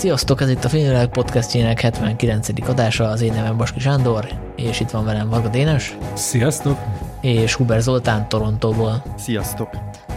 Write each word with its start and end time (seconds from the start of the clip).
Sziasztok, 0.00 0.40
ez 0.40 0.48
itt 0.48 0.64
a 0.64 0.68
Filmvilág 0.68 1.08
podcastjének 1.08 1.80
79. 1.80 2.48
adása, 2.68 3.08
az 3.08 3.20
én 3.20 3.32
nevem 3.32 3.56
Baski 3.56 3.80
Sándor, 3.80 4.28
és 4.56 4.80
itt 4.80 4.90
van 4.90 5.04
velem 5.04 5.28
Varga 5.28 5.48
Dénes. 5.48 5.96
Sziasztok! 6.14 6.78
És 7.20 7.54
Huber 7.54 7.80
Zoltán 7.80 8.28
Torontóból. 8.28 9.02
Sziasztok! 9.16 9.68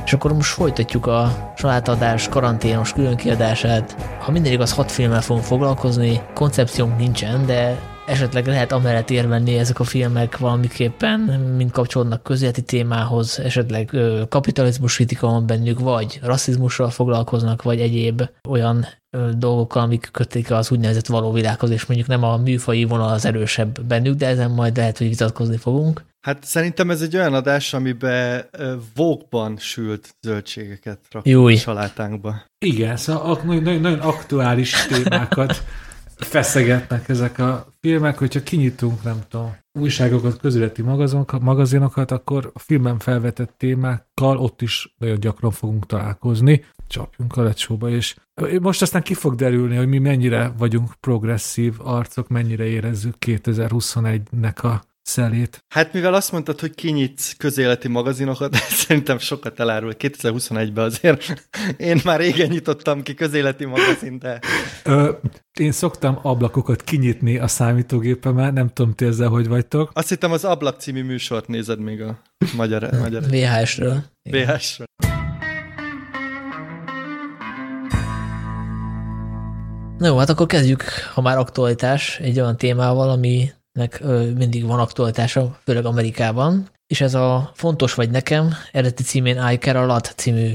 És 0.05 0.13
akkor 0.13 0.33
most 0.33 0.53
folytatjuk 0.53 1.05
a 1.05 1.51
salátadás 1.55 2.29
karanténos 2.29 2.93
különkiadását. 2.93 3.95
Ha 4.19 4.31
minden 4.31 4.51
igaz, 4.51 4.73
hat 4.73 4.91
filmmel 4.91 5.21
fogunk 5.21 5.45
foglalkozni, 5.45 6.21
koncepciónk 6.33 6.97
nincsen, 6.97 7.45
de 7.45 7.79
esetleg 8.05 8.47
lehet 8.47 8.71
amellett 8.71 9.09
érvenni 9.09 9.57
ezek 9.57 9.79
a 9.79 9.83
filmek 9.83 10.37
valamiképpen, 10.37 11.19
mint 11.57 11.71
kapcsolódnak 11.71 12.23
közéleti 12.23 12.61
témához, 12.61 13.39
esetleg 13.39 13.95
kapitalizmus 14.29 14.95
kritika 14.95 15.27
van 15.27 15.47
bennük, 15.47 15.79
vagy 15.79 16.19
rasszizmussal 16.23 16.89
foglalkoznak, 16.89 17.61
vagy 17.61 17.79
egyéb 17.79 18.21
olyan 18.49 18.85
dolgokkal, 19.37 19.81
amik 19.81 20.09
kötik 20.11 20.51
az 20.51 20.71
úgynevezett 20.71 21.05
való 21.05 21.31
világhoz, 21.31 21.69
és 21.69 21.85
mondjuk 21.85 22.09
nem 22.09 22.23
a 22.23 22.37
műfai 22.37 22.83
vonal 22.83 23.09
az 23.09 23.25
erősebb 23.25 23.81
bennük, 23.81 24.15
de 24.15 24.27
ezen 24.27 24.51
majd 24.51 24.77
lehet, 24.77 24.97
hogy 24.97 25.07
vitatkozni 25.07 25.57
fogunk. 25.57 26.03
Hát 26.21 26.43
szerintem 26.43 26.89
ez 26.89 27.01
egy 27.01 27.15
olyan 27.15 27.33
adás, 27.33 27.73
amiben 27.73 28.45
vókban 28.95 29.57
sült 29.57 30.15
zöldségeket 30.21 30.99
rakunk 31.11 31.35
Júj. 31.35 31.53
a 31.53 31.57
salátánkba. 31.57 32.35
Igen, 32.65 32.97
szóval 32.97 33.39
nagyon, 33.43 33.81
nagyon 33.81 33.99
aktuális 33.99 34.85
témákat 34.87 35.63
feszegetnek 36.23 37.09
ezek 37.09 37.39
a 37.39 37.67
filmek, 37.79 38.17
hogyha 38.17 38.43
kinyitunk, 38.43 39.03
nem 39.03 39.19
tudom, 39.29 39.55
újságokat, 39.79 40.39
közületi 40.39 40.81
magazinokat, 40.81 41.41
magazinokat, 41.41 42.11
akkor 42.11 42.51
a 42.53 42.59
filmben 42.59 42.99
felvetett 42.99 43.53
témákkal 43.57 44.37
ott 44.37 44.61
is 44.61 44.95
nagyon 44.97 45.19
gyakran 45.19 45.51
fogunk 45.51 45.85
találkozni. 45.85 46.65
Csapjunk 46.87 47.37
a 47.37 47.41
lecsóba, 47.41 47.89
és 47.89 48.15
most 48.61 48.81
aztán 48.81 49.01
ki 49.01 49.13
fog 49.13 49.35
derülni, 49.35 49.75
hogy 49.75 49.87
mi 49.87 49.99
mennyire 49.99 50.53
vagyunk 50.57 50.93
progresszív 50.99 51.73
arcok, 51.77 52.27
mennyire 52.27 52.65
érezzük 52.65 53.15
2021-nek 53.25 54.63
a 54.63 54.83
szelét. 55.03 55.63
Hát 55.67 55.93
mivel 55.93 56.13
azt 56.13 56.31
mondtad, 56.31 56.59
hogy 56.59 56.75
kinyitsz 56.75 57.33
közéleti 57.37 57.87
magazinokat, 57.87 58.55
szerintem 58.83 59.17
sokat 59.17 59.59
elárul. 59.59 59.93
2021-ben 59.99 60.85
azért 60.85 61.49
én 61.77 62.01
már 62.03 62.19
régen 62.19 62.47
nyitottam 62.47 63.03
ki 63.03 63.13
közéleti 63.13 63.65
magazin, 63.65 64.19
de... 64.19 64.39
Ö, 64.83 65.11
én 65.59 65.71
szoktam 65.71 66.19
ablakokat 66.21 66.83
kinyitni 66.83 67.37
a 67.37 67.47
számítógépemmel, 67.47 68.51
nem 68.51 68.69
tudom, 68.69 68.93
ti 68.93 69.05
ezzel 69.05 69.29
hogy 69.29 69.47
vagytok. 69.47 69.91
Azt 69.93 70.09
hittem 70.09 70.31
az 70.31 70.45
Ablak 70.45 70.79
című 70.79 71.03
műsort 71.03 71.47
nézed 71.47 71.79
még 71.79 72.01
a 72.01 72.21
magyar... 72.55 72.89
magyar 72.99 73.23
VHS-ről. 73.23 74.03
VHS-ről. 74.29 74.85
Na 79.97 80.07
jó, 80.07 80.17
hát 80.17 80.29
akkor 80.29 80.45
kezdjük, 80.45 80.83
ha 81.13 81.21
már 81.21 81.37
aktualitás, 81.37 82.19
egy 82.19 82.39
olyan 82.39 82.57
témával, 82.57 83.09
aminek 83.09 83.62
ö, 83.99 84.31
mindig 84.31 84.65
van 84.65 84.79
aktualitása, 84.79 85.59
főleg 85.63 85.85
Amerikában, 85.85 86.69
és 86.87 87.01
ez 87.01 87.13
a 87.13 87.51
Fontos 87.53 87.93
vagy 87.93 88.09
nekem, 88.09 88.53
eredeti 88.71 89.03
címén 89.03 89.49
I 89.51 89.57
Care 89.57 89.79
a 89.79 89.85
Lot 89.85 90.13
című 90.15 90.53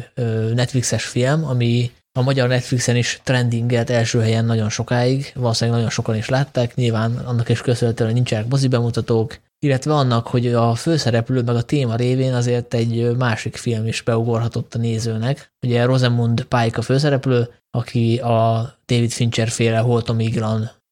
Netflixes 0.54 1.04
film, 1.04 1.44
ami 1.44 1.90
a 2.18 2.22
magyar 2.22 2.48
Netflixen 2.48 2.96
is 2.96 3.20
trendingelt 3.24 3.90
első 3.90 4.20
helyen 4.20 4.44
nagyon 4.44 4.70
sokáig, 4.70 5.32
valószínűleg 5.34 5.78
nagyon 5.78 5.92
sokan 5.92 6.16
is 6.16 6.28
látták, 6.28 6.74
nyilván 6.74 7.16
annak 7.16 7.48
is 7.48 7.60
köszönhetően, 7.60 8.12
nincsenek 8.12 8.48
mozi 8.48 8.68
bemutatók, 8.68 9.38
illetve 9.58 9.94
annak, 9.94 10.26
hogy 10.26 10.46
a 10.46 10.74
főszereplő 10.74 11.42
meg 11.42 11.56
a 11.56 11.62
téma 11.62 11.96
révén 11.96 12.34
azért 12.34 12.74
egy 12.74 13.16
másik 13.16 13.56
film 13.56 13.86
is 13.86 14.02
beugorhatott 14.02 14.74
a 14.74 14.78
nézőnek. 14.78 15.52
Ugye 15.66 15.84
Rosamund 15.84 16.42
Pike 16.42 16.78
a 16.78 16.82
főszereplő, 16.82 17.48
aki 17.70 18.18
a 18.18 18.74
David 18.86 19.10
Fincher 19.10 19.48
féle 19.48 19.78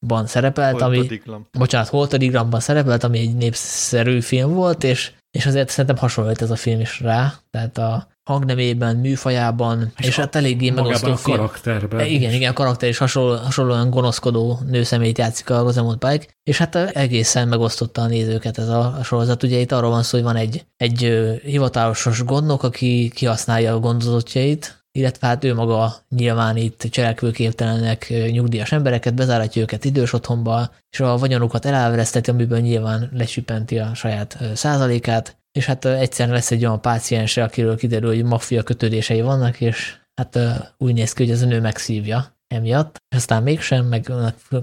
Holtomigranban 0.09 0.27
szerepelt, 0.27 0.81
ami, 0.83 1.21
bocsánat, 1.53 1.89
Holtodigramban 1.89 2.61
szerepelt, 2.61 3.05
ami 3.05 3.19
egy 3.19 3.35
népszerű 3.35 4.21
film 4.21 4.55
volt, 4.55 4.85
és, 4.85 5.13
és 5.31 5.47
azért 5.47 5.69
szerintem 5.69 5.97
hasonlít 5.97 6.43
ez 6.43 6.51
a 6.51 6.57
film 6.57 6.81
is 6.81 7.01
rá, 7.01 7.35
tehát 7.51 7.79
a 7.79 8.09
hangnemében, 8.23 8.97
műfajában, 8.97 9.93
és, 9.97 10.07
és 10.07 10.17
hát 10.17 10.35
eléggé 10.35 10.71
megosztó 10.71 11.11
a 11.11 11.17
film. 11.17 11.37
karakterben. 11.37 12.01
E, 12.01 12.07
Igen, 12.07 12.33
igen, 12.33 12.51
a 12.51 12.55
karakter 12.55 12.89
is 12.89 12.99
hasonló, 12.99 13.37
hasonlóan 13.37 13.91
gonoszkodó 13.91 14.59
nőszemélyt 14.67 15.19
játszik 15.19 15.51
a 15.51 15.63
Rosamund 15.63 15.99
Pike, 15.99 16.27
és 16.43 16.59
hát 16.59 16.75
egészen 16.77 17.49
megosztotta 17.49 18.03
a 18.03 18.07
nézőket 18.07 18.59
ez 18.59 18.69
a, 18.69 18.99
sorozat. 19.05 19.43
Ugye 19.43 19.59
itt 19.59 19.73
arról 19.73 19.91
van 19.91 20.03
szó, 20.03 20.17
hogy 20.17 20.27
van 20.27 20.37
egy, 20.37 20.67
egy 20.77 20.99
hivatalos 21.43 22.23
gondnok, 22.25 22.63
aki 22.63 23.11
kihasználja 23.15 23.75
a 23.75 23.81
gondozottjait, 23.81 24.76
illetve 24.97 25.27
hát 25.27 25.45
ő 25.45 25.55
maga 25.55 25.95
nyilván 26.09 26.57
itt 26.57 26.81
cselekvőképtelenek 26.91 28.13
nyugdíjas 28.31 28.73
embereket, 28.73 29.15
bezáratja 29.15 29.63
őket 29.63 29.85
idős 29.85 30.13
otthonba, 30.13 30.71
és 30.91 31.01
a 31.01 31.17
vagyonukat 31.17 31.65
elávereszteti, 31.65 32.31
amiből 32.31 32.59
nyilván 32.59 33.11
lecsüppenti 33.13 33.79
a 33.79 33.95
saját 33.95 34.39
százalékát, 34.55 35.37
és 35.53 35.67
hát 35.67 35.85
ö, 35.85 35.93
egyszer 35.93 36.29
lesz 36.29 36.51
egy 36.51 36.65
olyan 36.65 36.81
páciense, 36.81 37.43
akiről 37.43 37.77
kiderül, 37.77 38.15
hogy 38.15 38.25
maffia 38.25 38.63
kötődései 38.63 39.21
vannak, 39.21 39.61
és 39.61 39.97
hát 40.15 40.39
úgy 40.79 40.95
néz 40.95 41.13
ki, 41.13 41.23
hogy 41.23 41.33
ez 41.33 41.43
a 41.43 41.47
nő 41.47 41.61
megszívja 41.61 42.35
emiatt, 42.55 42.97
és 43.09 43.17
aztán 43.17 43.43
mégsem, 43.43 43.87
meg 43.87 44.13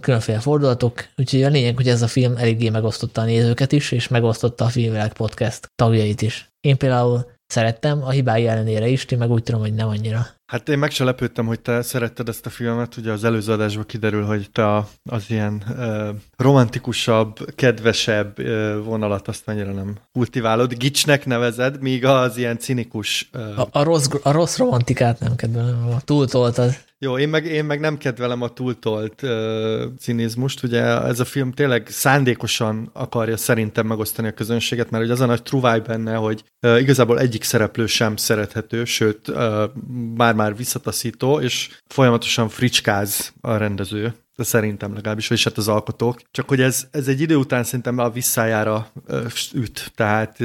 különféle 0.01 0.39
fordulatok, 0.39 1.05
úgyhogy 1.17 1.43
a 1.43 1.49
lényeg, 1.49 1.75
hogy 1.75 1.87
ez 1.87 2.01
a 2.01 2.07
film 2.07 2.37
eléggé 2.37 2.69
megosztotta 2.69 3.21
a 3.21 3.25
nézőket 3.25 3.71
is, 3.71 3.91
és 3.91 4.07
megosztotta 4.07 4.65
a 4.65 4.69
Filmvilág 4.69 5.13
Podcast 5.13 5.67
tagjait 5.75 6.21
is. 6.21 6.49
Én 6.59 6.77
például 6.77 7.31
szerettem, 7.47 8.03
a 8.03 8.09
hibái 8.09 8.47
ellenére 8.47 8.87
is, 8.87 9.05
ti 9.05 9.15
meg 9.15 9.31
úgy 9.31 9.43
tudom, 9.43 9.61
hogy 9.61 9.73
nem 9.73 9.87
annyira. 9.87 10.25
Hát 10.45 10.69
én 10.69 10.77
meg 10.77 10.91
se 10.91 11.03
lepődtem, 11.03 11.45
hogy 11.45 11.59
te 11.59 11.81
szeretted 11.81 12.27
ezt 12.29 12.45
a 12.45 12.49
filmet, 12.49 12.97
ugye 12.97 13.11
az 13.11 13.23
előző 13.23 13.51
adásban 13.51 13.85
kiderül, 13.85 14.23
hogy 14.25 14.49
te 14.51 14.75
az 15.03 15.23
ilyen 15.27 15.63
ö, 15.77 16.09
romantikusabb, 16.37 17.55
kedvesebb 17.55 18.39
ö, 18.39 18.81
vonalat 18.83 19.27
azt 19.27 19.47
annyira 19.47 19.71
nem 19.71 19.95
kultiválod, 20.11 20.73
gicsnek 20.73 21.25
nevezed, 21.25 21.81
míg 21.81 22.05
az 22.05 22.37
ilyen 22.37 22.57
cinikus... 22.57 23.29
Ö, 23.31 23.39
A, 23.55 23.67
a, 23.71 23.83
rossz, 23.83 24.07
a 24.23 24.31
rossz 24.31 24.57
romantikát 24.57 25.19
nem 25.19 25.35
kedvelem, 25.35 25.87
a 25.95 26.01
túltoltad. 26.01 26.75
Jó, 27.03 27.17
én 27.17 27.29
meg, 27.29 27.45
én 27.45 27.65
meg 27.65 27.79
nem 27.79 27.97
kedvelem 27.97 28.41
a 28.41 28.49
túltolt 28.49 29.23
ö, 29.23 29.85
cinizmust, 29.99 30.63
ugye 30.63 30.81
ez 30.81 31.19
a 31.19 31.25
film 31.25 31.51
tényleg 31.51 31.87
szándékosan 31.87 32.89
akarja 32.93 33.37
szerintem 33.37 33.87
megosztani 33.87 34.27
a 34.27 34.33
közönséget, 34.33 34.89
mert 34.89 35.03
ugye 35.03 35.13
az 35.13 35.19
a 35.19 35.25
nagy 35.25 35.43
truváj 35.43 35.79
benne, 35.79 36.15
hogy 36.15 36.43
ö, 36.59 36.77
igazából 36.77 37.19
egyik 37.19 37.43
szereplő 37.43 37.85
sem 37.85 38.15
szerethető, 38.15 38.85
sőt, 38.85 39.27
ö, 39.27 39.65
már-már 40.15 40.55
visszataszító, 40.55 41.39
és 41.39 41.69
folyamatosan 41.87 42.49
fricskáz 42.49 43.33
a 43.41 43.57
rendező, 43.57 44.01
de 44.03 44.22
szerintem 44.35 44.93
legalábbis, 44.93 45.27
vagyis 45.27 45.43
hát 45.43 45.57
az 45.57 45.67
alkotók. 45.67 46.21
Csak 46.31 46.49
hogy 46.49 46.61
ez, 46.61 46.87
ez 46.91 47.07
egy 47.07 47.21
idő 47.21 47.35
után 47.35 47.63
szerintem 47.63 47.97
a 47.97 48.09
visszájára 48.09 48.87
üt, 49.53 49.91
tehát 49.95 50.39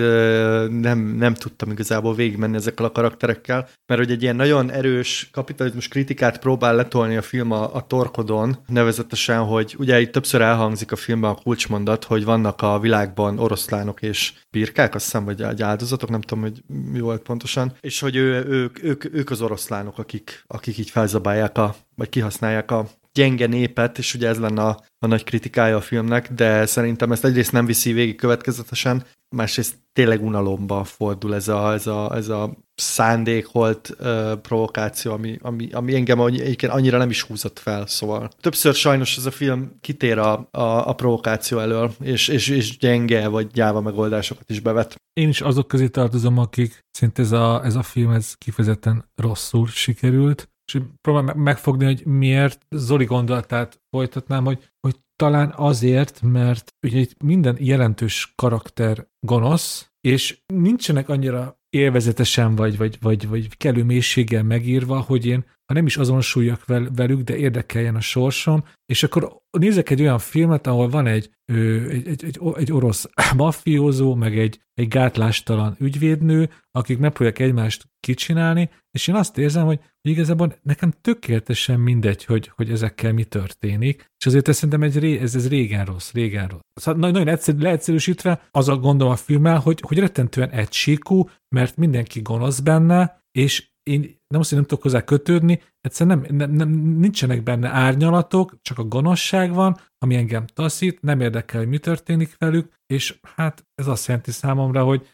nem, 0.70 0.98
nem 0.98 1.34
tudtam 1.34 1.70
igazából 1.70 2.14
végigmenni 2.14 2.56
ezekkel 2.56 2.84
a 2.84 2.92
karakterekkel, 2.92 3.68
mert 3.86 4.00
hogy 4.00 4.10
egy 4.10 4.22
ilyen 4.22 4.36
nagyon 4.36 4.70
erős 4.70 5.28
kapitalizmus 5.32 5.88
kritikát 5.88 6.38
próbál 6.38 6.74
letolni 6.74 7.16
a 7.16 7.22
film 7.22 7.52
a, 7.52 7.74
a 7.74 7.86
torkodon, 7.86 8.58
nevezetesen, 8.66 9.44
hogy 9.44 9.74
ugye 9.78 10.00
itt 10.00 10.12
többször 10.12 10.40
elhangzik 10.40 10.92
a 10.92 10.96
filmben 10.96 11.30
a 11.30 11.34
kulcsmondat, 11.42 12.04
hogy 12.04 12.24
vannak 12.24 12.62
a 12.62 12.78
világban 12.78 13.38
oroszlánok 13.38 14.02
és 14.02 14.32
birkák, 14.50 14.94
azt 14.94 15.04
hiszem, 15.04 15.24
vagy 15.24 15.42
egy 15.42 15.62
áldozatok, 15.62 16.10
nem 16.10 16.20
tudom, 16.20 16.42
hogy 16.42 16.62
mi 16.66 17.00
volt 17.00 17.22
pontosan, 17.22 17.76
és 17.80 18.00
hogy 18.00 18.16
ő, 18.16 18.44
ők, 18.46 18.82
ők, 18.82 19.14
ők 19.14 19.30
az 19.30 19.40
oroszlánok, 19.40 19.98
akik, 19.98 20.44
akik 20.46 20.78
így 20.78 20.90
felzabálják 20.90 21.58
a, 21.58 21.74
vagy 21.94 22.08
kihasználják 22.08 22.70
a 22.70 22.88
gyenge 23.18 23.46
népet, 23.46 23.98
és 23.98 24.14
ugye 24.14 24.28
ez 24.28 24.38
lenne 24.38 24.62
a, 24.62 24.80
a 24.98 25.06
nagy 25.06 25.24
kritikája 25.24 25.76
a 25.76 25.80
filmnek, 25.80 26.32
de 26.32 26.66
szerintem 26.66 27.12
ezt 27.12 27.24
egyrészt 27.24 27.52
nem 27.52 27.66
viszi 27.66 27.92
végig 27.92 28.16
következetesen, 28.16 29.04
másrészt 29.36 29.74
tényleg 29.92 30.24
unalomba 30.24 30.84
fordul 30.84 31.34
ez 31.34 31.48
a, 31.48 31.72
ez 31.72 31.86
a, 31.86 32.14
ez 32.14 32.28
a 32.28 32.56
szándékolt 32.74 33.96
uh, 34.00 34.32
provokáció, 34.32 35.12
ami, 35.12 35.38
ami, 35.42 35.68
ami 35.72 35.94
engem 35.94 36.20
egyébként 36.20 36.72
annyira 36.72 36.98
nem 36.98 37.10
is 37.10 37.22
húzott 37.22 37.58
fel, 37.58 37.86
szóval. 37.86 38.28
Többször 38.40 38.74
sajnos 38.74 39.16
ez 39.16 39.26
a 39.26 39.30
film 39.30 39.70
kitér 39.80 40.18
a, 40.18 40.48
a, 40.50 40.88
a 40.88 40.92
provokáció 40.92 41.58
elől, 41.58 41.92
és, 42.00 42.28
és, 42.28 42.48
és 42.48 42.78
gyenge 42.78 43.28
vagy 43.28 43.46
gyáva 43.46 43.80
megoldásokat 43.80 44.50
is 44.50 44.60
bevet. 44.60 44.94
Én 45.12 45.28
is 45.28 45.40
azok 45.40 45.68
közé 45.68 45.88
tartozom, 45.88 46.38
akik 46.38 46.78
szerint 46.90 47.18
ez 47.18 47.32
a, 47.32 47.64
ez 47.64 47.74
a 47.74 47.82
film 47.82 48.10
ez 48.10 48.34
kifejezetten 48.34 49.04
rosszul 49.16 49.66
sikerült, 49.66 50.48
és 50.72 50.80
próbálom 51.00 51.26
meg- 51.26 51.36
megfogni, 51.36 51.84
hogy 51.84 52.06
miért 52.06 52.66
Zoli 52.70 53.04
gondolatát 53.04 53.80
folytatnám, 53.90 54.44
hogy, 54.44 54.70
hogy 54.80 54.96
talán 55.16 55.52
azért, 55.56 56.22
mert 56.22 56.74
ugye 56.86 56.98
itt 56.98 57.22
minden 57.22 57.56
jelentős 57.60 58.32
karakter 58.36 59.08
gonosz, 59.26 59.90
és 60.00 60.40
nincsenek 60.46 61.08
annyira 61.08 61.60
élvezetesen 61.70 62.54
vagy, 62.54 62.76
vagy, 62.76 62.98
vagy, 63.00 63.28
vagy 63.28 63.56
kellő 63.56 63.84
mélységgel 63.84 64.42
megírva, 64.42 65.00
hogy 65.00 65.26
én 65.26 65.44
ha 65.68 65.74
nem 65.74 65.86
is 65.86 65.96
azonosuljak 65.96 66.64
velük, 66.94 67.20
de 67.20 67.36
érdekeljen 67.36 67.96
a 67.96 68.00
sorsom, 68.00 68.64
és 68.86 69.02
akkor 69.02 69.38
nézek 69.50 69.90
egy 69.90 70.00
olyan 70.00 70.18
filmet, 70.18 70.66
ahol 70.66 70.88
van 70.88 71.06
egy, 71.06 71.30
egy, 71.44 72.06
egy, 72.06 72.24
egy, 72.24 72.40
egy 72.56 72.72
orosz 72.72 73.10
maffiózó, 73.36 74.14
meg 74.14 74.38
egy, 74.38 74.60
egy 74.74 74.88
gátlástalan 74.88 75.76
ügyvédnő, 75.80 76.50
akik 76.70 76.98
megpróbálják 76.98 77.48
egymást 77.48 77.88
kicsinálni, 78.00 78.70
és 78.90 79.06
én 79.06 79.14
azt 79.14 79.38
érzem, 79.38 79.66
hogy 79.66 79.80
igazából 80.08 80.54
nekem 80.62 80.92
tökéletesen 81.00 81.80
mindegy, 81.80 82.24
hogy, 82.24 82.50
hogy 82.54 82.70
ezekkel 82.70 83.12
mi 83.12 83.24
történik, 83.24 84.04
és 84.18 84.26
azért 84.26 84.48
ez 84.48 84.54
szerintem 84.54 84.82
egy 84.82 84.98
ré, 84.98 85.18
ez, 85.18 85.34
ez 85.34 85.48
régen 85.48 85.84
rossz, 85.84 86.12
régen 86.12 86.48
rossz. 86.48 86.60
Szóval 86.74 87.00
nagyon 87.00 87.28
egyszerű, 87.28 87.58
leegyszerűsítve 87.58 88.48
az 88.50 88.68
a 88.68 88.76
gondom 88.76 89.08
a 89.08 89.16
filmmel, 89.16 89.58
hogy, 89.58 89.80
hogy 89.86 89.98
rettentően 89.98 90.50
egysíkú, 90.50 91.28
mert 91.48 91.76
mindenki 91.76 92.20
gonosz 92.20 92.60
benne, 92.60 93.22
és 93.32 93.70
én 93.82 94.17
nem 94.28 94.40
azt, 94.40 94.48
hogy 94.48 94.58
nem 94.58 94.66
tudok 94.66 94.82
hozzá 94.82 95.04
kötődni, 95.04 95.60
egyszerűen 95.80 96.18
nem, 96.18 96.36
nem, 96.36 96.50
nem, 96.50 96.68
nincsenek 96.98 97.42
benne 97.42 97.68
árnyalatok, 97.68 98.56
csak 98.62 98.78
a 98.78 98.84
gonoszság 98.84 99.52
van, 99.52 99.76
ami 99.98 100.14
engem 100.14 100.44
taszít, 100.46 101.02
nem 101.02 101.20
érdekel, 101.20 101.60
hogy 101.60 101.68
mi 101.68 101.78
történik 101.78 102.34
velük, 102.38 102.72
és 102.86 103.18
hát 103.36 103.66
ez 103.74 103.86
azt 103.86 104.06
jelenti 104.06 104.30
számomra, 104.30 104.84
hogy 104.84 105.08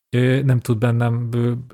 nem 0.44 0.60
tud 0.60 0.78
bennem 0.78 1.28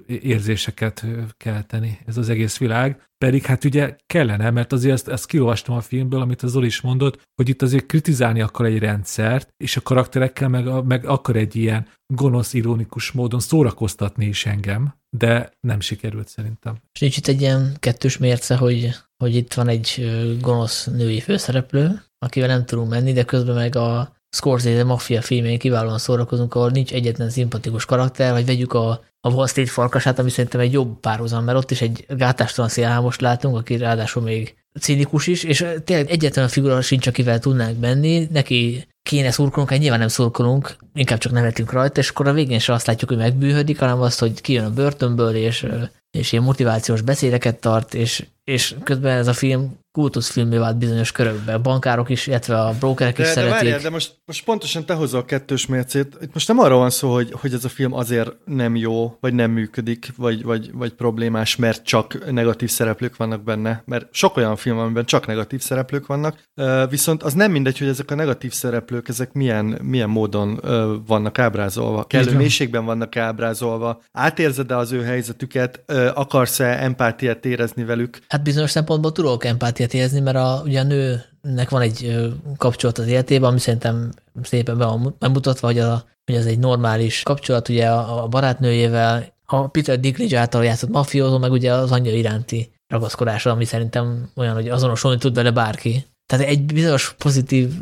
érzéseket 0.07 1.07
kelteni 1.37 1.99
ez 2.07 2.17
az 2.17 2.29
egész 2.29 2.59
világ, 2.59 3.09
pedig 3.25 3.45
hát 3.45 3.65
ugye 3.65 3.97
kellene, 4.07 4.51
mert 4.51 4.73
azért 4.73 4.95
ezt, 4.95 5.09
ezt 5.09 5.27
kiolvastam 5.27 5.77
a 5.77 5.81
filmből, 5.81 6.21
amit 6.21 6.43
az 6.43 6.51
Zoli 6.51 6.67
is 6.67 6.81
mondott, 6.81 7.23
hogy 7.35 7.49
itt 7.49 7.63
azért 7.63 7.87
kritizálni 7.87 8.41
akar 8.41 8.67
egy 8.67 8.79
rendszert, 8.79 9.49
és 9.57 9.77
a 9.77 9.81
karakterekkel 9.81 10.49
meg, 10.49 10.85
meg 10.85 11.05
akar 11.05 11.37
egy 11.37 11.57
ilyen 11.57 11.87
gonosz, 12.07 12.55
ironikus 12.55 13.13
módon 13.13 13.41
szórakoztatni 13.41 14.27
is 14.27 14.47
engem, 14.47 14.95
de 15.17 15.51
nem 15.61 15.81
sikerült 15.81 16.29
szerintem. 16.29 16.77
És 16.93 17.01
nincs 17.01 17.17
itt 17.17 17.29
egy 17.31 17.41
ilyen 17.41 17.77
kettős 17.81 18.19
mérce, 18.19 18.57
hogy, 18.57 18.91
hogy 19.17 19.35
itt 19.35 19.55
van 19.55 19.69
egy 19.69 20.11
gonosz 20.41 20.85
női 20.85 21.21
főszereplő, 21.21 22.03
akivel 22.19 22.49
nem 22.49 22.65
tudunk 22.65 22.91
menni, 22.91 23.13
de 23.13 23.23
közben 23.23 23.55
meg 23.55 23.77
a 23.77 24.13
Scorsese 24.31 24.85
Mafia 24.85 25.23
filmjén 25.23 25.59
kiválóan 25.59 25.99
szórakozunk, 25.99 26.55
ahol 26.55 26.71
nincs 26.71 26.93
egyetlen 26.93 27.31
szimpatikus 27.31 27.85
karakter, 27.85 28.33
vagy 28.33 28.47
vegyük 28.47 28.73
a, 28.73 29.05
a 29.21 29.31
Wall 29.31 29.47
Street 29.47 29.69
farkasát, 29.69 30.19
ami 30.19 30.31
szerintem 30.31 30.61
egy 30.61 30.73
jobb 30.73 31.01
párhuzam, 31.01 31.45
mert 31.45 31.59
ott 31.59 31.71
is 31.71 31.81
egy 31.81 32.05
gátástalan 32.09 32.71
szélhámost 32.71 33.21
látunk, 33.21 33.57
aki 33.57 33.77
ráadásul 33.77 34.23
még 34.23 34.55
cinikus 34.81 35.27
is, 35.27 35.45
és 35.45 35.67
tényleg 35.85 36.11
egyetlen 36.11 36.49
figura 36.49 36.81
sincs, 36.81 37.07
akivel 37.07 37.39
tudnánk 37.39 37.81
menni, 37.81 38.29
neki 38.31 38.89
kéne 39.03 39.31
szurkolunk, 39.31 39.71
hát 39.71 39.79
nyilván 39.79 39.99
nem 39.99 40.09
szurkolunk, 40.09 40.77
inkább 40.95 41.19
csak 41.19 41.33
nevetünk 41.33 41.73
rajta, 41.73 42.01
és 42.01 42.09
akkor 42.09 42.29
a 42.29 42.33
végén 42.33 42.59
se 42.59 42.73
azt 42.73 42.87
látjuk, 42.87 43.11
hogy 43.11 43.19
megbűhödik, 43.19 43.79
hanem 43.79 44.01
azt, 44.01 44.19
hogy 44.19 44.41
kijön 44.41 44.65
a 44.65 44.71
börtönből, 44.71 45.35
és, 45.35 45.67
és 46.11 46.33
ilyen 46.33 46.45
motivációs 46.45 47.01
beszédeket 47.01 47.61
tart, 47.61 47.95
és, 47.95 48.27
és 48.45 48.75
közben 48.85 49.17
ez 49.17 49.27
a 49.27 49.33
film 49.33 49.79
kultuszfilmé 49.93 50.57
vált 50.57 50.79
bizonyos 50.79 51.13
körökben. 51.13 51.55
A 51.55 51.61
bankárok 51.61 52.09
is, 52.09 52.27
illetve 52.27 52.61
a 52.61 52.75
brokerek 52.79 53.17
de, 53.17 53.23
is 53.23 53.29
de 53.29 53.35
szeretik. 53.35 53.55
Várjál, 53.55 53.79
de 53.79 53.91
most, 53.91 54.15
most 54.27 54.45
pontosan 54.45 54.85
te 54.87 54.95
hozol 54.95 55.21
a 55.21 55.25
kettős 55.25 55.67
mércét. 55.67 56.17
Itt 56.21 56.35
most 56.35 56.49
nem 56.49 56.59
arról 56.59 56.79
van 56.79 56.91
szó, 56.91 57.13
hogy, 57.13 57.33
hogy 57.33 57.53
ez 57.53 57.65
a 57.65 57.69
film 57.69 57.93
azért 57.93 58.33
nem 58.45 58.77
jó, 58.77 59.17
vagy 59.21 59.35
nem 59.35 59.51
működik, 59.51 60.13
vagy, 60.17 60.43
vagy, 60.43 60.73
vagy 60.73 60.93
problémás, 60.93 61.57
mert 61.57 61.85
csak 61.85 62.31
negatív 62.31 62.71
szereplők 62.71 63.17
vannak 63.17 63.43
benne. 63.43 63.83
Mert 63.87 64.07
sok 64.11 64.37
olyan 64.37 64.57
film 64.57 64.79
amiben 64.79 65.05
csak 65.05 65.27
negatív 65.27 65.61
szereplők 65.61 66.07
vannak. 66.07 66.43
Viszont 66.89 67.23
az 67.23 67.33
nem 67.33 67.51
mindegy, 67.51 67.79
hogy 67.79 67.89
ezek 67.89 68.11
a 68.11 68.15
negatív 68.15 68.53
szereplők, 68.53 69.09
ezek 69.09 69.33
milyen, 69.33 69.65
milyen 69.83 70.09
módon 70.09 70.61
vannak 71.07 71.39
ábrázolva. 71.39 72.05
Kellő 72.05 72.37
mélységben 72.37 72.85
vannak 72.85 73.17
ábrázolva. 73.17 74.03
Átérzed-e 74.13 74.77
az 74.77 74.93
ő 74.93 75.03
helyzetüket? 75.03 75.83
Akarsz-e 76.09 76.83
empátiát 76.83 77.45
érezni 77.45 77.85
velük? 77.85 78.19
Hát 78.29 78.43
bizonyos 78.43 78.71
szempontból 78.71 79.13
tudok 79.13 79.45
empátiát 79.45 79.95
érezni, 79.95 80.21
mert 80.21 80.37
a, 80.37 80.63
ugye 80.65 80.81
a 80.81 80.83
nőnek 80.83 81.71
van 81.71 81.81
egy 81.81 82.29
kapcsolat 82.57 82.99
az 82.99 83.07
életében, 83.07 83.51
ami 83.51 83.59
szerintem 83.59 84.11
szépen 84.43 84.79
be 84.79 84.85
van 84.85 85.17
bemutatva, 85.19 85.67
hogy, 85.67 85.79
a, 85.79 86.05
hogy 86.25 86.35
ez 86.35 86.47
egy 86.47 86.59
normális 86.59 87.23
kapcsolat 87.23 87.69
ugye 87.69 87.89
a, 87.89 88.23
a 88.23 88.27
barátnőjével, 88.29 89.25
a 89.47 89.69
Peter 89.69 90.01
Dinklage 90.01 90.39
által 90.39 90.65
játszott 90.65 90.91
mafiózó, 90.91 91.39
meg 91.39 91.51
ugye 91.51 91.73
az 91.73 91.93
anyja 91.93 92.15
iránti 92.15 92.73
ragaszkodása, 92.89 93.51
ami 93.51 93.65
szerintem 93.65 94.31
olyan, 94.37 94.55
hogy 94.55 94.69
azonosulni 94.69 95.19
tud 95.19 95.35
vele 95.35 95.51
bárki. 95.51 96.05
Tehát 96.27 96.47
egy 96.47 96.65
bizonyos 96.65 97.15
pozitív 97.19 97.73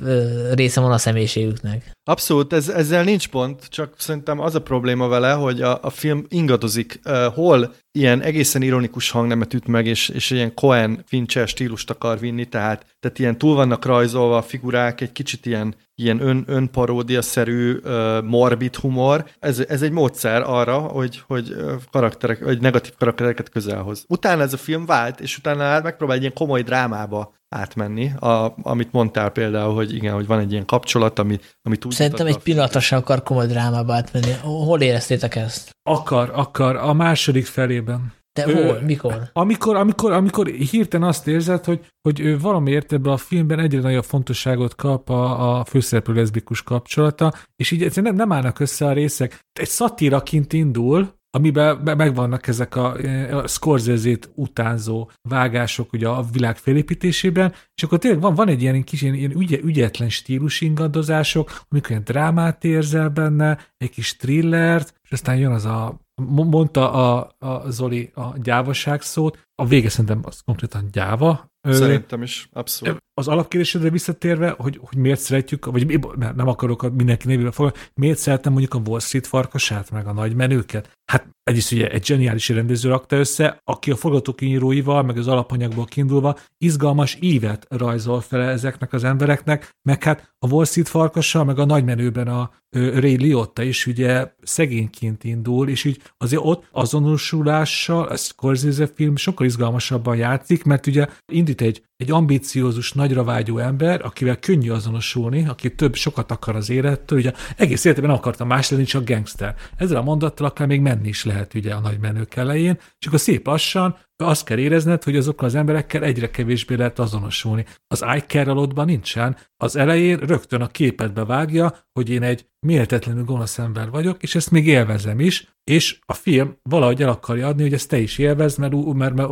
része 0.52 0.80
van 0.80 0.92
a 0.92 0.98
személyiségüknek. 0.98 1.90
Abszolút, 2.08 2.52
ez, 2.52 2.68
ezzel 2.68 3.04
nincs 3.04 3.28
pont, 3.28 3.64
csak 3.64 3.94
szerintem 3.98 4.40
az 4.40 4.54
a 4.54 4.62
probléma 4.62 5.08
vele, 5.08 5.32
hogy 5.32 5.62
a, 5.62 5.78
a 5.82 5.90
film 5.90 6.24
ingadozik, 6.28 7.00
uh, 7.04 7.34
hol 7.34 7.74
ilyen 7.92 8.20
egészen 8.20 8.62
ironikus 8.62 9.10
hangnemet 9.10 9.54
üt 9.54 9.66
meg, 9.66 9.86
és, 9.86 10.08
és 10.08 10.30
ilyen 10.30 10.54
Cohen 10.54 11.04
Fincher 11.06 11.48
stílust 11.48 11.90
akar 11.90 12.18
vinni, 12.18 12.44
tehát, 12.44 12.86
tehát 13.00 13.18
ilyen 13.18 13.38
túl 13.38 13.54
vannak 13.54 13.84
rajzolva 13.84 14.36
a 14.36 14.42
figurák, 14.42 15.00
egy 15.00 15.12
kicsit 15.12 15.46
ilyen, 15.46 15.74
ilyen 15.94 16.20
ön, 16.20 16.44
önparódia-szerű 16.46 17.72
uh, 17.72 18.22
morbid 18.22 18.76
humor. 18.76 19.24
Ez, 19.38 19.58
ez 19.58 19.82
egy 19.82 19.92
módszer 19.92 20.42
arra, 20.42 20.78
hogy, 20.78 21.22
hogy 21.26 21.56
karakterek, 21.90 22.44
vagy 22.44 22.60
negatív 22.60 22.92
karaktereket 22.98 23.48
közelhoz. 23.48 24.04
Utána 24.08 24.42
ez 24.42 24.52
a 24.52 24.56
film 24.56 24.86
vált, 24.86 25.20
és 25.20 25.38
utána 25.38 25.62
hát 25.62 25.82
megpróbál 25.82 26.16
egy 26.16 26.22
ilyen 26.22 26.34
komoly 26.34 26.62
drámába 26.62 27.36
átmenni, 27.48 28.12
a, 28.20 28.54
amit 28.62 28.92
mondtál 28.92 29.30
például, 29.30 29.74
hogy 29.74 29.94
igen, 29.94 30.14
hogy 30.14 30.26
van 30.26 30.38
egy 30.38 30.52
ilyen 30.52 30.64
kapcsolat, 30.64 31.18
ami, 31.18 31.38
ami 31.62 31.76
túl 31.76 31.92
Szerintem 31.98 32.26
egy 32.26 32.38
pillanatra 32.38 32.80
sem 32.80 32.98
akar 32.98 33.22
komoly 33.22 33.46
drámába 33.46 33.94
átmenni. 33.94 34.32
Hol 34.42 34.80
éreztétek 34.80 35.36
ezt? 35.36 35.70
Akar, 35.82 36.30
akar. 36.34 36.76
A 36.76 36.92
második 36.92 37.46
felében. 37.46 38.12
De 38.32 38.48
ő, 38.48 38.66
hol? 38.66 38.80
Mikor? 38.80 39.30
Amikor, 39.32 39.76
amikor, 39.76 40.12
amikor 40.12 40.46
hirtelen 40.46 41.08
azt 41.08 41.26
érzed, 41.26 41.64
hogy, 41.64 41.86
hogy 42.00 42.20
ő 42.20 42.38
valamiért 42.38 42.92
ebben 42.92 43.12
a 43.12 43.16
filmben 43.16 43.58
egyre 43.58 43.80
nagyobb 43.80 44.04
fontosságot 44.04 44.74
kap 44.74 45.10
a, 45.10 45.58
a 45.58 45.64
főszereplő 45.64 46.14
leszbikus 46.14 46.62
kapcsolata, 46.62 47.34
és 47.56 47.70
így 47.70 48.02
nem, 48.02 48.14
nem 48.14 48.32
állnak 48.32 48.60
össze 48.60 48.86
a 48.86 48.92
részek. 48.92 49.38
Egy 49.60 49.68
szatíraként 49.68 50.52
indul, 50.52 51.17
amiben 51.30 51.96
megvannak 51.96 52.46
ezek 52.46 52.76
a, 52.76 52.92
a 53.30 53.46
Scorsese-t 53.46 54.30
utánzó 54.34 55.10
vágások 55.28 55.92
ugye 55.92 56.08
a 56.08 56.24
világ 56.32 56.56
felépítésében, 56.56 57.54
és 57.74 57.82
akkor 57.82 57.98
tényleg 57.98 58.20
van, 58.20 58.34
van 58.34 58.48
egy 58.48 58.62
ilyen 58.62 58.84
kis 58.84 59.02
ilyen, 59.02 59.14
ilyen 59.14 59.36
ügy, 59.36 59.60
ügyetlen 59.64 60.08
stílus 60.08 60.60
ingadozások, 60.60 61.60
amikor 61.68 61.90
ilyen 61.90 62.04
drámát 62.04 62.64
érzel 62.64 63.08
benne, 63.08 63.58
egy 63.76 63.90
kis 63.90 64.16
thrillert, 64.16 64.94
és 65.02 65.10
aztán 65.10 65.36
jön 65.36 65.52
az 65.52 65.64
a, 65.64 66.00
mondta 66.24 66.92
a, 66.92 67.34
a 67.38 67.70
Zoli 67.70 68.10
a 68.14 68.38
gyávaság 68.42 69.02
szót, 69.02 69.48
a 69.54 69.66
vége 69.66 69.88
szerintem 69.88 70.20
az 70.24 70.40
konkrétan 70.40 70.88
gyáva. 70.92 71.50
Szerintem 71.62 72.22
is, 72.22 72.48
abszolút. 72.52 72.98
Az 73.18 73.28
alapkérdésedre 73.28 73.90
visszatérve, 73.90 74.50
hogy, 74.50 74.80
hogy 74.82 74.98
miért 74.98 75.20
szeretjük, 75.20 75.66
vagy 75.66 76.00
nem 76.16 76.48
akarok 76.48 76.94
mindenki 76.96 77.26
nevével 77.26 77.52
foglalni, 77.52 77.78
miért 77.94 78.18
szeretem 78.18 78.52
mondjuk 78.52 78.74
a 78.74 78.82
Wall 78.86 79.00
Street 79.00 79.26
farkasát, 79.26 79.90
meg 79.90 80.06
a 80.06 80.12
nagy 80.12 80.34
menőket? 80.34 80.90
Hát 81.04 81.28
egyrészt 81.42 81.72
ugye 81.72 81.88
egy 81.88 82.04
zseniális 82.04 82.48
rendező 82.48 82.88
rakta 82.88 83.16
össze, 83.16 83.60
aki 83.64 83.90
a 83.90 83.96
forgatókönyvíróival, 83.96 85.02
meg 85.02 85.18
az 85.18 85.28
alapanyagból 85.28 85.84
kiindulva 85.84 86.38
izgalmas 86.58 87.16
ívet 87.20 87.66
rajzol 87.68 88.20
fel 88.20 88.40
ezeknek 88.40 88.92
az 88.92 89.04
embereknek, 89.04 89.70
meg 89.88 90.02
hát 90.02 90.34
a 90.38 90.48
Wall 90.48 90.64
Street 90.64 90.88
farkassal, 90.88 91.44
meg 91.44 91.58
a 91.58 91.64
nagymenőben 91.64 92.28
a 92.28 92.50
Ray 92.70 93.16
Liotta 93.16 93.62
is 93.62 93.86
ugye 93.86 94.32
szegényként 94.42 95.24
indul, 95.24 95.68
és 95.68 95.84
így 95.84 96.02
azért 96.16 96.42
ott 96.44 96.68
azonosulással 96.70 98.04
a 98.04 98.16
Scorsese 98.16 98.86
film 98.86 99.16
sokkal 99.16 99.46
izgalmasabban 99.46 100.16
játszik, 100.16 100.64
mert 100.64 100.86
ugye 100.86 101.06
indít 101.32 101.60
egy, 101.60 101.82
egy 101.98 102.10
ambíciózus, 102.10 102.92
nagyra 102.92 103.24
vágyó 103.24 103.58
ember, 103.58 104.04
akivel 104.04 104.36
könnyű 104.36 104.70
azonosulni, 104.70 105.46
aki 105.48 105.74
több, 105.74 105.94
sokat 105.94 106.30
akar 106.30 106.56
az 106.56 106.70
élettől, 106.70 107.18
ugye 107.18 107.32
egész 107.56 107.84
életben 107.84 108.06
nem 108.06 108.18
akarta 108.18 108.44
más 108.44 108.70
lenni, 108.70 108.84
csak 108.84 109.04
gangster. 109.04 109.54
Ezzel 109.76 109.96
a 109.96 110.02
mondattal 110.02 110.46
akár 110.46 110.66
még 110.66 110.80
menni 110.80 111.08
is 111.08 111.24
lehet 111.24 111.54
ugye 111.54 111.74
a 111.74 111.80
nagy 111.80 111.98
menők 111.98 112.36
elején, 112.36 112.78
és 112.98 113.06
akkor 113.06 113.20
szép 113.20 113.46
lassan 113.46 113.98
azt 114.22 114.44
kell 114.44 114.58
érezned, 114.58 115.02
hogy 115.02 115.16
azokkal 115.16 115.46
az 115.46 115.54
emberekkel 115.54 116.02
egyre 116.02 116.30
kevésbé 116.30 116.74
lehet 116.74 116.98
azonosulni. 116.98 117.64
Az 117.86 118.04
iCare 118.16 118.52
nincsen. 118.84 119.36
Az 119.56 119.76
elején 119.76 120.16
rögtön 120.16 120.60
a 120.60 120.66
képetbe 120.66 121.24
vágja, 121.24 121.74
hogy 121.92 122.10
én 122.10 122.22
egy 122.22 122.46
méltetlenül 122.66 123.24
gonosz 123.24 123.58
ember 123.58 123.90
vagyok, 123.90 124.22
és 124.22 124.34
ezt 124.34 124.50
még 124.50 124.66
élvezem 124.66 125.20
is, 125.20 125.56
és 125.64 125.98
a 126.06 126.12
film 126.12 126.56
valahogy 126.62 127.02
el 127.02 127.08
akarja 127.08 127.46
adni, 127.46 127.62
hogy 127.62 127.72
ezt 127.72 127.88
te 127.88 127.98
is 127.98 128.18
élvezd, 128.18 128.58
mert, 128.58 128.92
mert, 128.94 129.14
mert 129.14 129.30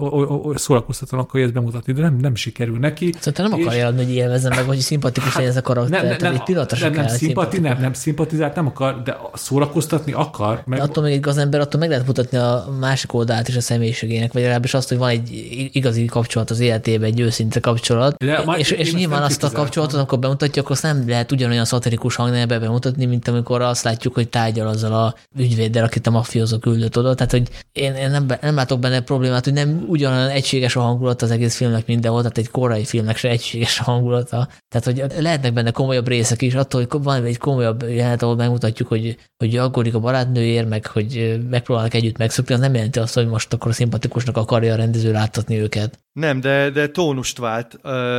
szórakoztatóan 0.58 1.22
akarja 1.22 1.46
ezt 1.46 1.54
bemutatni, 1.54 1.92
de 1.92 2.00
nem, 2.00 2.16
nem 2.16 2.34
sikerül 2.34 2.78
neki. 2.78 3.12
Szóval 3.18 3.48
nem 3.48 3.60
akarja 3.60 3.86
adni, 3.86 4.04
hogy 4.04 4.14
élvezem 4.14 4.52
meg, 4.54 4.64
hogy 4.64 4.78
szimpatikus 4.78 5.34
legyen 5.34 5.50
ez 5.50 5.56
a 5.56 5.60
karakter. 5.60 6.00
Nem, 6.00 6.08
nem, 6.08 6.32
nem, 6.32 6.42
nem, 6.80 6.92
nem, 6.92 7.08
szimpati, 7.08 7.58
nem, 7.58 7.80
nem 7.80 7.92
szimpatizált, 7.92 8.54
nem 8.54 8.66
akar, 8.66 9.02
de 9.02 9.16
szórakoztatni 9.34 10.12
akar. 10.12 10.62
Meg... 10.66 10.78
De 10.78 10.84
attól 10.84 11.02
még 11.02 11.12
egy 11.12 11.20
gazember, 11.20 11.60
attól 11.60 11.80
meg 11.80 11.88
lehet 11.88 12.06
mutatni 12.06 12.38
a 12.38 12.76
másik 12.80 13.12
oldalát 13.12 13.48
is 13.48 13.56
a 13.56 13.60
személyiségének, 13.60 14.32
vagy 14.32 14.42
legalábbis 14.42 14.74
azt, 14.76 14.88
hogy 14.88 14.98
van 14.98 15.08
egy 15.08 15.30
igazi 15.72 16.04
kapcsolat 16.04 16.50
az 16.50 16.60
életében, 16.60 17.08
egy 17.08 17.20
őszinte 17.20 17.60
kapcsolat, 17.60 18.16
De 18.16 18.44
és, 18.56 18.70
és 18.70 18.94
nyilván 18.94 19.22
azt 19.22 19.42
a 19.42 19.50
kapcsolatot, 19.50 19.98
amikor 19.98 20.18
bemutatja, 20.18 20.62
akkor 20.62 20.74
azt 20.74 20.82
nem 20.82 21.08
lehet 21.08 21.32
ugyanolyan 21.32 21.64
szatirikus 21.64 22.14
hangnembe 22.14 22.58
bemutatni, 22.58 23.04
mint 23.04 23.28
amikor 23.28 23.62
azt 23.62 23.84
látjuk, 23.84 24.14
hogy 24.14 24.28
tárgyal 24.28 24.68
azzal 24.68 24.92
a 24.92 25.14
ügyvéddel, 25.38 25.84
akit 25.84 26.06
a 26.06 26.10
mafiózó 26.10 26.58
küldött 26.58 26.98
oda. 26.98 27.14
Tehát, 27.14 27.32
hogy 27.32 27.48
én, 27.72 27.94
én 27.94 28.10
nem, 28.10 28.26
nem 28.40 28.54
látok 28.54 28.78
benne 28.78 29.00
problémát, 29.00 29.44
hogy 29.44 29.52
nem 29.52 29.84
ugyanolyan 29.88 30.28
egységes 30.28 30.76
a 30.76 30.80
hangulat 30.80 31.22
az 31.22 31.30
egész 31.30 31.56
filmnek 31.56 31.86
mindenhol, 31.86 32.20
tehát 32.20 32.38
egy 32.38 32.50
korai 32.50 32.84
filmnek 32.84 33.16
se 33.16 33.28
egységes 33.28 33.80
a 33.80 33.82
hangulata. 33.82 34.48
Tehát, 34.68 34.84
hogy 34.84 35.22
lehetnek 35.22 35.52
benne 35.52 35.70
komolyabb 35.70 36.08
részek 36.08 36.42
is, 36.42 36.54
attól, 36.54 36.86
hogy 36.88 37.02
van 37.02 37.24
egy 37.24 37.38
komolyabb 37.38 37.82
jelenet, 37.82 38.22
ahol 38.22 38.36
megmutatjuk, 38.36 38.88
hogy, 38.88 39.16
hogy 39.36 39.56
aggódik 39.56 39.94
a 39.94 39.98
barátnőért, 39.98 40.68
meg 40.68 40.86
hogy 40.86 41.40
megpróbálnak 41.50 41.94
együtt 41.94 42.18
megszokni, 42.18 42.54
az 42.54 42.60
nem 42.60 42.74
jelenti 42.74 42.98
azt, 42.98 43.14
hogy 43.14 43.26
most 43.26 43.52
akkor 43.52 43.74
szimpatikusnak 43.74 44.36
akarja 44.36 44.65
a 44.72 44.76
rendező 44.76 45.12
láttatni 45.12 45.58
őket. 45.58 46.05
Nem, 46.16 46.40
de, 46.40 46.70
de 46.70 46.88
tónust 46.88 47.38
vált, 47.38 47.78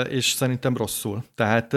és 0.10 0.26
szerintem 0.26 0.78
rosszul. 0.78 1.24
Tehát 1.36 1.74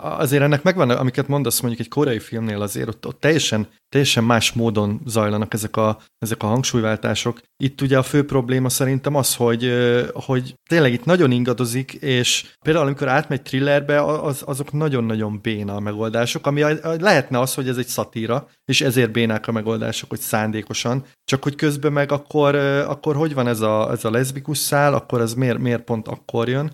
azért 0.00 0.42
ennek 0.42 0.62
megvan, 0.62 0.90
amiket 0.90 1.28
mondasz 1.28 1.60
mondjuk 1.60 1.82
egy 1.82 1.92
koreai 1.92 2.18
filmnél 2.18 2.62
azért, 2.62 2.88
ott, 2.88 3.06
ott 3.06 3.20
teljesen, 3.20 3.68
teljesen 3.88 4.24
más 4.24 4.52
módon 4.52 5.00
zajlanak 5.06 5.54
ezek 5.54 5.76
a, 5.76 5.98
ezek 6.18 6.42
a 6.42 6.46
hangsúlyváltások. 6.46 7.40
Itt 7.56 7.80
ugye 7.80 7.98
a 7.98 8.02
fő 8.02 8.24
probléma 8.24 8.68
szerintem 8.68 9.14
az, 9.14 9.34
hogy, 9.34 9.72
hogy 10.12 10.54
tényleg 10.68 10.92
itt 10.92 11.04
nagyon 11.04 11.30
ingadozik, 11.30 11.92
és 11.92 12.44
például 12.64 12.84
amikor 12.86 13.08
átmegy 13.08 13.42
thrillerbe, 13.42 14.02
az, 14.02 14.42
azok 14.46 14.72
nagyon-nagyon 14.72 15.38
béna 15.42 15.74
a 15.74 15.80
megoldások, 15.80 16.46
ami 16.46 16.62
lehetne 16.82 17.40
az, 17.40 17.54
hogy 17.54 17.68
ez 17.68 17.76
egy 17.76 17.86
szatíra, 17.86 18.48
és 18.64 18.80
ezért 18.80 19.12
bénák 19.12 19.48
a 19.48 19.52
megoldások, 19.52 20.08
hogy 20.08 20.20
szándékosan, 20.20 21.04
csak 21.24 21.42
hogy 21.42 21.54
közben 21.54 21.92
meg 21.92 22.12
akkor, 22.12 22.54
akkor 22.86 23.16
hogy 23.16 23.34
van 23.34 23.46
ez 23.46 23.60
a, 23.60 23.90
ez 23.92 24.04
a 24.04 24.10
leszbikus 24.10 24.58
szál, 24.58 24.94
akkor 24.94 25.20
ez 25.20 25.34
miért, 25.34 25.58
miért 25.64 25.84
pont 25.84 26.08
akkor 26.08 26.48
jön? 26.48 26.72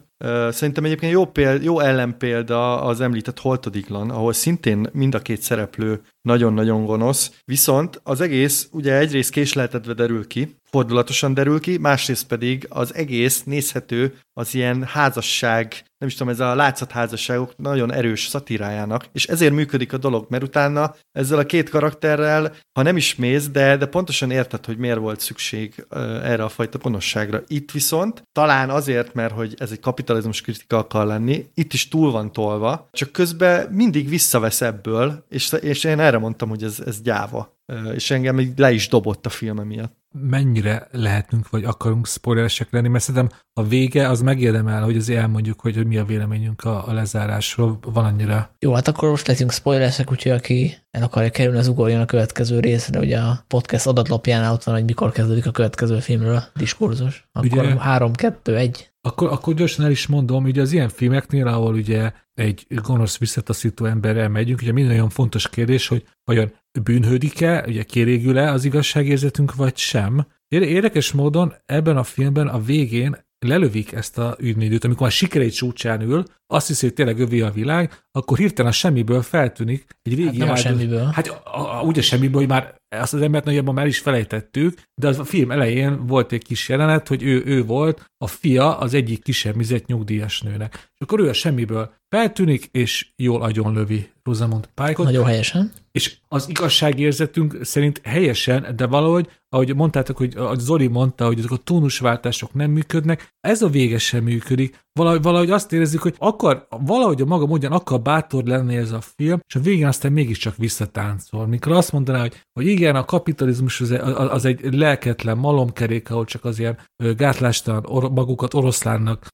Szerintem 0.51 0.85
egyébként 0.85 1.13
jó, 1.13 1.25
péld, 1.27 1.63
jó 1.63 1.81
ellenpélda 1.81 2.83
az 2.83 3.01
említett 3.01 3.39
Holtodiglan, 3.39 4.11
ahol 4.11 4.33
szintén 4.33 4.87
mind 4.93 5.15
a 5.15 5.19
két 5.19 5.43
szereplő 5.43 6.01
nagyon-nagyon 6.23 6.85
gonosz, 6.85 7.43
viszont 7.45 8.01
az 8.03 8.21
egész 8.21 8.69
ugye 8.73 8.99
egyrészt 8.99 9.31
késleltetve 9.31 9.93
derül 9.93 10.27
ki, 10.27 10.57
fordulatosan 10.71 11.35
derül 11.35 11.61
ki, 11.61 11.79
másrészt 11.79 12.27
pedig 12.27 12.67
az 12.69 12.95
egész 12.95 13.43
nézhető 13.43 14.19
az 14.33 14.55
ilyen 14.55 14.85
házasság, 14.85 15.85
nem 15.99 16.09
is 16.09 16.15
tudom, 16.15 16.33
ez 16.33 16.41
a 16.41 16.55
látszatházasságok 16.55 17.57
nagyon 17.57 17.93
erős 17.93 18.27
szatírájának, 18.27 19.09
és 19.13 19.27
ezért 19.27 19.53
működik 19.53 19.93
a 19.93 19.99
dolog, 19.99 20.27
mert 20.29 20.43
utána 20.43 20.95
ezzel 21.13 21.39
a 21.39 21.47
két 21.47 21.69
karakterrel, 21.69 22.55
ha 22.73 22.83
nem 22.83 22.97
is 22.97 23.15
mész, 23.15 23.49
de, 23.49 23.77
de 23.77 23.87
pontosan 23.87 24.31
érted, 24.31 24.65
hogy 24.67 24.77
miért 24.77 24.99
volt 24.99 25.21
szükség 25.21 25.87
erre 26.23 26.45
a 26.45 26.49
fajta 26.49 26.79
gonoszságra. 26.79 27.43
Itt 27.47 27.71
viszont 27.71 28.23
talán 28.33 28.71
azért, 28.71 29.15
mert 29.15 29.35
hogy 29.35 29.55
ez 29.59 29.71
egy 29.71 29.81
kapitalizmus 29.81 30.41
kritika 30.41 30.79
akar 30.79 31.07
lenni, 31.07 31.47
itt 31.55 31.73
is 31.73 31.89
túl 31.89 32.11
van 32.11 32.33
tolva, 32.33 32.89
csak 32.93 33.13
közben 33.13 33.73
mindig 33.73 34.09
visszavesz 34.09 34.61
ebből, 34.61 35.25
és, 35.29 35.53
és 35.61 35.85
én 35.85 36.01
erre 36.01 36.19
mondtam, 36.19 36.49
hogy 36.49 36.63
ez, 36.63 36.83
ez 36.87 37.03
gyáva. 37.03 37.59
És 37.95 38.11
engem 38.11 38.53
le 38.57 38.73
is 38.73 38.89
dobott 38.89 39.27
a 39.27 39.31
film 39.31 39.67
miatt. 39.67 40.00
Mennyire 40.13 40.89
lehetünk, 40.91 41.51
vagy 41.51 41.65
akarunk 41.65 42.07
spoileresek 42.07 42.71
lenni, 42.71 42.89
mert 42.89 43.05
szerintem 43.05 43.39
a 43.53 43.63
vége 43.63 44.09
az 44.09 44.21
megérdemel, 44.21 44.83
hogy 44.83 44.97
azért 44.97 45.21
elmondjuk, 45.21 45.61
hogy, 45.61 45.77
hogy 45.77 45.87
mi 45.87 45.97
a 45.97 46.05
véleményünk 46.05 46.65
a, 46.65 46.89
a 46.89 46.93
lezárásról. 46.93 47.79
Van 47.83 48.05
annyira 48.05 48.55
Jó, 48.59 48.73
hát 48.73 48.89
akkor 48.89 49.09
most 49.09 49.27
legyünk 49.27 49.53
spoileresek, 49.53 50.11
úgyhogy 50.11 50.33
aki 50.33 50.77
el 50.91 51.03
akarja 51.03 51.31
kerülni, 51.31 51.59
az 51.59 51.69
ugorjon 51.69 52.01
a 52.01 52.07
következő 52.07 52.61
részre. 52.61 52.99
Ugye 52.99 53.19
a 53.19 53.45
podcast 53.47 53.87
adatlapjánál 53.87 54.53
ott 54.53 54.65
van, 54.65 54.75
hogy 54.75 54.85
mikor 54.85 55.13
kezdődik 55.13 55.47
a 55.47 55.51
következő 55.51 55.99
filmről 55.99 56.37
a 56.37 56.45
diskurzus. 56.55 57.29
Akkor 57.33 57.59
Ugye- 57.59 57.81
3, 57.81 58.13
2, 58.13 58.57
1. 58.57 58.90
Akkor, 59.03 59.33
akkor 59.33 59.55
gyorsan 59.55 59.85
el 59.85 59.91
is 59.91 60.07
mondom, 60.07 60.45
ugye 60.45 60.61
az 60.61 60.73
ilyen 60.73 60.89
filmeknél, 60.89 61.47
ahol 61.47 61.75
ugye 61.75 62.13
egy 62.35 62.67
gonosz 62.69 63.19
visszataszító 63.19 63.85
emberrel 63.85 64.29
megyünk, 64.29 64.61
ugye 64.61 64.73
minden 64.73 64.93
nagyon 64.93 65.09
fontos 65.09 65.49
kérdés, 65.49 65.89
hogy 65.89 66.07
vajon 66.25 66.53
bűnhődik-e, 66.83 67.65
ugye 67.67 67.83
kérégül-e 67.83 68.53
az 68.53 68.65
igazságérzetünk, 68.65 69.55
vagy 69.55 69.77
sem. 69.77 70.27
Ér- 70.49 70.63
Érdekes 70.63 71.13
módon 71.13 71.55
ebben 71.67 71.97
a 71.97 72.03
filmben 72.03 72.49
a 72.49 72.61
végén 72.61 73.17
lelövik 73.47 73.93
ezt 73.93 74.19
a 74.19 74.37
ügyvédőt, 74.41 74.85
amikor 74.85 75.03
már 75.03 75.11
sikerei 75.13 75.49
csúcsán 75.51 76.01
ül, 76.01 76.25
azt 76.47 76.67
hiszi, 76.67 76.87
hogy 76.87 76.95
tényleg 76.95 77.19
övé 77.19 77.41
a 77.41 77.51
világ, 77.51 78.03
akkor 78.13 78.39
hirtelen 78.39 78.71
a 78.71 78.75
semmiből 78.75 79.23
feltűnik 79.23 79.87
egy 80.03 80.15
régi 80.15 80.27
Hát 80.27 80.37
nem 80.37 80.49
a 80.49 80.51
áldozat- 80.51 80.73
semmiből. 80.79 81.05
Hát 81.13 81.29
a, 81.29 81.79
a, 81.79 81.83
úgy 81.83 81.99
a 81.99 82.03
semmiből, 82.03 82.41
hogy 82.41 82.49
már 82.49 82.75
azt 82.89 83.15
az 83.15 83.21
embert 83.23 83.45
nagyjából 83.45 83.75
már 83.75 83.87
is 83.87 83.99
felejtettük, 83.99 84.83
de 84.95 85.09
az 85.09 85.19
a 85.19 85.25
film 85.25 85.51
elején 85.51 86.07
volt 86.07 86.33
egy 86.33 86.45
kis 86.45 86.69
jelenet, 86.69 87.09
hogy 87.09 87.23
ő, 87.23 87.43
ő 87.47 87.65
volt 87.65 88.11
a 88.19 88.27
fia 88.27 88.79
az 88.79 88.95
egyik 88.95 89.23
kisemmizett 89.23 89.87
nyugdíjas 89.87 90.41
nőnek. 90.41 90.75
És 90.95 91.01
akkor 91.01 91.21
ő 91.21 91.29
a 91.29 91.33
semmiből 91.33 91.93
feltűnik, 92.09 92.69
és 92.73 93.09
jól 93.17 93.43
agyonlövi 93.43 94.11
Rosamund 94.25 94.69
Pike-ot, 94.75 95.05
Nagyon 95.07 95.25
helyesen. 95.25 95.73
és 95.93 96.17
az 96.29 96.49
igazságérzetünk 96.49 97.59
szerint 97.63 98.01
helyesen, 98.05 98.77
de 98.77 98.87
valahogy, 98.87 99.29
ahogy 99.53 99.75
mondtátok, 99.75 100.17
hogy 100.17 100.37
ahogy 100.37 100.59
Zoli 100.59 100.87
mondta, 100.87 101.27
hogy 101.27 101.39
ezek 101.39 101.51
a 101.51 101.57
tónusváltások 101.57 102.55
nem 102.55 102.71
működnek, 102.71 103.35
ez 103.41 103.63
a 103.63 103.69
vége 103.69 103.99
sem 103.99 104.25
működik. 104.25 104.79
Valahogy, 104.93 105.23
valahogy 105.23 105.51
azt 105.51 105.73
érezzük, 105.73 106.03
hogy 106.03 106.15
akar, 106.19 106.67
valahogy 106.69 107.21
a 107.21 107.25
maga 107.25 107.47
módján 107.47 107.73
akar 107.73 108.01
bátor 108.01 108.45
lenni 108.45 108.77
ez 108.77 108.93
a 108.93 109.01
film, 109.01 109.41
és 109.47 109.55
a 109.55 109.61
végén 109.61 109.87
aztán 109.87 110.13
mégiscsak 110.13 110.57
visszatáncol. 110.57 111.47
Mikor 111.47 111.73
azt 111.73 111.93
mondaná, 111.93 112.21
hogy, 112.21 112.45
hogy 112.53 112.67
igen, 112.67 112.97
a 112.97 113.05
kapitalizmus 113.05 113.81
az, 113.81 113.91
az 114.15 114.45
egy 114.45 114.75
lelketlen 114.75 115.39
malomkerék, 115.39 116.11
ahol 116.11 116.25
csak 116.25 116.45
az 116.45 116.59
ilyen 116.59 116.79
gátlástalan, 117.17 117.85
or, 117.87 118.11
magukat 118.11 118.55
oroszlánnak 118.55 119.27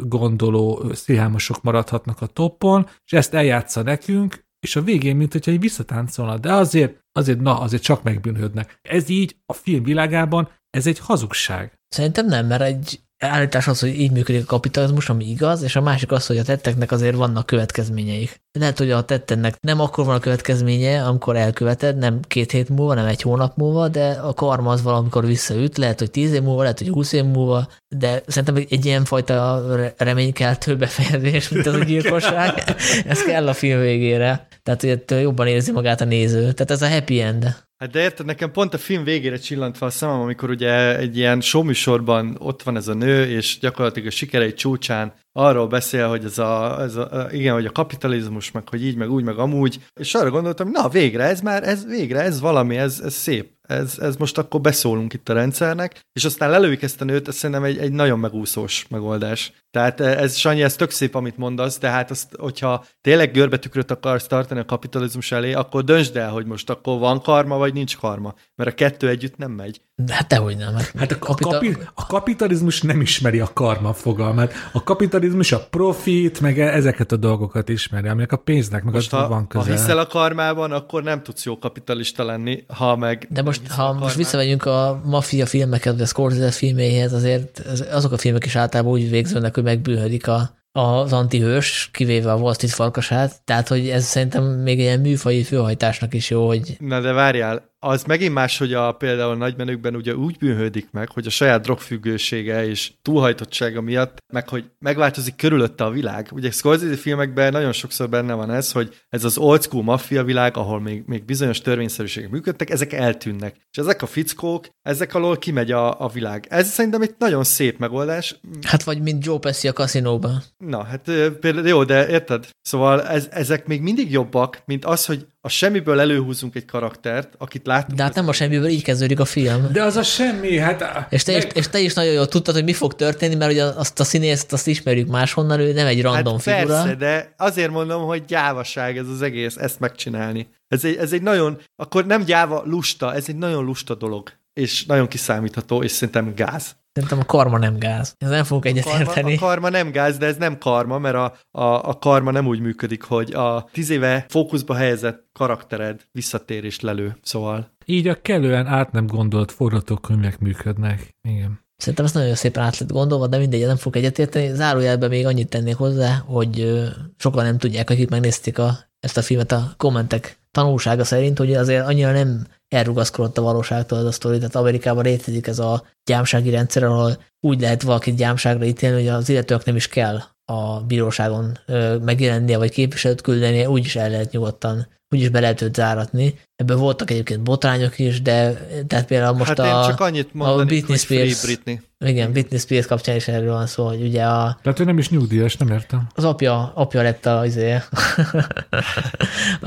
gondoló 0.00 0.80
ö, 0.82 0.94
szélhámosok 0.94 1.62
maradhatnak 1.62 2.20
a 2.20 2.26
toppon, 2.26 2.86
és 3.04 3.12
ezt 3.12 3.34
eljátsza 3.34 3.82
nekünk, 3.82 4.43
és 4.64 4.76
a 4.76 4.82
végén, 4.82 5.16
mint 5.16 5.32
hogyha 5.32 5.50
egy 5.50 5.60
visszatáncolna, 5.60 6.38
de 6.38 6.52
azért, 6.52 6.98
azért, 7.12 7.40
na, 7.40 7.60
azért 7.60 7.82
csak 7.82 8.02
megbűnhődnek. 8.02 8.78
Ez 8.82 9.08
így 9.08 9.36
a 9.46 9.52
film 9.52 9.82
világában, 9.82 10.48
ez 10.70 10.86
egy 10.86 10.98
hazugság. 10.98 11.78
Szerintem 11.88 12.26
nem, 12.26 12.46
mert 12.46 12.62
egy 12.62 13.00
állítás 13.26 13.68
az, 13.68 13.80
hogy 13.80 14.00
így 14.00 14.10
működik 14.10 14.42
a 14.42 14.46
kapitalizmus, 14.46 15.08
ami 15.08 15.28
igaz, 15.28 15.62
és 15.62 15.76
a 15.76 15.80
másik 15.80 16.12
az, 16.12 16.26
hogy 16.26 16.38
a 16.38 16.42
tetteknek 16.42 16.92
azért 16.92 17.16
vannak 17.16 17.46
következményeik. 17.46 18.42
Lehet, 18.58 18.78
hogy 18.78 18.90
a 18.90 19.04
tettennek 19.04 19.60
nem 19.60 19.80
akkor 19.80 20.04
van 20.04 20.14
a 20.14 20.18
következménye, 20.18 21.04
amikor 21.04 21.36
elköveted, 21.36 21.96
nem 21.96 22.20
két 22.20 22.50
hét 22.50 22.68
múlva, 22.68 22.94
nem 22.94 23.06
egy 23.06 23.22
hónap 23.22 23.56
múlva, 23.56 23.88
de 23.88 24.10
a 24.10 24.34
karma 24.34 24.70
az 24.70 24.82
valamikor 24.82 25.26
visszaüt, 25.26 25.78
lehet, 25.78 25.98
hogy 25.98 26.10
tíz 26.10 26.32
év 26.32 26.42
múlva, 26.42 26.62
lehet, 26.62 26.78
hogy 26.78 26.88
húsz 26.88 27.12
év 27.12 27.24
múlva, 27.24 27.68
de 27.88 28.22
szerintem 28.26 28.66
egy 28.68 28.84
ilyen 28.84 29.04
fajta 29.04 29.64
re- 29.76 29.94
reménykeltő 29.96 30.76
befejezés, 30.84 31.48
mint 31.48 31.66
az 31.66 31.74
a 31.74 31.84
gyilkosság, 31.84 32.74
ez 33.06 33.22
kell 33.22 33.48
a 33.48 33.52
film 33.52 33.80
végére. 33.80 34.46
Tehát, 34.62 34.80
hogy 34.80 34.90
ettől 34.90 35.18
jobban 35.18 35.46
érzi 35.46 35.72
magát 35.72 36.00
a 36.00 36.04
néző. 36.04 36.40
Tehát 36.40 36.70
ez 36.70 36.82
a 36.82 36.88
happy 36.88 37.20
end. 37.20 37.56
Hát 37.84 37.92
de 37.92 38.00
érted, 38.00 38.26
nekem 38.26 38.50
pont 38.52 38.74
a 38.74 38.78
film 38.78 39.04
végére 39.04 39.36
csillant 39.36 39.76
fel 39.76 39.88
a 39.88 39.90
szemem, 39.90 40.20
amikor 40.20 40.50
ugye 40.50 40.98
egy 40.98 41.16
ilyen 41.16 41.40
showműsorban 41.40 42.36
ott 42.38 42.62
van 42.62 42.76
ez 42.76 42.88
a 42.88 42.94
nő, 42.94 43.24
és 43.24 43.58
gyakorlatilag 43.58 44.08
a 44.08 44.10
sikerei 44.10 44.54
csúcsán 44.54 45.12
arról 45.32 45.66
beszél, 45.66 46.08
hogy 46.08 46.24
ez 46.24 46.38
a, 46.38 46.80
ez 46.80 46.96
a, 46.96 47.28
igen, 47.30 47.54
hogy 47.54 47.66
a 47.66 47.72
kapitalizmus, 47.72 48.50
meg 48.50 48.68
hogy 48.68 48.84
így, 48.84 48.96
meg 48.96 49.10
úgy, 49.10 49.24
meg 49.24 49.38
amúgy, 49.38 49.78
és 49.94 50.14
arra 50.14 50.30
gondoltam, 50.30 50.70
na 50.70 50.88
végre, 50.88 51.24
ez 51.24 51.40
már, 51.40 51.68
ez 51.68 51.86
végre, 51.86 52.20
ez 52.20 52.40
valami, 52.40 52.76
ez, 52.76 53.00
ez 53.04 53.14
szép. 53.14 53.53
Ez, 53.68 53.98
ez 53.98 54.16
most 54.16 54.38
akkor 54.38 54.60
beszólunk 54.60 55.12
itt 55.12 55.28
a 55.28 55.32
rendszernek, 55.32 56.00
és 56.12 56.24
aztán 56.24 56.50
lelőjük 56.50 56.82
ezt 56.82 57.00
a 57.00 57.04
nőt, 57.04 57.28
ez 57.28 57.34
szerintem 57.34 57.64
egy, 57.64 57.78
egy 57.78 57.92
nagyon 57.92 58.18
megúszós 58.18 58.86
megoldás. 58.88 59.52
Tehát 59.70 60.00
ez, 60.00 60.36
Sanyi, 60.36 60.62
ez 60.62 60.76
tök 60.76 60.90
szép, 60.90 61.14
amit 61.14 61.36
mondasz, 61.36 61.78
de 61.78 61.88
hát 61.88 62.10
azt, 62.10 62.36
hogyha 62.36 62.84
tényleg 63.00 63.32
görbetükröt 63.32 63.90
akarsz 63.90 64.26
tartani 64.26 64.60
a 64.60 64.64
kapitalizmus 64.64 65.32
elé, 65.32 65.52
akkor 65.52 65.84
döntsd 65.84 66.16
el, 66.16 66.30
hogy 66.30 66.46
most 66.46 66.70
akkor 66.70 66.98
van 66.98 67.20
karma, 67.20 67.56
vagy 67.56 67.72
nincs 67.72 67.96
karma. 67.96 68.34
Mert 68.54 68.70
a 68.70 68.74
kettő 68.74 69.08
együtt 69.08 69.36
nem 69.36 69.50
megy. 69.50 69.80
De 69.96 70.14
hát 70.14 70.26
dehogy 70.26 70.56
nem. 70.56 70.74
Hát 70.98 71.12
a, 71.12 71.18
Kapita- 71.18 71.50
kapi, 71.50 71.76
a 71.94 72.06
kapitalizmus 72.06 72.82
nem 72.82 73.00
ismeri 73.00 73.40
a 73.40 73.50
karma 73.52 73.92
fogalmát. 73.92 74.52
A 74.72 74.82
kapitalizmus 74.82 75.52
a 75.52 75.66
profit, 75.70 76.40
meg 76.40 76.60
e- 76.60 76.72
ezeket 76.74 77.12
a 77.12 77.16
dolgokat 77.16 77.68
ismeri, 77.68 78.08
aminek 78.08 78.32
a 78.32 78.36
pénznek 78.36 78.82
meg 78.84 78.94
Most 78.94 79.12
az 79.12 79.20
ha, 79.20 79.28
van 79.28 79.40
ha 79.40 79.46
közel. 79.46 79.76
hiszel 79.76 79.98
a 79.98 80.06
karmában, 80.06 80.72
akkor 80.72 81.02
nem 81.02 81.22
tudsz 81.22 81.44
jó 81.44 81.58
kapitalista 81.58 82.24
lenni, 82.24 82.64
ha 82.68 82.96
meg... 82.96 83.26
De 83.30 83.42
most, 83.42 83.60
ha 83.68 83.82
a 83.82 83.86
most 83.86 83.92
karmában. 83.98 84.16
visszamegyünk 84.16 84.64
a 84.64 85.00
maffia 85.04 85.46
filmeket, 85.46 85.92
vagy 85.92 86.02
a 86.02 86.06
Scorsese 86.06 86.50
filméhez, 86.50 87.12
azért 87.12 87.58
az- 87.58 87.86
azok 87.90 88.12
a 88.12 88.18
filmek 88.18 88.44
is 88.44 88.56
általában 88.56 88.92
úgy 88.92 89.10
végződnek, 89.10 89.54
hogy 89.54 89.64
megbűnhödik 89.64 90.28
a, 90.28 90.50
az 90.72 91.12
antihős, 91.12 91.88
kivéve 91.92 92.32
a 92.32 92.36
Wall 92.36 92.54
Street 92.54 92.74
farkasát, 92.74 93.42
tehát 93.44 93.68
hogy 93.68 93.88
ez 93.88 94.04
szerintem 94.04 94.44
még 94.44 94.78
ilyen 94.78 95.00
műfai 95.00 95.42
főhajtásnak 95.42 96.14
is 96.14 96.30
jó, 96.30 96.46
hogy 96.46 96.76
Na 96.78 97.00
de 97.00 97.12
várjál, 97.12 97.72
az 97.84 98.02
megint 98.04 98.34
más, 98.34 98.58
hogy 98.58 98.72
a, 98.72 98.92
például 98.92 99.30
a 99.30 99.36
nagymenőkben 99.36 99.96
ugye 99.96 100.14
úgy 100.14 100.36
bűnhődik 100.38 100.88
meg, 100.90 101.10
hogy 101.10 101.26
a 101.26 101.30
saját 101.30 101.62
drogfüggősége 101.62 102.66
és 102.66 102.92
túlhajtottsága 103.02 103.80
miatt, 103.80 104.18
meg 104.32 104.48
hogy 104.48 104.64
megváltozik 104.78 105.36
körülötte 105.36 105.84
a 105.84 105.90
világ. 105.90 106.28
Ugye 106.32 106.50
Scorsese 106.50 106.96
filmekben 106.96 107.52
nagyon 107.52 107.72
sokszor 107.72 108.08
benne 108.08 108.32
van 108.32 108.50
ez, 108.50 108.72
hogy 108.72 108.94
ez 109.08 109.24
az 109.24 109.38
old 109.38 109.62
school 109.62 109.82
maffia 109.82 110.24
világ, 110.24 110.56
ahol 110.56 110.80
még, 110.80 111.02
még 111.06 111.24
bizonyos 111.24 111.60
törvényszerűségek 111.60 112.30
működtek, 112.30 112.70
ezek 112.70 112.92
eltűnnek. 112.92 113.56
És 113.70 113.78
ezek 113.78 114.02
a 114.02 114.06
fickók, 114.06 114.68
ezek 114.82 115.14
alól 115.14 115.36
kimegy 115.36 115.70
a, 115.70 116.00
a 116.00 116.08
világ. 116.08 116.46
Ez 116.48 116.68
szerintem 116.68 117.02
egy 117.02 117.14
nagyon 117.18 117.44
szép 117.44 117.78
megoldás. 117.78 118.36
Hát 118.62 118.82
vagy 118.82 119.02
mint 119.02 119.24
Joe 119.24 119.38
Pesci 119.38 119.68
a 119.68 119.72
kaszinóban. 119.72 120.42
Na, 120.58 120.82
hát 120.82 121.10
például 121.40 121.68
jó, 121.68 121.84
de 121.84 122.08
érted? 122.08 122.48
Szóval 122.60 123.02
ez, 123.02 123.28
ezek 123.30 123.66
még 123.66 123.80
mindig 123.80 124.10
jobbak, 124.10 124.62
mint 124.64 124.84
az, 124.84 125.06
hogy 125.06 125.26
a 125.46 125.48
semmiből 125.48 126.00
előhúzunk 126.00 126.54
egy 126.54 126.64
karaktert, 126.64 127.34
akit 127.38 127.66
látunk. 127.66 127.98
De 127.98 128.02
hát 128.02 128.14
nem 128.14 128.28
a 128.28 128.32
semmiből 128.32 128.68
így 128.68 128.82
kezdődik 128.82 129.20
a 129.20 129.24
film. 129.24 129.72
De 129.72 129.82
az 129.82 129.96
a 129.96 130.02
semmi, 130.02 130.58
hát... 130.58 131.06
És 131.10 131.22
te, 131.22 131.32
meg... 131.32 131.46
is, 131.46 131.52
és 131.54 131.68
te 131.68 131.80
is 131.80 131.94
nagyon 131.94 132.12
jól 132.12 132.28
tudtad, 132.28 132.54
hogy 132.54 132.64
mi 132.64 132.72
fog 132.72 132.94
történni, 132.94 133.34
mert 133.34 133.52
ugye 133.52 133.64
azt 133.64 134.00
a 134.00 134.04
színészt 134.04 134.52
azt 134.52 134.66
ismerjük 134.66 135.08
máshonnan, 135.08 135.60
ő 135.60 135.72
nem 135.72 135.86
egy 135.86 136.02
random 136.02 136.32
hát 136.32 136.42
figura. 136.42 136.66
persze, 136.66 136.94
de 136.94 137.34
azért 137.36 137.70
mondom, 137.70 138.06
hogy 138.06 138.24
gyávaság 138.24 138.96
ez 138.96 139.08
az 139.08 139.22
egész, 139.22 139.56
ezt 139.56 139.80
megcsinálni. 139.80 140.48
Ez 140.68 140.84
egy, 140.84 140.96
ez 140.96 141.12
egy 141.12 141.22
nagyon, 141.22 141.60
akkor 141.76 142.06
nem 142.06 142.24
gyáva, 142.24 142.62
lusta, 142.64 143.14
ez 143.14 143.24
egy 143.28 143.36
nagyon 143.36 143.64
lusta 143.64 143.94
dolog, 143.94 144.32
és 144.54 144.86
nagyon 144.86 145.08
kiszámítható, 145.08 145.82
és 145.82 145.90
szerintem 145.90 146.34
gáz. 146.34 146.76
Szerintem 146.92 147.18
a 147.18 147.24
karma 147.24 147.58
nem 147.58 147.78
gáz. 147.78 148.14
Ez 148.18 148.30
nem 148.30 148.44
fogok 148.44 148.66
egyetérteni. 148.66 149.34
A 149.34 149.38
karma 149.38 149.68
nem 149.68 149.90
gáz, 149.90 150.16
de 150.18 150.26
ez 150.26 150.36
nem 150.36 150.58
karma, 150.58 150.98
mert 150.98 151.14
a, 151.14 151.34
a, 151.50 151.88
a 151.88 151.98
karma 151.98 152.30
nem 152.30 152.46
úgy 152.46 152.60
működik, 152.60 153.02
hogy 153.02 153.32
a 153.32 153.68
tíz 153.72 153.90
éve 153.90 154.26
fókuszba 154.28 154.74
helyezett 154.74 155.28
karaktered 155.32 156.00
visszatér 156.12 156.64
és 156.64 156.80
lelő. 156.80 157.16
Szóval... 157.22 157.72
Így 157.84 158.08
a 158.08 158.20
kellően 158.20 158.66
át 158.66 158.92
nem 158.92 159.06
gondolt 159.06 159.52
forgatókönyvek 159.52 160.38
működnek. 160.38 161.14
Igen. 161.22 161.62
Szerintem 161.76 162.04
ez 162.04 162.12
nagyon 162.12 162.34
szépen 162.34 162.62
át 162.62 162.78
lett 162.78 162.90
gondolva, 162.90 163.26
de 163.26 163.38
mindegy, 163.38 163.66
nem 163.66 163.76
fogok 163.76 163.96
egyetérteni. 163.96 164.54
Zárójelben 164.54 165.08
még 165.08 165.26
annyit 165.26 165.48
tennék 165.48 165.76
hozzá, 165.76 166.22
hogy 166.26 166.82
sokan 167.16 167.44
nem 167.44 167.58
tudják, 167.58 167.90
akik 167.90 168.10
megnézték 168.10 168.58
a, 168.58 168.78
ezt 169.04 169.16
a 169.16 169.22
filmet 169.22 169.52
a 169.52 169.74
kommentek 169.76 170.38
tanulsága 170.50 171.04
szerint, 171.04 171.38
hogy 171.38 171.54
azért 171.54 171.86
annyira 171.86 172.12
nem 172.12 172.46
elrugaszkodott 172.68 173.38
a 173.38 173.42
valóságtól 173.42 173.98
az 173.98 174.04
a 174.04 174.12
sztori, 174.12 174.36
tehát 174.36 174.54
Amerikában 174.54 175.04
létezik 175.04 175.46
ez 175.46 175.58
a 175.58 175.84
gyámsági 176.04 176.50
rendszer, 176.50 176.82
ahol 176.82 177.22
úgy 177.40 177.60
lehet 177.60 177.82
valakit 177.82 178.16
gyámságra 178.16 178.64
ítélni, 178.64 178.96
hogy 178.96 179.08
az 179.08 179.28
illetőnek 179.28 179.64
nem 179.64 179.76
is 179.76 179.88
kell 179.88 180.20
a 180.44 180.80
bíróságon 180.80 181.58
megjelennie, 182.00 182.58
vagy 182.58 182.70
képviselőt 182.70 183.20
küldenie, 183.20 183.70
úgyis 183.70 183.96
el 183.96 184.10
lehet 184.10 184.30
nyugodtan, 184.30 184.86
úgyis 185.14 185.28
be 185.28 185.40
lehet 185.40 185.60
őt 185.60 185.74
záratni. 185.74 186.34
Ebből 186.56 186.76
voltak 186.76 187.10
egyébként 187.10 187.42
botrányok 187.42 187.98
is, 187.98 188.22
de 188.22 188.66
tehát 188.86 189.06
például 189.06 189.36
most 189.36 189.48
hát 189.48 189.58
a, 189.58 189.64
én 189.66 189.88
csak 189.88 190.00
annyit 190.00 190.34
mondani, 190.34 190.62
a 190.62 190.64
Britney 190.64 190.96
Spears, 190.96 191.42
Britney. 191.42 191.80
Igen, 192.04 192.32
Britney 192.32 192.58
Spears 192.58 192.86
kapcsán 192.86 193.16
is 193.16 193.28
erről 193.28 193.52
van 193.52 193.66
szó, 193.66 193.86
hogy 193.86 194.02
ugye 194.02 194.24
a... 194.24 194.58
Tehát 194.62 194.80
ő 194.80 194.84
nem 194.84 194.98
is 194.98 195.10
nyugdíjas, 195.10 195.56
nem 195.56 195.68
értem. 195.68 196.06
Az 196.14 196.24
apja, 196.24 196.72
apja 196.74 197.02
lett 197.02 197.26
a, 197.26 197.46
izé, 197.46 197.78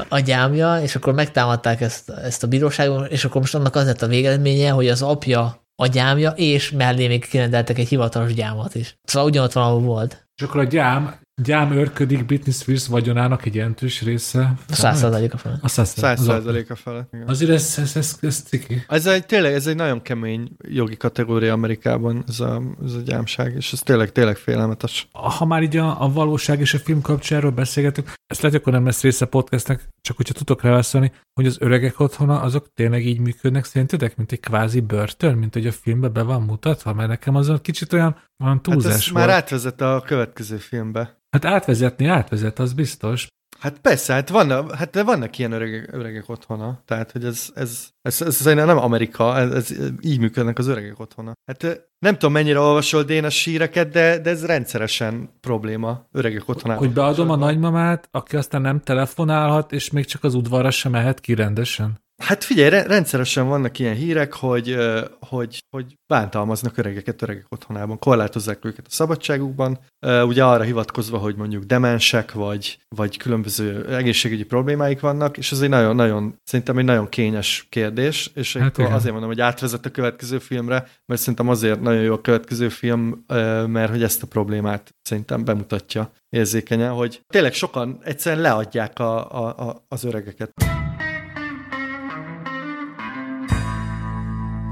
a 0.10 0.20
gyámja, 0.20 0.82
és 0.82 0.96
akkor 0.96 1.14
megtámadták 1.14 1.82
ezt, 1.82 2.10
ezt 2.10 2.44
a 2.44 2.48
bíróságon, 2.48 3.06
és 3.06 3.26
akkor 3.26 3.42
most 3.42 3.56
annak 3.56 3.76
az 3.76 3.86
lett 3.86 4.02
a 4.02 4.08
végeredménye, 4.08 4.70
hogy 4.70 4.88
az 4.88 5.02
apja 5.02 5.66
a 5.76 5.88
gyámja, 5.88 6.32
és 6.32 6.72
mellé 6.72 7.08
még 7.08 7.28
kirendeltek 7.28 7.78
egy 7.78 7.88
hivatalos 7.88 8.34
gyámat 8.34 8.76
is. 8.76 8.98
Szóval 9.04 9.30
ugyanott 9.30 9.52
van, 9.52 9.64
ahol 9.64 9.80
volt. 9.80 10.28
És 10.36 10.44
akkor 10.44 10.60
a 10.60 10.64
gyám 10.64 11.20
gyám 11.42 11.72
örködik 11.72 12.26
Britney 12.26 12.54
Spears 12.54 12.88
vagyonának 12.88 13.46
egy 13.46 13.56
jelentős 13.56 14.02
része. 14.02 14.54
A 14.70 14.74
száz 14.74 15.00
százaléka 15.00 15.38
felett. 15.38 15.64
A 15.64 15.68
száz 15.68 15.90
százaléka 15.90 16.76
felett. 16.76 17.14
Azért 17.26 17.52
ez, 17.52 17.76
ez, 17.78 17.96
ez, 17.96 18.18
ez 18.22 18.42
ciki. 18.42 18.84
Ez 18.88 19.06
egy, 19.06 19.26
tényleg, 19.26 19.54
ez 19.54 19.68
egy 19.68 19.76
nagyon 19.76 20.02
kemény 20.02 20.50
jogi 20.68 20.98
kategória 20.98 21.54
Amerikában, 21.54 22.24
ez 22.28 22.40
a, 22.40 22.62
ez 22.86 22.94
a 22.94 23.00
gyámság, 23.00 23.54
és 23.56 23.74
ez 23.74 23.80
tényleg, 23.80 24.12
tényleg 24.12 24.36
félelmetes. 24.36 25.08
Ha 25.12 25.46
már 25.46 25.64
így 25.64 25.78
a, 25.78 26.02
a 26.02 26.12
valóság 26.12 26.60
és 26.60 26.74
a 26.74 26.80
film 26.80 27.02
kapcsáról 27.02 27.52
beszélgetünk, 27.52 28.14
ezt 28.28 28.42
lehet, 28.42 28.60
akkor 28.60 28.74
nem 28.74 28.86
lesz 28.86 29.02
része 29.02 29.26
a 29.26 29.28
podcastnek, 29.28 29.90
csak 30.02 30.18
hogyha 30.18 30.34
tudok 30.34 30.62
ráválaszolni, 30.62 31.12
hogy 31.34 31.46
az 31.46 31.58
öregek 31.60 32.00
otthona, 32.00 32.42
azok 32.42 32.68
tényleg 32.74 33.06
így 33.06 33.20
működnek 33.20 33.66
szerintetek, 33.66 34.18
mint 34.18 34.32
egy 34.32 34.40
kvázi 34.40 34.80
börtön, 34.80 35.38
mint 35.38 35.54
hogy 35.54 35.68
a 35.68 35.72
filmbe 35.72 36.08
be 36.08 36.22
van 36.22 36.42
mutatva, 36.42 36.94
mert 36.94 37.10
nekem 37.10 37.36
az 37.36 37.52
kicsit 37.62 37.94
olyan, 37.94 38.16
olyan 38.44 38.62
túlzás 38.62 38.94
hát 38.94 39.14
volt. 39.14 39.26
már 39.26 39.36
átvezet 39.36 39.82
a 39.82 40.04
következő 40.06 40.58
filmbe. 40.58 41.22
Hát 41.30 41.46
átvezetni 41.46 42.06
átvezet, 42.06 42.60
az 42.60 42.74
biztos. 42.74 43.28
Hát 43.60 43.80
persze, 43.80 44.14
hát, 44.14 44.30
van, 44.30 44.76
hát 44.76 44.90
de 44.90 45.04
vannak 45.04 45.38
ilyen 45.38 45.52
öregek, 45.52 45.94
öregek 45.94 46.30
otthona, 46.30 46.82
tehát 46.86 47.12
hogy 47.12 47.26
ez, 47.26 47.50
ez, 47.56 47.88
ez, 48.02 48.22
ez, 48.22 48.46
ez 48.46 48.56
nem 48.56 48.78
Amerika, 48.78 49.38
ez, 49.38 49.52
ez, 49.52 49.76
így 50.02 50.20
működnek 50.20 50.58
az 50.58 50.68
öregek 50.68 51.00
otthona. 51.00 51.34
Hát 51.46 51.90
nem 52.00 52.14
tudom, 52.14 52.32
mennyire 52.32 52.60
olvasol 52.60 53.04
Dénes 53.04 53.42
síreket, 53.42 53.90
de, 53.90 54.20
de 54.20 54.30
ez 54.30 54.46
rendszeresen 54.46 55.30
probléma 55.40 56.08
öregek 56.12 56.50
otthonában. 56.50 56.86
Hogy 56.86 56.94
beadom 56.94 57.30
a 57.30 57.36
nagymamát, 57.36 58.08
aki 58.12 58.36
aztán 58.36 58.62
nem 58.62 58.80
telefonálhat, 58.80 59.72
és 59.72 59.92
még 59.92 60.06
csak 60.06 60.24
az 60.24 60.34
udvarra 60.34 60.72
sem 60.72 60.92
mehet 60.92 61.20
ki 61.20 61.34
rendesen. 61.34 62.00
Hát 62.24 62.44
figyelj, 62.44 62.70
rendszeresen 62.70 63.48
vannak 63.48 63.80
ilyen 63.80 63.96
hírek, 63.96 64.34
hogy, 64.34 64.78
hogy, 65.20 65.60
hogy 65.70 65.96
bántalmaznak 66.08 66.78
öregeket 66.78 67.22
öregek 67.22 67.46
otthonában, 67.50 68.00
korlátozzák 68.00 68.66
őket 68.66 68.86
a 68.88 68.92
szabadságukban, 68.92 69.80
ugye 70.02 70.44
arra 70.44 70.64
hivatkozva, 70.64 71.18
hogy 71.18 71.36
mondjuk 71.36 71.64
demensek, 71.64 72.32
vagy, 72.32 72.80
vagy 72.96 73.18
különböző 73.18 73.96
egészségügyi 73.96 74.44
problémáik 74.44 75.00
vannak, 75.00 75.38
és 75.38 75.52
ez 75.52 75.62
egy 75.62 75.70
nagyon-nagyon, 75.70 76.36
szerintem 76.44 76.78
egy 76.78 76.86
nagyon 76.86 77.10
kényes 77.10 77.68
kérdés, 77.70 78.32
és 78.34 78.58
hát 78.58 78.78
azért 78.78 79.12
mondom, 79.12 79.30
hogy 79.30 79.42
átvezet 79.42 79.86
a 79.86 79.92
következő 79.92 80.40
filmre, 80.40 80.88
mert 81.06 81.22
szerintem 81.22 81.50
azért 81.50 81.82
nagyon 81.82 82.02
jó 82.02 82.14
a 82.14 82.22
következő 82.22 82.70
film, 82.70 83.24
mert 83.68 83.90
hogy 83.90 84.04
ezt 84.04 84.24
a 84.24 84.28
problémát 84.28 84.96
szerintem 85.02 85.44
bemutatja 85.44 86.12
érzékenyen, 86.30 86.92
hogy 86.92 87.22
tényleg 87.28 87.54
sokan 87.54 88.00
egyszerűen 88.04 88.42
leadják 88.42 89.00
a, 89.00 89.32
a, 89.32 89.68
a, 89.68 89.86
az 89.88 90.04
öregeket. 90.04 90.52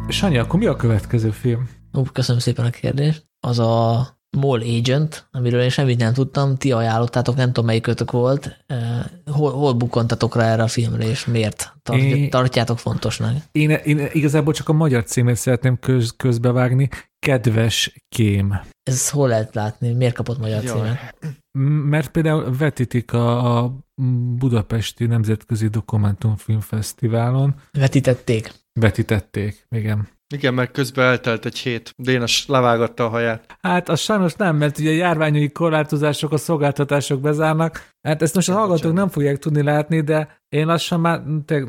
Sanyi, 0.08 0.38
akkor 0.38 0.60
mi 0.60 0.66
a 0.66 0.76
következő 0.76 1.30
film? 1.30 1.70
Ó, 1.98 2.04
köszönöm 2.04 2.42
szépen 2.42 2.66
a 2.66 2.70
kérdést. 2.70 3.26
Az 3.40 3.60
a 3.60 4.08
Mall 4.38 4.62
Agent, 4.62 5.28
amiről 5.32 5.62
én 5.62 5.70
semmit 5.70 6.00
nem 6.00 6.14
tudtam, 6.14 6.56
ti 6.56 6.72
ajánlottátok, 6.72 7.36
nem 7.36 7.48
tudom 7.48 7.66
melyikötök 7.66 8.12
volt. 8.12 8.64
Eh, 8.68 8.78
hol, 9.32 9.52
hol 9.52 9.74
bukontatok 9.74 10.36
rá 10.36 10.52
erre 10.52 10.64
a 10.64 10.68
filmre, 10.68 11.04
és 11.08 11.26
miért 11.26 11.74
én, 11.92 12.30
tartjátok 12.30 12.80
fontosnak? 12.80 13.36
Én, 13.52 13.70
én 13.70 14.08
igazából 14.12 14.54
csak 14.54 14.70
a 14.70 14.74
magyar 14.74 15.04
címét 15.04 15.36
szeretném 15.36 15.80
köz, 15.80 16.14
közbevágni. 16.18 16.90
Kedves 17.20 17.94
kém. 18.10 18.60
Ez 18.84 19.10
hol 19.10 19.28
lehet 19.28 19.56
látni? 19.56 19.94
Miért 19.94 20.16
kapott 20.16 20.40
magyar 20.40 20.64
Jaj. 20.64 20.76
címet? 20.76 21.16
Mert 21.90 22.10
például 22.10 22.56
vetítik 22.58 23.14
a, 23.14 23.58
a 23.58 23.78
Budapesti 24.38 25.06
Nemzetközi 25.06 25.68
Dokumentumfilmfesztiválon. 25.68 27.56
Vetítették. 27.72 28.64
Vetítették, 28.80 29.66
igen. 29.70 30.08
Igen, 30.34 30.54
mert 30.54 30.72
közben 30.72 31.06
eltelt 31.06 31.46
egy 31.46 31.58
hét. 31.58 31.94
Dénes 31.98 32.46
levágatta 32.48 33.06
a 33.06 33.10
haját. 33.10 33.58
Hát 33.62 33.90
az 33.90 34.00
sajnos 34.00 34.34
nem, 34.34 34.56
mert 34.56 34.80
ugye 34.80 34.90
a 34.90 34.94
járványi 34.94 35.52
korlátozások, 35.52 36.32
a 36.32 36.38
szolgáltatások 36.38 37.22
bezárnak. 37.22 37.90
Hát 38.02 38.22
ezt 38.22 38.36
most 38.36 38.50
a 38.50 38.54
hallgatók 38.54 38.94
nem 38.94 39.10
fogják 39.10 39.38
tudni 39.38 39.64
látni, 39.64 40.02
de 40.02 40.42
én 40.50 40.66
lassan 40.66 41.00
már 41.00 41.22
te, 41.46 41.64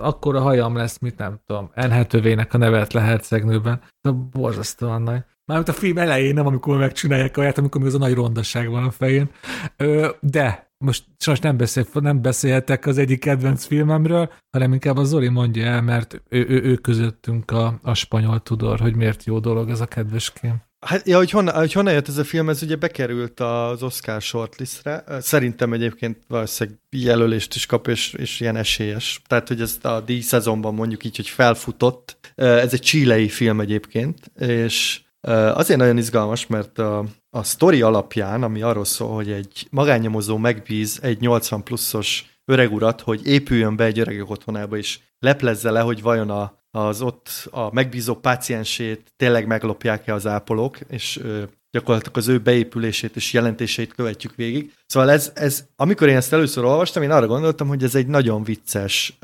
akkor 0.00 0.36
a 0.36 0.40
hajam 0.40 0.76
lesz, 0.76 0.98
mit 0.98 1.18
nem 1.18 1.40
tudom, 1.46 1.70
Enhetővének 1.74 2.54
a 2.54 2.58
nevet 2.58 2.92
le 2.92 3.00
hercegnőben. 3.00 3.80
De 4.00 4.10
borzasztóan 4.10 5.02
nagy. 5.02 5.20
Mármint 5.44 5.68
a 5.68 5.72
film 5.72 5.98
elején, 5.98 6.34
nem 6.34 6.46
amikor 6.46 6.78
megcsinálják 6.78 7.36
a 7.36 7.40
haját, 7.40 7.58
amikor 7.58 7.80
még 7.80 7.88
az 7.88 7.94
a 7.94 7.98
nagy 7.98 8.14
rondaság 8.14 8.70
van 8.70 8.84
a 8.84 8.90
fején. 8.90 9.30
Ö, 9.76 10.08
de 10.20 10.65
most 10.78 11.04
sajnos 11.18 11.42
nem, 11.42 11.56
beszél, 11.56 11.86
nem 11.92 12.22
beszélhetek 12.22 12.86
az 12.86 12.98
egyik 12.98 13.20
kedvenc 13.20 13.64
filmemről, 13.64 14.32
hanem 14.50 14.72
inkább 14.72 14.96
a 14.96 15.04
Zoli 15.04 15.28
mondja 15.28 15.64
el, 15.64 15.82
mert 15.82 16.22
ő, 16.28 16.46
ő, 16.48 16.62
ő 16.62 16.74
közöttünk 16.74 17.50
a, 17.50 17.78
a 17.82 17.94
spanyol 17.94 18.40
tudor, 18.40 18.80
hogy 18.80 18.96
miért 18.96 19.24
jó 19.24 19.38
dolog 19.38 19.70
ez 19.70 19.80
a 19.80 19.86
kedveském. 19.86 20.64
Hát, 20.86 21.06
ja, 21.06 21.16
hogy 21.16 21.30
honnan, 21.30 21.54
hogy 21.54 21.72
honnan 21.72 21.92
jött 21.92 22.08
ez 22.08 22.18
a 22.18 22.24
film, 22.24 22.48
ez 22.48 22.62
ugye 22.62 22.76
bekerült 22.76 23.40
az 23.40 23.82
Oscar 23.82 24.22
shortlistre. 24.22 25.04
Szerintem 25.20 25.72
egyébként 25.72 26.18
valószínűleg 26.28 26.78
jelölést 26.90 27.54
is 27.54 27.66
kap, 27.66 27.88
és, 27.88 28.12
és 28.12 28.40
ilyen 28.40 28.56
esélyes. 28.56 29.22
Tehát, 29.26 29.48
hogy 29.48 29.60
ezt 29.60 29.84
a 29.84 30.00
díj 30.00 30.20
szezonban 30.20 30.74
mondjuk 30.74 31.04
így, 31.04 31.16
hogy 31.16 31.28
felfutott. 31.28 32.32
Ez 32.34 32.72
egy 32.72 32.80
csílei 32.80 33.28
film 33.28 33.60
egyébként, 33.60 34.30
és 34.38 35.00
Azért 35.32 35.78
nagyon 35.78 35.98
izgalmas, 35.98 36.46
mert 36.46 36.78
a, 36.78 37.04
a 37.30 37.42
sztori 37.42 37.82
alapján, 37.82 38.42
ami 38.42 38.62
arról 38.62 38.84
szól, 38.84 39.14
hogy 39.14 39.30
egy 39.30 39.66
magánnyomozó 39.70 40.36
megbíz 40.36 40.98
egy 41.02 41.20
80 41.20 41.62
pluszos 41.62 42.24
öreg 42.44 42.72
urat, 42.72 43.00
hogy 43.00 43.26
épüljön 43.26 43.76
be 43.76 43.84
egy 43.84 43.98
öregek 43.98 44.30
otthonába, 44.30 44.76
és 44.76 44.98
leplezze 45.18 45.70
le, 45.70 45.80
hogy 45.80 46.02
vajon 46.02 46.30
a, 46.30 46.58
az 46.70 47.02
ott 47.02 47.48
a 47.50 47.72
megbízó 47.72 48.14
páciensét 48.14 49.12
tényleg 49.16 49.46
meglopják-e 49.46 50.14
az 50.14 50.26
ápolók, 50.26 50.78
és 50.88 51.18
ö, 51.22 51.42
gyakorlatilag 51.70 52.16
az 52.16 52.28
ő 52.28 52.38
beépülését 52.38 53.16
és 53.16 53.32
jelentéseit 53.32 53.94
követjük 53.94 54.34
végig. 54.34 54.72
Szóval 54.86 55.10
ez, 55.10 55.32
ez 55.34 55.64
amikor 55.76 56.08
én 56.08 56.16
ezt 56.16 56.32
először 56.32 56.64
olvastam, 56.64 57.02
én 57.02 57.10
arra 57.10 57.26
gondoltam, 57.26 57.68
hogy 57.68 57.82
ez 57.82 57.94
egy 57.94 58.06
nagyon 58.06 58.44
vicces, 58.44 59.18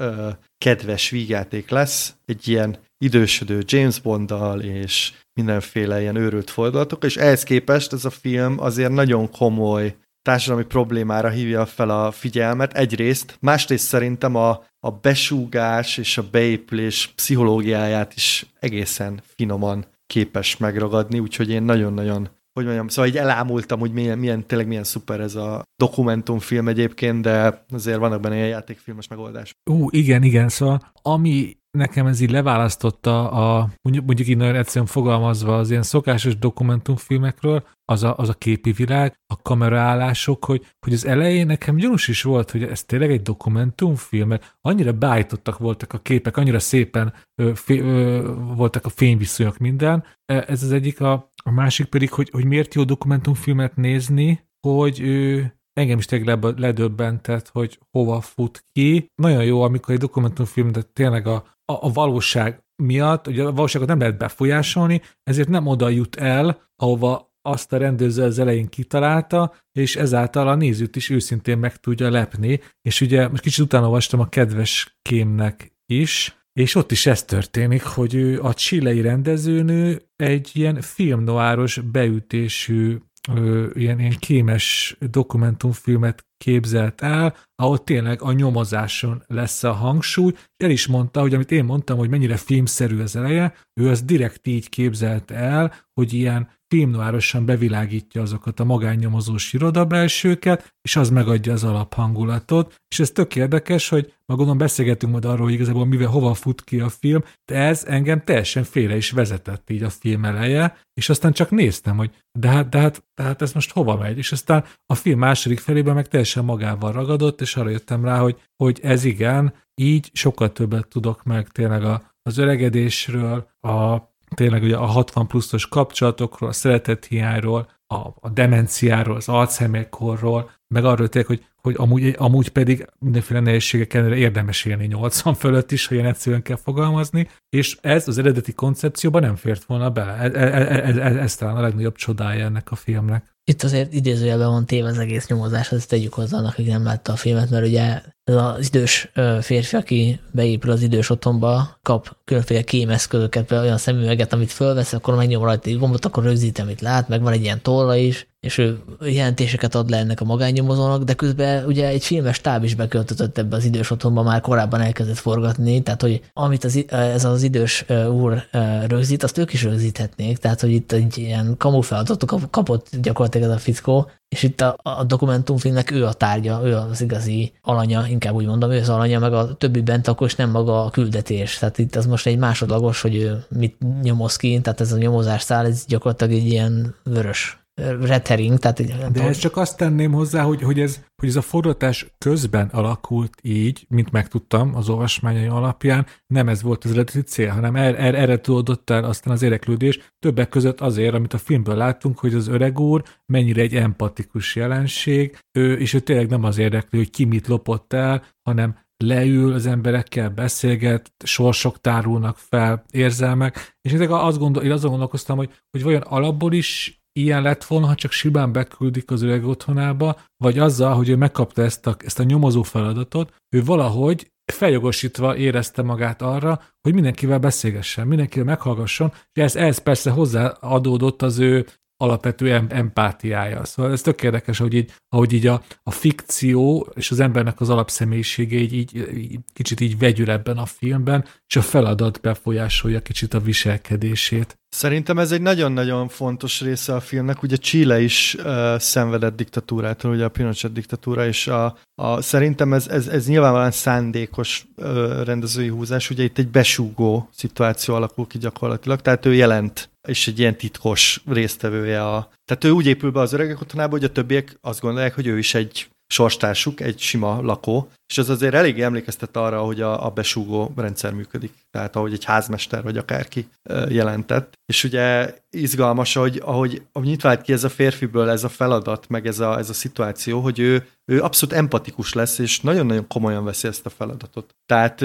kedves 0.58 1.10
vígjáték 1.10 1.70
lesz, 1.70 2.14
egy 2.24 2.48
ilyen 2.48 2.78
idősödő 2.98 3.62
James 3.66 4.00
Bonddal 4.00 4.60
és 4.60 5.12
mindenféle 5.34 6.00
ilyen 6.00 6.16
őrült 6.16 6.50
fordulatok, 6.50 7.04
és 7.04 7.16
ehhez 7.16 7.42
képest 7.42 7.92
ez 7.92 8.04
a 8.04 8.10
film 8.10 8.60
azért 8.60 8.92
nagyon 8.92 9.30
komoly 9.30 9.96
társadalmi 10.22 10.64
problémára 10.64 11.28
hívja 11.28 11.66
fel 11.66 11.90
a 11.90 12.10
figyelmet 12.10 12.72
egyrészt, 12.72 13.36
másrészt 13.40 13.86
szerintem 13.86 14.34
a, 14.36 14.64
a 14.80 14.90
besúgás 14.90 15.98
és 15.98 16.18
a 16.18 16.28
beépülés 16.30 17.12
pszichológiáját 17.14 18.14
is 18.14 18.46
egészen 18.60 19.22
finoman 19.36 19.84
képes 20.06 20.56
megragadni, 20.56 21.18
úgyhogy 21.18 21.50
én 21.50 21.62
nagyon-nagyon 21.62 22.28
hogy 22.52 22.64
mondjam, 22.64 22.88
szóval 22.88 23.10
így 23.10 23.16
elámultam, 23.16 23.80
hogy 23.80 23.92
milyen, 23.92 24.18
milyen, 24.18 24.46
tényleg 24.46 24.66
milyen 24.66 24.84
szuper 24.84 25.20
ez 25.20 25.34
a 25.34 25.62
dokumentumfilm 25.76 26.68
egyébként, 26.68 27.22
de 27.22 27.64
azért 27.70 27.98
vannak 27.98 28.20
benne 28.20 28.34
ilyen 28.34 28.48
játékfilmes 28.48 29.08
megoldás. 29.08 29.52
Ú, 29.70 29.86
igen, 29.90 30.22
igen, 30.22 30.48
szóval 30.48 30.92
ami 31.02 31.56
nekem 31.78 32.06
ez 32.06 32.20
így 32.20 32.30
leválasztotta 32.30 33.30
a, 33.30 33.68
mondjuk, 33.82 34.06
mondjuk 34.06 34.28
így 34.28 34.37
nagyon 34.37 34.54
egyszerűen 34.54 34.87
fogalmazva 34.87 35.58
az 35.58 35.70
ilyen 35.70 35.82
szokásos 35.82 36.38
dokumentumfilmekről, 36.38 37.64
az 37.85 38.02
a, 38.02 38.16
az 38.16 38.28
a 38.28 38.35
képi 38.35 38.72
világ, 38.72 39.20
a 39.26 39.42
kameraállások, 39.42 40.44
hogy, 40.44 40.66
hogy 40.80 40.92
az 40.92 41.06
elején 41.06 41.46
nekem 41.46 41.76
gyanús 41.76 42.08
is 42.08 42.22
volt, 42.22 42.50
hogy 42.50 42.62
ez 42.62 42.85
tényleg 42.85 43.11
egy 43.11 43.22
dokumentumfilm, 43.22 44.28
mert 44.28 44.56
annyira 44.61 44.92
beállítottak 44.92 45.58
voltak 45.58 45.92
a 45.92 45.98
képek, 45.98 46.37
annyira 46.37 46.58
szépen 46.58 47.14
ö, 47.35 47.54
fé, 47.54 47.78
ö, 47.78 48.35
voltak 48.56 48.85
a 48.85 48.88
fényviszonyok 48.88 49.58
minden. 49.58 50.04
E, 50.24 50.44
ez 50.48 50.62
az 50.62 50.72
egyik, 50.72 51.00
a, 51.00 51.32
a 51.44 51.50
másik 51.50 51.87
pedig, 51.87 52.11
hogy, 52.12 52.30
hogy 52.30 52.44
miért 52.44 52.74
jó 52.74 52.85
dokumentumfilmet 52.85 53.76
nézni, 53.76 54.48
hogy 54.66 55.00
ő, 55.00 55.52
engem 55.72 55.98
is 55.98 56.04
tényleg 56.04 56.42
ledöbbentett, 56.58 57.48
hogy 57.48 57.78
hova 57.90 58.20
fut 58.20 58.64
ki. 58.72 59.11
Nagyon 59.14 59.44
jó, 59.44 59.62
amikor 59.62 59.94
egy 59.94 60.00
dokumentumfilm, 60.00 60.72
de 60.72 60.82
tényleg 60.82 61.26
a, 61.26 61.44
a, 61.72 61.87
a 61.87 61.92
valóság 61.92 62.62
miatt, 62.82 63.26
ugye 63.26 63.44
a 63.44 63.52
valóságot 63.52 63.88
nem 63.88 63.98
lehet 63.98 64.18
befolyásolni, 64.18 65.00
ezért 65.22 65.48
nem 65.48 65.66
oda 65.66 65.88
jut 65.88 66.16
el, 66.16 66.61
ahova 66.76 67.30
azt 67.42 67.72
a 67.72 67.76
rendező 67.76 68.22
az 68.22 68.38
elején 68.38 68.68
kitalálta, 68.68 69.54
és 69.72 69.96
ezáltal 69.96 70.48
a 70.48 70.54
nézőt 70.54 70.96
is 70.96 71.11
őszintén 71.11 71.58
meg 71.58 71.76
tudja 71.76 72.11
lepni, 72.11 72.61
és 72.82 73.00
ugye 73.00 73.28
most 73.28 73.42
kicsit 73.42 73.64
utána 73.64 73.85
olvastam 73.85 74.20
a 74.20 74.28
kedves 74.28 74.98
kémnek 75.02 75.72
is, 75.87 76.37
és 76.52 76.74
ott 76.74 76.90
is 76.90 77.06
ez 77.06 77.22
történik, 77.22 77.82
hogy 77.82 78.14
ő 78.14 78.40
a 78.40 78.54
csilei 78.54 79.00
rendezőnő 79.00 80.02
egy 80.16 80.50
ilyen 80.52 80.80
filmnoáros 80.80 81.78
beütésű 81.78 82.98
ö, 83.35 83.66
ilyen, 83.74 83.98
ilyen 83.98 84.16
kémes 84.18 84.96
dokumentumfilmet 85.11 86.26
képzelt 86.42 87.00
el, 87.00 87.37
ahol 87.55 87.85
tényleg 87.85 88.22
a 88.22 88.33
nyomozáson 88.33 89.22
lesz 89.26 89.62
a 89.62 89.72
hangsúly. 89.72 90.33
El 90.57 90.70
is 90.70 90.87
mondta, 90.87 91.20
hogy 91.20 91.35
amit 91.35 91.50
én 91.50 91.64
mondtam, 91.64 91.98
hogy 91.98 92.09
mennyire 92.09 92.37
filmszerű 92.37 93.00
az 93.00 93.16
eleje, 93.16 93.55
ő 93.81 93.88
az 93.88 94.02
direkt 94.02 94.46
így 94.46 94.68
képzelt 94.68 95.31
el, 95.31 95.72
hogy 95.94 96.12
ilyen 96.12 96.48
filmnoárosan 96.72 97.44
bevilágítja 97.44 98.22
azokat 98.22 98.61
a 98.61 98.64
magánnyomozós 98.64 99.52
irodabelsőket, 99.52 100.74
és 100.83 100.96
az 100.96 101.11
megadja 101.11 101.52
az 101.52 101.64
alaphangulatot. 101.64 102.74
És 102.88 103.00
ez 103.00 103.11
tök 103.11 103.37
érdekes, 103.37 103.88
hogy 103.88 104.12
ma 104.26 104.35
gondolom 104.35 104.59
beszélgetünk 104.59 105.12
majd 105.12 105.24
arról, 105.24 105.44
hogy 105.44 105.52
igazából 105.52 105.87
mivel 105.87 106.07
hova 106.07 106.35
fut 106.35 106.64
ki 106.64 106.81
a 106.81 106.88
film, 106.88 107.22
de 107.44 107.55
ez 107.55 107.85
engem 107.85 108.24
teljesen 108.24 108.64
félre 108.64 108.96
is 108.96 109.11
vezetett 109.11 109.70
így 109.70 109.83
a 109.83 109.90
film 109.90 110.24
eleje, 110.24 110.76
és 110.94 111.09
aztán 111.09 111.33
csak 111.33 111.50
néztem, 111.50 111.96
hogy 111.96 112.11
de 112.38 112.48
hát, 112.48 112.68
de 112.68 112.78
hát, 112.78 113.05
de 113.14 113.22
hát 113.22 113.42
ez 113.42 113.52
most 113.52 113.72
hova 113.72 113.96
megy? 113.96 114.18
És 114.18 114.33
aztán 114.33 114.64
a 114.87 114.94
film 114.94 115.18
második 115.18 115.59
felében 115.59 115.94
meg 115.94 116.09
teljesen 116.09 116.31
magával 116.40 116.92
ragadott, 116.92 117.40
és 117.40 117.56
arra 117.56 117.68
jöttem 117.68 118.04
rá, 118.04 118.18
hogy, 118.18 118.40
hogy 118.56 118.80
ez 118.82 119.04
igen, 119.04 119.54
így 119.74 120.10
sokkal 120.12 120.52
többet 120.52 120.88
tudok 120.88 121.24
meg 121.24 121.48
tényleg 121.48 121.84
a, 121.84 122.02
az 122.22 122.38
öregedésről, 122.38 123.46
a 123.60 123.98
tényleg 124.34 124.62
ugye 124.62 124.76
a 124.76 124.84
60 124.84 125.26
pluszos 125.26 125.66
kapcsolatokról, 125.66 126.48
a 126.48 126.52
szeretethiányról, 126.52 127.68
a, 127.86 127.96
a 128.20 128.28
demenciáról, 128.28 129.16
az 129.16 129.28
Alzheimer-korról, 129.28 130.50
meg 130.68 130.84
arról 130.84 131.08
tényleg, 131.08 131.30
hogy, 131.30 131.44
hogy 131.56 131.74
amúgy, 131.78 132.14
amúgy 132.18 132.48
pedig 132.48 132.86
mindenféle 132.98 133.40
nehézségek 133.40 133.94
ellenére 133.94 134.16
érdemes 134.16 134.64
élni 134.64 134.86
80 134.86 135.34
fölött 135.34 135.72
is, 135.72 135.86
ha 135.86 135.94
ilyen 135.94 136.06
egyszerűen 136.06 136.42
kell 136.42 136.56
fogalmazni, 136.56 137.28
és 137.48 137.78
ez 137.80 138.08
az 138.08 138.18
eredeti 138.18 138.52
koncepcióban 138.52 139.22
nem 139.22 139.36
fért 139.36 139.64
volna 139.64 139.90
bele. 139.90 140.12
Ez, 140.12 140.32
ez, 140.34 140.96
ez, 140.96 141.16
ez 141.16 141.34
talán 141.34 141.56
a 141.56 141.60
legnagyobb 141.60 141.96
csodája 141.96 142.44
ennek 142.44 142.70
a 142.70 142.74
filmnek. 142.74 143.36
Itt 143.44 143.62
azért 143.62 143.92
idézőjelben 143.92 144.48
van 144.48 144.66
téve 144.66 144.88
az 144.88 144.98
egész 144.98 145.26
nyomozás, 145.26 145.72
ezt 145.72 145.88
tegyük 145.88 146.14
hozzá 146.14 146.38
annak, 146.38 146.59
aki 146.59 146.68
nem 146.68 146.85
látta 146.85 147.12
a 147.12 147.16
filmet, 147.16 147.50
mert 147.50 147.66
ugye 147.66 148.02
ez 148.24 148.35
az 148.35 148.66
idős 148.66 149.11
férfi, 149.40 149.76
aki 149.76 150.20
beépül 150.31 150.70
az 150.70 150.83
idős 150.83 151.11
otthonba, 151.11 151.78
kap 151.83 152.16
különféle 152.24 152.62
kémeszközöket, 152.62 153.50
olyan 153.50 153.78
szemüveget, 153.78 154.33
amit 154.33 154.52
fölvesz, 154.52 154.92
akkor 154.92 155.14
megnyom 155.16 155.44
rajta 155.44 155.68
egy 155.68 155.78
gombot, 155.78 156.05
akkor 156.05 156.22
rögzít, 156.22 156.59
amit 156.59 156.81
lát, 156.81 157.09
meg 157.09 157.22
van 157.22 157.33
egy 157.33 157.42
ilyen 157.42 157.62
tolla 157.62 157.96
is, 157.96 158.26
és 158.40 158.59
ő 158.59 158.83
jelentéseket 159.00 159.74
ad 159.74 159.90
le 159.90 159.96
ennek 159.96 160.20
a 160.20 160.24
magánnyomozónak, 160.24 161.02
de 161.02 161.14
közben 161.14 161.64
ugye 161.64 161.87
egy 161.87 162.05
filmes 162.05 162.40
táb 162.40 162.64
is 162.64 162.74
beköltözött 162.74 163.38
ebbe 163.38 163.57
az 163.57 163.64
idős 163.64 163.90
otthonba, 163.90 164.22
már 164.22 164.40
korábban 164.40 164.81
elkezdett 164.81 165.16
forgatni, 165.16 165.83
tehát 165.83 166.02
hogy 166.02 166.22
amit 166.33 166.64
az, 166.64 166.85
ez 166.88 167.24
az 167.24 167.42
idős 167.42 167.85
úr 168.12 168.44
rögzít, 168.87 169.22
azt 169.22 169.38
ők 169.38 169.52
is 169.52 169.62
rögzíthetnék, 169.62 170.38
tehát 170.38 170.61
hogy 170.61 170.70
itt 170.70 170.92
egy 170.92 171.18
ilyen 171.18 171.55
kamuflátot 171.59 172.24
kapott 172.50 172.88
gyakorlatilag 173.02 173.31
ez 173.40 173.50
a 173.50 173.58
fickó, 173.58 174.10
és 174.28 174.42
itt 174.42 174.60
a, 174.60 174.76
a 174.82 175.04
dokumentumfilmnek 175.04 175.90
ő 175.90 176.06
a 176.06 176.12
tárgya, 176.12 176.60
ő 176.64 176.76
az 176.76 177.00
igazi 177.00 177.52
alanya, 177.60 178.06
inkább 178.08 178.34
úgy 178.34 178.46
mondom, 178.46 178.70
ő 178.70 178.78
az 178.78 178.88
alanya, 178.88 179.18
meg 179.18 179.32
a 179.32 179.54
többi 179.54 179.80
bent 179.80 180.08
akkor 180.08 180.26
is 180.26 180.34
nem 180.34 180.50
maga 180.50 180.84
a 180.84 180.90
küldetés. 180.90 181.58
Tehát 181.58 181.78
itt 181.78 181.96
az 181.96 182.06
most 182.06 182.26
egy 182.26 182.38
másodlagos, 182.38 183.00
hogy 183.00 183.16
ő 183.16 183.44
mit 183.48 183.76
nyomoz 184.02 184.36
ki, 184.36 184.60
tehát 184.60 184.80
ez 184.80 184.92
a 184.92 184.96
nyomozás 184.96 185.42
szál, 185.42 185.66
ez 185.66 185.84
gyakorlatilag 185.86 186.32
egy 186.32 186.46
ilyen 186.46 186.94
vörös 187.04 187.62
red 187.80 188.26
herring, 188.26 188.58
tehát 188.58 188.78
így, 188.78 188.94
De 189.12 189.22
ezt 189.22 189.40
csak 189.40 189.56
azt 189.56 189.76
tenném 189.76 190.12
hozzá, 190.12 190.42
hogy, 190.42 190.62
hogy, 190.62 190.80
ez, 190.80 191.04
hogy 191.16 191.28
ez 191.28 191.37
a 191.37 191.42
forgatás 191.42 192.14
közben 192.18 192.68
alakult 192.68 193.38
így, 193.42 193.87
mint 193.88 194.11
megtudtam 194.11 194.74
az 194.74 194.88
olvasmányai 194.88 195.46
alapján, 195.46 196.06
nem 196.26 196.48
ez 196.48 196.62
volt 196.62 196.85
az 196.85 196.90
eredeti 196.90 197.20
cél, 197.20 197.48
hanem 197.48 197.76
er, 197.76 198.00
er, 198.00 198.14
erre 198.14 198.40
tudott 198.40 198.90
el 198.90 199.04
aztán 199.04 199.32
az 199.32 199.42
éreklődés, 199.42 200.12
többek 200.18 200.48
között 200.48 200.80
azért, 200.80 201.14
amit 201.14 201.35
a 201.35 201.38
filmből 201.38 201.76
láttunk, 201.76 202.18
hogy 202.18 202.35
az 202.35 202.48
öreg 202.48 202.80
úr 202.80 203.02
mennyire 203.26 203.62
egy 203.62 203.76
empatikus 203.76 204.56
jelenség, 204.56 205.38
ő, 205.58 205.78
és 205.78 205.94
ő 205.94 206.00
tényleg 206.00 206.28
nem 206.28 206.44
az 206.44 206.58
érdekli, 206.58 206.98
hogy 206.98 207.11
ki 207.11 207.24
mit 207.24 207.46
lopott 207.46 207.92
el, 207.92 208.22
hanem 208.42 208.80
leül 208.96 209.52
az 209.52 209.66
emberekkel, 209.66 210.30
beszélget, 210.30 211.12
sorsok 211.24 211.80
tárulnak 211.80 212.37
fel, 212.37 212.85
érzelmek, 212.90 213.76
és 213.80 213.92
ezek 213.92 214.11
azt 214.11 214.38
gondol, 214.38 214.62
én 214.62 214.70
azon 214.70 214.90
gondolkoztam, 214.90 215.37
hogy, 215.37 215.50
hogy 215.70 215.82
vajon 215.82 216.00
alapból 216.00 216.52
is 216.52 217.01
ilyen 217.12 217.42
lett 217.42 217.64
volna, 217.64 217.87
ha 217.87 217.94
csak 217.94 218.12
Sibán 218.12 218.53
beküldik 218.53 219.11
az 219.11 219.22
öreg 219.22 219.44
otthonába, 219.44 220.20
vagy 220.37 220.59
azzal, 220.59 220.94
hogy 220.94 221.09
ő 221.09 221.16
megkapta 221.16 221.62
ezt 221.62 221.87
a, 221.87 221.96
ezt 221.98 222.18
a 222.18 222.22
nyomozó 222.22 222.62
feladatot, 222.62 223.33
ő 223.48 223.64
valahogy 223.64 224.33
feljogosítva 224.53 225.37
érezte 225.37 225.83
magát 225.83 226.22
arra, 226.22 226.61
hogy 226.81 226.94
mindenkivel 226.94 227.38
beszélgessen, 227.38 228.07
mindenkivel 228.07 228.44
meghallgasson, 228.44 229.12
és 229.33 229.42
ez, 229.42 229.57
ez 229.57 229.79
persze 229.79 230.11
hozzáadódott 230.11 231.22
az 231.22 231.38
ő 231.38 231.66
alapvető 232.02 232.66
empátiája. 232.68 233.64
Szóval 233.64 233.92
ez 233.92 234.00
tök 234.00 234.22
érdekes, 234.22 234.58
hogy 234.58 234.74
így, 234.74 234.90
ahogy 235.08 235.32
így 235.32 235.46
a, 235.46 235.62
a 235.82 235.90
fikció 235.90 236.88
és 236.94 237.10
az 237.10 237.20
embernek 237.20 237.60
az 237.60 237.70
alapszemélyisége 237.70 238.56
így, 238.56 238.72
így, 238.72 239.08
így 239.16 239.38
kicsit 239.52 239.80
így 239.80 239.98
vegyül 239.98 240.30
ebben 240.30 240.58
a 240.58 240.66
filmben, 240.66 241.24
és 241.46 241.56
a 241.56 241.62
feladat 241.62 242.20
befolyásolja 242.20 243.00
kicsit 243.00 243.34
a 243.34 243.40
viselkedését. 243.40 244.56
Szerintem 244.68 245.18
ez 245.18 245.32
egy 245.32 245.40
nagyon-nagyon 245.40 246.08
fontos 246.08 246.60
része 246.60 246.94
a 246.94 247.00
filmnek. 247.00 247.42
Ugye 247.42 247.56
Chile 247.56 248.00
is 248.00 248.34
uh, 248.34 248.78
szenvedett 248.78 249.36
diktatúrától, 249.36 250.12
ugye 250.12 250.24
a 250.24 250.28
Pinochet 250.28 250.72
diktatúra, 250.72 251.26
és 251.26 251.46
a, 251.46 251.76
a, 251.94 252.20
szerintem 252.20 252.72
ez, 252.72 252.88
ez, 252.88 253.06
ez 253.06 253.26
nyilvánvalóan 253.26 253.70
szándékos 253.70 254.66
uh, 254.76 255.24
rendezői 255.24 255.68
húzás. 255.68 256.10
Ugye 256.10 256.22
itt 256.22 256.38
egy 256.38 256.48
besúgó 256.48 257.28
szituáció 257.32 257.94
alakul 257.94 258.26
ki 258.26 258.38
gyakorlatilag, 258.38 259.00
tehát 259.00 259.26
ő 259.26 259.34
jelent 259.34 259.90
és 260.08 260.28
egy 260.28 260.38
ilyen 260.38 260.56
titkos 260.56 261.22
résztvevője 261.26 262.04
a... 262.04 262.30
Tehát 262.44 262.64
ő 262.64 262.70
úgy 262.70 262.86
épül 262.86 263.10
be 263.10 263.20
az 263.20 263.32
öregek 263.32 263.60
otthonába, 263.60 263.90
hogy 263.90 264.04
a 264.04 264.12
többiek 264.12 264.56
azt 264.60 264.80
gondolják, 264.80 265.14
hogy 265.14 265.26
ő 265.26 265.38
is 265.38 265.54
egy 265.54 265.90
sorstársuk, 266.12 266.80
egy 266.80 266.98
sima 266.98 267.40
lakó, 267.40 267.88
és 268.08 268.18
ez 268.18 268.28
azért 268.28 268.54
elég 268.54 268.80
emlékeztet 268.80 269.36
arra, 269.36 269.60
hogy 269.60 269.80
a, 269.80 270.06
a 270.06 270.10
besúgó 270.10 270.72
rendszer 270.76 271.12
működik, 271.12 271.52
tehát 271.70 271.96
ahogy 271.96 272.12
egy 272.12 272.24
házmester 272.24 272.82
vagy 272.82 272.96
akárki 272.96 273.48
jelentett. 273.88 274.52
És 274.66 274.84
ugye 274.84 275.34
izgalmas, 275.50 276.14
hogy 276.14 276.40
ahogy, 276.44 276.82
ahogy 276.92 277.08
nyitva 277.08 277.28
vált 277.28 277.42
ki 277.42 277.52
ez 277.52 277.64
a 277.64 277.68
férfiből 277.68 278.28
ez 278.28 278.44
a 278.44 278.48
feladat, 278.48 279.08
meg 279.08 279.26
ez 279.26 279.40
a, 279.40 279.58
ez 279.58 279.68
a 279.68 279.72
szituáció, 279.72 280.40
hogy 280.40 280.58
ő, 280.58 280.86
ő 281.04 281.22
abszolút 281.22 281.54
empatikus 281.54 282.12
lesz, 282.12 282.38
és 282.38 282.60
nagyon-nagyon 282.60 283.06
komolyan 283.06 283.44
veszi 283.44 283.68
ezt 283.68 283.86
a 283.86 283.90
feladatot. 283.90 284.54
Tehát 284.66 285.00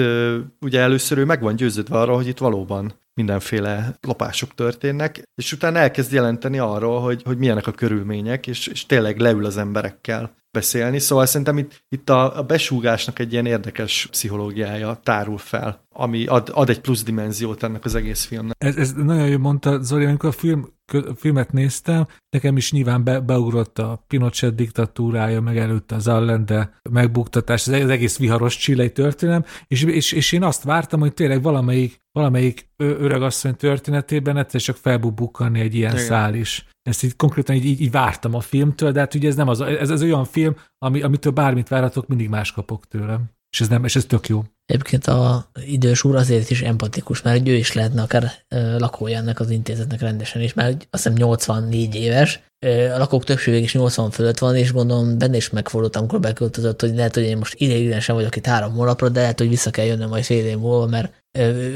ugye 0.60 0.80
először 0.80 1.18
ő 1.18 1.24
meg 1.24 1.42
van 1.42 1.56
győződve 1.56 1.98
arra, 1.98 2.14
hogy 2.14 2.26
itt 2.26 2.38
valóban 2.38 2.92
mindenféle 3.18 3.96
lopások 4.00 4.54
történnek, 4.54 5.22
és 5.34 5.52
utána 5.52 5.78
elkezd 5.78 6.12
jelenteni 6.12 6.58
arról, 6.58 7.00
hogy, 7.00 7.22
hogy 7.24 7.38
milyenek 7.38 7.66
a 7.66 7.72
körülmények, 7.72 8.46
és, 8.46 8.66
és 8.66 8.86
tényleg 8.86 9.18
leül 9.18 9.44
az 9.44 9.56
emberekkel 9.56 10.36
beszélni, 10.50 10.98
szóval 10.98 11.26
szerintem 11.26 11.58
itt, 11.58 11.84
itt 11.88 12.10
a, 12.10 12.38
a 12.38 12.42
besúgásnak 12.42 13.18
egy 13.18 13.32
ilyen 13.32 13.46
érdekes 13.46 14.06
pszichológiája 14.10 15.00
tárul 15.02 15.38
fel, 15.38 15.86
ami 15.94 16.26
ad, 16.26 16.50
ad 16.52 16.68
egy 16.68 16.80
plusz 16.80 17.02
dimenziót 17.02 17.62
ennek 17.62 17.84
az 17.84 17.94
egész 17.94 18.24
filmnek. 18.24 18.56
Ez, 18.58 18.76
ez 18.76 18.92
nagyon 18.92 19.28
jó 19.28 19.38
mondta 19.38 19.82
Zoli, 19.82 20.04
amikor 20.04 20.28
a 20.28 20.32
film, 20.32 20.72
a 20.92 21.14
filmet 21.16 21.52
néztem, 21.52 22.06
nekem 22.30 22.56
is 22.56 22.72
nyilván 22.72 23.04
be, 23.04 23.20
beugrott 23.20 23.78
a 23.78 24.04
Pinochet 24.06 24.54
diktatúrája, 24.54 25.40
meg 25.40 25.58
előtte 25.58 25.94
az 25.94 26.08
Allende 26.08 26.80
megbuktatás, 26.90 27.66
az 27.66 27.72
egész 27.72 28.18
viharos 28.18 28.56
csilei 28.56 28.92
történelem, 28.92 29.44
és, 29.66 29.82
és, 29.82 30.12
és 30.12 30.32
én 30.32 30.42
azt 30.42 30.62
vártam, 30.62 31.00
hogy 31.00 31.14
tényleg 31.14 31.42
valamelyik, 31.42 32.00
valamelyik 32.18 32.70
öregasszony 32.76 33.56
történetében 33.56 34.36
egyszer 34.36 34.60
csak 34.60 34.76
felbubukkanni 34.76 35.60
egy 35.60 35.74
ilyen 35.74 35.92
Igen. 35.92 36.04
szál 36.04 36.34
is. 36.34 36.66
Ezt 36.82 37.02
így 37.02 37.16
konkrétan 37.16 37.56
így, 37.56 37.64
így, 37.64 37.80
így 37.80 37.90
vártam 37.90 38.34
a 38.34 38.40
filmtől, 38.40 38.92
de 38.92 39.00
hát 39.00 39.14
ugye 39.14 39.28
ez 39.28 39.36
nem 39.36 39.48
az, 39.48 39.60
ez, 39.60 39.90
ez 39.90 40.02
olyan 40.02 40.24
film, 40.24 40.56
ami, 40.78 41.02
amitől 41.02 41.32
bármit 41.32 41.68
várhatok, 41.68 42.06
mindig 42.06 42.28
más 42.28 42.52
kapok 42.52 42.86
tőlem. 42.86 43.24
És 43.50 43.60
ez, 43.60 43.68
nem, 43.68 43.84
és 43.84 43.96
ez 43.96 44.04
tök 44.04 44.28
jó. 44.28 44.42
Egyébként 44.68 45.06
a 45.06 45.50
idős 45.66 46.04
úr 46.04 46.16
azért 46.16 46.50
is 46.50 46.62
empatikus, 46.62 47.22
mert 47.22 47.48
ő 47.48 47.54
is 47.54 47.72
lehetne 47.72 48.02
akár 48.02 48.32
lakója 48.78 49.16
ennek 49.16 49.40
az 49.40 49.50
intézetnek 49.50 50.00
rendesen 50.00 50.42
is, 50.42 50.54
mert 50.54 50.72
azt 50.90 51.02
hiszem 51.02 51.12
84 51.12 51.94
éves, 51.94 52.40
a 52.66 52.98
lakók 52.98 53.24
többsége 53.24 53.56
is 53.56 53.74
80 53.74 54.10
fölött 54.10 54.38
van, 54.38 54.56
és 54.56 54.72
gondolom 54.72 55.18
benne 55.18 55.36
is 55.36 55.50
megfordult, 55.50 55.96
amikor 55.96 56.20
beköltözött, 56.20 56.80
hogy 56.80 56.94
lehet, 56.94 57.14
hogy 57.14 57.22
én 57.22 57.36
most 57.36 57.54
ideiglenesen 57.60 58.14
vagyok 58.14 58.36
itt 58.36 58.46
három 58.46 58.72
hónapra, 58.72 59.08
de 59.08 59.20
lehet, 59.20 59.38
hogy 59.38 59.48
vissza 59.48 59.70
kell 59.70 59.84
jönnöm 59.84 60.08
majd 60.08 60.24
fél 60.24 60.46
év 60.46 60.58
múlva, 60.58 60.86
mert 60.86 61.12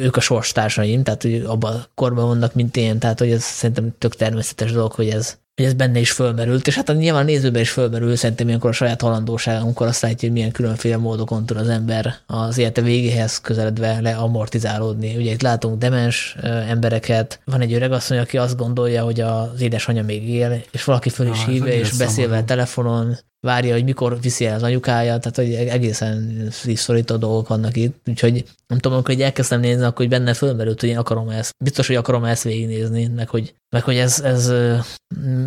ők 0.03 0.17
a 0.17 0.21
sorstársaim, 0.21 1.03
tehát 1.03 1.23
hogy 1.23 1.43
abban 1.47 1.73
a 1.75 1.87
korban 1.95 2.27
vannak, 2.27 2.55
mint 2.55 2.77
én, 2.77 2.99
tehát 2.99 3.19
hogy 3.19 3.31
ez 3.31 3.43
szerintem 3.43 3.95
tök 3.99 4.15
természetes 4.15 4.73
dolog, 4.73 4.93
hogy 4.93 5.09
ez 5.09 5.39
hogy 5.63 5.71
ez 5.71 5.77
benne 5.77 5.99
is 5.99 6.11
fölmerült, 6.11 6.67
és 6.67 6.75
hát 6.75 6.97
nyilván 6.97 7.23
a 7.23 7.25
nézőben 7.25 7.61
is 7.61 7.71
fölmerül, 7.71 8.17
szerintem 8.17 8.47
ilyenkor 8.47 8.71
a 8.71 8.73
saját 8.73 9.01
halandóságunkor 9.01 9.87
azt 9.87 10.03
látja, 10.03 10.29
hogy 10.29 10.33
milyen 10.33 10.53
különféle 10.53 10.97
módokon 10.97 11.47
tud 11.47 11.57
az 11.57 11.69
ember 11.69 12.15
az 12.27 12.59
élete 12.59 12.81
végéhez 12.81 13.41
közeledve 13.41 14.01
leamortizálódni. 14.01 15.17
Ugye 15.17 15.31
itt 15.31 15.43
látunk 15.43 15.79
demens 15.79 16.37
embereket, 16.69 17.41
van 17.45 17.61
egy 17.61 17.73
öreg 17.73 17.93
asszony, 17.93 18.19
aki 18.19 18.39
azt 18.39 18.57
gondolja, 18.57 19.05
hogy 19.05 19.21
az 19.21 19.61
édesanyja 19.61 20.05
még 20.05 20.29
él, 20.29 20.63
és 20.71 20.85
valaki 20.85 21.09
föl 21.09 21.27
is 21.27 21.41
ah, 21.41 21.47
hívja, 21.47 21.73
és 21.73 21.93
beszél 21.97 22.29
vele 22.29 22.45
telefonon, 22.45 23.19
várja, 23.47 23.73
hogy 23.73 23.85
mikor 23.85 24.21
viszi 24.21 24.47
el 24.47 24.55
az 24.55 24.63
anyukája, 24.63 25.19
tehát 25.19 25.37
hogy 25.37 25.69
egészen 25.69 26.49
szívszorító 26.51 27.17
dolgok 27.17 27.49
vannak 27.49 27.77
itt, 27.77 28.09
úgyhogy 28.09 28.45
nem 28.67 28.79
tudom, 28.79 28.93
amikor 28.93 29.15
egy 29.15 29.23
elkezdtem 29.23 29.61
nézni, 29.61 29.83
akkor 29.83 29.97
hogy 29.97 30.09
benne 30.09 30.35
fölmerült, 30.35 30.81
hogy 30.81 30.89
én 30.89 30.99
akarom 30.99 31.29
ezt, 31.29 31.55
biztos, 31.65 31.87
hogy 31.87 31.97
akarom 31.97 32.25
ezt 32.25 32.43
végignézni, 32.43 33.07
meg 33.07 33.29
hogy, 33.29 33.55
meg 33.71 33.83
hogy 33.83 33.97
ez, 33.97 34.21
ez 34.21 34.53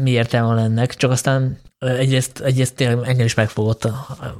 mi 0.01 0.09
értelme 0.11 0.47
van 0.47 0.63
ennek, 0.63 0.95
csak 0.95 1.11
aztán 1.11 1.57
egyrészt, 1.85 2.39
egyrészt 2.39 2.75
tényleg 2.75 3.07
engem 3.07 3.25
is 3.25 3.33
megfogott, 3.33 3.87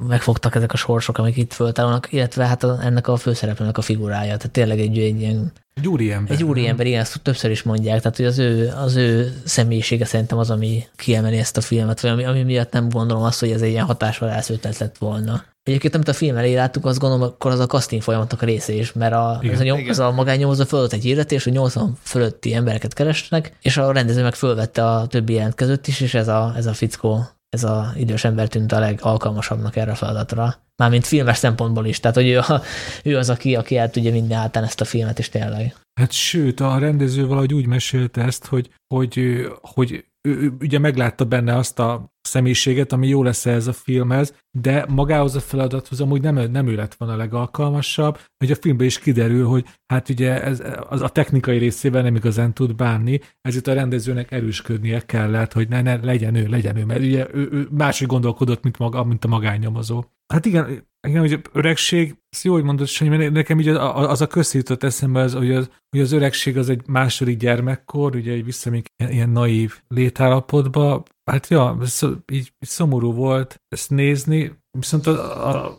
megfogtak 0.08 0.54
ezek 0.54 0.72
a 0.72 0.76
sorsok, 0.76 1.18
amik 1.18 1.36
itt 1.36 1.52
föltálnak, 1.52 2.12
illetve 2.12 2.46
hát 2.46 2.64
ennek 2.64 3.08
a 3.08 3.16
főszereplőnek 3.16 3.78
a 3.78 3.82
figurája, 3.82 4.36
tehát 4.36 4.50
tényleg 4.50 4.80
egy, 4.80 4.98
egy 4.98 5.20
ilyen 5.20 5.52
egy 5.80 5.88
úriember. 5.88 6.34
Egy 6.34 6.44
úriember, 6.44 6.86
igen, 6.86 7.00
ezt 7.00 7.20
többször 7.22 7.50
is 7.50 7.62
mondják, 7.62 8.00
tehát 8.00 8.16
hogy 8.16 8.26
az 8.26 8.38
ő, 8.38 8.72
az 8.76 8.96
ő 8.96 9.40
személyisége 9.44 10.04
szerintem 10.04 10.38
az, 10.38 10.50
ami 10.50 10.84
kiemeli 10.96 11.38
ezt 11.38 11.56
a 11.56 11.60
filmet, 11.60 12.00
vagy 12.00 12.10
ami, 12.10 12.24
ami 12.24 12.42
miatt 12.42 12.72
nem 12.72 12.88
gondolom 12.88 13.22
azt, 13.22 13.40
hogy 13.40 13.50
ez 13.50 13.62
egy 13.62 13.70
ilyen 13.70 13.84
hatásvadász 13.84 14.50
ötlet 14.50 14.78
lett 14.78 14.98
volna. 14.98 15.44
Egyébként, 15.62 15.94
amit 15.94 16.08
a 16.08 16.12
film 16.12 16.36
elé 16.36 16.54
láttuk, 16.54 16.84
azt 16.84 16.98
gondolom, 16.98 17.26
akkor 17.26 17.50
az 17.50 17.58
a 17.58 17.66
casting 17.66 18.02
folyamatnak 18.02 18.42
a 18.42 18.46
része 18.46 18.72
is, 18.72 18.92
mert 18.92 19.12
a, 19.12 19.38
igen, 19.42 19.54
ez, 19.54 19.60
a 19.60 19.64
nyom, 19.64 19.78
igen. 19.78 19.90
ez 19.90 19.98
a 19.98 20.10
magánnyomozó 20.10 20.64
fölött 20.64 20.92
egy 20.92 21.02
hirdetés, 21.02 21.44
hogy 21.44 21.52
80 21.52 21.96
fölötti 22.02 22.54
embereket 22.54 22.92
keresnek, 22.92 23.52
és 23.62 23.76
a 23.76 23.92
rendező 23.92 24.22
meg 24.22 24.34
fölvette 24.34 24.86
a 24.86 25.06
többi 25.06 25.32
jelentkezőt 25.32 25.88
is, 25.88 26.00
és 26.00 26.14
ez 26.14 26.28
a, 26.28 26.52
ez 26.56 26.66
a 26.66 26.72
fickó 26.72 27.28
ez 27.48 27.64
az 27.64 27.86
idős 27.96 28.24
ember 28.24 28.48
tűnt 28.48 28.72
a 28.72 28.78
legalkalmasabbnak 28.78 29.76
erre 29.76 29.90
a 29.90 29.94
feladatra. 29.94 30.54
Mármint 30.76 31.06
filmes 31.06 31.36
szempontból 31.36 31.86
is. 31.86 32.00
Tehát, 32.00 32.16
hogy 32.16 32.28
ő, 32.28 32.38
a, 32.38 32.62
ő 33.04 33.16
az, 33.16 33.30
aki, 33.30 33.54
aki 33.54 33.76
el 33.76 33.90
tudja 33.90 34.12
vinni 34.12 34.34
átán 34.34 34.64
ezt 34.64 34.80
a 34.80 34.84
filmet, 34.84 35.18
és 35.18 35.28
tényleg. 35.28 35.76
Hát 36.00 36.12
sőt, 36.12 36.60
a 36.60 36.78
rendező 36.78 37.26
valahogy 37.26 37.54
úgy 37.54 37.66
mesélte 37.66 38.22
ezt, 38.22 38.46
hogy, 38.46 38.70
hogy, 38.94 39.46
hogy 39.60 40.04
ő 40.28 40.52
ugye 40.60 40.78
meglátta 40.78 41.24
benne 41.24 41.56
azt 41.56 41.78
a 41.78 42.14
személyiséget, 42.36 42.92
ami 42.92 43.08
jó 43.08 43.22
lesz 43.22 43.46
ez 43.46 43.66
a 43.66 43.72
filmhez, 43.72 44.34
de 44.50 44.84
magához 44.88 45.34
a 45.34 45.40
feladathoz 45.40 46.00
amúgy 46.00 46.20
nem, 46.20 46.50
nem 46.50 46.68
ő 46.68 46.74
lett 46.74 46.94
volna 46.94 47.14
a 47.14 47.16
legalkalmasabb, 47.16 48.18
hogy 48.38 48.50
a 48.50 48.54
filmben 48.54 48.86
is 48.86 48.98
kiderül, 48.98 49.46
hogy 49.46 49.64
hát 49.86 50.08
ugye 50.08 50.42
ez, 50.42 50.62
az 50.88 51.00
a 51.00 51.08
technikai 51.08 51.58
részével 51.58 52.02
nem 52.02 52.16
igazán 52.16 52.54
tud 52.54 52.74
bánni, 52.74 53.20
ezért 53.40 53.66
a 53.66 53.72
rendezőnek 53.72 54.32
erősködnie 54.32 55.00
kellett, 55.00 55.52
hogy 55.52 55.68
ne, 55.68 55.82
ne 55.82 55.96
legyen 55.96 56.34
ő, 56.34 56.46
legyen 56.46 56.76
ő, 56.76 56.84
mert 56.84 57.00
ugye 57.00 57.26
ő, 57.32 57.48
ő 57.52 57.68
máshogy 57.70 58.08
gondolkodott, 58.08 58.62
mint, 58.62 58.78
maga, 58.78 59.04
mint 59.04 59.24
a 59.24 59.28
magánnyomozó. 59.28 60.04
Hát 60.26 60.46
igen, 60.46 60.88
igen, 61.06 61.20
hogy 61.20 61.40
öregség, 61.52 62.16
ezt 62.28 62.44
jó, 62.44 62.52
hogy 62.52 62.62
mondod, 62.62 62.88
hogy 62.88 63.32
nekem 63.32 63.60
így 63.60 63.68
az, 63.68 64.20
a 64.20 64.26
közszított 64.26 64.82
eszembe, 64.82 65.20
az, 65.20 65.32
hogy, 65.32 65.52
az, 65.52 65.70
hogy 65.90 66.00
az 66.00 66.12
öregség 66.12 66.58
az 66.58 66.68
egy 66.68 66.86
második 66.86 67.38
gyermekkor, 67.38 68.16
ugye 68.16 68.32
egy 68.32 68.44
vissza 68.44 68.70
ilyen, 68.70 69.12
ilyen 69.12 69.30
naív 69.30 69.82
létállapotba, 69.88 71.02
hát 71.30 71.48
ja, 71.48 71.78
így 72.32 72.52
szomorú 72.58 73.12
volt 73.12 73.62
ezt 73.68 73.90
nézni, 73.90 74.52
viszont 74.78 75.06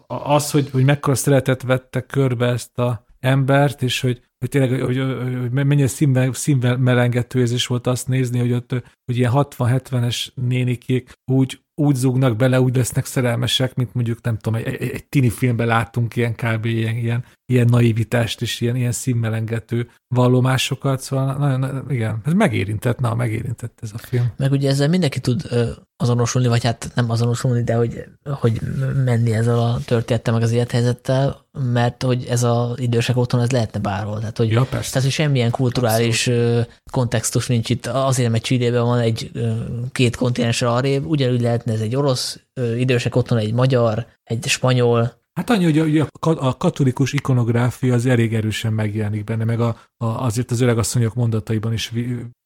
az, 0.07 0.51
hogy, 0.51 0.69
hogy 0.69 0.85
mekkora 0.85 1.15
szeretet 1.15 1.61
vette 1.61 2.01
körbe 2.01 2.47
ezt 2.47 2.77
a 2.77 3.05
embert, 3.19 3.81
és 3.81 4.01
hogy, 4.01 4.21
hogy 4.39 4.49
tényleg, 4.49 4.81
hogy, 4.81 4.97
hogy, 4.97 5.37
hogy 5.39 5.51
mennyire 5.51 5.87
színvel, 5.87 6.33
színvel 6.33 6.77
melengető 6.77 7.39
érzés 7.39 7.67
volt 7.67 7.87
azt 7.87 8.07
nézni, 8.07 8.39
hogy 8.39 8.51
ott 8.51 8.71
hogy 9.05 9.17
ilyen 9.17 9.31
60-70-es 9.35 10.27
nénikék 10.33 11.11
úgy, 11.31 11.61
úgy 11.79 11.95
zúgnak 11.95 12.35
bele, 12.35 12.61
úgy 12.61 12.75
lesznek 12.75 13.05
szerelmesek, 13.05 13.75
mint 13.75 13.93
mondjuk 13.93 14.21
nem 14.21 14.37
tudom, 14.37 14.59
egy, 14.59 14.67
egy, 14.67 14.89
egy 14.89 15.05
tini 15.05 15.29
filmben 15.29 15.67
láttunk 15.67 16.15
ilyen 16.15 16.35
kb. 16.35 16.65
ilyen, 16.65 16.95
ilyen, 16.95 17.25
ilyen 17.51 17.67
naivitást 17.69 18.41
és 18.41 18.61
ilyen, 18.61 18.75
ilyen 18.75 18.91
színmelengető 18.91 19.89
vallomásokat, 20.07 21.01
szóval 21.01 21.35
nagyon, 21.35 21.85
igen, 21.91 22.21
ez 22.25 22.33
megérintett, 22.33 22.99
na, 22.99 23.15
megérintett 23.15 23.79
ez 23.81 23.91
a 23.93 23.97
film. 23.97 24.31
Meg 24.37 24.51
ugye 24.51 24.69
ezzel 24.69 24.87
mindenki 24.87 25.19
tud 25.19 25.49
azonosulni, 25.97 26.47
vagy 26.47 26.63
hát 26.63 26.91
nem 26.95 27.09
azonosulni, 27.09 27.63
de 27.63 27.75
hogy, 27.75 28.03
hogy 28.23 28.61
menni 29.05 29.33
ezzel 29.33 29.59
a 29.59 29.79
történettel, 29.85 30.33
meg 30.33 30.43
az 30.43 30.51
élethelyzettel, 30.51 31.45
mert 31.73 32.03
hogy 32.03 32.25
ez 32.29 32.43
az 32.43 32.79
idősek 32.79 33.17
otthon, 33.17 33.41
ez 33.41 33.51
lehetne 33.51 33.79
bárhol. 33.79 34.19
Tehát, 34.19 34.37
hogy, 34.37 34.51
ja, 34.51 34.63
persze. 34.69 34.89
tehát, 34.89 35.03
hogy 35.03 35.11
semmilyen 35.11 35.51
kulturális 35.51 36.27
Abszolút. 36.27 36.81
kontextus 36.91 37.47
nincs 37.47 37.69
itt. 37.69 37.85
Azért, 37.85 38.31
mert 38.31 38.43
Csillében 38.43 38.83
van 38.83 38.99
egy 38.99 39.31
két 39.91 40.15
kontinensre 40.15 40.69
arrébb, 40.69 41.05
ugyanúgy 41.05 41.41
lehetne 41.41 41.73
ez 41.73 41.81
egy 41.81 41.95
orosz 41.95 42.39
idősek 42.77 43.15
otthon, 43.15 43.37
egy 43.37 43.53
magyar, 43.53 44.05
egy 44.23 44.47
spanyol, 44.47 45.25
Hát 45.37 45.49
annyi, 45.49 45.79
hogy 45.79 46.07
a 46.19 46.57
katolikus 46.57 47.13
ikonográfia 47.13 47.93
az 47.93 48.05
elég 48.05 48.33
erősen 48.33 48.73
megjelenik 48.73 49.23
benne, 49.23 49.43
meg 49.43 49.59
a, 49.59 49.77
a, 49.97 50.05
azért 50.05 50.51
az 50.51 50.61
öregasszonyok 50.61 51.13
mondataiban 51.13 51.73
is 51.73 51.93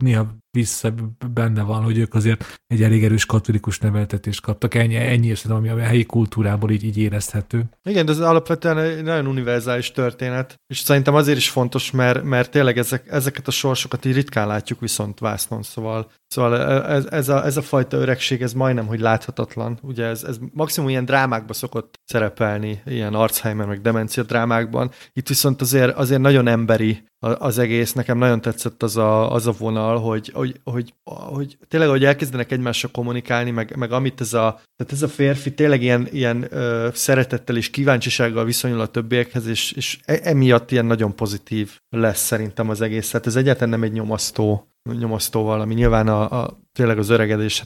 néha 0.04 0.36
vissza 0.52 0.94
benne 1.34 1.62
van, 1.62 1.84
hogy 1.84 1.98
ők 1.98 2.14
azért 2.14 2.60
egy 2.68 2.84
elég 2.84 3.04
erős 3.04 3.26
katolikus 3.26 3.80
neveltetést 3.80 4.42
kaptak. 4.42 4.74
Ennyi, 4.74 4.96
ennyi 4.96 5.28
érzem, 5.28 5.56
ami 5.56 5.70
a 5.70 5.80
helyi 5.80 6.04
kultúrából 6.04 6.72
így, 6.72 6.84
így 6.84 6.98
érezhető. 6.98 7.64
Igen, 7.84 8.06
de 8.06 8.12
ez 8.12 8.20
alapvetően 8.20 8.78
egy 8.78 9.04
nagyon 9.04 9.28
univerzális 9.28 9.92
történet, 9.92 10.60
és 10.68 10.80
szerintem 10.80 11.16
azért 11.16 11.38
is 11.38 11.50
fontos, 11.50 11.92
mert, 11.92 12.24
mert 12.24 12.52
tényleg 12.52 12.78
ezek, 12.78 13.08
ezeket 13.08 13.48
a 13.48 13.52
sorsokat 13.52 14.06
így 14.06 14.14
ritkán 14.14 14.48
látjuk 14.48 14.80
viszont 14.80 15.20
vásznon, 15.20 15.64
szóval 15.64 16.12
Szóval 16.32 16.58
e, 16.58 16.94
ez, 16.94 17.06
ez, 17.06 17.30
a, 17.30 17.46
ez 17.46 17.58
a 17.58 17.62
fajta 17.62 17.98
öregség, 17.98 18.42
ez 18.42 18.54
majdnem, 18.54 18.88
hogy 18.88 19.00
láthatatlan. 19.00 19.80
Ugye 19.82 20.06
ez, 20.06 20.24
ez 20.24 20.38
maximum 20.54 20.90
ilyen 20.90 21.06
drámákban 21.06 21.54
szokott 21.54 22.00
szerepelni, 22.04 22.82
ilyen 22.86 23.14
Alzheimer 23.14 23.68
meg 23.68 23.82
demencia 23.82 24.24
drámákban. 24.24 24.92
Itt 25.14 25.28
viszont 25.28 25.62
azért, 25.62 25.96
azért 25.96 26.22
nagyon 26.22 26.48
emberi 26.48 27.04
az 27.22 27.58
egész. 27.58 27.94
Nekem 27.94 28.18
nagyon 28.18 28.42
tetszett 28.42 28.84
az 28.84 28.98
a, 28.98 29.34
az 29.34 29.48
a 29.48 29.54
vonal, 29.58 30.00
hogy, 30.00 30.32
hogy, 30.34 30.60
hogy, 30.64 30.94
hogy 31.04 31.58
tényleg, 31.68 31.90
hogy 31.90 32.06
elkezdenek 32.06 32.52
egymással 32.52 32.92
kommunikálni, 32.92 33.52
meg, 33.52 33.76
meg 33.76 33.92
amit 33.92 34.22
ez 34.22 34.34
a, 34.34 34.62
tehát 34.76 34.94
ez 34.94 35.02
a 35.02 35.08
férfi 35.08 35.54
tényleg 35.54 35.82
ilyen, 35.82 36.08
ilyen 36.12 36.48
ö, 36.50 36.90
szeretettel 36.94 37.58
és 37.58 37.70
kíváncsisággal 37.70 38.46
viszonyul 38.46 38.80
a 38.80 38.88
többiekhez, 38.88 39.48
és, 39.48 39.72
és 39.72 40.00
e, 40.06 40.20
emiatt 40.24 40.72
ilyen 40.72 40.86
nagyon 40.86 41.16
pozitív 41.16 41.80
lesz 41.90 42.22
szerintem 42.22 42.70
az 42.70 42.82
egész. 42.82 43.10
Tehát 43.10 43.28
ez 43.28 43.36
egyáltalán 43.36 43.70
nem 43.70 43.84
egy 43.84 43.92
nyomasztó 43.92 44.66
nyomasztóval, 45.00 45.62
ami 45.62 45.74
nyilván 45.74 46.08
a, 46.08 46.42
a, 46.42 46.60
tényleg 46.74 46.98
az 46.98 47.10
öregedés 47.10 47.64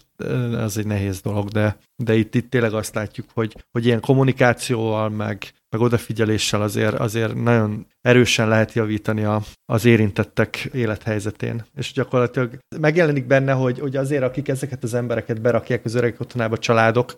az 0.56 0.78
egy 0.78 0.86
nehéz 0.88 1.22
dolog, 1.22 1.48
de, 1.48 1.78
de 1.96 2.16
itt, 2.16 2.36
itt 2.36 2.50
tényleg 2.50 2.74
azt 2.74 2.96
látjuk, 2.96 3.28
hogy, 3.34 3.66
hogy 3.72 3.86
ilyen 3.86 4.00
kommunikációval, 4.00 5.10
meg, 5.10 5.52
meg 5.76 5.84
odafigyeléssel 5.84 6.62
azért, 6.62 6.94
azért 6.94 7.44
nagyon 7.44 7.86
erősen 8.02 8.48
lehet 8.48 8.74
javítani 8.74 9.24
a, 9.24 9.42
az 9.66 9.86
érintettek 9.86 10.70
élethelyzetén. 10.74 11.66
És 11.78 11.94
gyakorlatilag 11.94 12.58
megjelenik 12.80 13.28
benne, 13.28 13.52
hogy, 13.52 13.80
hogy 13.80 13.96
azért, 13.96 14.24
akik 14.24 14.48
ezeket 14.48 14.84
az 14.84 14.94
embereket 14.94 15.42
berakják 15.42 15.86
az 15.86 15.96
öreg 15.96 16.16
otthonába 16.18 16.58
családok, 16.58 17.16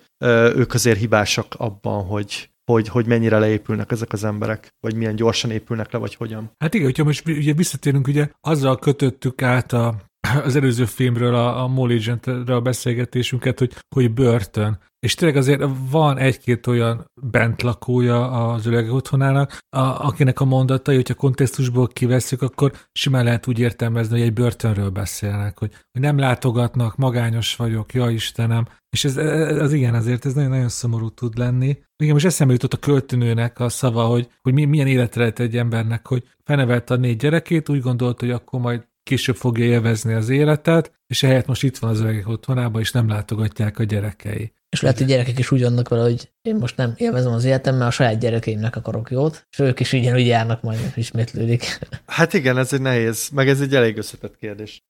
ők 0.56 0.74
azért 0.74 1.00
hibásak 1.00 1.54
abban, 1.58 2.06
hogy, 2.06 2.50
hogy, 2.72 2.88
hogy 2.88 3.06
mennyire 3.06 3.40
leépülnek 3.40 3.92
ezek 3.92 4.14
az 4.14 4.24
emberek, 4.24 4.68
vagy 4.80 4.96
milyen 4.96 5.16
gyorsan 5.16 5.52
épülnek 5.52 5.92
le, 5.92 6.00
vagy 6.00 6.16
hogyan. 6.16 6.52
Hát 6.58 6.74
igen, 6.74 6.86
hogyha 6.86 7.04
most 7.04 7.28
ugye 7.28 7.54
visszatérünk, 7.54 8.08
ugye 8.08 8.30
azzal 8.42 8.80
kötöttük 8.80 9.42
át 9.42 9.74
a, 9.74 9.96
az 10.44 10.56
előző 10.56 10.86
filmről, 10.86 11.36
a, 11.36 11.64
a 11.64 11.68
Mall 11.68 11.90
Agent-re 11.90 12.56
a 12.56 12.62
beszélgetésünket, 12.62 13.60
hogy, 13.60 13.74
hogy 13.96 14.14
börtön. 14.14 14.80
És 15.00 15.14
tényleg 15.16 15.38
azért 15.38 15.64
van 15.90 16.18
egy-két 16.18 16.68
olyan 16.68 17.12
bentlakója 17.22 18.32
az 18.32 18.66
öregek 18.66 18.94
otthonának, 18.94 19.58
a, 19.70 19.80
akinek 19.80 20.40
a 20.40 20.46
mondatai, 20.46 20.96
hogyha 20.96 21.14
kontextusból 21.14 21.88
kiveszünk, 21.88 22.42
akkor 22.42 22.72
simán 22.92 23.24
lehet 23.24 23.48
úgy 23.48 23.60
értelmezni, 23.60 24.18
hogy 24.18 24.28
egy 24.28 24.34
börtönről 24.34 24.90
beszélnek, 24.90 25.60
hogy, 25.60 25.72
hogy 25.92 26.02
nem 26.02 26.18
látogatnak, 26.18 26.96
magányos 26.96 27.56
vagyok, 27.56 27.94
ja 27.94 28.10
Istenem. 28.10 28.68
És 28.90 29.06
ez, 29.06 29.18
ez, 29.18 29.58
ez 29.58 29.74
igen, 29.74 29.94
azért 29.94 30.26
ez 30.26 30.34
nagyon-nagyon 30.34 30.70
szomorú 30.70 31.10
tud 31.10 31.38
lenni. 31.38 31.78
Igen, 31.98 32.14
most 32.14 32.26
eszembe 32.26 32.54
jutott 32.54 32.74
a 32.74 32.78
költőnőnek 32.78 33.60
a 33.60 33.70
szava, 33.70 34.04
hogy, 34.04 34.30
hogy 34.42 34.54
milyen 34.54 34.88
életre 34.88 35.20
lehet 35.22 35.40
egy 35.40 35.58
embernek, 35.58 36.08
hogy 36.08 36.24
felnevelte 36.44 36.94
a 36.94 36.98
négy 36.98 37.18
gyerekét, 37.18 37.70
úgy 37.70 37.82
gondolt, 37.82 38.20
hogy 38.20 38.32
akkor 38.32 38.60
majd 38.60 38.88
később 39.04 39.36
fogja 39.36 39.66
élvezni 39.66 40.14
az 40.14 40.30
életet, 40.30 40.92
és 41.08 41.24
ehelyett 41.24 41.48
most 41.48 41.64
itt 41.64 41.78
van 41.78 41.90
az 41.90 42.00
öregek 42.00 42.28
otthonában, 42.28 42.82
és 42.82 42.92
nem 42.92 43.08
látogatják 43.08 43.80
a 43.80 43.84
gyerekei. 43.84 44.54
És 44.70 44.82
lehet, 44.82 44.98
hogy 44.98 45.08
gyerekek 45.08 45.40
is 45.40 45.52
úgy 45.52 45.62
vannak 45.62 45.90
vele, 45.90 46.02
hogy 46.02 46.32
én 46.42 46.56
most 46.56 46.78
nem 46.78 46.94
élvezem 46.98 47.32
az 47.32 47.44
életem, 47.44 47.76
mert 47.76 47.90
a 47.90 47.92
saját 47.92 48.20
gyerekeimnek 48.20 48.76
akarok 48.76 49.12
jót, 49.12 49.48
és 49.50 49.60
ők 49.60 49.80
is 49.80 49.94
ugyanúgy 49.94 50.26
járnak, 50.26 50.62
majd 50.62 50.92
ismétlődik. 50.96 51.80
Hát 52.06 52.34
igen, 52.34 52.58
ez 52.58 52.74
egy 52.74 52.82
nehéz, 52.82 53.30
meg 53.30 53.50
ez 53.50 53.62
egy 53.62 53.76
elég 53.76 53.98
összetett 53.98 54.38
kérdés. 54.38 54.82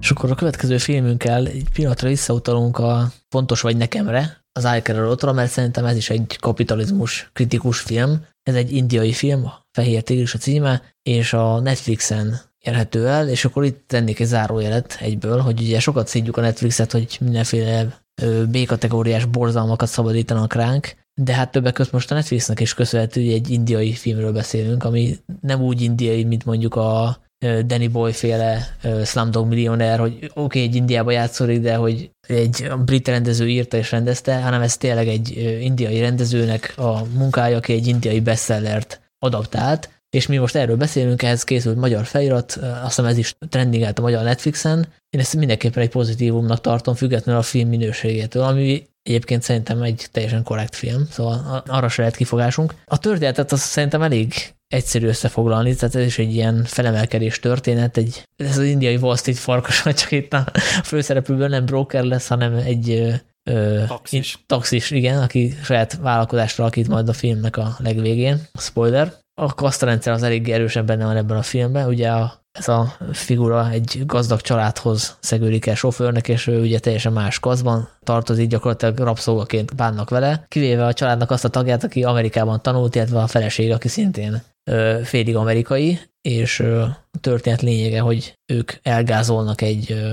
És 0.00 0.10
akkor 0.10 0.30
a 0.30 0.34
következő 0.34 0.78
filmünkkel 0.78 1.46
egy 1.46 1.66
pillanatra 1.72 2.08
visszautalunk 2.08 2.78
a 2.78 3.12
Fontos 3.28 3.60
vagy 3.60 3.76
nekemre, 3.76 4.44
az 4.52 4.68
Icarus 4.76 5.22
mert 5.34 5.50
szerintem 5.50 5.84
ez 5.84 5.96
is 5.96 6.10
egy 6.10 6.36
kapitalizmus 6.40 7.30
kritikus 7.32 7.80
film. 7.80 8.26
Ez 8.42 8.54
egy 8.54 8.72
indiai 8.72 9.12
film, 9.12 9.44
a 9.44 9.66
Fehér 9.72 10.02
Tigris 10.02 10.34
a 10.34 10.38
címe, 10.38 10.82
és 11.02 11.32
a 11.32 11.60
Netflixen 11.60 12.40
érhető 12.64 13.08
el, 13.08 13.28
és 13.28 13.44
akkor 13.44 13.64
itt 13.64 13.84
tennék 13.86 14.20
egy 14.20 14.26
zárójelet 14.26 14.96
egyből, 15.00 15.40
hogy 15.40 15.60
ugye 15.60 15.80
sokat 15.80 16.08
szídjuk 16.08 16.36
a 16.36 16.40
Netflixet, 16.40 16.92
hogy 16.92 17.18
mindenféle 17.20 18.02
B-kategóriás 18.48 19.24
borzalmakat 19.24 19.88
szabadítanak 19.88 20.52
ránk, 20.52 20.94
de 21.14 21.34
hát 21.34 21.50
többek 21.50 21.72
között 21.72 21.92
most 21.92 22.10
a 22.10 22.14
Netflixnek 22.14 22.60
is 22.60 22.74
köszönhető, 22.74 23.24
hogy 23.24 23.32
egy 23.32 23.50
indiai 23.50 23.92
filmről 23.92 24.32
beszélünk, 24.32 24.84
ami 24.84 25.16
nem 25.40 25.62
úgy 25.62 25.80
indiai, 25.80 26.24
mint 26.24 26.44
mondjuk 26.44 26.74
a 26.74 27.22
Danny 27.66 27.90
Boy 27.90 28.12
féle 28.12 28.76
Slumdog 29.04 29.48
Millionaire, 29.48 29.96
hogy 29.96 30.14
oké, 30.14 30.30
okay, 30.34 30.62
egy 30.62 30.74
Indiába 30.74 31.10
játszik, 31.10 31.60
de 31.60 31.74
hogy 31.74 32.10
egy 32.28 32.70
brit 32.84 33.08
rendező 33.08 33.48
írta 33.48 33.76
és 33.76 33.90
rendezte, 33.90 34.42
hanem 34.42 34.62
ez 34.62 34.76
tényleg 34.76 35.08
egy 35.08 35.58
indiai 35.60 36.00
rendezőnek 36.00 36.74
a 36.76 37.04
munkája, 37.04 37.56
aki 37.56 37.72
egy 37.72 37.86
indiai 37.86 38.20
bestsellert 38.20 39.00
adaptált, 39.18 39.90
és 40.14 40.26
mi 40.26 40.36
most 40.36 40.56
erről 40.56 40.76
beszélünk, 40.76 41.22
ehhez 41.22 41.44
készült 41.44 41.76
magyar 41.76 42.04
felirat, 42.04 42.52
azt 42.52 42.84
hiszem 42.84 43.04
ez 43.04 43.18
is 43.18 43.34
trendingelt 43.48 43.98
a 43.98 44.02
magyar 44.02 44.24
Netflixen. 44.24 44.86
Én 45.10 45.20
ezt 45.20 45.36
mindenképpen 45.36 45.82
egy 45.82 45.88
pozitívumnak 45.88 46.60
tartom, 46.60 46.94
függetlenül 46.94 47.40
a 47.40 47.44
film 47.44 47.68
minőségétől, 47.68 48.42
ami 48.42 48.86
egyébként 49.02 49.42
szerintem 49.42 49.82
egy 49.82 50.06
teljesen 50.12 50.42
korrekt 50.42 50.76
film, 50.76 51.06
szóval 51.10 51.62
arra 51.66 51.88
se 51.88 52.00
lehet 52.00 52.16
kifogásunk. 52.16 52.74
A 52.84 52.98
történetet 52.98 53.52
azt 53.52 53.62
szerintem 53.62 54.02
elég 54.02 54.34
egyszerű 54.68 55.06
összefoglalni, 55.06 55.74
tehát 55.74 55.94
ez 55.94 56.06
is 56.06 56.18
egy 56.18 56.34
ilyen 56.34 56.64
felemelkedés 56.64 57.40
történet, 57.40 57.96
egy, 57.96 58.22
ez 58.36 58.58
az 58.58 58.64
indiai 58.64 58.96
Wall 58.96 59.16
Street 59.16 59.38
farkas, 59.38 59.82
csak 59.82 60.10
itt 60.10 60.32
a 60.32 60.44
főszereplőből 60.84 61.48
nem 61.48 61.64
broker 61.64 62.04
lesz, 62.04 62.28
hanem 62.28 62.54
egy 62.54 62.90
ö, 63.50 63.82
taxis. 63.86 64.38
taxis, 64.46 64.90
igen, 64.90 65.22
aki 65.22 65.54
saját 65.62 65.98
vállalkozásra 66.02 66.64
alakít 66.64 66.88
majd 66.88 67.08
a 67.08 67.12
filmnek 67.12 67.56
a 67.56 67.76
legvégén. 67.78 68.42
Spoiler. 68.58 69.22
A 69.34 69.54
kasztarendszer 69.54 70.12
az 70.12 70.22
elég 70.22 70.48
erősen 70.48 70.86
benne 70.86 71.04
van 71.04 71.16
ebben 71.16 71.36
a 71.36 71.42
filmben, 71.42 71.88
ugye 71.88 72.10
a, 72.10 72.42
ez 72.52 72.68
a 72.68 72.96
figura 73.12 73.70
egy 73.70 74.02
gazdag 74.06 74.40
családhoz 74.40 75.16
szegődik 75.20 75.66
el 75.66 75.74
sofőrnek, 75.74 76.28
és 76.28 76.46
ő 76.46 76.60
ugye 76.60 76.78
teljesen 76.78 77.12
más 77.12 77.38
kaszban 77.38 77.88
tartozik, 78.02 78.48
gyakorlatilag 78.48 78.98
rabszolgaként 78.98 79.76
bánnak 79.76 80.10
vele, 80.10 80.44
kivéve 80.48 80.84
a 80.84 80.92
családnak 80.92 81.30
azt 81.30 81.44
a 81.44 81.48
tagját, 81.48 81.84
aki 81.84 82.04
Amerikában 82.04 82.62
tanult, 82.62 82.94
illetve 82.94 83.20
a 83.20 83.26
feleség, 83.26 83.72
aki 83.72 83.88
szintén 83.88 84.42
félig 85.02 85.36
amerikai, 85.36 86.00
és 86.20 86.60
a 86.60 87.06
történet 87.20 87.62
lényege, 87.62 88.00
hogy 88.00 88.38
ők 88.52 88.72
elgázolnak 88.82 89.60
egy 89.60 90.04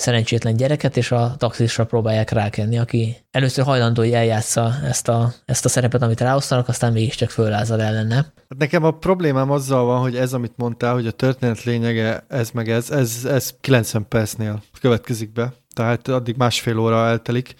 szerencsétlen 0.00 0.56
gyereket, 0.56 0.96
és 0.96 1.12
a 1.12 1.34
taxisra 1.38 1.84
próbálják 1.84 2.30
rákenni, 2.30 2.78
aki 2.78 3.16
először 3.30 3.64
hajlandó, 3.64 4.02
hogy 4.02 4.12
eljátsza 4.12 4.72
ezt 4.84 5.08
a, 5.08 5.32
ezt 5.44 5.64
a 5.64 5.68
szerepet, 5.68 6.02
amit 6.02 6.20
ráosztanak, 6.20 6.68
aztán 6.68 6.92
mégiscsak 6.92 7.30
föllázad 7.30 7.80
ellene. 7.80 8.14
Hát 8.14 8.58
nekem 8.58 8.84
a 8.84 8.90
problémám 8.90 9.50
azzal 9.50 9.84
van, 9.84 10.00
hogy 10.00 10.16
ez, 10.16 10.32
amit 10.32 10.52
mondtál, 10.56 10.94
hogy 10.94 11.06
a 11.06 11.10
történet 11.10 11.64
lényege 11.64 12.24
ez 12.28 12.50
meg 12.50 12.70
ez, 12.70 12.90
ez, 12.90 13.24
ez 13.24 13.54
90 13.60 14.08
percnél 14.08 14.62
következik 14.80 15.32
be 15.32 15.52
tehát 15.74 16.08
addig 16.08 16.36
másfél 16.36 16.78
óra 16.78 17.06
eltelik. 17.06 17.54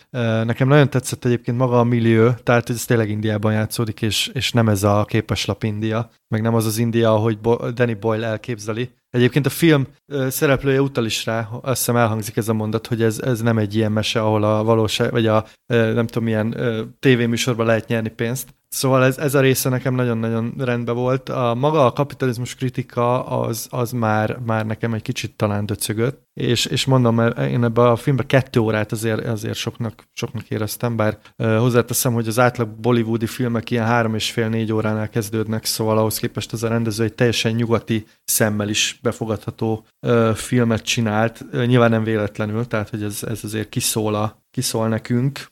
Nekem 0.44 0.68
nagyon 0.68 0.90
tetszett 0.90 1.24
egyébként 1.24 1.56
maga 1.56 1.78
a 1.78 1.84
millió, 1.84 2.30
tehát 2.42 2.70
ez 2.70 2.84
tényleg 2.84 3.10
Indiában 3.10 3.52
játszódik, 3.52 4.02
és, 4.02 4.30
és 4.34 4.52
nem 4.52 4.68
ez 4.68 4.82
a 4.82 5.04
képeslap 5.04 5.62
India, 5.62 6.10
meg 6.28 6.42
nem 6.42 6.54
az 6.54 6.66
az 6.66 6.78
India, 6.78 7.14
ahogy 7.14 7.38
Danny 7.74 7.96
Boyle 8.00 8.26
elképzeli. 8.26 8.90
Egyébként 9.10 9.46
a 9.46 9.50
film 9.50 9.86
szereplője 10.28 10.82
utal 10.82 11.04
is 11.04 11.26
rá, 11.26 11.48
azt 11.62 11.78
hiszem 11.78 11.96
elhangzik 11.96 12.36
ez 12.36 12.48
a 12.48 12.52
mondat, 12.52 12.86
hogy 12.86 13.02
ez, 13.02 13.18
ez 13.18 13.40
nem 13.40 13.58
egy 13.58 13.74
ilyen 13.74 13.92
mese, 13.92 14.20
ahol 14.20 14.44
a 14.44 14.64
valóság, 14.64 15.10
vagy 15.10 15.26
a 15.26 15.46
nem 15.66 16.06
tudom 16.06 16.24
milyen 16.24 16.56
tévéműsorban 16.98 17.66
lehet 17.66 17.88
nyerni 17.88 18.08
pénzt, 18.08 18.48
Szóval 18.72 19.04
ez, 19.04 19.18
ez 19.18 19.34
a 19.34 19.40
része 19.40 19.68
nekem 19.68 19.94
nagyon-nagyon 19.94 20.54
rendben 20.58 20.94
volt. 20.94 21.28
A 21.28 21.54
maga 21.54 21.86
a 21.86 21.92
kapitalizmus 21.92 22.54
kritika 22.54 23.26
az, 23.26 23.66
az 23.70 23.90
már, 23.92 24.38
már 24.46 24.66
nekem 24.66 24.94
egy 24.94 25.02
kicsit 25.02 25.36
talán 25.36 25.66
döcögött, 25.66 26.22
és, 26.34 26.66
és 26.66 26.84
mondom, 26.84 27.18
én 27.38 27.64
ebben 27.64 27.86
a 27.86 27.96
filmben 27.96 28.26
kettő 28.26 28.60
órát 28.60 28.92
azért, 28.92 29.26
azért 29.26 29.56
soknak, 29.56 30.04
soknak 30.12 30.50
éreztem, 30.50 30.96
bár 30.96 31.18
uh, 31.38 31.58
hozzáteszem, 31.58 32.12
hogy 32.12 32.28
az 32.28 32.38
átlag 32.38 32.68
bollywoodi 32.68 33.26
filmek 33.26 33.70
ilyen 33.70 33.86
három 33.86 34.14
és 34.14 34.30
fél 34.30 34.48
négy 34.48 34.72
óránál 34.72 35.08
kezdődnek, 35.08 35.64
szóval 35.64 35.98
ahhoz 35.98 36.18
képest 36.18 36.52
ez 36.52 36.62
a 36.62 36.68
rendező 36.68 37.04
egy 37.04 37.14
teljesen 37.14 37.52
nyugati 37.52 38.06
szemmel 38.24 38.68
is 38.68 38.98
befogadható 39.02 39.86
filmet 40.34 40.82
csinált, 40.82 41.44
nyilván 41.66 41.90
nem 41.90 42.04
véletlenül, 42.04 42.66
tehát 42.66 42.88
hogy 42.88 43.02
ez, 43.02 43.22
ez 43.22 43.40
azért 43.44 43.68
kiszól, 43.68 44.14
a, 44.14 44.42
kiszól 44.50 44.88
nekünk, 44.88 45.50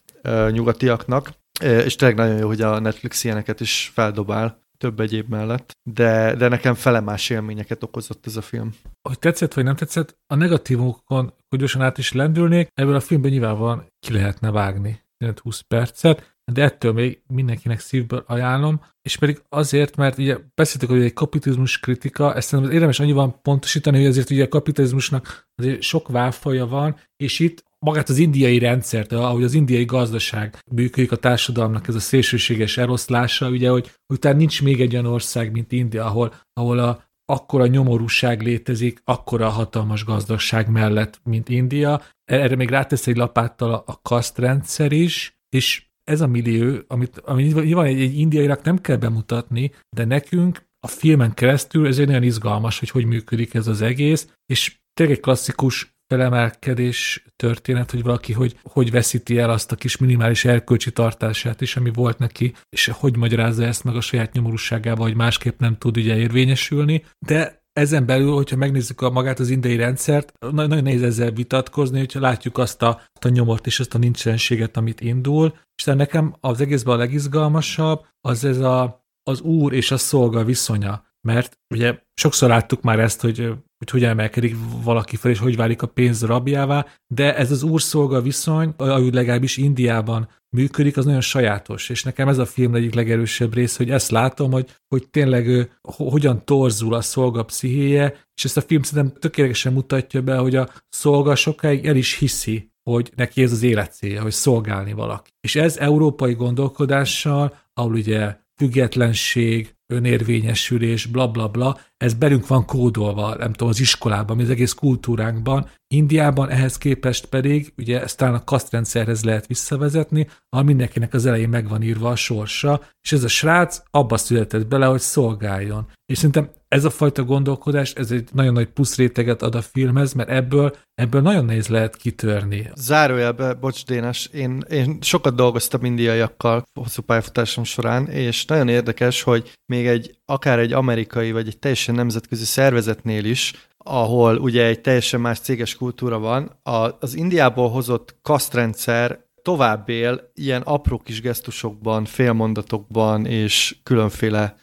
nyugatiaknak, 0.51 1.31
és 1.63 1.97
tényleg 1.97 2.17
nagyon 2.17 2.39
jó, 2.39 2.47
hogy 2.47 2.61
a 2.61 2.79
Netflix 2.79 3.25
ilyeneket 3.25 3.61
is 3.61 3.91
feldobál 3.95 4.67
több 4.77 5.01
egyéb 5.01 5.29
mellett, 5.29 5.71
de, 5.83 6.35
de 6.35 6.49
nekem 6.49 6.75
felemás 6.75 7.31
élményeket 7.31 7.83
okozott 7.83 8.27
ez 8.27 8.37
a 8.37 8.43
film. 8.43 8.75
Hogy 9.09 9.19
tetszett 9.19 9.55
vagy 9.55 9.65
nem 9.65 9.77
tetszett, 9.77 10.19
a 10.27 10.35
negatívokon, 10.35 11.33
hogy 11.49 11.59
gyorsan 11.59 11.83
át 11.83 11.99
is 11.99 12.13
lendülnék, 12.13 12.69
ebből 12.75 12.95
a 12.95 13.01
filmben 13.01 13.31
nyilvánvalóan 13.31 13.87
ki 14.01 14.13
lehetne 14.13 14.51
vágni 14.51 15.07
20 15.43 15.61
percet, 15.61 16.37
de 16.53 16.63
ettől 16.63 16.93
még 16.93 17.23
mindenkinek 17.27 17.81
szívből 17.81 18.25
ajánlom, 18.27 18.81
és 19.03 19.17
pedig 19.17 19.43
azért, 19.49 19.97
mert 19.97 20.19
ugye 20.19 20.39
beszéltük, 20.55 20.89
hogy 20.89 21.03
egy 21.03 21.13
kapitalizmus 21.13 21.81
kritika, 21.81 22.35
ezt 22.35 22.49
szerintem 22.49 22.75
érdemes 22.75 23.01
annyiban 23.01 23.43
pontosítani, 23.43 23.97
hogy 23.97 24.07
azért 24.07 24.31
ugye 24.31 24.45
a 24.45 24.49
kapitalizmusnak 24.49 25.49
azért 25.55 25.83
sok 25.83 26.09
válfaja 26.09 26.67
van, 26.67 26.97
és 27.17 27.39
itt 27.39 27.65
magát 27.79 28.09
az 28.09 28.19
indiai 28.19 28.59
rendszert, 28.59 29.13
ahogy 29.13 29.45
az 29.45 29.55
indiai 29.55 29.85
gazdaság 29.85 30.59
működik 30.71 31.13
a 31.13 31.17
társadalomnak 31.17 31.89
ez 31.89 31.95
a 31.95 32.01
szélsőséges 32.01 32.77
eloszlása, 32.77 33.49
ugye, 33.49 33.71
hogy 33.71 33.93
utána 34.13 34.37
nincs 34.37 34.63
még 34.63 34.81
egy 34.81 34.93
olyan 34.93 35.07
ország, 35.07 35.53
mint 35.53 35.73
India, 35.73 36.05
ahol, 36.05 36.35
ahol 36.53 36.79
a, 36.79 37.07
akkora 37.25 37.67
nyomorúság 37.67 38.43
létezik, 38.43 39.01
akkora 39.05 39.49
hatalmas 39.49 40.05
gazdaság 40.05 40.69
mellett, 40.71 41.21
mint 41.25 41.49
India. 41.49 42.03
Erre 42.25 42.57
még 42.57 42.69
rátesz 42.69 43.07
egy 43.07 43.17
lapáttal 43.17 43.75
a, 43.75 43.83
a 43.87 44.01
kasztrendszer 44.03 44.93
is, 44.93 45.39
és 45.49 45.87
ez 46.05 46.21
a 46.21 46.27
millió, 46.27 46.79
amit, 46.87 47.19
amit 47.19 47.65
nyilván 47.65 47.87
egy, 47.87 48.01
egy 48.01 48.19
indiainak 48.19 48.63
nem 48.63 48.81
kell 48.81 48.97
bemutatni, 48.97 49.73
de 49.97 50.05
nekünk 50.05 50.67
a 50.81 50.87
filmen 50.87 51.35
keresztül 51.35 51.87
ez 51.87 51.99
egy 51.99 52.07
nagyon 52.07 52.23
izgalmas, 52.23 52.79
hogy 52.79 52.91
hogy 52.91 53.05
működik 53.05 53.55
ez 53.55 53.67
az 53.67 53.83
egész, 53.83 54.35
és 54.47 54.79
tényleg 54.95 55.17
egy 55.17 55.23
klasszikus 55.23 55.98
felemelkedés 56.09 57.25
történet, 57.37 57.91
hogy 57.91 58.03
valaki 58.03 58.33
hogy, 58.33 58.59
hogy 58.63 58.91
veszíti 58.91 59.39
el 59.39 59.51
azt 59.51 59.73
a 59.73 59.77
kis 59.77 59.97
minimális 59.97 60.45
erkölcsi 60.45 60.93
tartását 60.93 61.61
is, 61.61 61.77
ami 61.77 61.91
volt 61.95 62.19
neki, 62.19 62.55
és 62.69 62.91
hogy 62.93 63.17
magyarázza 63.17 63.65
ezt 63.65 63.85
meg 63.85 63.97
a 63.97 64.01
saját 64.01 64.33
nyomorúságával, 64.33 65.07
hogy 65.07 65.17
másképp 65.17 65.61
nem 65.61 65.77
tud 65.79 65.97
ugye 65.97 66.17
érvényesülni. 66.17 67.05
De 67.27 67.63
ezen 67.73 68.07
belül, 68.07 68.33
hogyha 68.33 68.57
megnézzük 68.57 69.01
a 69.01 69.11
magát 69.11 69.39
az 69.39 69.51
indiai 69.51 69.77
rendszert, 69.77 70.33
nagyon 70.53 70.83
nehéz 70.83 71.03
ezzel 71.03 71.31
vitatkozni, 71.31 71.99
hogyha 71.99 72.21
látjuk 72.21 72.59
azt 72.59 72.83
a, 72.83 73.01
a 73.21 73.29
nyomort 73.29 73.67
és 73.67 73.81
azt 73.81 73.95
a 73.95 73.99
nincsenséget, 73.99 74.77
amit 74.77 75.01
indul. 75.01 75.55
És 75.75 75.85
nekem 75.85 76.37
az 76.41 76.61
egészben 76.61 76.95
a 76.95 76.99
legizgalmasabb 76.99 78.07
az 78.21 78.45
ez 78.45 78.59
a, 78.59 79.05
az 79.23 79.41
úr 79.41 79.73
és 79.73 79.91
a 79.91 79.97
szolga 79.97 80.45
viszonya. 80.45 81.07
Mert 81.21 81.59
ugye 81.75 81.99
sokszor 82.15 82.49
láttuk 82.49 82.83
már 82.83 82.99
ezt, 82.99 83.21
hogy 83.21 83.53
hogy 83.79 83.91
hogyan 83.91 84.11
emelkedik 84.11 84.57
valaki 84.85 85.17
fel, 85.17 85.31
és 85.31 85.39
hogy 85.39 85.57
válik 85.57 85.83
a 85.83 85.87
pénz 85.87 86.23
rabjává, 86.23 86.87
de 87.07 87.37
ez 87.37 87.51
az 87.51 87.63
úrszolga 87.63 88.21
viszony, 88.21 88.75
ahogy 88.77 89.15
legalábbis 89.15 89.57
Indiában 89.57 90.29
működik, 90.57 90.97
az 90.97 91.05
nagyon 91.05 91.21
sajátos, 91.21 91.89
és 91.89 92.03
nekem 92.03 92.29
ez 92.29 92.39
a 92.39 92.47
film 92.47 92.75
egyik 92.75 92.95
legerősebb 92.95 93.55
rész, 93.55 93.77
hogy 93.77 93.91
ezt 93.91 94.11
látom, 94.11 94.51
hogy, 94.51 94.77
hogy 94.89 95.09
tényleg 95.09 95.47
ő, 95.47 95.71
hogyan 95.83 96.45
torzul 96.45 96.95
a 96.95 97.01
szolga 97.01 97.43
pszichéje, 97.43 98.27
és 98.35 98.45
ezt 98.45 98.57
a 98.57 98.61
film 98.61 98.83
szerintem 98.83 99.21
tökéletesen 99.21 99.73
mutatja 99.73 100.23
be, 100.23 100.37
hogy 100.37 100.57
a 100.57 100.69
szolga 100.89 101.35
sokáig 101.35 101.87
el 101.87 101.97
is 101.97 102.19
hiszi, 102.19 102.73
hogy 102.83 103.13
neki 103.17 103.43
ez 103.43 103.53
az 103.53 103.63
élet 103.63 103.93
célja, 103.93 104.23
hogy 104.23 104.33
szolgálni 104.33 104.93
valaki. 104.93 105.31
És 105.41 105.57
ez 105.57 105.77
európai 105.77 106.35
gondolkodással, 106.35 107.57
ahol 107.75 107.93
ugye 107.93 108.37
függetlenség, 108.57 109.77
önérvényesülés, 109.93 111.07
bla 111.07 111.29
bla 111.29 111.49
bla, 111.49 111.79
ez 111.97 112.15
belünk 112.15 112.47
van 112.47 112.65
kódolva, 112.65 113.35
nem 113.35 113.53
tudom, 113.53 113.69
az 113.69 113.81
iskolában, 113.81 114.41
az 114.41 114.51
egész 114.51 114.73
kultúránkban. 114.73 115.69
Indiában 115.95 116.51
ehhez 116.51 116.79
képest 116.79 117.27
pedig, 117.27 117.73
ugye 117.77 118.03
ezt 118.03 118.17
talán 118.17 118.35
a 118.35 118.45
kasztrendszerhez 118.45 119.25
lehet 119.25 119.47
visszavezetni, 119.47 120.29
ahol 120.49 120.65
mindenkinek 120.65 121.15
az 121.15 121.27
elején 121.27 121.49
meg 121.49 121.69
van 121.69 121.83
írva 121.83 122.11
a 122.11 122.17
sorsa, 122.17 122.81
és 123.03 123.13
ez 123.13 123.25
a 123.25 123.29
srác 123.29 123.83
abba 123.91 124.17
született 124.17 124.67
bele, 124.67 124.87
hogy 124.87 125.01
szolgáljon. 125.01 125.87
És 126.07 126.17
szerintem 126.17 126.51
ez 126.69 126.85
a 126.85 126.91
fajta 126.91 127.25
gondolkodás, 127.25 127.93
ez 127.93 128.11
egy 128.11 128.29
nagyon 128.33 128.53
nagy 128.53 128.69
plusz 128.69 128.97
réteget 128.97 129.43
ad 129.43 129.55
a 129.55 129.63
filmhez, 129.63 130.13
mert 130.13 130.29
ebből, 130.29 130.77
ebből 130.95 131.21
nagyon 131.21 131.45
nehéz 131.45 131.69
lehet 131.69 131.97
kitörni. 131.97 132.71
Zárójelbe, 132.75 133.55
bocs 133.55 133.85
Dénes, 133.85 134.27
én, 134.27 134.65
én 134.71 134.99
sokat 135.01 135.35
dolgoztam 135.35 135.85
indiaiakkal 135.85 136.65
hosszú 136.75 137.03
pályafutásom 137.03 137.65
során, 137.65 138.07
és 138.09 138.45
nagyon 138.45 138.69
érdekes, 138.69 139.23
hogy 139.23 139.53
még 139.67 139.87
egy, 139.87 140.19
akár 140.25 140.59
egy 140.59 140.73
amerikai, 140.73 141.33
vagy 141.33 141.47
egy 141.47 141.59
teljesen 141.59 141.95
nemzetközi 141.95 142.45
szervezetnél 142.45 143.25
is, 143.25 143.53
ahol 143.77 144.37
ugye 144.37 144.65
egy 144.65 144.81
teljesen 144.81 145.21
más 145.21 145.39
céges 145.39 145.75
kultúra 145.75 146.19
van, 146.19 146.61
az 147.01 147.17
Indiából 147.17 147.71
hozott 147.71 148.17
kasztrendszer 148.23 149.27
tovább 149.43 149.89
él 149.89 150.31
ilyen 150.35 150.63
apró 150.63 150.99
kis 150.99 151.21
gesztusokban, 151.21 152.05
félmondatokban 152.05 153.27
és 153.27 153.77
különféle 153.83 154.57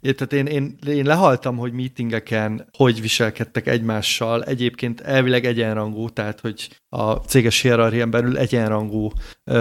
tehát 0.00 0.32
én, 0.32 0.46
én, 0.46 0.78
én 0.86 1.04
lehaltam, 1.04 1.56
hogy 1.56 1.72
meetingeken 1.72 2.68
hogy 2.76 3.00
viselkedtek 3.00 3.66
egymással, 3.66 4.42
egyébként 4.44 5.00
elvileg 5.00 5.44
egyenrangú, 5.44 6.08
tehát 6.08 6.40
hogy 6.40 6.68
a 6.88 7.12
céges 7.12 7.60
hierarchián 7.60 8.10
belül 8.10 8.38
egyenrangú 8.38 9.10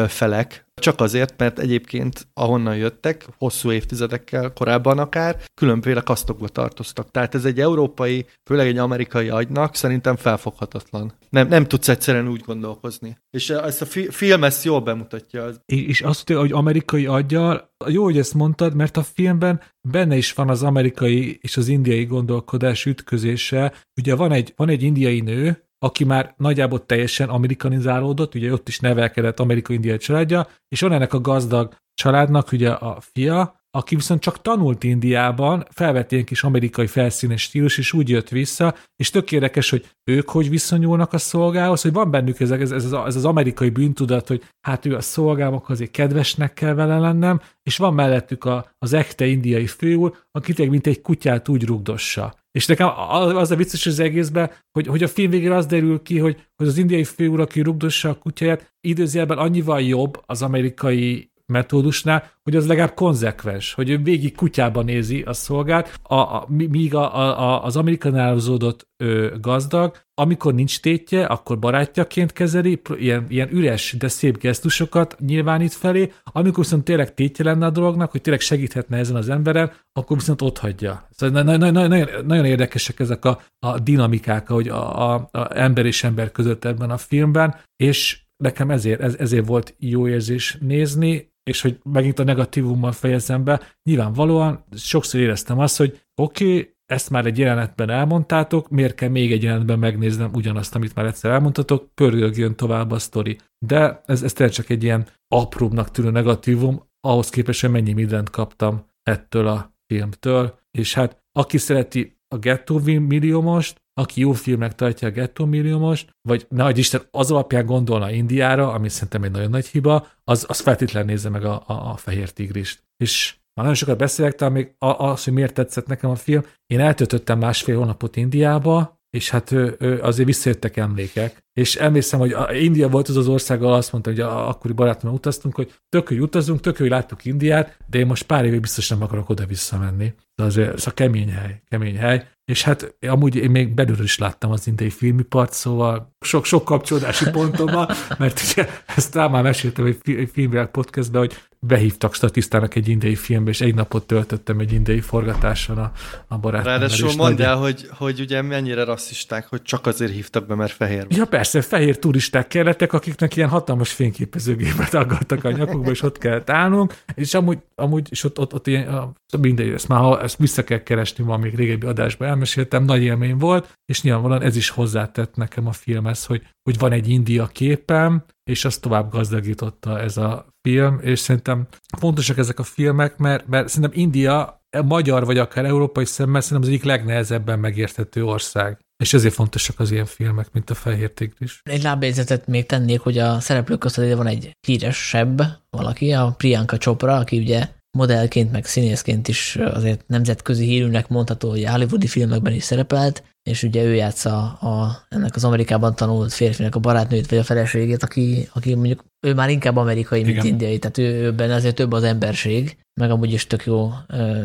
felek, 0.08 0.68
csak 0.80 1.02
azért, 1.02 1.34
mert 1.38 1.60
egyébként 1.60 2.28
ahonnan 2.34 2.76
jöttek, 2.76 3.26
hosszú 3.38 3.72
évtizedekkel 3.72 4.54
korábban 4.54 5.00
akár, 5.00 5.38
különféle 5.54 6.02
kasztokba 6.02 6.48
tartoztak. 6.48 7.12
Tehát 7.12 7.36
ez 7.36 7.46
egy 7.46 7.60
európai, 7.60 8.26
főleg 8.46 8.68
egy 8.68 8.78
amerikai 8.78 9.30
agynak 9.30 9.76
szerintem 9.76 10.16
felfoghatatlan. 10.16 11.14
Nem, 11.30 11.48
nem 11.48 11.66
tudsz 11.66 11.88
egyszerűen 11.88 12.28
úgy 12.28 12.42
gondolkozni. 12.46 13.18
És 13.32 13.50
ezt 13.50 13.82
a 13.82 13.86
fi- 13.86 14.14
film 14.14 14.44
ezt 14.44 14.64
jól 14.64 14.82
bemutatja. 14.82 15.50
És 15.66 16.02
azt 16.02 16.32
hogy 16.34 16.52
amerikai 16.52 17.06
aggyal, 17.06 17.70
jó, 17.88 18.04
hogy 18.04 18.18
ezt 18.18 18.34
mondtad, 18.34 18.76
mert 18.76 18.98
a 18.98 19.04
filmben 19.04 19.62
benne 19.82 20.18
is 20.18 20.34
van 20.34 20.50
az 20.50 20.64
amerikai 20.64 21.38
és 21.42 21.58
az 21.58 21.68
indiai 21.68 22.06
gondolkodás 22.06 22.86
ütközése. 22.86 23.74
Ugye 24.02 24.16
van 24.16 24.32
egy, 24.32 24.54
van 24.56 24.70
egy 24.70 24.84
indiai 24.84 25.20
nő, 25.20 25.64
aki 25.80 26.04
már 26.04 26.34
nagyjából 26.38 26.86
teljesen 26.86 27.30
amerikanizálódott, 27.30 28.36
ugye 28.36 28.52
ott 28.52 28.68
is 28.68 28.80
nevelkedett 28.80 29.40
amerikai-indiai 29.40 29.98
családja, 29.98 30.48
és 30.68 30.82
van 30.82 30.92
ennek 30.92 31.14
a 31.14 31.22
gazdag 31.22 31.76
családnak 31.94 32.52
ugye 32.52 32.70
a 32.70 33.00
fia, 33.02 33.59
aki 33.72 33.96
viszont 33.96 34.22
csak 34.22 34.42
tanult 34.42 34.84
Indiában, 34.84 35.66
felvett 35.72 36.12
ilyen 36.12 36.26
kis 36.26 36.44
amerikai 36.44 36.88
felszínes 36.88 37.42
stílus, 37.42 37.78
és 37.78 37.94
úgy 37.94 38.10
jött 38.10 38.30
vissza, 38.30 38.76
és 38.96 39.10
tök 39.10 39.32
érdekes, 39.32 39.70
hogy 39.70 39.90
ők 40.04 40.30
hogy 40.30 40.50
viszonyulnak 40.50 41.14
a 41.14 41.18
szolgához, 41.18 41.82
hogy 41.82 41.94
van 41.94 42.12
bennük 42.12 42.40
ez, 42.40 42.52
ez, 42.52 42.72
ez, 42.72 42.92
ez 42.92 43.16
az 43.16 43.26
amerikai 43.26 43.70
bűntudat, 43.70 44.28
hogy 44.28 44.44
hát 44.62 44.86
ő 44.86 44.96
a 44.96 45.02
szolgám, 45.02 45.62
azért 45.68 45.92
kedvesnek 45.92 46.54
kell 46.54 46.74
vele 46.74 47.00
lennem, 47.00 47.42
és 47.64 47.78
van 47.78 47.94
mellettük 47.94 48.46
a, 48.46 48.72
az 48.78 48.94
ekte 48.94 49.26
indiai 49.26 49.68
főúr, 49.68 50.18
aki 50.32 50.54
tényleg 50.54 50.74
mint 50.74 50.88
egy 50.88 51.02
kutyát 51.02 51.48
úgy 51.48 51.66
rugdossa. 51.66 52.38
És 52.52 52.66
nekem 52.66 52.88
az 53.36 53.52
a 53.52 53.56
vicces 53.56 53.86
az 53.86 54.00
egészben, 54.00 54.52
hogy, 54.72 54.88
hogy 54.88 55.04
a 55.04 55.08
film 55.08 55.30
végén 55.30 55.52
az 55.52 55.66
derül 55.66 56.02
ki, 56.02 56.20
hogy, 56.20 56.48
hogy 56.56 56.68
az 56.68 56.78
indiai 56.78 57.04
főúr, 57.04 57.40
aki 57.40 57.62
rugdossa 57.62 58.10
a 58.10 58.18
kutyáját, 58.18 58.74
időzélben 58.88 59.38
annyival 59.38 59.82
jobb 59.82 60.22
az 60.26 60.42
amerikai 60.42 61.29
metódusnál, 61.50 62.32
hogy 62.44 62.56
az 62.56 62.68
legalább 62.68 62.94
konzekvens, 62.94 63.74
hogy 63.74 63.90
ő 63.90 63.98
végig 63.98 64.36
kutyában 64.36 64.86
nézi 64.86 65.22
a 65.22 65.34
szolgát, 65.34 66.00
a, 66.04 66.16
a, 66.16 66.46
míg 66.48 66.96
a, 66.96 67.18
a, 67.40 67.64
az 67.64 67.76
amerikanálozódott 67.76 68.88
ö, 68.98 69.36
gazdag, 69.42 69.96
amikor 70.14 70.54
nincs 70.54 70.80
tétje, 70.80 71.26
akkor 71.26 71.60
barátjaként 71.60 72.34
kezeli, 72.34 72.82
ilyen, 72.98 73.26
ilyen 73.30 73.50
üres, 73.52 73.96
de 73.98 74.08
szép 74.08 74.38
gesztusokat 74.38 75.16
nyilvánít 75.20 75.74
felé, 75.74 76.12
amikor 76.24 76.64
viszont 76.64 76.84
tényleg 76.84 77.14
tétje 77.14 77.46
lenne 77.46 77.66
a 77.66 77.70
dolognak, 77.70 78.12
hogy 78.12 78.22
tényleg 78.22 78.42
segíthetne 78.42 78.98
ezen 78.98 79.16
az 79.16 79.30
emberen, 79.30 79.72
akkor 79.94 80.18
viszont 80.18 80.42
ott 80.42 80.58
hagyja. 80.58 81.08
Szóval 81.12 81.44
nagyon, 81.44 81.72
nagyon, 81.72 82.08
nagyon 82.26 82.46
érdekesek 82.46 83.00
ezek 83.00 83.26
a, 83.26 83.42
a 83.60 83.80
dinamikák, 83.80 84.48
hogy 84.48 84.68
a, 84.68 85.14
a, 85.14 85.30
a 85.32 85.58
ember 85.58 85.86
és 85.86 86.04
ember 86.04 86.32
között 86.32 86.66
ebben 86.66 86.90
a 86.90 86.98
filmben, 86.98 87.56
és 87.76 88.28
nekem 88.44 88.70
ezért, 88.70 89.02
ez, 89.02 89.16
ezért 89.16 89.46
volt 89.46 89.76
jó 89.78 90.08
érzés 90.08 90.58
nézni, 90.60 91.32
és 91.50 91.62
hogy 91.62 91.80
megint 91.84 92.20
a 92.20 92.24
negatívummal 92.24 92.92
fejezem 92.92 93.44
be, 93.44 93.62
nyilvánvalóan 93.84 94.64
sokszor 94.76 95.20
éreztem 95.20 95.60
azt, 95.60 95.78
hogy 95.78 96.02
oké, 96.16 96.46
okay, 96.46 96.78
ezt 96.86 97.10
már 97.10 97.26
egy 97.26 97.38
jelenetben 97.38 97.90
elmondtátok, 97.90 98.70
miért 98.70 98.96
kell 98.96 99.10
még 99.10 99.32
egy 99.32 99.44
jelenetben 99.44 99.80
megnéznem 99.80 100.32
ugyanazt, 100.34 100.76
amit 100.76 100.96
már 100.96 101.06
egyszer 101.06 101.32
elmondtatok, 101.32 101.94
pörgöljön 101.94 102.56
tovább 102.56 102.92
a 102.92 103.00
sztori. 103.00 103.38
De 103.66 104.02
ez, 104.06 104.24
ez 104.24 104.34
tényleg 104.34 104.56
csak 104.56 104.70
egy 104.70 104.84
ilyen 104.84 105.08
apróbbnak 105.28 105.92
tűnő 105.92 106.10
negatívum, 106.10 106.88
ahhoz 107.02 107.30
képest, 107.30 107.62
hogy 107.62 107.70
mennyi 107.70 107.94
mindent 107.94 108.30
kaptam 108.30 108.86
ettől 109.04 109.48
a 109.48 109.74
filmtől, 109.86 110.60
és 110.72 110.94
hát 110.94 111.24
aki 111.32 111.58
szereti 111.58 112.18
a 112.28 112.38
Ghetto 112.38 112.80
Milliómost, 112.80 113.82
aki 114.00 114.22
jó 114.22 114.32
filmnek 114.32 114.76
tartja 114.76 115.08
a 115.08 115.12
Ghetto 115.12 115.46
Milliómost, 115.46 116.16
vagy 116.22 116.46
nagy 116.50 116.78
Isten 116.78 117.02
az 117.12 117.32
alapján 117.32 117.66
gondolna 117.66 118.12
Indiára, 118.12 118.74
ami 118.74 118.90
szerintem 118.90 119.24
egy 119.24 119.32
nagyon 119.32 119.50
nagy 119.50 119.68
hiba, 119.68 120.08
az, 120.24 120.46
az 120.48 120.60
feltétlenül 120.60 121.10
nézze 121.10 121.30
meg 121.30 121.46
a, 121.46 121.64
a, 121.66 121.74
a 121.74 121.96
Fehér 121.96 122.30
Tigrist. 122.30 122.84
És 123.04 123.34
már 123.54 123.66
nagyon 123.66 123.74
sokat 123.74 123.98
beszélek, 123.98 124.36
de 124.36 124.50
még 124.50 124.74
az, 124.78 125.24
hogy 125.24 125.34
miért 125.34 125.54
tetszett 125.54 125.88
nekem 125.88 126.10
a 126.10 126.16
film. 126.16 126.46
Én 126.66 126.80
eltöltöttem 126.80 127.40
másfél 127.40 127.78
hónapot 127.78 128.16
Indiába, 128.16 129.00
és 129.10 129.30
hát 129.30 129.52
ő, 129.52 129.76
ő 129.80 130.02
azért 130.02 130.28
visszajöttek 130.28 130.78
emlékek. 130.78 131.44
És 131.60 131.76
emlékszem, 131.76 132.20
hogy 132.20 132.36
India 132.54 132.90
volt 132.90 133.08
az 133.08 133.18
az 133.18 133.28
ország, 133.28 133.64
ahol 133.64 133.74
azt 133.74 133.92
mondta, 133.92 134.10
hogy 134.10 134.20
a, 134.20 134.48
akkori 134.48 134.74
barátommal 134.74 135.18
utaztunk, 135.18 135.56
hogy 135.56 135.74
tök, 135.90 136.08
hogy 136.08 136.20
utazunk, 136.20 136.60
tök, 136.60 136.78
hogy 136.78 136.90
láttuk 136.90 137.26
Indiát, 137.26 137.78
de 137.90 137.98
én 137.98 138.06
most 138.06 138.24
pár 138.24 138.46
évig 138.46 138.60
biztos 138.60 138.90
nem 138.90 139.04
akarok 139.04 139.30
oda 139.30 139.46
visszamenni. 139.46 140.14
De 140.36 140.44
azért 140.44 140.74
ez 140.74 140.88
a 140.88 140.92
kemény 140.92 141.32
hely, 141.32 141.62
kemény 141.70 141.98
hely. 141.98 142.28
És 142.46 142.64
hát 142.64 142.96
amúgy 143.08 143.36
én 143.36 143.52
még 143.52 143.74
belülről 143.74 144.04
is 144.04 144.18
láttam 144.18 144.52
az 144.52 144.68
indiai 144.68 144.90
filmipart, 144.90 145.54
szóval 145.54 146.16
sok-sok 146.20 146.66
kapcsolódási 146.66 147.30
pontom 147.30 147.66
van, 147.66 147.88
mert 148.18 148.42
ugye 148.52 148.70
ezt 148.96 149.16
rá 149.16 149.28
már 149.28 149.44
meséltem 149.44 149.86
egy 149.86 150.30
filmvilág 150.34 150.72
podcastben, 150.72 151.22
hogy 151.22 151.38
behívtak 151.60 152.14
statisztának 152.14 152.76
egy 152.76 152.88
indiai 152.88 153.16
filmbe, 153.16 153.50
és 153.50 153.62
egy 153.62 153.76
napot 153.76 154.08
töltöttem 154.08 154.60
egy 154.60 154.74
indiai 154.74 155.02
forgatáson 155.02 155.78
a, 155.78 155.92
a 156.28 156.38
barátommal. 156.38 156.78
Ráadásul 156.78 157.16
mondd 157.16 157.42
el, 157.42 157.56
hogy, 157.56 157.90
hogy 157.98 158.20
ugye 158.20 158.42
mennyire 158.42 158.84
rasszisták, 158.84 159.48
hogy 159.48 159.62
csak 159.62 159.86
azért 159.86 160.12
hívtak 160.12 160.48
be, 160.48 160.56
mert 160.56 160.72
fehér. 160.72 161.06
Ja 161.10 161.26
persze, 161.26 161.49
fehér 161.52 162.00
turisták 162.00 162.48
kellettek, 162.48 162.94
akiknek 162.94 163.36
ilyen 163.36 163.50
hatalmas 163.50 163.92
fényképezőgépet 163.92 164.94
aggattak 164.94 165.44
a 165.44 165.52
nyakukba, 165.52 165.92
és 165.92 166.02
ott 166.02 166.18
kellett 166.18 166.50
állnunk, 166.50 166.94
és 167.16 167.34
amúgy, 167.34 167.58
amúgy 167.76 168.08
és 168.12 168.24
ott, 168.24 168.40
ott, 168.40 168.54
ott 168.54 168.68
ilyen, 168.68 169.16
mindegy, 169.40 169.70
ezt 169.70 169.88
már 169.88 170.00
ha 170.00 170.22
ezt 170.22 170.38
vissza 170.38 170.64
kell 170.64 170.84
keresni, 170.84 171.24
van 171.24 171.40
még 171.40 171.56
régebbi 171.56 171.86
adásban 171.86 172.28
elmeséltem, 172.28 172.84
nagy 172.84 173.04
élmény 173.04 173.38
volt, 173.38 173.78
és 173.86 174.02
nyilvánvalóan 174.02 174.42
ez 174.42 174.56
is 174.56 174.70
hozzátett 174.70 175.36
nekem 175.36 175.68
a 175.68 175.72
filmhez, 175.72 176.26
hogy, 176.26 176.42
hogy 176.64 176.78
van 176.78 176.92
egy 176.92 177.10
India 177.10 177.48
képem, 177.48 178.24
és 178.50 178.66
azt 178.66 178.82
tovább 178.82 179.12
gazdagította 179.12 180.00
ez 180.00 180.18
a 180.18 180.46
film, 180.62 181.00
és 181.02 181.20
szerintem 181.20 181.68
fontosak 181.98 182.38
ezek 182.38 182.60
a 182.60 182.64
filmek, 182.64 183.18
mert, 183.18 183.48
mert 183.48 183.68
szerintem 183.68 184.00
India 184.00 184.64
magyar 184.86 185.26
vagy 185.26 185.38
akár 185.38 185.66
európai 185.66 186.06
szemmel 186.06 186.42
szerintem 186.42 186.68
az 186.68 186.76
egyik 186.76 186.84
legnehezebben 186.84 187.60
megérthető 187.60 188.26
ország. 188.26 188.80
És 189.04 189.14
ezért 189.14 189.34
fontosak 189.34 189.80
az 189.80 189.92
ilyen 189.92 190.06
filmek, 190.06 190.48
mint 190.52 190.70
a 190.70 190.74
Fehér 190.74 191.12
Tigris. 191.12 191.62
Egy 191.64 191.84
lábjegyzetet 191.84 192.48
még 192.48 192.66
tennék, 192.66 193.00
hogy 193.00 193.18
a 193.18 193.40
szereplők 193.40 193.80
között 193.80 194.14
van 194.14 194.28
egy 194.28 194.58
híresebb 194.68 195.42
valaki, 195.70 196.12
a 196.12 196.34
Priyanka 196.38 196.78
Chopra, 196.78 197.16
aki 197.16 197.38
ugye 197.38 197.68
modellként, 197.98 198.52
meg 198.52 198.66
színészként 198.66 199.28
is 199.28 199.56
azért 199.56 200.08
nemzetközi 200.08 200.66
hírűnek 200.66 201.08
mondható, 201.08 201.50
hogy 201.50 201.66
hollywoodi 201.66 202.08
filmekben 202.08 202.54
is 202.54 202.64
szerepelt, 202.64 203.24
és 203.44 203.64
ugye 203.64 203.84
ő 203.84 203.94
játsza 203.94 204.38
a, 204.54 205.06
ennek 205.10 205.36
az 205.36 205.44
Amerikában 205.44 205.96
tanult 205.96 206.34
férfinek 206.34 206.76
a 206.76 206.80
barátnőt, 206.80 207.30
vagy 207.30 207.38
a 207.38 207.44
feleségét, 207.44 208.04
aki, 208.04 208.48
aki 208.54 208.76
mondjuk 208.76 209.06
ő 209.28 209.34
már 209.34 209.50
inkább 209.50 209.76
amerikai, 209.76 210.24
mint 210.24 210.38
Igen. 210.38 210.46
indiai, 210.46 210.80
tehát 210.80 210.98
ő, 210.98 211.04
őben 211.04 211.52
azért 211.52 211.76
több 211.76 211.92
az 211.92 212.04
emberség, 212.04 212.78
meg 213.00 213.12
amúgy 213.12 213.34
is 213.34 213.48
tök 213.48 213.66
jó 213.66 213.92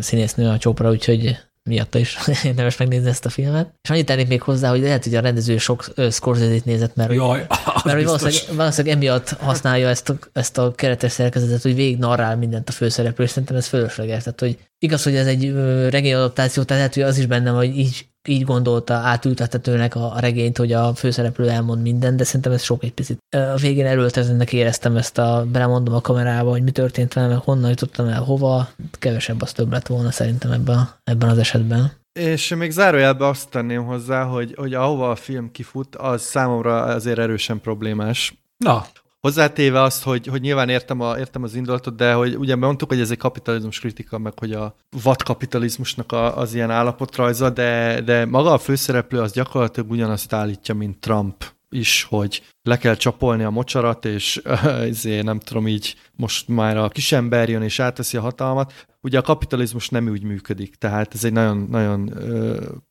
színésznő 0.01 0.49
a 0.49 0.59
csopra, 0.59 0.91
úgyhogy 0.91 1.37
miatta 1.71 1.99
is 1.99 2.19
érdemes 2.45 2.77
megnézni 2.77 3.09
ezt 3.09 3.25
a 3.25 3.29
filmet. 3.29 3.75
És 3.83 3.91
annyit 3.91 4.07
tennék 4.07 4.29
még 4.29 4.43
hozzá, 4.43 4.71
hogy 4.71 4.81
lehet, 4.81 5.05
hogy 5.05 5.15
a 5.15 5.21
rendező 5.21 5.59
sok 5.59 5.85
Scorsese-t 6.11 6.65
nézett, 6.65 6.95
mert, 6.95 7.13
Jaj, 7.13 7.47
mert 7.85 7.97
hogy 7.97 8.05
valószínűleg, 8.05 8.43
valószínűleg 8.57 8.97
emiatt 8.97 9.29
használja 9.29 9.89
ezt 9.89 10.09
a, 10.09 10.17
ezt 10.33 10.59
a 10.59 10.73
keretes 10.75 11.13
szerkezetet, 11.13 11.63
hogy 11.63 11.75
végig 11.75 11.99
narrál 11.99 12.37
mindent 12.37 12.69
a 12.69 12.73
főszereplő, 12.73 13.25
és 13.25 13.31
szerintem 13.31 13.57
ez 13.57 13.67
fölösleges. 13.67 14.23
Tehát, 14.23 14.41
hogy 14.41 14.59
igaz, 14.79 15.03
hogy 15.03 15.17
ez 15.17 15.27
egy 15.27 15.53
regényadaptáció, 15.91 16.63
tehát 16.63 16.83
lehet, 16.83 16.95
hogy 16.95 17.03
az 17.03 17.19
is 17.19 17.27
bennem, 17.27 17.55
hogy 17.55 17.79
így 17.79 18.07
így 18.29 18.45
gondolta 18.45 18.95
átültethetőnek 18.95 19.95
a, 19.95 20.15
regényt, 20.19 20.59
hogy 20.59 20.73
a 20.73 20.95
főszereplő 20.95 21.49
elmond 21.49 21.83
mindent, 21.83 22.17
de 22.17 22.25
szerintem 22.25 22.53
ez 22.53 22.63
sok 22.63 22.85
egy 22.85 22.93
picit. 22.93 23.19
A 23.31 23.57
végén 23.57 23.87
erőltetőnek 23.87 24.53
éreztem 24.53 24.97
ezt 24.97 25.19
a, 25.19 25.47
belemondom 25.53 25.95
a 25.95 26.01
kamerába, 26.01 26.51
hogy 26.51 26.63
mi 26.63 26.71
történt 26.71 27.13
velem, 27.13 27.41
honnan 27.45 27.69
jutottam 27.69 28.07
el, 28.07 28.23
hova, 28.23 28.69
kevesebb 28.91 29.43
az 29.43 29.53
több 29.53 29.73
lett 29.73 29.87
volna 29.87 30.11
szerintem 30.11 30.53
ebben, 30.53 30.89
ebben 31.05 31.29
az 31.29 31.39
esetben. 31.39 31.93
És 32.13 32.55
még 32.55 32.71
zárójelben 32.71 33.29
azt 33.29 33.49
tenném 33.49 33.85
hozzá, 33.85 34.23
hogy, 34.23 34.55
hogy 34.57 34.75
ahova 34.75 35.11
a 35.11 35.17
film 35.17 35.51
kifut, 35.51 35.97
az 35.97 36.23
számomra 36.23 36.83
azért 36.83 37.19
erősen 37.19 37.61
problémás. 37.61 38.35
Na. 38.57 38.87
Hozzátéve 39.25 39.83
azt, 39.83 40.03
hogy, 40.03 40.27
hogy 40.27 40.41
nyilván 40.41 40.69
értem, 40.69 41.01
a, 41.01 41.19
értem 41.19 41.43
az 41.43 41.55
indulatot, 41.55 41.97
de 41.97 42.13
hogy 42.13 42.37
ugye 42.37 42.57
mondtuk, 42.57 42.89
hogy 42.89 43.01
ez 43.01 43.11
egy 43.11 43.19
kapitalizmus 43.19 43.81
kritika, 43.81 44.19
meg 44.19 44.39
hogy 44.39 44.53
a 44.53 44.77
vadkapitalizmusnak 45.03 46.13
a, 46.13 46.37
az 46.37 46.55
ilyen 46.55 46.71
állapotrajza, 46.71 47.51
de, 47.51 48.01
de 48.01 48.25
maga 48.25 48.53
a 48.53 48.59
főszereplő 48.59 49.21
az 49.21 49.33
gyakorlatilag 49.33 49.91
ugyanazt 49.91 50.33
állítja, 50.33 50.75
mint 50.75 50.99
Trump 50.99 51.54
is, 51.75 52.03
hogy 52.03 52.43
le 52.63 52.79
kell 52.79 52.95
csapolni 52.95 53.43
a 53.43 53.51
mocsarat, 53.51 54.05
és 54.05 54.37
ezért 54.91 55.25
nem 55.25 55.39
tudom 55.39 55.69
így, 55.69 55.95
most 56.17 56.49
már 56.49 56.77
a 56.77 56.89
kisember 56.89 57.49
jön 57.49 57.63
és 57.63 57.81
átveszi 57.81 58.17
a 58.17 58.21
hatalmat. 58.21 58.87
Ugye 59.01 59.19
a 59.19 59.23
kapitalizmus 59.23 59.89
nem 59.89 60.09
úgy 60.09 60.23
működik, 60.23 60.75
tehát 60.75 61.15
ez 61.15 61.25
egy 61.25 61.33
nagyon, 61.33 61.67
nagyon, 61.71 62.13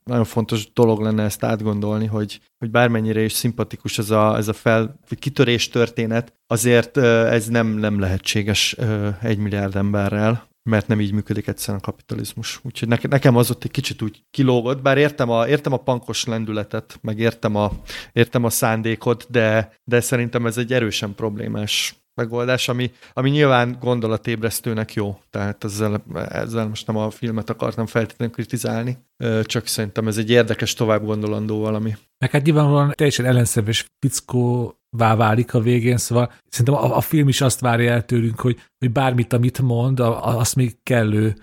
nagyon 0.03 0.23
fontos 0.23 0.73
dolog 0.73 1.01
lenne 1.01 1.23
ezt 1.23 1.43
átgondolni, 1.43 2.05
hogy, 2.05 2.41
hogy 2.57 2.71
bármennyire 2.71 3.21
is 3.23 3.31
szimpatikus 3.31 3.97
ez 3.97 4.09
a, 4.09 4.37
ez 4.37 4.47
a 4.47 4.53
fel, 4.53 4.99
kitörés 5.19 5.69
történet, 5.69 6.33
azért 6.47 6.97
ez 6.97 7.47
nem, 7.47 7.67
nem 7.67 7.99
lehetséges 7.99 8.75
egy 9.21 9.37
milliárd 9.37 9.75
emberrel 9.75 10.51
mert 10.63 10.87
nem 10.87 11.01
így 11.01 11.13
működik 11.13 11.47
egyszerűen 11.47 11.79
a 11.83 11.85
kapitalizmus. 11.85 12.59
Úgyhogy 12.63 12.87
nekem 12.87 13.35
az 13.35 13.51
ott 13.51 13.63
egy 13.63 13.71
kicsit 13.71 14.01
úgy 14.01 14.23
kilógott, 14.31 14.81
bár 14.81 14.97
értem 14.97 15.29
a, 15.29 15.47
értem 15.47 15.73
a 15.73 15.77
pankos 15.77 16.25
lendületet, 16.25 16.99
meg 17.01 17.19
értem 17.19 17.55
a, 17.55 17.71
értem 18.11 18.43
a 18.43 18.49
szándékot, 18.49 19.25
de, 19.29 19.73
de 19.83 20.01
szerintem 20.01 20.45
ez 20.45 20.57
egy 20.57 20.73
erősen 20.73 21.15
problémás 21.15 22.03
megoldás, 22.15 22.69
ami, 22.69 22.91
ami 23.13 23.29
nyilván 23.29 23.77
gondolatébresztőnek 23.79 24.93
jó. 24.93 25.19
Tehát 25.29 25.63
ezzel, 25.63 26.03
ezzel 26.29 26.67
most 26.67 26.87
nem 26.87 26.97
a 26.97 27.09
filmet 27.09 27.49
akartam 27.49 27.85
feltétlenül 27.85 28.33
kritizálni, 28.33 28.97
csak 29.43 29.67
szerintem 29.67 30.07
ez 30.07 30.17
egy 30.17 30.29
érdekes 30.29 30.73
tovább 30.73 31.05
gondolandó 31.05 31.59
valami. 31.59 31.95
Meg 32.17 32.31
hát 32.31 32.43
nyilvánvalóan 32.43 32.91
teljesen 32.95 33.25
ellenszerves 33.25 33.85
fickó 33.99 34.75
válik 34.97 35.53
a 35.53 35.59
végén, 35.59 35.97
szóval 35.97 36.31
szerintem 36.49 36.75
a, 36.75 36.97
a 36.97 37.01
film 37.01 37.27
is 37.27 37.41
azt 37.41 37.59
várja 37.59 37.91
el 37.91 38.05
tőlünk, 38.05 38.39
hogy, 38.39 38.59
hogy 38.83 38.91
bármit, 38.91 39.33
amit 39.33 39.61
mond, 39.61 39.99
azt 40.21 40.55
még 40.55 40.77
kellő 40.83 41.35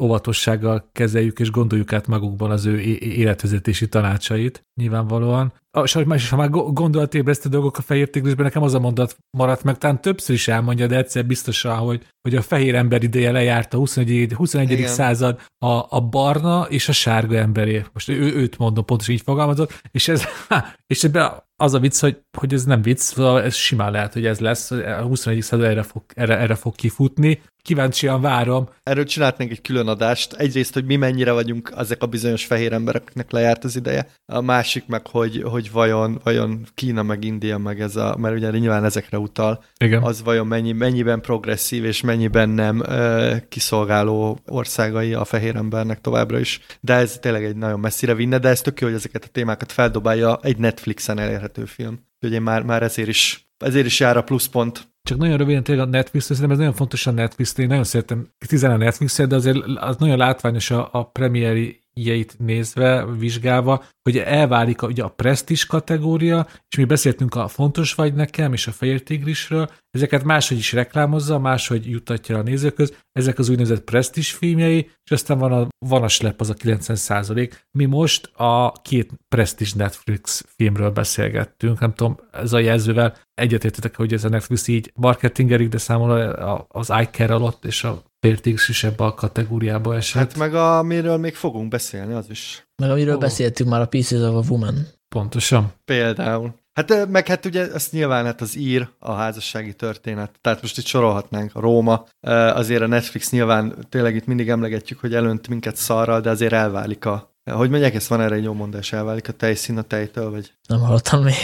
óvatossággal 0.00 0.90
kezeljük, 0.92 1.38
és 1.38 1.50
gondoljuk 1.50 1.92
át 1.92 2.06
magukban 2.06 2.50
az 2.50 2.66
ő 2.66 2.80
életvezetési 2.98 3.88
tanácsait, 3.88 4.66
nyilvánvalóan. 4.74 5.52
És 5.84 6.28
ha 6.30 6.36
már 6.36 6.50
gondolatébresztő 6.50 7.48
dolgok 7.48 7.78
a 7.78 7.82
fehér 7.82 8.10
tigrisben, 8.10 8.44
nekem 8.44 8.62
az 8.62 8.74
a 8.74 8.80
mondat 8.80 9.16
maradt 9.30 9.64
meg, 9.64 9.78
talán 9.78 10.00
többször 10.00 10.34
is 10.34 10.48
elmondja, 10.48 10.86
de 10.86 10.96
egyszer 10.96 11.26
biztosan, 11.26 11.76
hogy, 11.76 12.06
hogy 12.22 12.36
a 12.36 12.42
fehér 12.42 12.74
ember 12.74 13.02
ideje 13.02 13.30
lejárt 13.30 13.74
a 13.74 13.76
21. 13.76 14.32
21. 14.32 14.86
század 14.86 15.40
a, 15.58 15.96
a 15.96 16.00
barna 16.10 16.66
és 16.68 16.88
a 16.88 16.92
sárga 16.92 17.36
emberé. 17.36 17.84
Most 17.92 18.08
ő, 18.08 18.34
őt 18.34 18.58
mondom, 18.58 18.84
pontosan 18.84 19.14
így 19.14 19.22
fogalmazott, 19.22 19.80
és 19.90 20.08
ez, 20.08 20.24
és 20.92 21.04
ebben 21.04 21.32
az 21.56 21.74
a 21.74 21.78
vicc, 21.78 22.00
hogy, 22.00 22.20
hogy 22.38 22.52
ez 22.52 22.64
nem 22.64 22.82
vicc, 22.82 22.98
szóval 22.98 23.42
ez 23.42 23.54
simán 23.54 23.92
lehet, 23.92 24.12
hogy 24.12 24.26
ez 24.26 24.38
lesz, 24.38 24.70
a 24.70 25.02
21. 25.02 25.42
század 25.42 25.66
erre 25.66 25.82
fog, 25.82 26.02
erre, 26.14 26.38
erre 26.38 26.54
fog 26.54 26.74
kifutni, 26.80 27.40
kíváncsian 27.62 28.20
várom. 28.20 28.68
Erről 28.82 29.04
csinálhatnánk 29.04 29.50
egy 29.50 29.60
külön 29.60 29.88
adást. 29.88 30.32
Egyrészt, 30.32 30.74
hogy 30.74 30.84
mi 30.84 30.96
mennyire 30.96 31.32
vagyunk 31.32 31.72
ezek 31.76 32.02
a 32.02 32.06
bizonyos 32.06 32.44
fehér 32.44 32.72
embereknek 32.72 33.30
lejárt 33.30 33.64
az 33.64 33.76
ideje. 33.76 34.08
A 34.26 34.40
másik 34.40 34.86
meg, 34.86 35.06
hogy, 35.06 35.42
hogy 35.42 35.70
vajon, 35.72 36.20
vajon 36.24 36.66
Kína 36.74 37.02
meg 37.02 37.24
India 37.24 37.58
meg 37.58 37.80
ez 37.80 37.96
a, 37.96 38.16
mert 38.18 38.36
ugye 38.36 38.50
nyilván 38.50 38.84
ezekre 38.84 39.18
utal, 39.18 39.64
Igen. 39.78 40.02
az 40.02 40.22
vajon 40.22 40.46
mennyi, 40.46 40.72
mennyiben 40.72 41.20
progresszív 41.20 41.84
és 41.84 42.00
mennyiben 42.00 42.48
nem 42.48 42.78
uh, 42.78 43.36
kiszolgáló 43.48 44.38
országai 44.46 45.14
a 45.14 45.24
fehér 45.24 45.56
embernek 45.56 46.00
továbbra 46.00 46.38
is. 46.38 46.60
De 46.80 46.94
ez 46.94 47.18
tényleg 47.20 47.44
egy 47.44 47.56
nagyon 47.56 47.80
messzire 47.80 48.14
vinne, 48.14 48.38
de 48.38 48.48
ez 48.48 48.60
tök 48.60 48.80
jó, 48.80 48.86
hogy 48.86 48.96
ezeket 48.96 49.24
a 49.24 49.28
témákat 49.32 49.72
feldobálja 49.72 50.38
egy 50.42 50.58
Netflixen 50.58 51.18
elérhető 51.18 51.64
film. 51.64 52.08
Úgyhogy 52.14 52.32
én 52.32 52.42
már, 52.42 52.62
már 52.62 52.82
ezért 52.82 53.08
is 53.08 53.50
ezért 53.60 53.86
is 53.86 54.00
jár 54.00 54.16
a 54.16 54.22
pluszpont 54.22 54.88
csak 55.02 55.18
nagyon 55.18 55.36
röviden 55.36 55.62
tényleg 55.62 55.86
a 55.86 55.90
Netflix, 55.90 56.24
szerintem 56.24 56.50
ez 56.50 56.58
nagyon 56.58 56.72
fontos 56.72 57.06
a 57.06 57.10
Netflix, 57.10 57.58
én 57.58 57.66
nagyon 57.66 57.84
szeretem 57.84 58.28
kritizálni 58.38 58.82
a 58.82 58.84
netflix 58.84 59.16
de 59.16 59.34
azért 59.34 59.58
az 59.76 59.96
nagyon 59.96 60.18
látványos 60.18 60.70
a, 60.70 60.88
a 60.92 61.10
premieri 61.10 61.80
jeit 61.94 62.38
nézve, 62.38 63.06
vizsgálva, 63.18 63.84
hogy 64.02 64.18
elválik 64.18 64.82
a, 64.82 64.86
ugye 64.86 65.02
a 65.02 65.08
presztis 65.08 65.66
kategória, 65.66 66.46
és 66.68 66.76
mi 66.76 66.84
beszéltünk 66.84 67.34
a 67.34 67.48
fontos 67.48 67.94
vagy 67.94 68.14
nekem, 68.14 68.52
és 68.52 68.66
a 68.66 68.72
fehér 68.72 69.02
tigrisről, 69.02 69.70
ezeket 69.90 70.24
máshogy 70.24 70.58
is 70.58 70.72
reklámozza, 70.72 71.38
máshogy 71.38 71.90
jutatja 71.90 72.38
a 72.38 72.42
nézőköz, 72.42 72.94
ezek 73.12 73.38
az 73.38 73.48
úgynevezett 73.48 73.84
presztis 73.84 74.32
filmjei, 74.32 74.90
és 75.04 75.10
aztán 75.10 75.38
van 75.38 75.52
a, 75.52 75.68
van 75.86 76.02
a 76.02 76.08
slep, 76.08 76.40
az 76.40 76.50
a 76.50 76.54
90 76.54 76.96
százalék. 76.96 77.66
Mi 77.78 77.84
most 77.84 78.30
a 78.34 78.72
két 78.82 79.12
presztis 79.28 79.72
Netflix 79.72 80.44
filmről 80.56 80.90
beszélgettünk, 80.90 81.80
nem 81.80 81.94
tudom, 81.94 82.16
ez 82.32 82.52
a 82.52 82.58
jelzővel 82.58 83.16
egyetértetek, 83.34 83.96
hogy 83.96 84.12
ez 84.12 84.24
a 84.24 84.28
Netflix 84.28 84.68
így 84.68 84.92
marketingerik, 84.94 85.68
de 85.68 85.78
számomra 85.78 86.34
az 86.68 86.92
iCare 87.00 87.34
alatt 87.34 87.64
és 87.64 87.84
a 87.84 88.02
Vertix 88.20 88.68
is 88.68 88.84
ebbe 88.84 89.04
a 89.04 89.14
kategóriába 89.14 89.96
esett. 89.96 90.22
Hát 90.22 90.36
meg 90.36 90.54
amiről 90.54 91.16
még 91.16 91.34
fogunk 91.34 91.68
beszélni, 91.68 92.12
az 92.12 92.30
is. 92.30 92.66
Meg 92.82 92.90
amiről 92.90 93.14
oh. 93.14 93.20
beszéltünk 93.20 93.70
már 93.70 93.80
a 93.80 93.86
Pieces 93.86 94.20
of 94.20 94.46
a 94.46 94.50
Woman. 94.50 94.86
Pontosan. 95.08 95.72
Például. 95.84 96.58
Hát 96.72 97.08
meg 97.08 97.26
hát 97.26 97.46
ugye 97.46 97.72
ezt 97.72 97.92
nyilván 97.92 98.24
hát 98.24 98.40
az 98.40 98.56
ír, 98.56 98.88
a 98.98 99.12
házassági 99.12 99.74
történet, 99.74 100.38
tehát 100.40 100.62
most 100.62 100.78
itt 100.78 100.84
sorolhatnánk 100.84 101.54
a 101.54 101.60
Róma, 101.60 102.06
azért 102.54 102.82
a 102.82 102.86
Netflix 102.86 103.30
nyilván 103.30 103.86
tényleg 103.88 104.14
itt 104.14 104.26
mindig 104.26 104.48
emlegetjük, 104.48 105.00
hogy 105.00 105.14
elönt 105.14 105.48
minket 105.48 105.76
szarral, 105.76 106.20
de 106.20 106.30
azért 106.30 106.52
elválik 106.52 107.04
a, 107.04 107.34
hogy 107.50 107.70
mondják, 107.70 107.94
ezt 107.94 108.08
van 108.08 108.20
erre 108.20 108.34
egy 108.34 108.44
jó 108.44 108.52
mondás, 108.52 108.92
elválik 108.92 109.28
a 109.28 109.32
tejszín 109.32 109.78
a 109.78 109.82
tejtől, 109.82 110.30
vagy? 110.30 110.52
Nem 110.68 110.80
hallottam 110.80 111.22
még. 111.22 111.34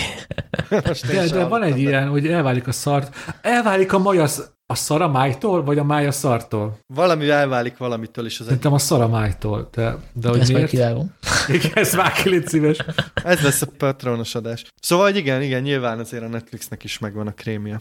de, 1.11 1.29
de 1.29 1.45
van 1.45 1.63
egy 1.63 1.79
ilyen, 1.79 2.09
hogy 2.09 2.27
elválik 2.27 2.67
a 2.67 2.73
szart, 2.73 3.17
elválik 3.43 3.93
a 3.93 3.99
majasz, 3.99 4.56
a 4.69 4.75
szar 4.75 5.03
a 5.03 5.09
májtól, 5.09 5.65
vagy 5.65 5.79
a 5.79 5.85
máj 5.85 6.07
a 6.07 6.13
szartól? 6.13 6.79
Valami 6.87 7.29
elválik 7.29 7.77
valamitől 7.77 8.27
is. 8.27 8.39
Az 8.39 8.45
Szerintem 8.45 8.73
a 8.73 8.79
szar 8.79 9.01
a 9.01 9.09
májtól. 9.09 9.69
De, 9.73 9.97
de 10.13 10.29
hogy 10.29 10.41
ezt 10.41 10.53
miért? 10.53 10.69
kivágom. 10.69 11.15
Igen, 11.49 11.73
ezt 11.75 11.95
vág 11.95 12.13
ki, 12.13 12.29
légy 12.29 12.47
szíves. 12.47 12.79
Ez 13.15 13.41
lesz 13.41 13.63
a 13.63 13.67
patronos 13.79 14.35
adás. 14.35 14.65
Szóval, 14.81 15.15
igen, 15.15 15.43
igen, 15.43 15.63
nyilván 15.63 15.99
azért 15.99 16.23
a 16.23 16.29
Netflixnek 16.29 16.85
is 16.85 16.99
megvan 16.99 17.27
a 17.27 17.33
krémje. 17.33 17.81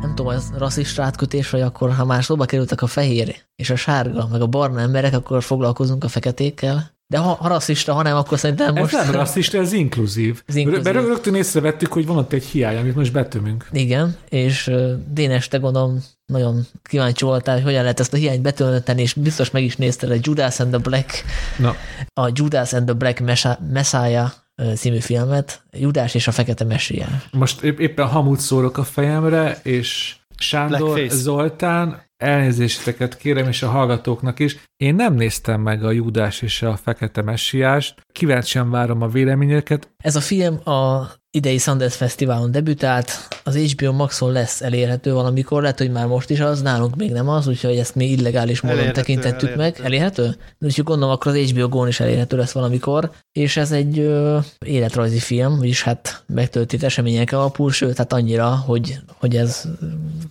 nem 0.00 0.14
tudom, 0.14 0.32
ez 0.32 0.50
rasszista 0.58 1.02
átkötés, 1.02 1.50
vagy 1.50 1.60
akkor, 1.60 1.92
ha 1.92 2.04
már 2.04 2.24
szóba 2.24 2.44
kerültek 2.44 2.82
a 2.82 2.86
fehér 2.86 3.36
és 3.56 3.70
a 3.70 3.76
sárga, 3.76 4.28
meg 4.30 4.40
a 4.40 4.46
barna 4.46 4.80
emberek, 4.80 5.14
akkor 5.14 5.42
foglalkozunk 5.42 6.04
a 6.04 6.08
feketékkel. 6.08 6.95
De 7.08 7.18
ha, 7.18 7.34
ha 7.34 7.48
rasszista, 7.48 7.92
ha 7.92 8.02
nem, 8.02 8.16
akkor 8.16 8.38
szerintem 8.38 8.74
most... 8.74 8.94
Ez 8.94 9.04
nem 9.04 9.14
rasszista, 9.14 9.58
ez 9.58 9.72
inkluzív. 9.72 10.42
Ez 10.46 10.54
inkluzív. 10.54 10.92
rögtön 10.92 11.34
észrevettük, 11.34 11.92
hogy 11.92 12.06
van 12.06 12.16
ott 12.16 12.32
egy 12.32 12.44
hiány, 12.44 12.76
amit 12.76 12.94
most 12.94 13.12
betömünk. 13.12 13.68
Igen, 13.72 14.16
és 14.28 14.70
Dénes, 15.08 15.48
te 15.48 15.58
gondolom 15.58 16.02
nagyon 16.26 16.66
kíváncsi 16.82 17.24
voltál, 17.24 17.54
hogy 17.54 17.64
hogyan 17.64 17.82
lehet 17.82 18.00
ezt 18.00 18.12
a 18.12 18.16
hiányt 18.16 18.42
betölteni, 18.42 19.02
és 19.02 19.12
biztos 19.12 19.50
meg 19.50 19.62
is 19.62 19.76
nézted 19.76 20.10
a 20.10 20.16
Judas 20.20 20.60
and 20.60 20.70
the 20.70 20.78
Black, 20.78 21.24
Na. 21.58 21.74
a 22.14 22.30
Judas 22.34 22.72
and 22.72 22.84
the 22.84 22.94
Black 22.94 23.22
Messiah 23.72 24.30
című 24.74 24.98
filmet, 24.98 25.62
Judás 25.72 26.14
és 26.14 26.28
a 26.28 26.32
Fekete 26.32 26.64
Messiás. 26.64 27.28
Most 27.30 27.62
épp, 27.62 27.78
éppen 27.78 28.06
hamut 28.06 28.40
szórok 28.40 28.78
a 28.78 28.84
fejemre, 28.84 29.60
és 29.62 30.16
Sándor, 30.38 30.78
Blackface. 30.78 31.16
Zoltán, 31.16 32.02
elnézéseteket 32.16 33.16
kérem, 33.16 33.48
és 33.48 33.62
a 33.62 33.68
hallgatóknak 33.68 34.38
is. 34.38 34.56
Én 34.76 34.94
nem 34.94 35.14
néztem 35.14 35.60
meg 35.60 35.84
a 35.84 35.90
Judás 35.90 36.42
és 36.42 36.62
a 36.62 36.76
Fekete 36.76 37.22
Messiást, 37.22 38.00
kíváncsian 38.12 38.70
várom 38.70 39.02
a 39.02 39.08
véleményeket. 39.08 39.94
Ez 40.06 40.16
a 40.16 40.20
film 40.20 40.68
a 40.68 41.10
idei 41.30 41.58
Sundance 41.58 41.96
Fesztiválon 41.96 42.50
debütált, 42.50 43.10
az 43.44 43.56
HBO 43.56 43.92
Maxon 43.92 44.32
lesz 44.32 44.62
elérhető 44.62 45.12
valamikor, 45.12 45.62
lehet, 45.62 45.78
hogy 45.78 45.90
már 45.90 46.06
most 46.06 46.30
is 46.30 46.40
az, 46.40 46.62
nálunk 46.62 46.96
még 46.96 47.12
nem 47.12 47.28
az, 47.28 47.46
úgyhogy 47.46 47.76
ezt 47.76 47.94
mi 47.94 48.04
illegális 48.04 48.60
módon 48.60 48.78
elérhető, 48.78 49.00
tekintettük 49.00 49.48
elérhető. 49.48 49.78
meg. 49.78 49.86
Elérhető? 49.86 50.36
Úgyhogy 50.60 50.84
gondolom, 50.84 51.14
akkor 51.14 51.36
az 51.36 51.50
HBO 51.50 51.68
Go-n 51.68 51.88
is 51.88 52.00
elérhető 52.00 52.36
lesz 52.36 52.52
valamikor, 52.52 53.10
és 53.32 53.56
ez 53.56 53.72
egy 53.72 53.98
ö, 53.98 54.38
életrajzi 54.66 55.18
film, 55.18 55.56
vagyis 55.56 55.82
hát 55.82 56.24
megtöltít 56.26 56.82
események 56.82 57.32
alapul, 57.32 57.72
sőt, 57.72 57.96
hát 57.96 58.12
annyira, 58.12 58.56
hogy, 58.56 58.98
hogy 59.06 59.36
ez 59.36 59.64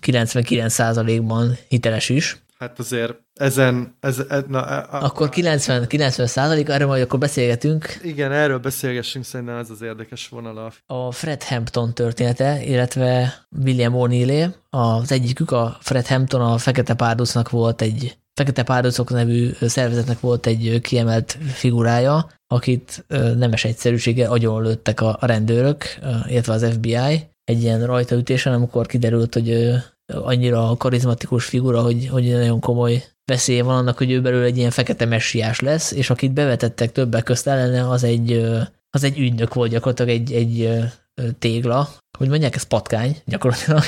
99%-ban 0.00 1.56
hiteles 1.68 2.08
is. 2.08 2.42
Hát 2.58 2.78
azért 2.78 3.25
ezen, 3.40 3.96
ez, 4.00 4.18
ez, 4.28 4.42
na, 4.48 4.62
a, 4.62 5.04
Akkor 5.04 5.28
90, 5.28 5.86
90 5.86 6.26
százalék, 6.26 6.68
erről 6.68 6.86
majd 6.86 7.02
akkor 7.02 7.18
beszélgetünk. 7.18 7.98
Igen, 8.02 8.32
erről 8.32 8.58
beszélgessünk, 8.58 9.24
szerintem 9.24 9.56
ez 9.56 9.70
az 9.70 9.82
érdekes 9.82 10.28
vonala. 10.28 10.72
A 10.86 11.12
Fred 11.12 11.42
Hampton 11.42 11.94
története, 11.94 12.62
illetve 12.64 13.34
William 13.64 13.92
O'Neillé, 13.96 14.54
az 14.70 15.12
egyikük, 15.12 15.50
a 15.50 15.76
Fred 15.80 16.06
Hampton 16.06 16.40
a 16.40 16.58
Fekete 16.58 16.94
Párducnak 16.94 17.50
volt 17.50 17.82
egy 17.82 18.16
Fekete 18.34 18.62
Párducok 18.62 19.10
nevű 19.10 19.50
szervezetnek 19.60 20.20
volt 20.20 20.46
egy 20.46 20.78
kiemelt 20.82 21.38
figurája, 21.52 22.28
akit 22.46 23.04
nemes 23.36 23.64
egyszerűsége 23.64 24.28
agyonlőttek 24.28 25.00
a 25.00 25.18
rendőrök, 25.20 25.84
illetve 26.26 26.52
az 26.52 26.66
FBI 26.72 27.28
egy 27.44 27.62
ilyen 27.62 27.86
rajtaütésen, 27.86 28.52
amikor 28.52 28.86
kiderült, 28.86 29.34
hogy 29.34 29.72
annyira 30.06 30.76
karizmatikus 30.76 31.44
figura, 31.44 31.82
hogy, 31.82 32.08
hogy 32.08 32.30
nagyon 32.30 32.60
komoly 32.60 33.04
veszélye 33.26 33.62
van 33.62 33.76
annak, 33.76 33.98
hogy 33.98 34.10
ő 34.10 34.20
belül 34.20 34.42
egy 34.42 34.56
ilyen 34.56 34.70
fekete 34.70 35.04
messiás 35.04 35.60
lesz, 35.60 35.92
és 35.92 36.10
akit 36.10 36.32
bevetettek 36.32 36.92
többek 36.92 37.22
közt 37.22 37.46
ellene, 37.46 37.88
az 37.88 38.04
egy, 38.04 38.50
az 38.90 39.04
egy 39.04 39.18
ügynök 39.18 39.54
volt 39.54 39.70
gyakorlatilag, 39.70 40.10
egy, 40.10 40.32
egy 40.32 40.78
tégla, 41.38 41.88
hogy 42.18 42.28
mondják, 42.28 42.54
ez 42.54 42.62
patkány 42.62 43.16
gyakorlatilag. 43.24 43.82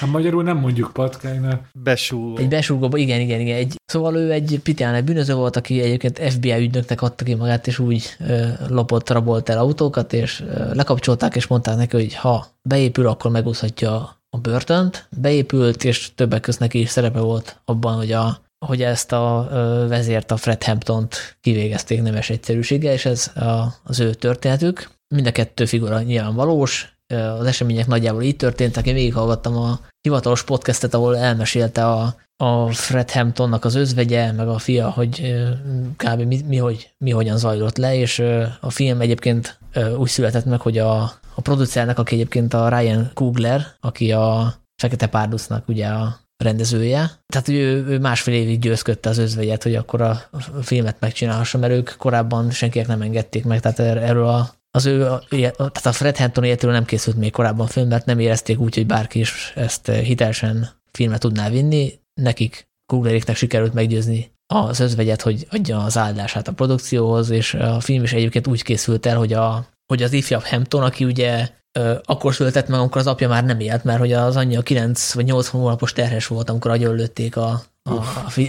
Hát 0.00 0.10
magyarul 0.10 0.42
nem 0.42 0.56
mondjuk 0.56 0.90
patkánynak. 0.92 1.68
Besúgó. 1.72 2.36
Egy 2.36 2.48
besúgó, 2.48 2.96
igen, 2.96 3.20
igen, 3.20 3.40
igen. 3.40 3.56
Egy, 3.56 3.74
szóval 3.84 4.16
ő 4.16 4.32
egy 4.32 4.60
pitán 4.62 4.94
egy 4.94 5.04
bűnöző 5.04 5.34
volt, 5.34 5.56
aki 5.56 5.80
egyébként 5.80 6.32
FBI 6.32 6.52
ügynöknek 6.52 7.02
adta 7.02 7.24
ki 7.24 7.34
magát, 7.34 7.66
és 7.66 7.78
úgy 7.78 8.16
ö, 8.18 8.46
lopott, 8.68 9.10
rabolt 9.10 9.48
el 9.48 9.58
autókat, 9.58 10.12
és 10.12 10.40
ö, 10.40 10.74
lekapcsolták, 10.74 11.36
és 11.36 11.46
mondták 11.46 11.76
neki, 11.76 11.96
hogy 11.96 12.14
ha 12.14 12.46
beépül, 12.62 13.06
akkor 13.06 13.30
megúszhatja 13.30 14.22
a 14.30 14.38
börtönt. 14.38 15.08
Beépült, 15.16 15.84
és 15.84 16.14
többek 16.14 16.40
között 16.40 16.60
neki 16.60 16.80
is 16.80 16.88
szerepe 16.88 17.20
volt 17.20 17.60
abban, 17.64 17.96
hogy 17.96 18.12
a 18.12 18.43
hogy 18.66 18.82
ezt 18.82 19.12
a 19.12 19.48
vezért, 19.88 20.30
a 20.30 20.36
Fred 20.36 20.62
Hamptont 20.62 21.36
kivégezték 21.40 22.02
nemes 22.02 22.30
egyszerűséggel, 22.30 22.92
és 22.92 23.04
ez 23.04 23.32
az 23.82 24.00
ő 24.00 24.14
történetük. 24.14 24.90
Mind 25.14 25.26
a 25.26 25.32
kettő 25.32 25.64
figura 25.64 26.02
nyilván 26.02 26.34
valós, 26.34 26.96
az 27.38 27.46
események 27.46 27.86
nagyjából 27.86 28.22
így 28.22 28.36
történtek. 28.36 28.86
Én 28.86 28.94
végighallgattam 28.94 29.56
a 29.56 29.80
hivatalos 30.00 30.44
podcastet, 30.44 30.94
ahol 30.94 31.16
elmesélte 31.16 31.86
a, 31.86 32.14
a 32.36 32.72
Fred 32.72 33.10
Hamptonnak 33.10 33.64
az 33.64 33.74
özvegye, 33.74 34.32
meg 34.32 34.48
a 34.48 34.58
fia, 34.58 34.90
hogy 34.90 35.34
kb. 35.96 36.20
mi, 36.20 36.40
mi, 36.46 36.56
hogy, 36.56 36.90
mi 36.98 37.10
hogyan 37.10 37.36
zajlott 37.36 37.76
le, 37.76 37.96
és 37.96 38.22
a 38.60 38.70
film 38.70 39.00
egyébként 39.00 39.58
úgy 39.96 40.08
született 40.08 40.44
meg, 40.44 40.60
hogy 40.60 40.78
a, 40.78 41.02
a 41.34 41.40
producernek, 41.42 41.98
aki 41.98 42.14
egyébként 42.14 42.54
a 42.54 42.78
Ryan 42.78 43.10
Kugler, 43.14 43.66
aki 43.80 44.12
a 44.12 44.54
Fekete 44.76 45.06
Párducnak 45.06 45.68
ugye 45.68 45.86
a 45.86 46.23
rendezője. 46.36 47.10
Tehát 47.26 47.48
ő, 47.48 47.86
ő 47.86 47.98
másfél 47.98 48.34
évig 48.34 48.58
győzködte 48.58 49.08
az 49.08 49.18
özvegyet, 49.18 49.62
hogy 49.62 49.74
akkor 49.74 50.00
a 50.00 50.20
filmet 50.62 51.00
megcsinálhassa, 51.00 51.58
mert 51.58 51.72
ők 51.72 51.94
korábban 51.96 52.50
senkinek 52.50 52.86
nem 52.86 53.02
engedték 53.02 53.44
meg, 53.44 53.60
tehát 53.60 53.78
er-, 53.78 54.02
erről 54.02 54.26
a 54.26 54.54
az 54.76 54.86
ő, 54.86 54.98
tehát 55.28 55.86
a 55.86 55.92
Fred 55.92 56.16
Hampton 56.16 56.44
életről 56.44 56.72
nem 56.72 56.84
készült 56.84 57.16
még 57.16 57.32
korábban 57.32 57.66
film, 57.66 57.88
mert 57.88 58.06
nem 58.06 58.18
érezték 58.18 58.58
úgy, 58.58 58.74
hogy 58.74 58.86
bárki 58.86 59.18
is 59.18 59.52
ezt 59.54 59.90
hitelesen 59.90 60.68
filmet 60.90 61.20
tudná 61.20 61.48
vinni. 61.48 61.92
Nekik 62.20 62.68
Kugleréknek 62.86 63.36
sikerült 63.36 63.74
meggyőzni 63.74 64.32
az 64.46 64.80
özvegyet, 64.80 65.22
hogy 65.22 65.46
adja 65.50 65.84
az 65.84 65.96
áldását 65.96 66.48
a 66.48 66.52
produkcióhoz, 66.52 67.30
és 67.30 67.54
a 67.54 67.80
film 67.80 68.02
is 68.02 68.12
egyébként 68.12 68.46
úgy 68.46 68.62
készült 68.62 69.06
el, 69.06 69.16
hogy, 69.16 69.32
a, 69.32 69.66
hogy 69.86 70.02
az 70.02 70.12
ifjabb 70.12 70.42
Hampton, 70.42 70.82
aki 70.82 71.04
ugye 71.04 71.48
akkor 72.04 72.34
született 72.34 72.68
meg, 72.68 72.80
amikor 72.80 73.00
az 73.00 73.06
apja 73.06 73.28
már 73.28 73.44
nem 73.44 73.60
élt, 73.60 73.84
mert 73.84 73.98
hogy 73.98 74.12
az 74.12 74.36
anyja 74.36 74.62
9 74.62 75.12
vagy 75.12 75.24
8 75.24 75.46
hónapos 75.46 75.92
terhes 75.92 76.26
volt, 76.26 76.50
amikor 76.50 76.70
agyonlőtték 76.70 77.36
a, 77.36 77.62
a, 77.90 77.94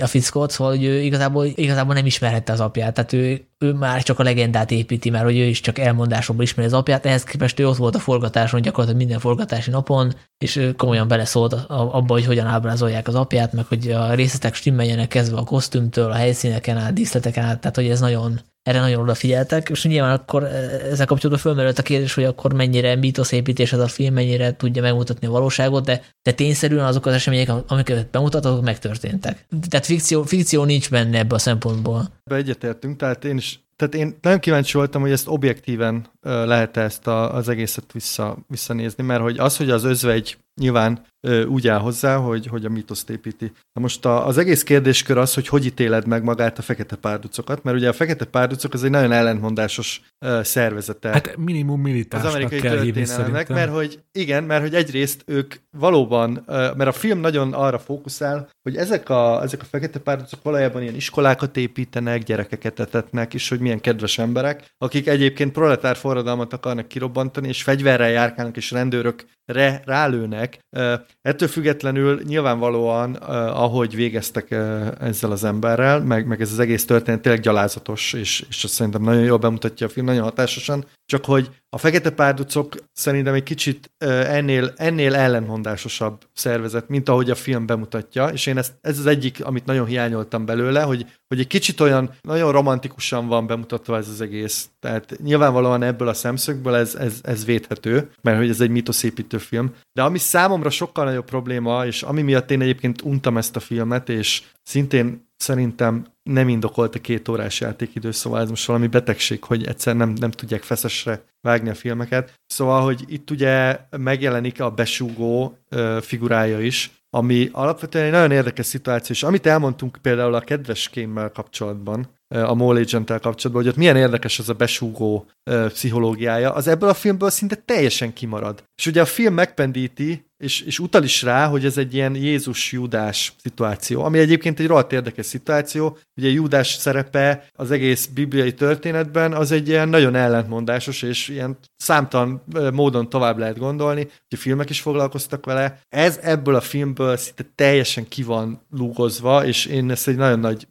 a 0.02 0.08
fickót, 0.08 0.52
szóval 0.52 0.74
hogy 0.74 0.84
ő 0.84 1.02
igazából, 1.02 1.46
igazából 1.46 1.94
nem 1.94 2.06
ismerhette 2.06 2.52
az 2.52 2.60
apját, 2.60 2.94
tehát 2.94 3.14
ő, 3.14 3.48
ő 3.58 3.74
már 3.74 4.04
csak 4.04 4.20
a 4.20 4.24
legendát 4.24 4.72
építi, 4.72 5.10
mert 5.10 5.24
hogy 5.24 5.38
ő 5.38 5.44
is 5.44 5.60
csak 5.60 5.80
elmondásokból 5.80 6.44
ismeri 6.44 6.68
az 6.68 6.74
apját, 6.74 7.06
ehhez 7.06 7.24
képest 7.24 7.60
ő 7.60 7.68
ott 7.68 7.78
volt 7.78 7.96
a 7.96 8.00
forgatáson, 8.00 8.62
gyakorlatilag 8.62 9.02
minden 9.02 9.20
forgatási 9.20 9.70
napon, 9.70 10.14
és 10.38 10.56
ő 10.56 10.74
komolyan 10.74 11.08
beleszólt 11.08 11.54
abba, 11.68 12.14
hogy 12.14 12.26
hogyan 12.26 12.48
ábrázolják 12.48 13.08
az 13.08 13.16
apját, 13.16 13.54
meg 13.54 13.66
hogy 13.66 13.92
a 13.92 14.14
részletek 14.14 14.54
stimmeljenek 14.54 15.08
kezdve 15.08 15.38
a 15.38 15.44
kosztümtől, 15.44 16.12
a 16.12 16.16
helyszíneken 16.16 16.78
át, 16.78 16.94
díszleteken 16.94 17.44
át, 17.44 17.60
tehát 17.60 17.76
hogy 17.76 17.90
ez 17.90 18.00
nagyon, 18.00 18.40
erre 18.66 18.80
nagyon 18.80 19.02
odafigyeltek, 19.02 19.70
és 19.70 19.84
nyilván 19.84 20.12
akkor 20.12 20.44
e, 20.44 20.48
ezzel 20.92 21.06
kapcsolatban 21.06 21.38
fölmerült 21.38 21.80
a 21.80 21.84
kérdés, 21.84 22.14
hogy 22.14 22.24
akkor 22.24 22.54
mennyire 22.54 22.96
mítoszépítés 22.96 23.74
ez 23.74 23.80
a 23.80 23.88
film, 23.88 24.14
mennyire 24.14 24.56
tudja 24.56 24.82
megmutatni 24.82 25.28
a 25.28 25.32
valóságot, 25.32 25.86
de, 25.86 26.02
de 26.22 26.32
tényszerűen 26.32 26.86
azok 26.86 27.06
az 27.06 27.14
események, 27.14 27.50
amiket 27.68 28.10
bemutatok, 28.10 28.64
megtörténtek. 28.64 29.46
Tehát 29.70 29.86
fikció, 29.86 30.24
fikció 30.24 30.64
nincs 30.64 30.90
benne 30.90 31.18
ebbe 31.18 31.36
a 31.36 31.40
szempontból. 31.40 32.10
Be 32.24 32.36
egyetértünk, 32.36 32.98
tehát 32.98 33.26
én 33.26 33.38
is 33.38 33.60
tehát 33.76 33.96
én 33.96 34.18
nagyon 34.22 34.40
kíváncsi 34.40 34.78
voltam, 34.78 35.02
hogy 35.02 35.12
ezt 35.12 35.28
objektíven 35.28 36.08
lehet 36.22 36.78
ezt 36.78 37.08
a, 37.08 37.34
az 37.34 37.50
egészet 37.50 37.92
vissza, 37.92 38.38
visszanézni, 38.48 39.04
mert 39.04 39.22
hogy 39.22 39.38
az, 39.38 39.58
hogy 39.58 39.70
az 39.70 39.84
özvegy 39.84 40.38
nyilván 40.62 41.06
úgy 41.48 41.68
áll 41.68 41.80
hozzá, 41.80 42.16
hogy, 42.16 42.48
hogy 42.48 42.66
a 42.66 42.70
mitoszt 42.70 43.10
építi. 43.10 43.52
Na 43.74 43.82
most 43.82 44.06
a, 44.06 44.28
az 44.28 44.38
egész 44.38 44.64
kérdéskör 44.64 45.18
az, 45.18 45.34
hogy 45.34 45.48
hogy 45.48 45.66
ítéled 45.66 46.08
meg 46.08 46.24
magát 46.24 46.58
a 46.58 46.62
fekete 46.62 46.96
párducokat, 46.96 47.64
mert 47.64 47.78
ugye 47.78 47.90
a 47.90 47.94
fekete 47.94 48.26
párducok 48.26 48.74
az 48.74 48.84
egy 48.84 48.90
nagyon 48.90 49.12
ellentmondásos 49.12 50.02
uh, 50.26 50.44
szervezete. 50.44 51.10
Hát 51.10 51.38
minimum 51.38 51.82
militársnak 51.82 52.30
az 52.30 52.36
amerikai 52.36 52.60
kell 52.60 52.78
történelmek, 52.78 53.50
mert 53.50 53.72
hogy 53.72 54.00
igen, 54.12 54.44
mert 54.44 54.62
hogy 54.62 54.76
egyrészt 54.76 55.24
ők 55.26 55.56
valóban, 55.78 56.32
uh, 56.32 56.46
mert 56.48 56.90
a 56.90 56.92
film 56.92 57.20
nagyon 57.20 57.54
arra 57.54 57.80
fókuszál, 57.80 58.50
hogy 58.62 58.76
ezek 58.76 59.10
a, 59.10 59.42
ezek 59.44 59.62
a 59.62 59.66
fekete 59.66 60.00
párducok 60.00 60.44
valójában 60.44 60.82
ilyen 60.82 60.96
iskolákat 60.96 61.58
építenek, 61.58 62.24
gyerekeket 62.24 62.80
etetnek, 62.80 63.34
és 63.34 63.50
hogy 63.50 63.60
milyen 63.60 63.82
kedves 63.82 64.18
emberek, 64.18 64.74
akik 64.78 65.08
egyébként 65.08 65.52
proletár 65.52 65.96
forradalmat 65.96 66.54
akarnak 66.54 66.88
kirobbantani, 66.88 67.48
és 67.48 67.64
fegyverrel 67.64 68.10
járkálnak, 68.10 68.58
és 68.58 68.72
rendőrökre 68.72 69.82
rálőnek. 69.86 70.45
Uh, 70.72 70.94
Ettől 71.22 71.48
függetlenül 71.48 72.22
nyilvánvalóan, 72.24 73.14
ahogy 73.14 73.96
végeztek 73.96 74.52
ezzel 75.00 75.32
az 75.32 75.44
emberrel, 75.44 76.00
meg, 76.00 76.28
meg 76.28 76.42
ez 76.42 76.52
az 76.52 76.60
egész 76.60 76.86
történet 76.86 77.22
tényleg 77.22 77.42
gyalázatos, 77.42 78.14
és, 78.14 78.46
és 78.50 78.64
azt 78.64 78.74
szerintem 78.74 79.02
nagyon 79.02 79.24
jól 79.24 79.38
bemutatja 79.38 79.88
a 79.88 79.90
film, 79.90 80.06
nagyon 80.06 80.24
hatásosan, 80.24 80.86
csak 81.06 81.26
hogy 81.26 81.50
a 81.70 81.78
fekete 81.78 82.10
párducok 82.10 82.76
szerintem 82.94 83.34
egy 83.34 83.44
kicsit 83.44 83.92
ennél, 83.98 84.74
ennél 84.76 85.16
ellenmondásosabb 85.16 86.22
szervezet, 86.34 86.90
mint 86.90 87.10
ahogy 87.10 87.30
a 87.30 87.36
film 87.36 87.66
bemutatja, 87.66 88.28
és 88.28 88.46
én 88.46 88.58
ezt, 88.58 88.74
ez 88.82 89.00
az 89.00 89.06
egyik, 89.06 89.46
amit 89.46 89.66
nagyon 89.66 89.86
hiányoltam 89.86 90.46
belőle, 90.46 90.82
hogy, 90.82 91.06
hogy 91.28 91.40
egy 91.40 91.48
kicsit 91.48 91.80
olyan, 91.80 92.12
nagyon 92.22 92.52
romantikusan 92.52 93.28
van 93.28 93.48
bemutatva 93.48 93.98
ez 93.98 94.10
az 94.10 94.22
egész. 94.22 94.70
Tehát 94.80 95.16
nyilvánvalóan 95.24 95.84
ebből 95.84 96.08
a 96.08 96.14
szemszögből 96.14 96.76
ez, 96.76 96.96
ez, 96.96 97.20
ez 97.24 97.46
védhető, 97.46 98.12
mert 98.22 98.38
hogy 98.38 98.50
ez 98.50 98.62
egy 98.62 98.70
mitoszépítő 98.70 99.38
film. 99.38 99.74
De 99.94 100.04
ami 100.04 100.18
számomra 100.18 100.70
sokkal 100.70 101.06
nagyobb 101.06 101.26
probléma, 101.26 101.86
és 101.86 102.04
ami 102.04 102.22
miatt 102.22 102.52
én 102.52 102.62
egyébként 102.62 103.02
untam 103.02 103.38
ezt 103.38 103.56
a 103.56 103.60
filmet, 103.60 104.10
és 104.10 104.44
szintén 104.64 105.26
szerintem 105.38 106.06
nem 106.24 106.50
indokolt 106.50 106.96
a 106.96 107.02
két 107.02 107.28
órás 107.28 107.60
játékidő, 107.60 108.12
szóval 108.12 108.42
ez 108.42 108.50
most 108.50 108.66
valami 108.66 108.88
betegség, 108.88 109.44
hogy 109.44 109.66
egyszer 109.66 109.96
nem, 109.96 110.10
nem 110.10 110.32
tudják 110.32 110.64
feszesre 110.64 111.24
vágni 111.42 111.70
a 111.70 111.74
filmeket. 111.74 112.34
Szóval, 112.48 112.84
hogy 112.84 113.04
itt 113.08 113.32
ugye 113.32 113.80
megjelenik 113.98 114.62
a 114.62 114.72
besúgó 114.72 115.58
uh, 115.72 116.02
figurája 116.02 116.62
is, 116.62 116.92
ami 117.10 117.50
alapvetően 117.52 118.06
egy 118.06 118.12
nagyon 118.12 118.32
érdekes 118.32 118.66
szituáció, 118.66 119.16
és 119.16 119.24
amit 119.24 119.46
elmondtunk 119.46 119.98
például 120.02 120.34
a 120.34 120.40
kedves 120.40 120.90
kémmel 120.90 121.32
kapcsolatban, 121.32 122.14
a 122.28 122.54
Mole 122.54 122.80
agent 122.80 123.08
kapcsolatban, 123.08 123.64
hogy 123.64 123.68
ott 123.68 123.78
milyen 123.78 123.96
érdekes 123.96 124.40
az 124.40 124.50
a 124.50 124.54
besúgó 124.54 125.26
uh, 125.52 125.68
pszichológiája, 125.68 126.54
az 126.54 126.68
ebből 126.68 126.90
a 126.90 126.94
filmből 126.94 127.30
szinte 127.30 127.56
teljesen 127.56 128.14
kimarad. 128.14 128.64
És 128.76 128.86
ugye 128.86 129.02
a 129.02 129.06
film 129.06 129.34
megpendíti 129.34 130.26
és, 130.38 130.62
és 130.62 130.80
utal 130.80 131.04
is 131.04 131.22
rá, 131.22 131.48
hogy 131.48 131.66
ez 131.66 131.78
egy 131.78 131.94
ilyen 131.94 132.16
Jézus-Judás 132.16 133.34
szituáció, 133.42 134.04
ami 134.04 134.20
egyébként 134.20 134.60
egy 134.60 134.68
rohadt 134.68 134.92
érdekes 134.92 135.26
szituáció. 135.26 135.98
Ugye 136.18 136.30
Judás 136.30 136.68
szerepe 136.68 137.48
az 137.54 137.72
egész 137.72 138.06
bibliai 138.06 138.54
történetben 138.54 139.34
az 139.34 139.52
egy 139.52 139.68
ilyen 139.68 139.90
nagyon 139.90 140.16
ellentmondásos, 140.16 141.02
és 141.02 141.28
ilyen 141.28 141.58
számtalan 141.78 142.44
módon 142.74 143.10
tovább 143.10 143.38
lehet 143.38 143.58
gondolni, 143.58 144.08
hogy 144.30 144.40
filmek 144.40 144.70
is 144.70 144.82
foglalkoztak 144.82 145.46
vele. 145.46 145.80
Ez 145.90 146.20
ebből 146.22 146.56
a 146.56 146.62
filmből 146.62 147.18
szinte 147.18 147.44
teljesen 147.56 148.08
ki 148.08 148.24
van 148.24 148.62
lúgozva, 148.72 149.46
és 149.46 149.66
én 149.66 149.92
ezt 149.92 150.08
egy 150.08 150.16
nagyon 150.16 150.40
nagy 150.40 150.68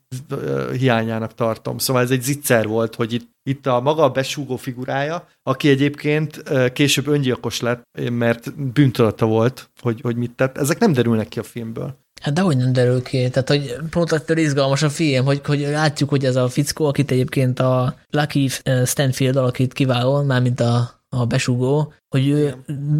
hiányának 0.79 1.35
tartom. 1.35 1.79
Szóval 1.79 2.03
ez 2.03 2.11
egy 2.11 2.23
zicser 2.23 2.67
volt, 2.67 2.95
hogy 2.95 3.13
itt 3.13 3.34
itt 3.51 3.67
a 3.67 3.81
maga 3.81 4.03
a 4.03 4.11
besúgó 4.11 4.57
figurája, 4.57 5.29
aki 5.43 5.69
egyébként 5.69 6.43
később 6.73 7.07
öngyilkos 7.07 7.61
lett, 7.61 7.83
mert 8.11 8.73
bűntudata 8.73 9.27
volt, 9.27 9.71
hogy, 9.81 10.01
hogy 10.01 10.17
mit 10.17 10.31
tett. 10.31 10.59
Ezek 10.59 10.79
nem 10.79 10.93
derülnek 10.93 11.29
ki 11.29 11.39
a 11.39 11.43
filmből. 11.43 12.03
Hát 12.21 12.35
dehogy 12.35 12.57
nem 12.57 12.73
derül 12.73 13.03
ki. 13.03 13.29
Tehát, 13.31 13.49
hogy 13.49 13.77
pont 13.91 14.13
ettől 14.13 14.37
izgalmas 14.37 14.83
a 14.83 14.89
film, 14.89 15.25
hogy, 15.25 15.41
hogy 15.45 15.61
látjuk, 15.61 16.09
hogy 16.09 16.25
ez 16.25 16.37
a 16.37 16.49
fickó, 16.49 16.87
akit 16.87 17.11
egyébként 17.11 17.61
a 17.61 17.97
Lucky 18.11 18.49
Stanfield 18.87 19.37
alakít 19.37 19.73
kiválóan, 19.73 20.27
mármint 20.27 20.61
a, 20.61 21.03
a 21.09 21.27
besugó, 21.27 21.93
hogy 22.09 22.29
ő 22.29 22.55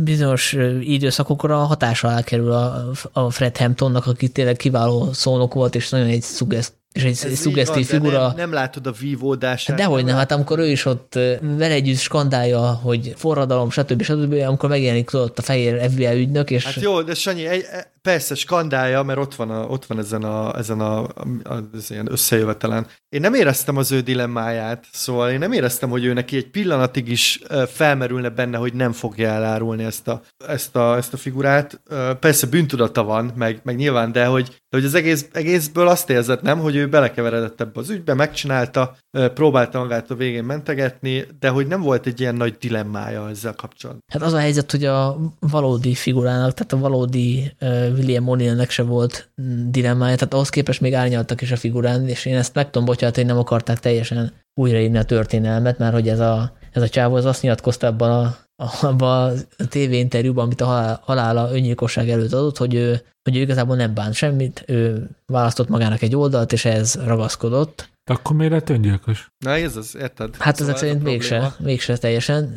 bizonyos 0.05 0.57
időszakokra 0.81 1.57
hatással 1.57 2.11
alá 2.11 2.23
kerül 2.23 2.53
a, 2.53 2.91
a 3.13 3.31
Fred 3.31 3.57
Hamptonnak, 3.57 4.07
aki 4.07 4.29
tényleg 4.29 4.57
kiváló 4.57 5.13
szónok 5.13 5.55
volt, 5.55 5.75
és 5.75 5.89
nagyon 5.89 6.07
egy 6.07 6.23
szugeszt 6.23 6.73
és 6.95 7.03
egy, 7.03 7.15
szuggesztív 7.15 7.87
figura. 7.87 8.27
Nem, 8.27 8.37
nem 8.37 8.53
látod 8.53 8.87
a 8.87 8.93
vívódását. 8.93 9.77
Dehogy 9.77 10.05
nem, 10.05 10.17
hát 10.17 10.33
amikor 10.33 10.59
ő 10.59 10.67
is 10.67 10.85
ott 10.85 11.15
vele 11.41 11.75
együtt 11.75 11.99
skandálja, 11.99 12.61
hogy 12.61 13.13
forradalom, 13.17 13.71
stb. 13.71 14.03
stb. 14.03 14.33
amikor 14.33 14.69
megjelenik 14.69 15.15
ott 15.15 15.39
a 15.39 15.43
fehér 15.43 15.91
FBI 15.91 16.21
ügynök, 16.21 16.51
és... 16.51 16.65
Hát 16.65 16.81
jó, 16.81 17.03
de 17.03 17.15
Sanyi, 17.15 17.47
egy, 17.47 17.67
e, 17.71 17.93
persze 18.09 18.35
skandálja, 18.35 19.03
mert 19.03 19.19
ott 19.19 19.35
van, 19.35 19.51
a, 19.51 19.67
ott 19.67 19.85
van 19.85 19.99
ezen, 19.99 20.23
a, 20.23 20.57
ezen 20.57 20.81
a, 20.81 21.07
az 21.55 21.91
ilyen 21.91 22.13
összejövetelen. 22.13 22.87
Én 23.09 23.21
nem 23.21 23.35
éreztem 23.35 23.77
az 23.77 23.93
ő 23.93 24.01
dilemmáját, 24.01 24.85
szóval 24.93 25.31
én 25.31 25.39
nem 25.39 25.53
éreztem, 25.53 25.91
hogy 25.91 26.05
ő 26.05 26.13
neki 26.13 26.37
egy 26.37 26.51
pillanatig 26.51 27.09
is 27.09 27.43
felmerülne 27.67 28.29
benne, 28.29 28.57
hogy 28.57 28.75
nem 28.75 28.93
fogja 28.93 29.29
elárulni 29.29 29.85
ezt 29.85 30.09
a, 30.09 30.23
ezt 30.47 30.77
a, 30.77 30.97
ezt 30.97 31.13
a 31.13 31.17
figurát. 31.17 31.81
Persze 32.21 32.47
bűntudata 32.47 33.03
van, 33.05 33.33
meg, 33.37 33.61
meg 33.63 33.77
nyilván, 33.77 34.13
de 34.13 34.27
hogy, 34.27 34.47
de 34.47 34.77
hogy 34.77 34.85
az 34.85 34.95
egész, 34.95 35.29
egészből 35.33 35.89
azt 35.89 36.11
érzett, 36.11 36.43
nem, 36.43 36.59
hogy 36.59 36.77
ő 36.77 36.89
belekeveredett 36.89 37.61
ebbe 37.61 37.81
az 37.81 37.91
ügybe, 37.91 38.15
megcsinálta, 38.15 38.97
próbálta 39.35 39.79
magát 39.79 40.11
a 40.11 40.15
végén 40.15 40.45
mentegetni, 40.45 41.27
de 41.39 41.49
hogy 41.49 41.67
nem 41.67 41.81
volt 41.81 42.07
egy 42.07 42.21
ilyen 42.21 42.35
nagy 42.35 42.57
dilemmája 42.61 43.29
ezzel 43.29 43.55
kapcsolatban. 43.55 44.05
Hát 44.13 44.23
az 44.23 44.33
a 44.33 44.39
helyzet, 44.39 44.71
hogy 44.71 44.85
a 44.85 45.17
valódi 45.39 45.95
figurának, 45.95 46.55
tehát 46.55 46.73
a 46.73 46.79
valódi 46.79 47.53
William 47.95 48.25
O'Neillnek 48.29 48.69
se 48.69 48.83
volt 48.83 49.29
dilemmája, 49.69 50.17
tehát 50.17 50.35
ahhoz 50.35 50.49
képest 50.49 50.81
még 50.81 50.95
árnyaltak 50.95 51.41
is 51.41 51.53
a 51.53 51.57
figurán, 51.57 52.09
és 52.09 52.25
én 52.25 52.37
ezt 52.37 52.55
meg 52.55 52.71
tudom 52.71 52.85
bocsánat, 52.85 53.15
hogy 53.15 53.27
nem 53.27 53.39
akarták 53.39 53.81
teljesen 53.81 54.33
újraírni 54.55 54.99
a 54.99 55.05
történelmet, 55.05 55.79
mert 55.79 55.93
hogy 55.93 56.09
ez 56.09 56.21
a, 56.21 56.53
ez 56.73 56.83
a 56.83 56.89
csávó 56.89 57.15
az 57.15 57.25
azt 57.25 57.43
nyilatkozta 57.43 57.87
abban 57.87 58.11
a 58.11 58.37
abban 58.83 59.39
a 59.59 59.67
tévéinterjúban, 59.69 60.45
amit 60.45 60.61
a 60.61 61.01
halála 61.03 61.53
öngyilkosság 61.53 62.11
előtt 62.11 62.33
adott, 62.33 62.57
hogy 62.57 62.75
ő, 62.75 63.01
hogy 63.23 63.37
ő 63.37 63.41
igazából 63.41 63.77
nem 63.77 63.95
bánt 63.95 64.15
semmit, 64.15 64.65
ő 64.67 65.09
választott 65.27 65.69
magának 65.69 66.03
egy 66.03 66.17
oldalt, 66.17 66.53
és 66.53 66.65
ez 66.65 66.95
ragaszkodott. 67.05 67.89
Akkor 68.07 68.37
miért 68.37 68.53
lett 68.53 68.69
öngyilkos? 68.69 69.33
Na 69.39 69.57
ez 69.57 69.77
az, 69.77 69.97
érted? 70.01 70.37
Hát 70.39 70.57
szóval 70.57 70.75
ezek 70.75 70.87
szerint 70.87 71.05
mégse, 71.05 71.55
mégse 71.59 71.97
teljesen, 71.97 72.55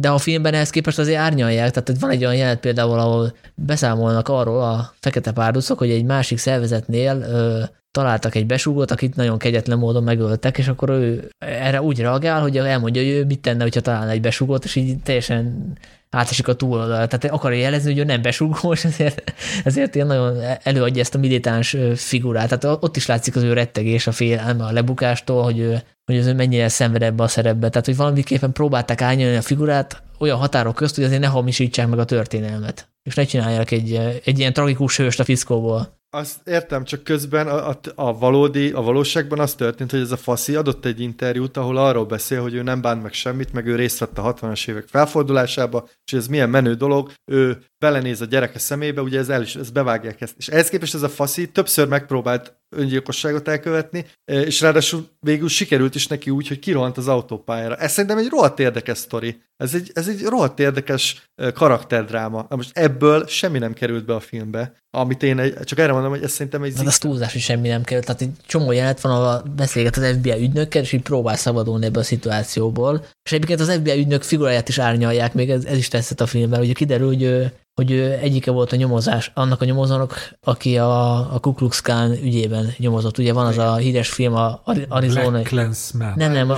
de 0.00 0.10
a 0.10 0.18
filmben 0.18 0.54
ehhez 0.54 0.70
képest 0.70 0.98
azért 0.98 1.18
árnyalják, 1.18 1.70
tehát 1.70 2.00
van 2.00 2.10
egy 2.10 2.24
olyan 2.24 2.36
jelent 2.36 2.60
például, 2.60 2.98
ahol 2.98 3.36
beszámolnak 3.54 4.28
arról 4.28 4.62
a 4.62 4.94
fekete 5.00 5.32
párducok, 5.32 5.78
hogy 5.78 5.90
egy 5.90 6.04
másik 6.04 6.38
szervezetnél 6.38 7.20
ö, 7.20 7.62
találtak 7.90 8.34
egy 8.34 8.46
besúgót, 8.46 8.90
akit 8.90 9.16
nagyon 9.16 9.38
kegyetlen 9.38 9.78
módon 9.78 10.02
megöltek, 10.02 10.58
és 10.58 10.68
akkor 10.68 10.88
ő 10.88 11.30
erre 11.38 11.82
úgy 11.82 12.00
reagál, 12.00 12.40
hogy 12.40 12.56
elmondja, 12.56 13.02
hogy 13.02 13.10
ő 13.10 13.24
mit 13.24 13.40
tenne, 13.40 13.62
hogyha 13.62 13.80
találna 13.80 14.10
egy 14.10 14.20
besúgót, 14.20 14.64
és 14.64 14.74
így 14.74 14.98
teljesen 14.98 15.72
átesik 16.10 16.48
a 16.48 16.54
túloldalra. 16.54 17.06
Tehát 17.06 17.36
akarja 17.36 17.58
jelezni, 17.58 17.90
hogy 17.90 17.98
ő 17.98 18.04
nem 18.04 18.22
besúgó, 18.22 18.72
és 18.72 18.84
ezért, 18.94 19.32
ezért 19.64 19.94
ilyen 19.94 20.06
nagyon 20.06 20.40
előadja 20.62 21.00
ezt 21.00 21.14
a 21.14 21.18
militáns 21.18 21.76
figurát. 21.94 22.58
Tehát 22.58 22.78
ott 22.82 22.96
is 22.96 23.06
látszik 23.06 23.36
az 23.36 23.42
ő 23.42 23.52
rettegés, 23.52 24.06
a 24.06 24.12
félelme 24.12 24.64
a 24.64 24.72
lebukástól, 24.72 25.42
hogy 25.42 25.58
ő, 25.58 25.82
hogy 26.04 26.18
az 26.18 26.26
ő 26.26 26.34
mennyire 26.34 26.68
szenved 26.68 27.02
ebbe 27.02 27.22
a 27.22 27.28
szerepbe. 27.28 27.68
Tehát, 27.68 27.86
hogy 27.86 27.96
valamiképpen 27.96 28.52
próbálták 28.52 29.02
ányolni 29.02 29.36
a 29.36 29.42
figurát 29.42 30.02
olyan 30.18 30.38
határok 30.38 30.74
közt, 30.74 30.94
hogy 30.94 31.04
azért 31.04 31.20
ne 31.20 31.26
hamisítsák 31.26 31.88
meg 31.88 31.98
a 31.98 32.04
történelmet. 32.04 32.88
És 33.02 33.14
ne 33.14 33.24
csinálják 33.24 33.70
egy, 33.70 34.20
egy 34.24 34.38
ilyen 34.38 34.52
tragikus 34.52 34.96
hőst 34.96 35.20
a 35.20 35.24
fiszkóból. 35.24 35.95
Azt 36.10 36.48
értem, 36.48 36.84
csak 36.84 37.04
közben 37.04 37.48
a, 37.48 37.68
a, 37.68 37.78
a, 37.94 38.18
valódi, 38.18 38.70
a 38.70 38.80
valóságban 38.80 39.38
az 39.38 39.54
történt, 39.54 39.90
hogy 39.90 40.00
ez 40.00 40.12
a 40.12 40.16
faszi 40.16 40.54
adott 40.54 40.84
egy 40.84 41.00
interjút, 41.00 41.56
ahol 41.56 41.76
arról 41.76 42.04
beszél, 42.04 42.42
hogy 42.42 42.54
ő 42.54 42.62
nem 42.62 42.80
bánt 42.80 43.02
meg 43.02 43.12
semmit, 43.12 43.52
meg 43.52 43.66
ő 43.66 43.76
részt 43.76 43.98
vett 43.98 44.18
a 44.18 44.34
60-as 44.34 44.68
évek 44.68 44.86
felfordulásába, 44.88 45.88
és 46.04 46.12
ez 46.12 46.26
milyen 46.26 46.50
menő 46.50 46.74
dolog, 46.74 47.12
ő 47.30 47.58
belenéz 47.78 48.20
a 48.20 48.24
gyereke 48.24 48.58
szemébe, 48.58 49.00
ugye 49.00 49.18
ez 49.18 49.28
el 49.28 49.42
is, 49.42 49.56
ez 49.56 49.70
bevágják 49.70 50.20
ezt. 50.20 50.34
És 50.36 50.48
ehhez 50.48 50.68
képest 50.68 50.94
ez 50.94 51.02
a 51.02 51.08
faszi 51.08 51.50
többször 51.50 51.88
megpróbált 51.88 52.56
öngyilkosságot 52.76 53.48
elkövetni, 53.48 54.04
és 54.24 54.60
ráadásul 54.60 55.08
végül 55.20 55.48
sikerült 55.48 55.94
is 55.94 56.06
neki 56.06 56.30
úgy, 56.30 56.48
hogy 56.48 56.58
kirohant 56.58 56.96
az 56.96 57.08
autópályára. 57.08 57.76
Ez 57.76 57.92
szerintem 57.92 58.18
egy 58.18 58.28
rohadt 58.28 58.58
érdekes 58.58 58.98
sztori. 58.98 59.42
Ez 59.56 59.74
egy, 59.74 59.90
ez 59.94 60.08
egy 60.08 60.22
rohadt 60.22 60.60
érdekes 60.60 61.30
karakterdráma. 61.54 62.46
Na 62.48 62.56
most 62.56 62.78
ebből 62.78 63.26
semmi 63.26 63.58
nem 63.58 63.72
került 63.72 64.04
be 64.04 64.14
a 64.14 64.20
filmbe, 64.20 64.72
amit 64.90 65.22
én 65.22 65.38
egy, 65.38 65.54
csak 65.64 65.78
erre 65.78 65.92
mondom, 65.92 66.10
hogy 66.10 66.22
ez 66.22 66.32
szerintem 66.32 66.62
egy... 66.62 66.76
Hát 66.76 66.86
az 66.86 66.98
túlzás, 66.98 67.32
hogy 67.32 67.40
semmi 67.40 67.68
nem 67.68 67.82
került. 67.82 68.06
Tehát 68.06 68.20
egy 68.20 68.30
csomó 68.46 68.72
jelet 68.72 69.00
van, 69.00 69.12
ahol 69.12 69.42
beszélget 69.56 69.96
az 69.96 70.16
FBI 70.16 70.42
ügynökkel, 70.42 70.82
és 70.82 70.92
így 70.92 71.02
próbál 71.02 71.36
szabadulni 71.36 71.86
ebből 71.86 72.02
a 72.02 72.04
szituációból. 72.04 73.04
És 73.22 73.32
egyébként 73.32 73.60
az 73.60 73.72
FBI 73.72 73.98
ügynök 73.98 74.22
figuráját 74.22 74.68
is 74.68 74.78
árnyalják, 74.78 75.34
még 75.34 75.50
ez, 75.50 75.64
ez 75.64 75.76
is 75.76 75.88
tetszett 75.88 76.20
a 76.20 76.26
filmben, 76.26 76.58
hogy 76.58 76.74
kiderül, 76.74 77.06
hogy 77.06 77.52
hogy 77.76 77.90
ő 77.90 78.12
egyike 78.12 78.50
volt 78.50 78.72
a 78.72 78.76
nyomozás, 78.76 79.30
annak 79.34 79.60
a 79.60 79.64
nyomozónak, 79.64 80.38
aki 80.44 80.78
a, 80.78 81.34
a 81.34 81.38
Ku 81.38 81.54
Klux 81.54 81.80
Klan 81.80 82.10
ügyében 82.10 82.74
nyomozott. 82.78 83.18
Ugye 83.18 83.32
van 83.32 83.46
az 83.46 83.58
a 83.58 83.76
híres 83.76 84.08
film, 84.08 84.34
a 84.34 84.60
Arizona. 84.88 85.30
Black 85.30 85.46
Clansman. 85.46 86.12
Nem, 86.16 86.32
nem, 86.32 86.50
a, 86.50 86.56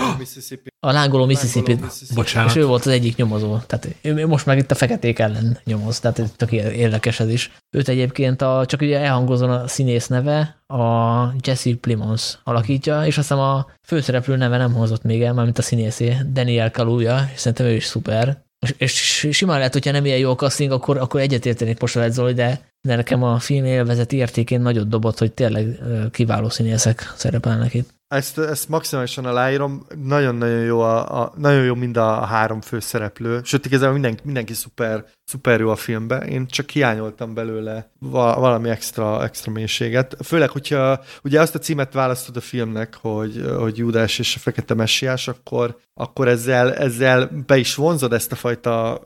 a 0.81 0.93
lángoló 0.93 1.27
Mississippi. 1.27 1.79
Bocsánat. 2.15 2.51
És 2.51 2.57
ő 2.57 2.67
volt 2.67 2.87
az 2.87 2.93
egyik 2.93 3.17
nyomozó. 3.17 3.59
Tehát 3.67 3.89
ő 4.03 4.27
most 4.27 4.47
meg 4.47 4.59
itt 4.59 4.71
a 4.71 4.75
feketék 4.75 5.19
ellen 5.19 5.59
nyomoz, 5.65 6.01
tehát 6.01 6.19
ez 6.19 6.31
tök 6.37 6.53
érdekes 6.53 7.21
ez 7.21 7.29
is. 7.29 7.51
Őt 7.77 7.89
egyébként 7.89 8.43
a, 8.43 8.65
csak 8.67 8.81
ugye 8.81 8.99
elhangozon 8.99 9.51
a 9.51 9.69
színész 9.69 10.07
neve, 10.07 10.57
a 10.67 11.35
Jesse 11.43 11.71
Plimons 11.81 12.39
alakítja, 12.45 13.07
és 13.07 13.19
azt 13.19 13.29
hiszem 13.29 13.43
a 13.43 13.67
főszereplő 13.87 14.37
neve 14.37 14.57
nem 14.57 14.75
hozott 14.75 15.03
még 15.03 15.23
el, 15.23 15.33
mármint 15.33 15.59
a 15.59 15.63
színészé, 15.63 16.17
Daniel 16.33 16.71
Kaluja, 16.71 17.31
és 17.35 17.41
szerintem 17.41 17.67
ő 17.67 17.73
is 17.75 17.85
szuper. 17.85 18.47
És 18.77 19.29
simán 19.33 19.57
lehet, 19.57 19.73
hogyha 19.73 19.91
nem 19.91 20.05
ilyen 20.05 20.19
jó 20.19 20.31
a 20.31 20.35
casting, 20.35 20.71
akkor, 20.71 20.97
akkor 20.97 21.21
egyetértenék 21.21 21.81
most 21.81 22.11
Zoli, 22.11 22.35
de 22.35 22.61
nekem 22.81 23.23
a 23.23 23.39
film 23.39 23.65
élvezeti 23.65 24.17
értékén 24.17 24.61
nagyot 24.61 24.89
dobott, 24.89 25.19
hogy 25.19 25.33
tényleg 25.33 25.79
kiváló 26.11 26.49
színészek 26.49 27.13
szerepelnek 27.17 27.75
itt. 27.75 27.98
Ezt, 28.09 28.39
ezt 28.39 28.69
maximálisan 28.69 29.25
aláírom, 29.25 29.87
nagyon-nagyon 30.03 30.61
jó, 30.61 30.81
a, 30.81 31.23
a, 31.23 31.33
nagyon 31.37 31.65
jó 31.65 31.75
mind 31.75 31.97
a 31.97 32.25
három 32.25 32.61
főszereplő, 32.61 33.41
sőt, 33.45 33.67
igazából 33.67 33.93
mindenki, 33.93 34.23
mindenki 34.25 34.55
szuper, 34.55 35.05
szuper 35.25 35.61
jó 35.61 35.71
a 35.71 35.77
filmben, 35.77 36.23
én 36.23 36.47
csak 36.47 36.71
hiányoltam 36.71 37.35
belőle 37.35 37.91
valami 37.99 38.69
extra, 38.69 39.25
extra 39.25 39.53
mélységet, 39.53 40.17
főleg, 40.25 40.51
hogyha 40.51 41.01
ugye 41.23 41.41
azt 41.41 41.55
a 41.55 41.59
címet 41.59 41.93
választod 41.93 42.37
a 42.37 42.41
filmnek, 42.41 42.99
hogy, 43.01 43.45
hogy 43.59 43.79
Júdás 43.79 44.19
és 44.19 44.37
a 44.37 44.39
Fekete 44.39 44.75
Messiás, 44.75 45.29
akkor, 45.29 45.79
akkor 45.95 46.29
ezzel, 46.29 46.75
ezzel 46.75 47.31
be 47.47 47.57
is 47.57 47.75
vonzod 47.75 48.13
ezt 48.13 48.33
a 48.33 48.37
fajta, 48.37 49.03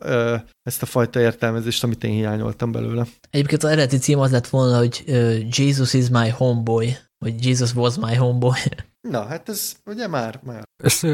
ezt 0.63 0.83
a 0.83 0.87
fajta 0.87 1.21
értelmezést, 1.21 1.85
amit 1.85 2.05
én 2.05 2.13
hiányoltam 2.13 2.73
belőle. 2.73 3.07
Egyébként 3.31 3.63
az 3.63 3.71
eredeti 3.71 3.99
cím 3.99 4.19
az 4.19 4.31
lett 4.31 4.49
volna, 4.49 4.77
hogy 4.77 5.05
Jesus 5.51 5.95
is 5.95 6.09
my 6.09 6.29
homeboy, 6.29 6.97
vagy 7.23 7.47
Jesus 7.47 7.75
was 7.75 7.99
my 7.99 8.15
homeboy. 8.15 8.59
Na, 9.01 9.25
hát 9.25 9.49
ez 9.49 9.77
ugye 9.87 10.09
már, 10.09 10.41
már. 10.45 10.63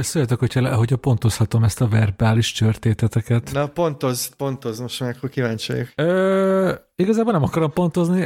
Szóljatok, 0.03 0.39
hogyha, 0.39 0.77
hogyha 0.77 0.97
pontozhatom 0.97 1.65
ezt 1.65 1.81
a 1.81 1.89
verbális 1.89 2.53
csörtéteteket. 2.53 3.51
Na, 3.53 3.67
pontoz, 3.67 4.35
pontoz, 4.37 4.81
most 4.81 5.01
már 5.01 5.15
akkor 5.17 5.29
kíváncsi 5.29 5.73
vagyok. 5.73 5.89
Ö, 5.95 6.75
igazából 6.95 7.33
nem 7.33 7.43
akarom 7.43 7.73
pontozni. 7.73 8.21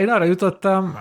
Én 0.00 0.08
arra 0.08 0.24
jutottam 0.24 0.94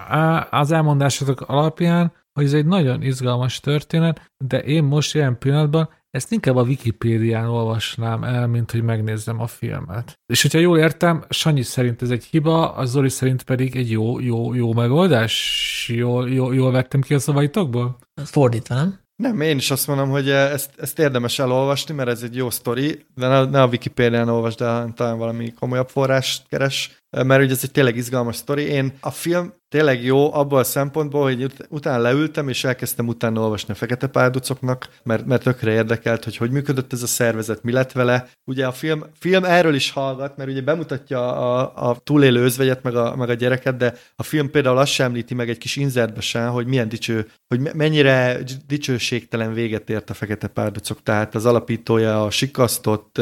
az 0.49 0.71
elmondásotok 0.71 1.41
alapján, 1.41 2.13
hogy 2.33 2.45
ez 2.45 2.53
egy 2.53 2.65
nagyon 2.65 3.01
izgalmas 3.01 3.59
történet, 3.59 4.31
de 4.37 4.59
én 4.59 4.83
most 4.83 5.15
ilyen 5.15 5.37
pillanatban 5.37 5.89
ezt 6.11 6.31
inkább 6.31 6.55
a 6.55 6.63
Wikipédián 6.63 7.47
olvasnám 7.47 8.23
el, 8.23 8.47
mint 8.47 8.71
hogy 8.71 8.83
megnézzem 8.83 9.39
a 9.39 9.47
filmet. 9.47 10.19
És 10.25 10.41
hogyha 10.41 10.59
jól 10.59 10.77
értem, 10.77 11.23
Sanyi 11.29 11.61
szerint 11.61 12.01
ez 12.01 12.09
egy 12.09 12.23
hiba, 12.23 12.73
a 12.73 12.85
Zoli 12.85 13.09
szerint 13.09 13.43
pedig 13.43 13.75
egy 13.75 13.91
jó, 13.91 14.19
jó, 14.19 14.53
jó 14.53 14.73
megoldás? 14.73 15.91
Jól, 15.93 16.29
jól, 16.29 16.55
jól 16.55 16.71
vettem 16.71 17.01
ki 17.01 17.13
a 17.13 17.19
szavaitokból? 17.19 17.97
Fordítva, 18.23 18.75
nem? 18.75 18.99
Nem, 19.15 19.41
én 19.41 19.57
is 19.57 19.71
azt 19.71 19.87
mondom, 19.87 20.09
hogy 20.09 20.29
ezt, 20.29 20.71
ezt 20.77 20.99
érdemes 20.99 21.39
elolvasni, 21.39 21.93
mert 21.93 22.09
ez 22.09 22.23
egy 22.23 22.35
jó 22.35 22.49
sztori, 22.49 23.05
de 23.15 23.27
ne, 23.27 23.45
ne 23.45 23.61
a 23.61 23.67
Wikipédián 23.67 24.29
olvasd, 24.29 24.57
de 24.57 24.85
talán 24.95 25.17
valami 25.17 25.53
komolyabb 25.53 25.89
forrást 25.89 26.47
keres, 26.47 27.00
mert 27.11 27.43
ugye 27.43 27.53
ez 27.53 27.59
egy 27.63 27.71
tényleg 27.71 27.95
izgalmas 27.95 28.35
sztori. 28.35 28.63
Én 28.63 28.93
a 28.99 29.11
film 29.11 29.53
tényleg 29.69 30.03
jó 30.03 30.33
abból 30.33 30.59
a 30.59 30.63
szempontból, 30.63 31.23
hogy 31.23 31.43
ut- 31.43 31.67
utána 31.69 32.01
leültem, 32.01 32.49
és 32.49 32.63
elkezdtem 32.63 33.07
utána 33.07 33.41
olvasni 33.41 33.73
a 33.73 33.75
Fekete 33.75 34.07
Párducoknak, 34.07 34.89
mert, 35.03 35.25
mert 35.25 35.43
tökre 35.43 35.71
érdekelt, 35.71 36.23
hogy 36.23 36.37
hogy 36.37 36.51
működött 36.51 36.93
ez 36.93 37.01
a 37.03 37.07
szervezet, 37.07 37.63
mi 37.63 37.71
lett 37.71 37.91
vele. 37.91 38.29
Ugye 38.45 38.65
a 38.65 38.71
film, 38.71 39.03
film 39.19 39.43
erről 39.43 39.75
is 39.75 39.91
hallgat, 39.91 40.37
mert 40.37 40.49
ugye 40.49 40.61
bemutatja 40.61 41.35
a, 41.35 41.89
a 41.89 41.97
túlélő 42.03 42.43
özvegyet, 42.43 42.83
meg 42.83 42.95
a, 42.95 43.15
meg 43.15 43.29
a 43.29 43.33
gyereket, 43.33 43.77
de 43.77 43.93
a 44.15 44.23
film 44.23 44.49
például 44.49 44.77
azt 44.77 44.91
sem 44.91 45.05
említi 45.05 45.33
meg 45.33 45.49
egy 45.49 45.57
kis 45.57 45.75
inzertbe 45.75 46.21
sem, 46.21 46.49
hogy 46.49 46.67
milyen 46.67 46.89
dicső, 46.89 47.27
hogy 47.47 47.73
mennyire 47.73 48.39
dicsőségtelen 48.67 49.53
véget 49.53 49.89
ért 49.89 50.09
a 50.09 50.13
Fekete 50.13 50.47
Párducok. 50.47 51.03
Tehát 51.03 51.35
az 51.35 51.45
alapítója 51.45 52.23
a 52.23 52.29
sikasztott, 52.29 53.21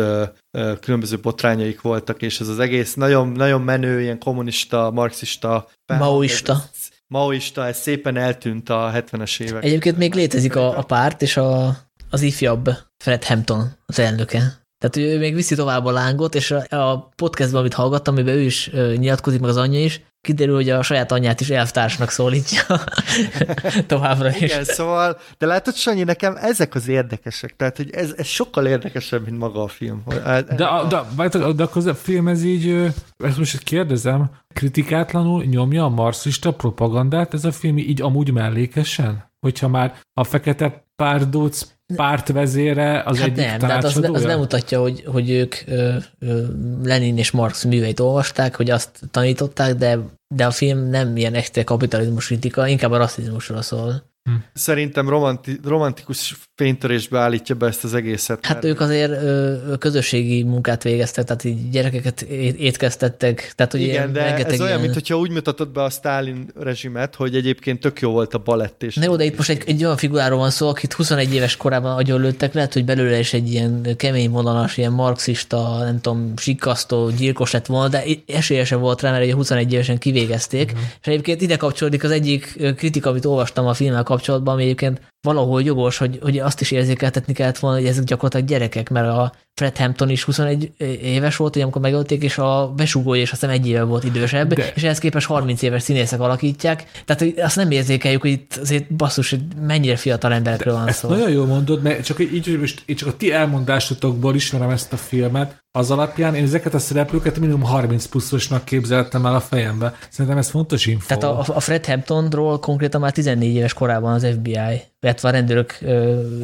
különböző 0.80 1.20
botrányaik 1.20 1.82
voltak, 1.82 2.22
és 2.22 2.40
ez 2.40 2.48
az 2.48 2.60
egész 2.60 2.94
nagyon, 2.94 3.28
nagyon 3.28 3.62
menő, 3.80 4.02
ilyen 4.02 4.20
kommunista, 4.20 4.92
marxista, 4.92 5.68
maoista. 5.86 6.64
Maoista, 7.08 7.66
ez 7.66 7.78
szépen 7.78 8.18
eltűnt 8.18 8.70
a 8.70 8.92
70-es 8.96 9.40
évek. 9.40 9.64
Egyébként 9.64 9.98
még 9.98 10.14
létezik 10.14 10.56
a, 10.56 10.78
a 10.78 10.82
párt, 10.82 11.22
és 11.22 11.38
a, 11.38 11.78
az 12.10 12.22
ifjabb 12.22 12.70
Fred 12.98 13.24
Hampton 13.24 13.72
az 13.86 14.00
elnöke. 14.00 14.40
Tehát 14.78 15.12
ő 15.12 15.20
még 15.20 15.36
viszi 15.36 15.56
tovább 15.56 15.86
a 15.86 15.92
lángot, 15.92 16.36
és 16.36 16.52
a, 16.52 16.66
a 16.70 17.10
podcastban, 17.16 17.60
amit 17.60 17.74
hallgattam, 17.74 18.14
amiben 18.14 18.36
ő 18.36 18.42
is 18.42 18.70
nyilatkozik, 18.74 19.40
meg 19.40 19.50
az 19.50 19.58
anyja 19.58 19.84
is, 19.84 20.02
kiderül, 20.22 20.56
hogy 20.56 20.70
a 20.70 20.82
saját 20.82 21.12
anyját 21.12 21.42
is 21.42 21.50
elvtársnak 21.50 22.10
szólítja 22.10 22.62
továbbra 23.88 24.30
is. 24.30 24.42
Igen, 24.42 24.64
szóval, 24.64 25.18
de 25.38 25.46
látod, 25.46 25.76
Sanyi, 25.76 26.04
nekem 26.04 26.36
ezek 26.36 26.76
az 26.76 26.88
érdekesek, 26.88 27.56
tehát 27.56 27.78
hogy 27.78 27.92
ez, 27.92 28.14
ez 28.18 28.26
sokkal 28.26 28.68
érdekesebb, 28.68 29.26
mint 29.26 29.38
maga 29.38 29.64
a 29.64 29.68
film. 29.68 30.04
De, 30.06 30.66
a, 30.66 30.88
de, 30.88 31.28
de, 31.30 31.54
de 31.54 31.64
akkor 31.64 31.88
a 31.88 31.96
film 31.96 32.28
ez 32.28 32.44
így, 32.44 32.94
ezt 33.18 33.38
most 33.38 33.64
kérdezem, 33.64 34.30
kritikátlanul 34.54 35.44
nyomja 35.44 35.84
a 35.84 35.90
marxista 35.90 36.54
propagandát 36.54 37.34
ez 37.34 37.46
a 37.46 37.52
film 37.52 37.78
így 37.78 38.02
amúgy 38.02 38.32
mellékesen? 38.32 39.28
Hogyha 39.40 39.68
már 39.68 40.00
a 40.14 40.24
fekete 40.24 40.84
párdóc 40.96 41.62
pártvezére 41.96 43.04
az 43.06 43.18
hát 43.18 43.28
egyik 43.28 43.46
nem, 43.46 43.58
de 43.58 43.68
hát 43.68 43.84
az, 43.84 44.10
az 44.12 44.24
nem 44.24 44.40
mutatja, 44.40 44.82
hogy, 44.82 45.04
hogy 45.06 45.30
ők 45.30 45.56
ö, 45.66 45.96
ö, 46.20 46.42
Lenin 46.84 47.18
és 47.18 47.32
Marx 47.32 47.64
műveit 47.64 48.00
olvasták, 48.00 48.56
hogy 48.56 48.70
azt 48.70 48.90
tanították, 49.12 49.76
de, 49.76 50.00
de 50.36 50.46
a 50.46 50.52
film 50.52 50.90
nem 50.90 51.18
ilyen 51.18 51.34
extra 51.34 51.64
kapitalizmus 51.64 52.26
kritika, 52.26 52.68
inkább 52.68 52.92
a 52.92 52.98
rasszizmusról 52.98 53.62
szól. 53.62 54.09
Hm. 54.24 54.36
Szerintem 54.54 55.10
romanti, 55.10 55.60
romantikus 55.64 56.36
fénytörésbe 56.56 57.20
állítja 57.20 57.56
be 57.56 57.68
ezt 57.68 57.84
az 57.84 57.94
egészet. 57.94 58.46
Hát 58.46 58.64
ők 58.66 58.80
azért 58.80 59.12
ö, 59.12 59.56
közösségi 59.80 60.44
munkát 60.44 60.84
végeztek, 60.84 61.26
tehát 61.26 61.44
így 61.44 61.70
gyerekeket 61.70 62.22
étkeztettek. 62.22 63.52
Tehát, 63.56 63.72
hogy 63.72 63.82
Igen, 63.82 64.14
de 64.14 64.36
ez 64.36 64.54
ilyen... 64.54 64.62
olyan, 64.62 64.80
mintha 64.82 65.18
úgy 65.18 65.32
mutatod 65.32 65.70
be 65.70 65.84
a 65.84 65.90
Stalin 65.90 66.50
rezsimet, 66.60 67.16
hogy 67.16 67.36
egyébként 67.36 67.80
tök 67.80 68.00
jó 68.02 68.12
volt 68.12 68.34
a 68.34 68.38
balett. 68.38 68.84
És 68.84 68.96
Na 68.96 69.04
jó, 69.04 69.16
de 69.16 69.24
itt 69.24 69.38
most 69.38 69.50
egy, 69.50 69.64
egy 69.66 69.84
olyan 69.84 69.98
figuráról 69.98 70.38
van 70.38 70.50
szó, 70.50 70.70
akit 70.70 70.94
21 70.94 71.34
éves 71.34 71.58
korában 71.58 71.96
agyonlőttek, 71.96 72.54
lehet, 72.54 72.74
hogy 72.74 72.86
belőle 72.86 73.20
is 73.20 73.34
egy 73.34 73.52
ilyen 73.52 73.96
kemény 73.98 74.30
vonalas, 74.30 74.78
ilyen 74.78 74.92
marxista, 74.92 75.84
nem 75.84 76.02
tudom, 76.02 76.34
sikasztó, 76.38 77.10
gyilkos 77.10 77.52
lett 77.52 77.66
volna, 77.66 77.88
de 77.88 78.04
esélye 78.28 78.76
volt 78.76 79.02
rá, 79.02 79.12
mert 79.12 79.24
egy 79.24 79.34
21 79.34 79.74
évesen 79.74 79.98
kivégezték. 79.98 80.72
Uh-huh. 80.72 80.88
És 81.02 81.08
egyébként 81.08 81.42
ide 81.42 81.56
kapcsolódik 81.56 82.04
az 82.04 82.12
egyik 82.12 82.74
kritika, 82.76 83.10
amit 83.10 83.26
olvastam 83.26 83.68
a 83.68 83.74
filmmel 83.74 84.04
kapcsolatban, 84.10 84.54
ami 84.54 84.64
egyébként 84.64 85.02
valahol 85.28 85.62
jogos, 85.64 85.98
hogy, 85.98 86.20
hogy 86.22 86.40
azt 86.40 86.62
is 86.62 86.72
érzékeltetni 86.72 87.34
kellett 87.34 87.58
volna, 87.58 87.78
hogy 87.78 87.88
ezek 87.88 88.04
gyakorlatilag 88.04 88.48
gyerekek, 88.48 88.90
mert 88.90 89.08
a 89.08 89.32
Fred 89.60 89.78
Hampton 89.78 90.10
is 90.10 90.24
21 90.24 90.72
éves 91.02 91.36
volt, 91.36 91.54
hogy 91.54 91.62
amikor 91.62 91.82
megölték, 91.82 92.24
és 92.24 92.38
a 92.38 92.74
besugója 92.76 93.22
is 93.22 93.32
azt 93.32 93.42
hiszem 93.42 93.56
egy 93.56 93.68
éve 93.68 93.84
volt 93.84 94.04
idősebb, 94.04 94.54
De... 94.54 94.72
és 94.76 94.84
ehhez 94.84 95.00
képest 95.00 95.28
30 95.28 95.62
éves 95.62 95.84
színészek 95.84 96.20
alakítják. 96.20 96.84
Tehát 97.06 97.22
hogy 97.22 97.34
azt 97.38 97.56
nem 97.56 97.72
érzékeljük, 97.72 98.22
hogy 98.22 98.32
itt 98.32 98.60
azért 98.62 98.94
basszus, 98.94 99.30
hogy 99.30 99.42
mennyire 99.62 99.96
fiatal 99.96 100.34
emberekről 100.34 100.74
van 100.74 100.92
szó. 100.92 101.10
Nagyon 101.10 101.30
jól 101.30 101.46
mondod, 101.46 101.82
mert 101.82 102.06
csak 102.06 102.20
így, 102.20 102.46
hogy 102.46 102.60
most 102.60 102.84
én 102.86 102.96
csak 102.96 103.08
a 103.08 103.18
ti 103.18 103.32
elmondásotokból 103.32 104.36
ismerem 104.36 104.70
ezt 104.70 104.94
a 104.94 104.98
filmet, 104.98 105.64
az 105.72 105.92
alapján 105.92 106.36
én 106.36 106.44
ezeket 106.44 106.74
a 106.74 106.80
szereplőket 106.80 107.40
minimum 107.40 107.64
30 107.64 108.06
pluszosnak 108.06 108.66
képzeltem 108.66 109.26
el 109.26 109.36
a 109.36 109.40
fejembe. 109.40 109.94
Szerintem 110.10 110.38
ez 110.38 110.50
fontos 110.50 110.86
info. 110.86 111.08
Tehát 111.08 111.24
a, 111.24 111.56
a 111.56 111.60
Fred 111.60 111.86
Hamptonról 111.86 112.60
konkrétan 112.60 113.02
már 113.02 113.12
14 113.12 113.56
éves 113.56 113.74
korában 113.74 114.14
az 114.14 114.26
FBI, 114.26 114.82
illetve 115.02 115.28
a 115.28 115.32
rendőrök 115.32 115.78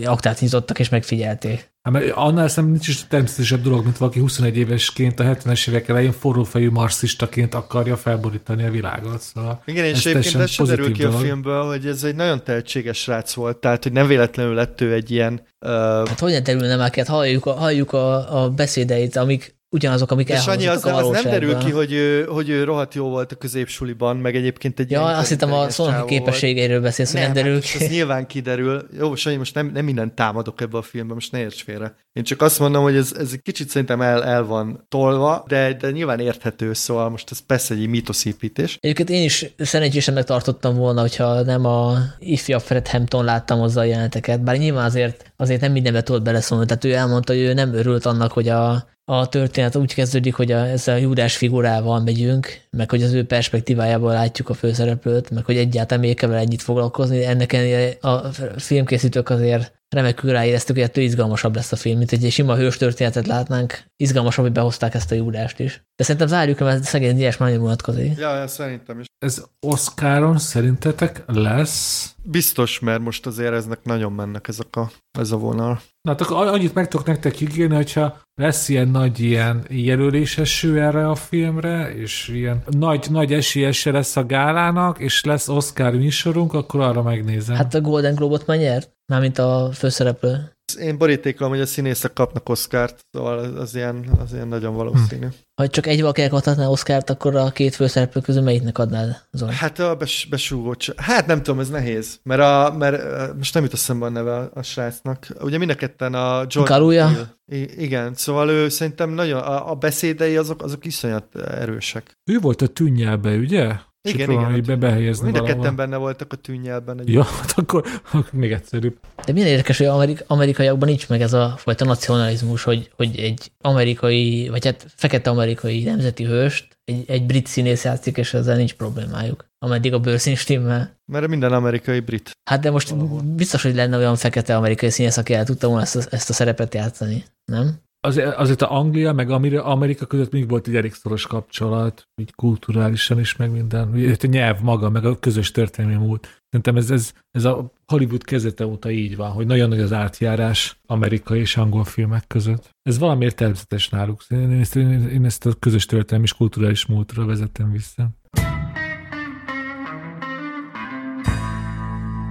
aktát 0.04 0.40
nyitottak 0.40 0.80
és 0.80 0.90
megfigyelték. 0.90 1.74
Hát, 1.82 1.94
mert 1.94 2.12
annál 2.12 2.48
szerintem 2.48 2.72
nincs 2.72 2.88
is 2.88 3.08
természetesebb 3.08 3.62
dolog, 3.62 3.84
mint 3.84 3.98
valaki 3.98 4.20
21 4.20 4.58
évesként 4.58 5.20
a 5.20 5.24
70-es 5.24 5.70
évek 5.70 5.88
elején 5.88 6.12
forrófejű 6.12 6.70
marxistaként 6.70 7.54
akarja 7.54 7.98
felborítani 7.98 8.64
a 8.64 8.72
világot. 8.72 9.22
Szóval 9.22 9.62
Igen, 9.66 9.86
és 9.86 10.06
egyébként 10.06 10.36
ez 10.36 10.50
sem 10.50 10.66
derül 10.66 10.92
ki 10.92 11.02
dolog. 11.02 11.16
a 11.16 11.20
filmből, 11.20 11.64
hogy 11.64 11.86
ez 11.86 12.04
egy 12.04 12.16
nagyon 12.16 12.44
tehetséges 12.44 12.98
srác 12.98 13.34
volt, 13.34 13.58
tehát 13.58 13.84
hogy 13.84 13.92
nem 13.92 14.08
véletlenül 14.08 14.54
lett 14.54 14.82
ő 14.82 14.94
egy 14.94 15.12
ilyen... 15.12 15.42
Uh... 15.66 15.72
Hát 16.08 16.20
hogyan 16.20 16.44
derülne 16.44 16.76
már, 16.76 16.94
hát 16.96 17.08
halljuk, 17.08 17.46
a, 17.46 17.54
halljuk 17.54 17.94
a, 17.94 18.44
a 18.44 18.50
beszédeit, 18.50 19.16
amik 19.16 19.55
ugyanazok, 19.76 20.12
amik 20.12 20.30
És 20.30 20.48
annyi 20.48 20.68
az, 20.68 20.86
az 20.86 21.08
nem 21.08 21.24
derül 21.24 21.58
ki, 21.58 21.72
hogy 21.72 21.94
ő, 21.94 22.24
hogy 22.24 22.50
ő 22.50 22.64
rohadt 22.64 22.94
jó 22.94 23.10
volt 23.10 23.32
a 23.32 23.36
középsuliban, 23.36 24.18
meg 24.18 24.36
egyébként 24.36 24.80
egy 24.80 24.92
Ja, 24.92 25.04
azt 25.04 25.30
hittem 25.30 25.54
a 25.54 25.70
szónoki 25.70 26.18
képességeiről 26.18 26.82
beszélsz, 26.82 27.12
hogy 27.12 27.22
nem, 27.22 27.32
nem 27.32 27.44
derül 27.44 27.54
hát 27.54 27.72
ki. 27.72 27.84
Ez 27.84 27.90
nyilván 27.90 28.28
kiderül. 28.28 28.88
Jó, 28.98 29.16
Sanyi, 29.16 29.36
most 29.36 29.54
nem, 29.54 29.72
nem 29.74 29.86
minden 29.86 30.16
támadok 30.16 30.62
ebbe 30.62 30.78
a 30.78 30.82
filmbe, 30.82 31.14
most 31.14 31.32
ne 31.32 31.40
érts 31.40 31.64
félre. 31.64 31.96
Én 32.14 32.24
csak 32.24 32.42
azt 32.42 32.60
mondom, 32.60 32.84
hogy 32.84 32.96
ez, 32.96 33.14
ez 33.20 33.30
egy 33.34 33.42
kicsit 33.42 33.70
szerintem 33.70 34.02
el, 34.02 34.24
el 34.24 34.44
van 34.44 34.86
tolva, 34.90 35.44
de, 35.48 35.74
de 35.74 35.92
nyilván 35.92 36.20
érthető, 36.20 36.74
szóval 36.74 37.10
most 37.10 37.32
ez 37.32 37.40
persze 37.40 37.74
egy 37.74 37.88
mítoszépítés. 37.88 38.78
Egyébként 38.82 39.10
én 39.10 39.24
is 39.24 39.46
szerencsésen 39.58 40.14
megtartottam 40.14 40.76
volna, 40.76 41.02
hogyha 41.02 41.42
nem 41.42 41.66
a 41.66 41.98
ifjabb 42.20 42.62
Fred 42.62 42.88
Hampton 42.88 43.26
láttam 43.26 43.60
hozzá 43.60 43.82
a 43.82 43.86
jeleneteket, 43.86 44.44
bár 44.44 44.58
nyilván 44.58 44.86
azért, 44.86 45.34
azért 45.38 45.62
nem 45.62 45.72
mindenbe 45.72 46.04
tudott 46.04 46.24
beleszólni, 46.24 46.66
tehát 46.66 46.84
ő 46.84 46.94
elmondta, 46.94 47.34
hogy 47.34 47.42
ő 47.42 47.54
nem 47.54 47.74
örült 47.74 48.06
annak, 48.06 48.32
hogy 48.32 48.48
a, 48.48 48.94
a 49.06 49.30
történet 49.30 49.76
úgy 49.76 49.94
kezdődik, 49.94 50.36
hogy 50.36 50.52
a, 50.52 50.68
ez 50.68 50.88
a 50.88 50.96
Júdás 50.96 51.38
figurával 51.38 52.00
megyünk, 52.02 52.48
meg 52.70 52.90
hogy 52.90 53.04
az 53.04 53.14
ő 53.14 53.26
perspektívájából 53.26 54.12
látjuk 54.12 54.50
a 54.50 54.54
főszereplőt, 54.54 55.30
meg 55.30 55.46
hogy 55.46 55.58
egyáltalán 55.58 56.04
még 56.04 56.16
kell 56.16 56.34
ennyit 56.34 56.62
foglalkozni. 56.62 57.26
Ennek 57.26 57.56
a 58.02 58.18
filmkészítők 58.58 59.30
azért 59.30 59.74
remekül 59.90 60.32
ráéreztük, 60.32 60.76
hogy 60.76 60.84
ettől 60.84 61.04
izgalmasabb 61.04 61.56
lesz 61.56 61.72
a 61.72 61.76
film, 61.76 61.98
mint 61.98 62.12
egy 62.12 62.32
sima 62.32 62.56
hős 62.56 62.78
történetet 62.78 63.28
látnánk. 63.28 63.84
Izgalmasabb, 63.96 64.46
hogy 64.46 64.54
behozták 64.54 64.94
ezt 64.94 65.12
a 65.12 65.16
Júdást 65.16 65.60
is. 65.60 65.84
De 65.96 66.04
szerintem 66.04 66.28
zárjuk, 66.28 66.60
mert 66.60 66.84
szegény 66.84 67.16
Diás 67.16 67.38
már 67.38 67.50
nagyon 67.50 67.76
Ja, 68.18 68.36
ja, 68.36 68.48
szerintem 68.48 69.00
is. 69.00 69.06
Ez 69.20 69.44
Oscaron 69.60 70.38
szerintetek 70.38 71.24
lesz? 71.26 72.16
Biztos, 72.24 72.80
mert 72.80 73.02
most 73.02 73.26
azért 73.26 73.54
eznek 73.54 73.84
nagyon 73.84 74.12
mennek 74.12 74.48
ezek 74.48 74.76
a, 74.76 74.92
ez 75.18 75.32
a 75.32 75.38
vonal. 75.38 75.82
Na, 76.02 76.12
hát 76.12 76.22
akkor 76.22 76.48
annyit 76.48 76.74
meg 76.74 76.88
tudok 76.88 77.06
nektek 77.06 77.42
ígérni, 77.42 77.76
hogyha 77.76 78.18
lesz 78.36 78.70
ilyen 78.70 78.88
nagy 78.88 79.20
ilyen 79.20 79.66
jelölés 79.70 80.38
erre 80.64 81.10
a 81.10 81.16
filmre, 81.16 81.96
és 81.96 82.28
ilyen 82.28 82.64
nagy, 82.70 83.08
nagy 83.10 83.34
esélyese 83.34 83.92
lesz 83.92 84.16
a 84.16 84.26
gálának, 84.26 85.00
és 85.00 85.24
lesz 85.24 85.48
Oscar 85.48 85.94
műsorunk, 85.94 86.54
akkor 86.54 86.80
arra 86.82 87.02
megnézem. 87.02 87.56
Hát 87.56 87.74
a 87.74 87.82
Golden 87.82 88.16
Globe-ot 88.16 88.46
már 88.48 88.58
nyert, 88.58 88.92
mármint 89.06 89.38
a 89.38 89.70
főszereplő. 89.74 90.55
Én 90.80 90.98
borítékolom, 90.98 91.52
hogy 91.52 91.62
a 91.62 91.66
színészek 91.66 92.14
kapnak 92.14 92.50
Oscárt, 92.50 93.06
szóval 93.12 93.38
az, 93.38 93.56
az, 93.56 93.76
ilyen, 93.76 94.10
az 94.20 94.34
ilyen 94.34 94.48
nagyon 94.48 94.76
valószínű. 94.76 95.26
Hm. 95.26 95.34
Ha 95.62 95.68
csak 95.68 95.88
egy 95.88 96.02
valakinek 96.02 96.34
adhatná 96.34 96.68
Oscárt, 96.68 97.10
akkor 97.10 97.36
a 97.36 97.50
két 97.50 97.76
főszereplő 97.76 98.22
közül 98.22 98.42
melyiknek 98.42 98.78
adnád, 98.78 99.22
Zoli? 99.32 99.54
Hát 99.54 99.80
a 99.80 99.96
bes, 99.96 100.28
besúgó. 100.30 100.76
Hát 100.96 101.26
nem 101.28 101.44
tudom, 101.44 101.60
ez 101.60 101.70
nehéz, 101.70 102.20
mert, 102.24 102.42
a, 102.42 102.76
mert 102.78 103.04
most 103.38 103.54
nem 103.54 103.64
jut 103.64 103.74
eszembe 103.74 104.06
a 104.06 104.10
neve 104.10 104.36
a, 104.36 104.50
a 104.54 104.62
srácnak. 104.62 105.28
Ugye 105.42 105.58
mind 105.58 105.70
a 105.70 105.76
ketten 105.76 106.14
a 106.14 106.46
John 106.48 106.68
Kaluja? 106.68 107.36
Igen, 107.78 108.14
szóval 108.14 108.50
ő 108.50 108.70
szerintem 108.70 109.10
nagyon, 109.10 109.42
a, 109.42 109.72
a 109.72 109.76
beszédei 109.76 110.38
azok, 110.38 110.64
azok 110.64 110.86
iszonyat 110.86 111.36
erősek. 111.36 112.18
Ő 112.32 112.40
volt 112.40 112.62
a 112.62 112.68
tűnnyelbe, 112.68 113.36
ugye? 113.36 113.76
Igen, 114.06 114.32
igen. 114.32 114.52
Hogy 114.52 114.66
be 114.66 114.76
behelyezni 114.76 115.32
Mind 115.32 115.38
a 115.38 115.44
ketten 115.44 115.76
benne 115.76 115.98
voltak 115.98 116.34
a 116.34 116.36
tűnyelben. 116.36 117.02
Ja, 117.06 117.24
hát 117.42 117.54
akkor, 117.56 117.84
akkor 118.04 118.28
még 118.32 118.52
egyszerűbb. 118.52 118.98
De 119.26 119.34
milyen 119.34 119.48
érdekes, 119.48 119.78
hogy 119.78 119.88
amerik 119.88 120.24
amerikaiakban 120.28 120.88
nincs 120.88 121.10
meg 121.10 121.22
ez 121.22 121.34
a 121.34 121.54
fajta 121.58 121.86
nacionalizmus, 121.86 122.64
hogy, 122.64 122.92
hogy 122.96 123.20
egy 123.20 123.52
amerikai, 123.62 124.50
vagy 124.50 124.66
hát 124.66 124.86
fekete 124.96 125.30
amerikai 125.30 125.84
nemzeti 125.84 126.24
hőst 126.24 126.76
egy, 126.86 127.04
egy 127.08 127.26
brit 127.26 127.48
színész 127.48 127.84
játszik, 127.84 128.18
és 128.18 128.34
ezzel 128.34 128.56
nincs 128.56 128.74
problémájuk. 128.74 129.46
Ameddig 129.60 129.94
a 129.94 130.00
bőrszín 130.00 130.36
stimmel. 130.36 131.00
Mert 131.06 131.28
minden 131.28 131.54
amerikai 131.54 132.00
brit. 132.00 132.32
Hát 132.44 132.60
de 132.60 132.72
most 132.72 132.90
Valahol. 132.90 133.22
biztos, 133.22 133.62
hogy 133.62 133.76
lenne 133.76 133.98
olyan 133.98 134.16
fekete 134.16 134.56
amerikai 134.56 134.90
színész, 134.90 135.18
aki 135.18 135.34
el 135.34 135.46
tudta 135.46 135.68
volna 135.68 135.82
ezt 135.82 135.96
a, 135.96 136.02
ezt 136.10 136.30
a 136.30 136.34
szerepet 136.34 136.74
játszani, 136.74 137.24
nem? 137.46 137.84
Az, 138.06 138.22
azért 138.36 138.62
a 138.62 138.72
Anglia 138.72 139.14
meg 139.14 139.30
Amerika 139.58 140.06
között 140.06 140.32
még 140.32 140.50
volt 140.50 140.68
egy 140.68 140.76
elég 140.76 140.94
szoros 140.94 141.28
kapcsolat, 141.28 142.08
így 142.22 142.34
kulturálisan 142.36 143.20
is, 143.20 143.36
meg 143.36 143.52
minden. 143.52 144.16
A 144.22 144.28
nyelv 144.28 144.62
maga, 144.62 144.90
meg 144.90 145.06
a 145.06 145.20
közös 145.20 145.52
történelmi 145.52 146.06
múlt. 146.06 146.42
Szerintem 146.50 146.76
ez, 146.76 146.92
ez, 146.92 147.14
ez 147.32 147.46
a 147.46 147.72
Hollywood 147.88 148.24
kezdete 148.24 148.66
óta 148.66 148.92
így 148.92 149.16
van, 149.16 149.32
hogy 149.32 149.46
nagyon 149.46 149.70
nagy 149.70 149.80
az 149.80 149.94
átjárás 149.94 150.80
amerikai 150.86 151.40
és 151.40 151.58
angol 151.58 151.84
filmek 151.84 152.28
között. 152.28 152.70
Ez 152.82 152.98
valamiért 152.98 153.36
természetes 153.36 153.90
náluk. 153.90 154.22
Én 154.30 154.52
ezt, 154.52 154.76
én 154.76 155.26
ezt 155.26 155.46
a 155.46 155.54
közös 155.60 155.86
történelmi 155.86 156.26
és 156.26 156.34
kulturális 156.34 156.86
múltra 156.86 157.26
vezetem 157.26 157.72
vissza. 157.72 158.10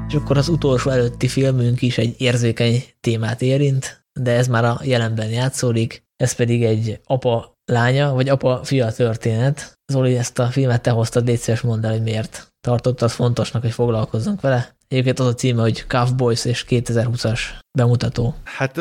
És 0.08 0.14
akkor 0.14 0.36
az 0.36 0.48
utolsó 0.48 0.90
előtti 0.90 1.28
filmünk 1.28 1.82
is 1.82 1.98
egy 1.98 2.14
érzékeny 2.18 2.84
témát 3.00 3.42
érint, 3.42 4.03
de 4.20 4.30
ez 4.30 4.46
már 4.46 4.64
a 4.64 4.80
jelenben 4.82 5.28
játszódik, 5.28 6.02
ez 6.16 6.32
pedig 6.34 6.64
egy 6.64 7.00
apa 7.04 7.52
lánya, 7.64 8.12
vagy 8.12 8.28
apa 8.28 8.64
fia 8.64 8.92
történet. 8.92 9.72
Zoli, 9.92 10.16
ezt 10.16 10.38
a 10.38 10.46
filmet 10.46 10.82
te 10.82 10.90
hoztad, 10.90 11.26
légy 11.26 11.38
szíves 11.38 11.60
mondd 11.60 11.84
el, 11.84 11.90
hogy 11.90 12.02
miért 12.02 12.48
tartottad 12.60 13.10
fontosnak, 13.10 13.62
hogy 13.62 13.72
foglalkozzunk 13.72 14.40
vele. 14.40 14.76
Egyébként 14.88 15.18
az 15.18 15.26
a 15.26 15.34
címe, 15.34 15.60
hogy 15.60 15.84
Cowboys 15.86 16.44
és 16.44 16.64
2020-as 16.68 17.40
bemutató. 17.74 18.34
Hát 18.44 18.80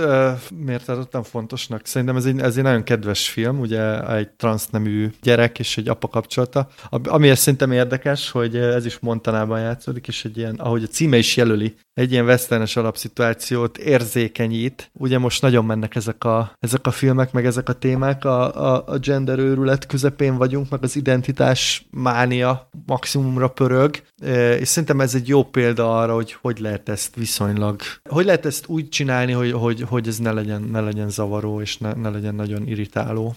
miért 0.65 0.85
tartottam 0.85 1.23
fontosnak? 1.23 1.85
Szerintem 1.85 2.15
ez 2.15 2.25
egy, 2.25 2.39
ez 2.39 2.57
egy 2.57 2.63
nagyon 2.63 2.83
kedves 2.83 3.29
film, 3.29 3.59
ugye 3.59 4.13
egy 4.15 4.29
transznemű 4.29 5.09
gyerek 5.21 5.59
és 5.59 5.77
egy 5.77 5.87
apa 5.87 6.07
kapcsolata. 6.07 6.67
Ami 6.89 7.35
szerintem 7.35 7.71
érdekes, 7.71 8.31
hogy 8.31 8.55
ez 8.55 8.85
is 8.85 8.99
Montanában 8.99 9.59
játszódik, 9.59 10.07
és 10.07 10.25
egy 10.25 10.37
ilyen, 10.37 10.55
ahogy 10.55 10.83
a 10.83 10.87
címe 10.87 11.17
is 11.17 11.35
jelöli, 11.35 11.75
egy 11.93 12.11
ilyen 12.11 12.25
westernes 12.25 12.75
alapszituációt 12.75 13.77
érzékenyít. 13.77 14.91
Ugye 14.93 15.17
most 15.17 15.41
nagyon 15.41 15.65
mennek 15.65 15.95
ezek 15.95 16.23
a, 16.23 16.55
ezek 16.59 16.87
a 16.87 16.91
filmek, 16.91 17.31
meg 17.31 17.45
ezek 17.45 17.69
a 17.69 17.73
témák, 17.73 18.25
a, 18.25 18.73
a, 18.73 18.83
a 18.87 18.97
gender 18.97 19.39
őrület 19.39 19.85
közepén 19.85 20.37
vagyunk, 20.37 20.69
meg 20.69 20.83
az 20.83 20.95
identitás 20.95 21.87
mánia 21.91 22.69
maximumra 22.85 23.47
pörög, 23.47 24.01
és 24.59 24.67
szerintem 24.67 24.99
ez 24.99 25.15
egy 25.15 25.27
jó 25.27 25.43
példa 25.43 25.99
arra, 25.99 26.13
hogy 26.13 26.35
hogy 26.41 26.59
lehet 26.59 26.89
ezt 26.89 27.15
viszonylag, 27.15 27.81
hogy 28.09 28.25
lehet 28.25 28.45
ezt 28.45 28.67
úgy 28.67 28.82
csinálni, 28.89 29.31
hogy, 29.31 29.51
hogy, 29.51 29.81
hogy 29.81 30.07
ez 30.07 30.17
ne 30.17 30.31
legyen, 30.31 30.61
ne 30.61 30.79
legyen 30.81 31.09
zavaró, 31.09 31.61
és 31.61 31.77
ne, 31.77 31.93
ne 31.93 32.09
legyen 32.09 32.35
nagyon 32.35 32.67
irritáló. 32.67 33.35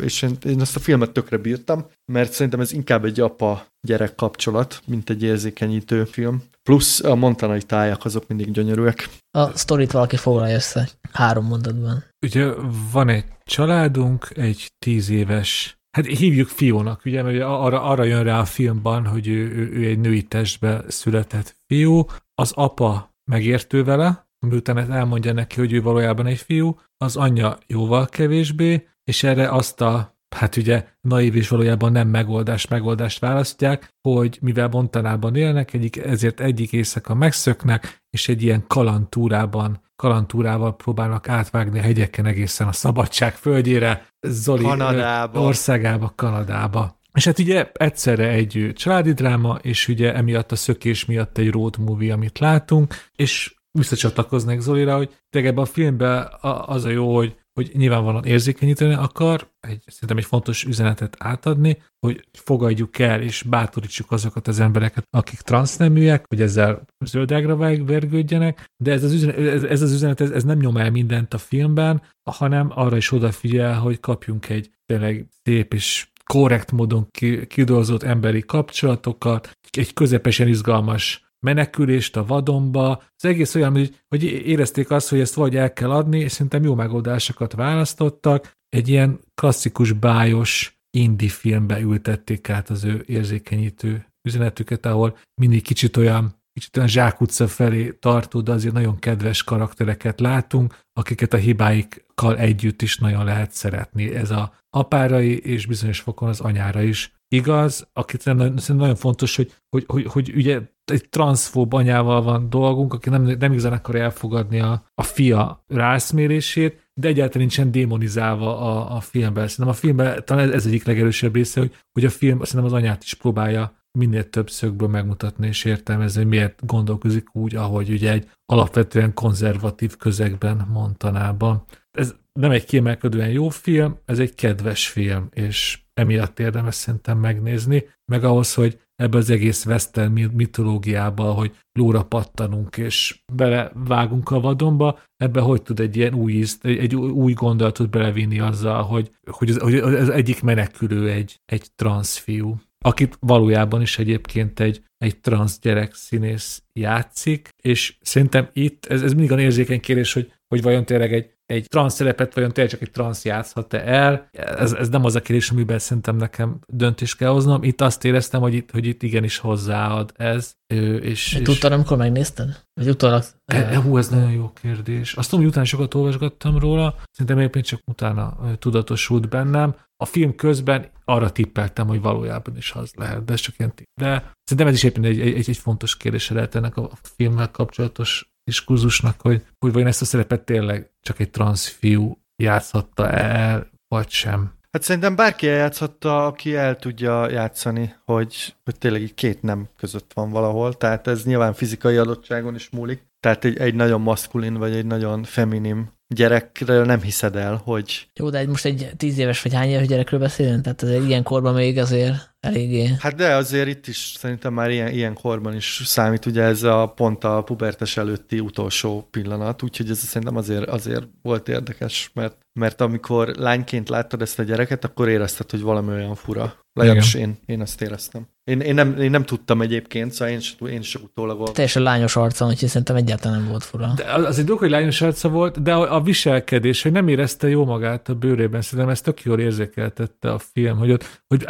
És 0.00 0.22
én, 0.22 0.36
én 0.46 0.60
ezt 0.60 0.76
a 0.76 0.80
filmet 0.80 1.10
tökre 1.10 1.36
bírtam, 1.36 1.86
mert 2.12 2.32
szerintem 2.32 2.60
ez 2.60 2.72
inkább 2.72 3.04
egy 3.04 3.20
apa-gyerek 3.20 4.14
kapcsolat, 4.14 4.82
mint 4.86 5.10
egy 5.10 5.22
érzékenyítő 5.22 6.04
film. 6.04 6.42
Plusz 6.62 7.04
a 7.04 7.14
montanai 7.14 7.62
tájak 7.62 8.04
azok 8.04 8.28
mindig 8.28 8.50
gyönyörűek. 8.50 9.08
A 9.30 9.56
sztorit 9.56 9.92
valaki 9.92 10.16
foglalja 10.16 10.54
össze 10.54 10.88
három 11.12 11.46
mondatban. 11.46 12.04
Ugye 12.26 12.52
van 12.92 13.08
egy 13.08 13.24
családunk, 13.44 14.28
egy 14.34 14.72
tíz 14.78 15.08
éves 15.08 15.76
Hát 15.96 16.06
hívjuk 16.06 16.48
fiúnak, 16.48 17.04
ugye, 17.04 17.22
mert 17.22 17.42
arra, 17.42 17.82
arra 17.82 18.04
jön 18.04 18.22
rá 18.22 18.40
a 18.40 18.44
filmban, 18.44 19.06
hogy 19.06 19.28
ő, 19.28 19.50
ő, 19.50 19.70
ő 19.72 19.86
egy 19.86 19.98
női 19.98 20.22
testbe 20.22 20.84
született 20.88 21.56
fiú. 21.66 22.04
Az 22.34 22.52
apa 22.54 23.14
megértő 23.30 23.84
vele, 23.84 24.25
miután 24.38 24.78
ezt 24.78 24.90
elmondja 24.90 25.32
neki, 25.32 25.60
hogy 25.60 25.72
ő 25.72 25.82
valójában 25.82 26.26
egy 26.26 26.38
fiú, 26.38 26.78
az 26.96 27.16
anyja 27.16 27.58
jóval 27.66 28.06
kevésbé, 28.06 28.88
és 29.04 29.22
erre 29.22 29.48
azt 29.48 29.80
a 29.80 30.16
hát 30.36 30.56
ugye 30.56 30.84
naív 31.00 31.36
és 31.36 31.48
valójában 31.48 31.92
nem 31.92 32.08
megoldás 32.08 32.66
megoldást 32.66 33.18
választják, 33.18 33.94
hogy 34.00 34.38
mivel 34.40 34.68
Montanában 34.68 35.36
élnek, 35.36 35.72
egyik, 35.72 35.96
ezért 35.96 36.40
egyik 36.40 36.72
éjszaka 36.72 37.14
megszöknek, 37.14 38.02
és 38.10 38.28
egy 38.28 38.42
ilyen 38.42 38.64
kalantúrában, 38.66 39.82
kalantúrával 39.96 40.76
próbálnak 40.76 41.28
átvágni 41.28 41.78
a 41.78 41.82
hegyeken 41.82 42.26
egészen 42.26 42.68
a 42.68 42.72
szabadság 42.72 43.34
földjére, 43.34 44.06
Zoli 44.20 44.62
Kanadába. 44.62 45.40
országába, 45.40 46.12
Kanadába. 46.16 47.00
És 47.12 47.24
hát 47.24 47.38
ugye 47.38 47.70
egyszerre 47.72 48.28
egy 48.28 48.72
családi 48.74 49.12
dráma, 49.12 49.58
és 49.62 49.88
ugye 49.88 50.14
emiatt 50.14 50.52
a 50.52 50.56
szökés 50.56 51.04
miatt 51.04 51.38
egy 51.38 51.50
road 51.50 51.78
movie, 51.78 52.12
amit 52.12 52.38
látunk, 52.38 52.94
és 53.14 53.54
visszacsatlakoznék 53.76 54.60
Zolira, 54.60 54.96
hogy 54.96 55.16
tényleg 55.30 55.50
ebben 55.50 55.64
a 55.64 55.66
filmben 55.66 56.28
az 56.66 56.84
a 56.84 56.88
jó, 56.88 57.14
hogy 57.14 57.36
hogy 57.56 57.70
nyilvánvalóan 57.74 58.24
érzékenyíteni 58.24 58.94
akar, 58.94 59.50
egy, 59.60 59.82
szerintem 59.86 60.16
egy 60.16 60.24
fontos 60.24 60.64
üzenetet 60.64 61.16
átadni, 61.18 61.82
hogy 62.06 62.28
fogadjuk 62.32 62.98
el 62.98 63.22
és 63.22 63.42
bátorítsuk 63.42 64.10
azokat 64.10 64.48
az 64.48 64.60
embereket, 64.60 65.04
akik 65.10 65.40
transzneműek, 65.40 66.24
hogy 66.28 66.40
ezzel 66.40 66.84
zöldágra 67.04 67.56
vergődjenek, 67.84 68.70
de 68.82 68.92
ez 68.92 69.04
az 69.04 69.12
üzenet, 69.12 69.38
ez, 69.38 69.62
ez, 69.62 69.82
az 69.82 69.92
üzenet 69.92 70.20
ez, 70.20 70.30
ez 70.30 70.44
nem 70.44 70.58
nyom 70.58 70.76
el 70.76 70.90
mindent 70.90 71.34
a 71.34 71.38
filmben, 71.38 72.02
hanem 72.30 72.70
arra 72.74 72.96
is 72.96 73.12
odafigyel, 73.12 73.78
hogy 73.78 74.00
kapjunk 74.00 74.48
egy 74.48 74.70
tényleg 74.86 75.26
szép 75.42 75.74
és 75.74 76.08
korrekt 76.24 76.72
módon 76.72 77.06
kidolgozott 77.46 78.02
emberi 78.02 78.40
kapcsolatokat, 78.40 79.50
egy 79.70 79.92
közepesen 79.92 80.48
izgalmas 80.48 81.25
menekülést 81.46 82.16
a 82.16 82.24
vadonba. 82.24 83.02
Az 83.16 83.24
egész 83.24 83.54
olyan, 83.54 83.72
hogy, 83.72 84.00
hogy 84.08 84.22
érezték 84.24 84.90
azt, 84.90 85.08
hogy 85.08 85.20
ezt 85.20 85.34
vagy 85.34 85.56
el 85.56 85.72
kell 85.72 85.90
adni, 85.90 86.18
és 86.18 86.32
szerintem 86.32 86.62
jó 86.62 86.74
megoldásokat 86.74 87.52
választottak. 87.52 88.52
Egy 88.68 88.88
ilyen 88.88 89.18
klasszikus, 89.34 89.92
bájos 89.92 90.80
indie 90.90 91.28
filmbe 91.28 91.80
ültették 91.80 92.48
át 92.48 92.70
az 92.70 92.84
ő 92.84 93.04
érzékenyítő 93.06 94.06
üzenetüket, 94.28 94.86
ahol 94.86 95.18
mindig 95.40 95.62
kicsit 95.62 95.96
olyan 95.96 96.34
kicsit 96.52 96.76
olyan 96.76 96.88
zsákutca 96.88 97.48
felé 97.48 97.90
tartó, 97.90 98.40
de 98.40 98.52
azért 98.52 98.74
nagyon 98.74 98.98
kedves 98.98 99.44
karaktereket 99.44 100.20
látunk, 100.20 100.78
akiket 100.92 101.32
a 101.32 101.36
hibáikkal 101.36 102.38
együtt 102.38 102.82
is 102.82 102.98
nagyon 102.98 103.24
lehet 103.24 103.52
szeretni. 103.52 104.14
Ez 104.14 104.30
a 104.30 104.52
apárai 104.70 105.38
és 105.38 105.66
bizonyos 105.66 106.00
fokon 106.00 106.28
az 106.28 106.40
anyára 106.40 106.82
is 106.82 107.12
igaz, 107.28 107.88
akit 107.92 108.20
szerintem 108.20 108.76
nagyon 108.76 108.96
fontos, 108.96 109.36
hogy, 109.36 109.54
hogy, 109.68 109.84
hogy, 109.86 110.06
hogy 110.06 110.32
ugye 110.34 110.60
egy 110.90 111.08
transzfób 111.08 111.72
anyával 111.72 112.22
van 112.22 112.50
dolgunk, 112.50 112.92
aki 112.92 113.10
nem, 113.10 113.22
nem 113.22 113.52
igazán 113.52 113.72
akarja 113.72 114.02
elfogadni 114.02 114.60
a, 114.60 114.84
a 114.94 115.02
fia 115.02 115.64
rászmérését, 115.66 116.90
de 116.94 117.08
egyáltalán 117.08 117.46
nincsen 117.46 117.70
démonizálva 117.70 118.60
a, 118.60 118.96
a 118.96 119.00
filmben. 119.00 119.48
Szerintem 119.48 119.74
a 119.74 119.78
filmben 119.78 120.22
talán 120.24 120.48
ez, 120.48 120.54
ez 120.54 120.66
egyik 120.66 120.84
legerősebb 120.84 121.34
része, 121.34 121.60
hogy, 121.60 121.74
hogy 121.92 122.04
a 122.04 122.10
film 122.10 122.42
szerintem 122.42 122.64
az 122.64 122.72
anyát 122.72 123.02
is 123.02 123.14
próbálja 123.14 123.84
minél 123.98 124.30
több 124.30 124.50
szögből 124.50 124.88
megmutatni 124.88 125.46
és 125.46 125.64
értelmezni, 125.64 126.20
hogy 126.20 126.30
miért 126.30 126.66
gondolkozik 126.66 127.34
úgy, 127.34 127.54
ahogy 127.54 127.90
ugye 127.90 128.12
egy 128.12 128.30
alapvetően 128.46 129.14
konzervatív 129.14 129.96
közegben 129.96 130.68
Montanában. 130.72 131.64
Ez 131.90 132.14
nem 132.32 132.50
egy 132.50 132.64
kiemelkedően 132.64 133.30
jó 133.30 133.48
film, 133.48 133.98
ez 134.04 134.18
egy 134.18 134.34
kedves 134.34 134.88
film, 134.88 135.28
és 135.32 135.78
emiatt 135.94 136.38
érdemes 136.38 136.74
szerintem 136.74 137.18
megnézni, 137.18 137.84
meg 138.04 138.24
ahhoz, 138.24 138.54
hogy 138.54 138.80
ebbe 138.96 139.16
az 139.16 139.30
egész 139.30 139.66
western 139.66 140.12
mitológiába, 140.12 141.32
hogy 141.32 141.56
lóra 141.72 142.04
pattanunk 142.04 142.76
és 142.76 143.22
belevágunk 143.32 144.30
a 144.30 144.40
vadonba, 144.40 144.98
ebbe 145.16 145.40
hogy 145.40 145.62
tud 145.62 145.80
egy 145.80 145.96
ilyen 145.96 146.14
új, 146.14 146.32
ízt, 146.32 146.64
egy, 146.64 146.94
új 146.96 147.32
gondolatot 147.32 147.90
belevinni 147.90 148.40
azzal, 148.40 148.82
hogy, 148.82 149.10
hogy, 149.30 149.50
az, 149.50 149.58
hogy 149.58 149.74
az 149.74 150.08
egyik 150.08 150.42
menekülő 150.42 151.10
egy, 151.10 151.40
egy 151.44 151.70
transfiú, 151.74 152.60
akit 152.84 153.16
valójában 153.20 153.80
is 153.82 153.98
egyébként 153.98 154.60
egy, 154.60 154.82
egy 154.98 155.20
transz 155.20 155.58
gyerek 155.58 155.94
színész 155.94 156.62
játszik, 156.72 157.48
és 157.62 157.96
szerintem 158.00 158.48
itt, 158.52 158.86
ez, 158.86 159.02
ez 159.02 159.12
mindig 159.12 159.32
a 159.32 159.40
érzékeny 159.40 159.80
kérdés, 159.80 160.12
hogy, 160.12 160.32
hogy 160.48 160.62
vajon 160.62 160.84
tényleg 160.84 161.12
egy 161.12 161.36
egy 161.46 161.66
transz 161.68 161.94
szerepet, 161.94 162.34
vagy 162.34 162.52
tényleg 162.52 162.72
csak 162.72 162.82
egy 162.82 162.90
transz 162.90 163.24
játszhat-e 163.24 163.82
el. 163.86 164.28
Ez, 164.32 164.72
ez 164.72 164.88
nem 164.88 165.04
az 165.04 165.14
a 165.14 165.20
kérdés, 165.20 165.50
amiben 165.50 165.78
szerintem 165.78 166.16
nekem 166.16 166.58
döntést 166.66 167.16
kell 167.16 167.30
hoznom. 167.30 167.62
Itt 167.62 167.80
azt 167.80 168.04
éreztem, 168.04 168.40
hogy 168.40 168.54
itt, 168.54 168.70
hogy 168.70 168.86
itt 168.86 169.02
igenis 169.02 169.38
hozzáad 169.38 170.12
ez. 170.16 170.52
És, 170.66 171.34
és... 171.34 171.40
Tudtad, 171.42 171.72
amikor 171.72 171.96
megnézted? 171.96 172.62
Vagy 172.74 172.88
utólag? 172.88 173.24
E, 173.44 173.76
hú, 173.76 173.96
ez 173.96 174.08
nagyon 174.08 174.30
jó 174.30 174.52
kérdés. 174.52 175.14
Azt 175.14 175.28
tudom, 175.28 175.44
hogy 175.44 175.52
utána 175.52 175.66
sokat 175.66 175.94
olvasgattam 175.94 176.58
róla, 176.58 176.94
szerintem 177.10 177.38
éppen 177.38 177.62
csak 177.62 177.80
utána 177.84 178.36
tudatosult 178.58 179.28
bennem. 179.28 179.76
A 179.96 180.04
film 180.04 180.34
közben 180.34 180.90
arra 181.04 181.30
tippeltem, 181.30 181.86
hogy 181.86 182.00
valójában 182.00 182.56
is 182.56 182.72
az 182.72 182.90
lehet, 182.94 183.24
de 183.24 183.32
ez 183.32 183.40
csak 183.40 183.58
ilyen 183.58 183.74
tipp. 183.74 183.86
De 184.00 184.32
szerintem 184.42 184.66
ez 184.66 184.74
is 184.74 184.82
éppen 184.82 185.04
egy, 185.04 185.20
egy, 185.20 185.48
egy 185.48 185.56
fontos 185.56 185.96
kérdése 185.96 186.34
lehet 186.34 186.54
ennek 186.54 186.76
a 186.76 186.90
filmmel 187.02 187.50
kapcsolatos 187.50 188.35
diskurzusnak, 188.46 189.20
hogy, 189.20 189.44
hogy 189.58 189.72
vajon 189.72 189.88
ezt 189.88 190.02
a 190.02 190.04
szerepet 190.04 190.40
tényleg 190.40 190.90
csak 191.00 191.20
egy 191.20 191.30
transfiú 191.30 192.18
játszhatta 192.36 193.10
el, 193.10 193.70
vagy 193.88 194.08
sem. 194.08 194.54
Hát 194.70 194.82
szerintem 194.82 195.16
bárki 195.16 195.48
eljátszhatta, 195.48 196.26
aki 196.26 196.54
el 196.54 196.76
tudja 196.76 197.30
játszani, 197.30 197.94
hogy, 198.04 198.54
hogy 198.64 198.78
tényleg 198.78 199.02
így 199.02 199.14
két 199.14 199.42
nem 199.42 199.68
között 199.76 200.10
van 200.14 200.30
valahol, 200.30 200.76
tehát 200.76 201.06
ez 201.06 201.24
nyilván 201.24 201.52
fizikai 201.52 201.96
adottságon 201.96 202.54
is 202.54 202.70
múlik. 202.70 203.02
Tehát 203.20 203.44
egy, 203.44 203.56
egy 203.56 203.74
nagyon 203.74 204.00
maszkulin, 204.00 204.54
vagy 204.54 204.74
egy 204.74 204.86
nagyon 204.86 205.22
feminim 205.22 205.92
gyerekről 206.14 206.84
nem 206.84 207.00
hiszed 207.00 207.36
el, 207.36 207.60
hogy... 207.64 208.08
Jó, 208.14 208.30
de 208.30 208.38
egy, 208.38 208.48
most 208.48 208.64
egy 208.64 208.90
tíz 208.96 209.18
éves 209.18 209.42
vagy 209.42 209.54
hány 209.54 209.68
éves 209.68 209.86
gyerekről 209.86 210.20
beszélünk? 210.20 210.62
Tehát 210.62 210.82
ez 210.82 210.88
egy 210.88 211.08
ilyen 211.08 211.22
korban 211.22 211.54
még 211.54 211.78
azért 211.78 212.35
eléggé... 212.46 212.90
Hát 212.98 213.14
de 213.14 213.34
azért 213.34 213.68
itt 213.68 213.86
is 213.86 214.14
szerintem 214.18 214.52
már 214.52 214.70
ilyen, 214.70 214.88
ilyen 214.88 215.14
korban 215.14 215.54
is 215.54 215.82
számít, 215.84 216.26
ugye 216.26 216.42
ez 216.42 216.62
a 216.62 216.86
pont 216.86 217.24
a 217.24 217.42
pubertes 217.42 217.96
előtti 217.96 218.40
utolsó 218.40 219.08
pillanat, 219.10 219.62
úgyhogy 219.62 219.90
ez 219.90 219.98
szerintem 219.98 220.36
azért, 220.36 220.68
azért 220.68 221.04
volt 221.22 221.48
érdekes, 221.48 222.10
mert, 222.14 222.36
mert 222.52 222.80
amikor 222.80 223.28
lányként 223.28 223.88
láttad 223.88 224.22
ezt 224.22 224.38
a 224.38 224.42
gyereket, 224.42 224.84
akkor 224.84 225.08
érezted, 225.08 225.50
hogy 225.50 225.60
valami 225.60 225.92
olyan 225.92 226.14
fura. 226.14 226.54
Legalábbis 226.72 227.14
én, 227.14 227.38
én 227.46 227.60
ezt 227.60 227.82
éreztem. 227.82 228.28
Én, 228.44 228.60
én, 228.60 228.74
nem, 228.74 229.00
én 229.00 229.10
nem 229.10 229.24
tudtam 229.24 229.60
egyébként, 229.60 230.12
szóval 230.12 230.34
én, 230.34 230.40
én 230.68 230.78
is 230.78 230.94
utólag 230.94 231.36
voltam. 231.36 231.54
Teljesen 231.54 231.82
lányos 231.82 232.16
arca, 232.16 232.46
úgyhogy 232.46 232.68
szerintem 232.68 232.96
egyáltalán 232.96 233.38
nem 233.38 233.48
volt 233.48 233.64
fura. 233.64 233.92
De 233.96 234.12
az 234.12 234.38
egy 234.38 234.44
dolog, 234.44 234.60
hogy 234.60 234.70
lányos 234.70 235.00
arca 235.00 235.28
volt, 235.28 235.62
de 235.62 235.74
a, 235.74 235.94
a 235.94 236.00
viselkedés, 236.00 236.82
hogy 236.82 236.92
nem 236.92 237.08
érezte 237.08 237.48
jó 237.48 237.64
magát 237.64 238.08
a 238.08 238.14
bőrében, 238.14 238.62
szerintem 238.62 238.88
ezt 238.88 239.04
tök 239.04 239.22
jól 239.22 239.40
érzékeltette 239.40 240.32
a 240.32 240.38
film, 240.38 240.78
hogy, 240.78 240.90
ott, 240.90 241.22
hogy 241.26 241.44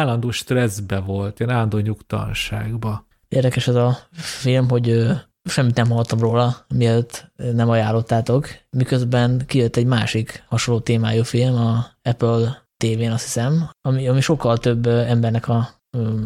állandó 0.00 0.30
stresszbe 0.30 0.98
volt, 0.98 1.40
ilyen 1.40 1.52
állandó 1.52 1.78
nyugtalanságba. 1.78 3.06
Érdekes 3.28 3.68
ez 3.68 3.74
a 3.74 3.98
film, 4.12 4.68
hogy 4.68 5.06
semmit 5.44 5.74
nem 5.74 5.90
hallottam 5.90 6.18
róla, 6.18 6.56
mielőtt 6.74 7.32
nem 7.52 7.68
ajánlottátok, 7.70 8.48
miközben 8.70 9.42
kijött 9.46 9.76
egy 9.76 9.86
másik 9.86 10.44
hasonló 10.48 10.80
témájú 10.80 11.22
film, 11.22 11.54
a 11.54 11.86
Apple 12.02 12.66
tévén, 12.76 13.10
azt 13.10 13.24
hiszem, 13.24 13.70
ami, 13.80 14.08
ami 14.08 14.20
sokkal 14.20 14.58
több 14.58 14.86
embernek 14.86 15.48
a 15.48 15.68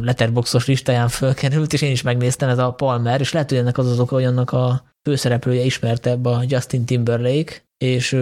letterboxos 0.00 0.66
listáján 0.66 1.08
fölkerült, 1.08 1.72
és 1.72 1.82
én 1.82 1.90
is 1.90 2.02
megnéztem, 2.02 2.48
ez 2.48 2.58
a 2.58 2.72
Palmer, 2.72 3.20
és 3.20 3.32
lehet, 3.32 3.48
hogy 3.48 3.58
ennek 3.58 3.78
az 3.78 3.90
az 3.90 4.00
oka, 4.00 4.14
hogy 4.14 4.24
annak 4.24 4.52
a 4.52 4.82
főszereplője 5.02 5.64
ismertebb 5.64 6.24
a 6.24 6.42
Justin 6.46 6.84
Timberlake, 6.84 7.54
és 7.78 8.16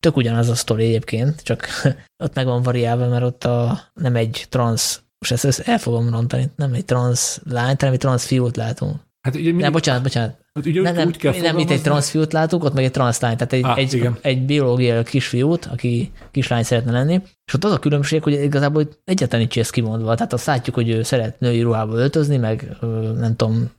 tök 0.00 0.16
ugyanaz 0.16 0.48
a 0.48 0.54
sztori 0.54 0.84
egyébként, 0.84 1.42
csak 1.42 1.66
ott 2.24 2.34
meg 2.34 2.46
van 2.46 2.62
variálva, 2.62 3.08
mert 3.08 3.24
ott 3.24 3.44
a, 3.44 3.80
nem 3.94 4.16
egy 4.16 4.46
trans, 4.48 5.00
most 5.18 5.32
ezt, 5.32 5.44
ezt 5.44 5.68
el 5.68 5.78
fogom 5.78 6.10
rontani, 6.10 6.50
nem 6.56 6.72
egy 6.72 6.84
trans 6.84 7.38
lányt, 7.50 7.80
hanem 7.80 7.94
egy 7.94 8.00
trans 8.00 8.24
fiút 8.24 8.56
látunk. 8.56 8.96
Hát 9.26 9.34
ugye 9.34 9.52
nem, 9.52 9.72
bocsánat, 9.72 10.02
bocsánat. 10.02 10.36
Hát 10.54 10.66
ugye 10.66 10.80
nem, 10.82 10.94
nem, 10.94 11.06
úgy 11.06 11.16
kell 11.16 11.40
nem 11.40 11.58
itt 11.58 11.70
egy 11.70 11.82
transfiút 11.82 12.32
látunk, 12.32 12.64
ott 12.64 12.74
meg 12.74 12.84
egy 12.84 12.90
translány, 12.90 13.36
tehát 13.36 13.52
egy, 13.52 13.64
ah, 13.64 13.78
egy, 13.78 14.10
egy 14.20 14.42
biológiai 14.42 15.02
kisfiút, 15.02 15.64
aki 15.64 16.12
kislány 16.30 16.62
szeretne 16.62 16.92
lenni, 16.92 17.20
és 17.44 17.54
ott 17.54 17.64
az 17.64 17.72
a 17.72 17.78
különbség, 17.78 18.22
hogy 18.22 18.32
igazából 18.32 18.88
egyetlen 19.04 19.40
nincs 19.40 19.58
ez 19.58 19.70
kimondva. 19.70 20.14
Tehát 20.14 20.32
azt 20.32 20.46
látjuk, 20.46 20.74
hogy 20.74 20.88
ő 20.88 21.02
szeret 21.02 21.40
női 21.40 21.60
ruhába 21.62 21.94
öltözni, 21.94 22.36
meg 22.36 22.76
nem 23.16 23.36
tudom, 23.36 23.70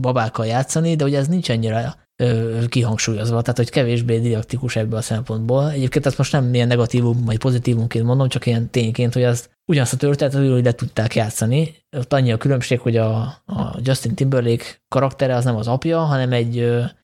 babákkal 0.00 0.46
játszani, 0.46 0.96
de 0.96 1.04
ugye 1.04 1.18
ez 1.18 1.28
nincs 1.28 1.50
ennyire 1.50 2.05
kihangsúlyozva, 2.68 3.40
tehát 3.40 3.56
hogy 3.56 3.70
kevésbé 3.70 4.18
didaktikus 4.18 4.76
ebből 4.76 4.98
a 4.98 5.02
szempontból. 5.02 5.70
Egyébként 5.70 6.06
ezt 6.06 6.18
most 6.18 6.32
nem 6.32 6.54
ilyen 6.54 6.68
negatívum 6.68 7.24
vagy 7.24 7.38
pozitívumként 7.38 8.04
mondom, 8.04 8.28
csak 8.28 8.46
ilyen 8.46 8.70
tényként, 8.70 9.12
hogy 9.12 9.24
az 9.24 9.48
ugyanazt 9.66 9.92
a 9.92 9.96
történetet 9.96 10.50
hogy 10.50 10.64
le 10.64 10.72
tudták 10.72 11.14
játszani. 11.14 11.74
Ott 11.96 12.12
annyi 12.12 12.32
a 12.32 12.36
különbség, 12.36 12.80
hogy 12.80 12.96
a, 12.96 13.16
a 13.46 13.78
Justin 13.82 14.14
Timberlake 14.14 14.64
karaktere 14.88 15.34
az 15.34 15.44
nem 15.44 15.56
az 15.56 15.68
apja, 15.68 15.98
hanem 15.98 16.32
egy, 16.32 16.58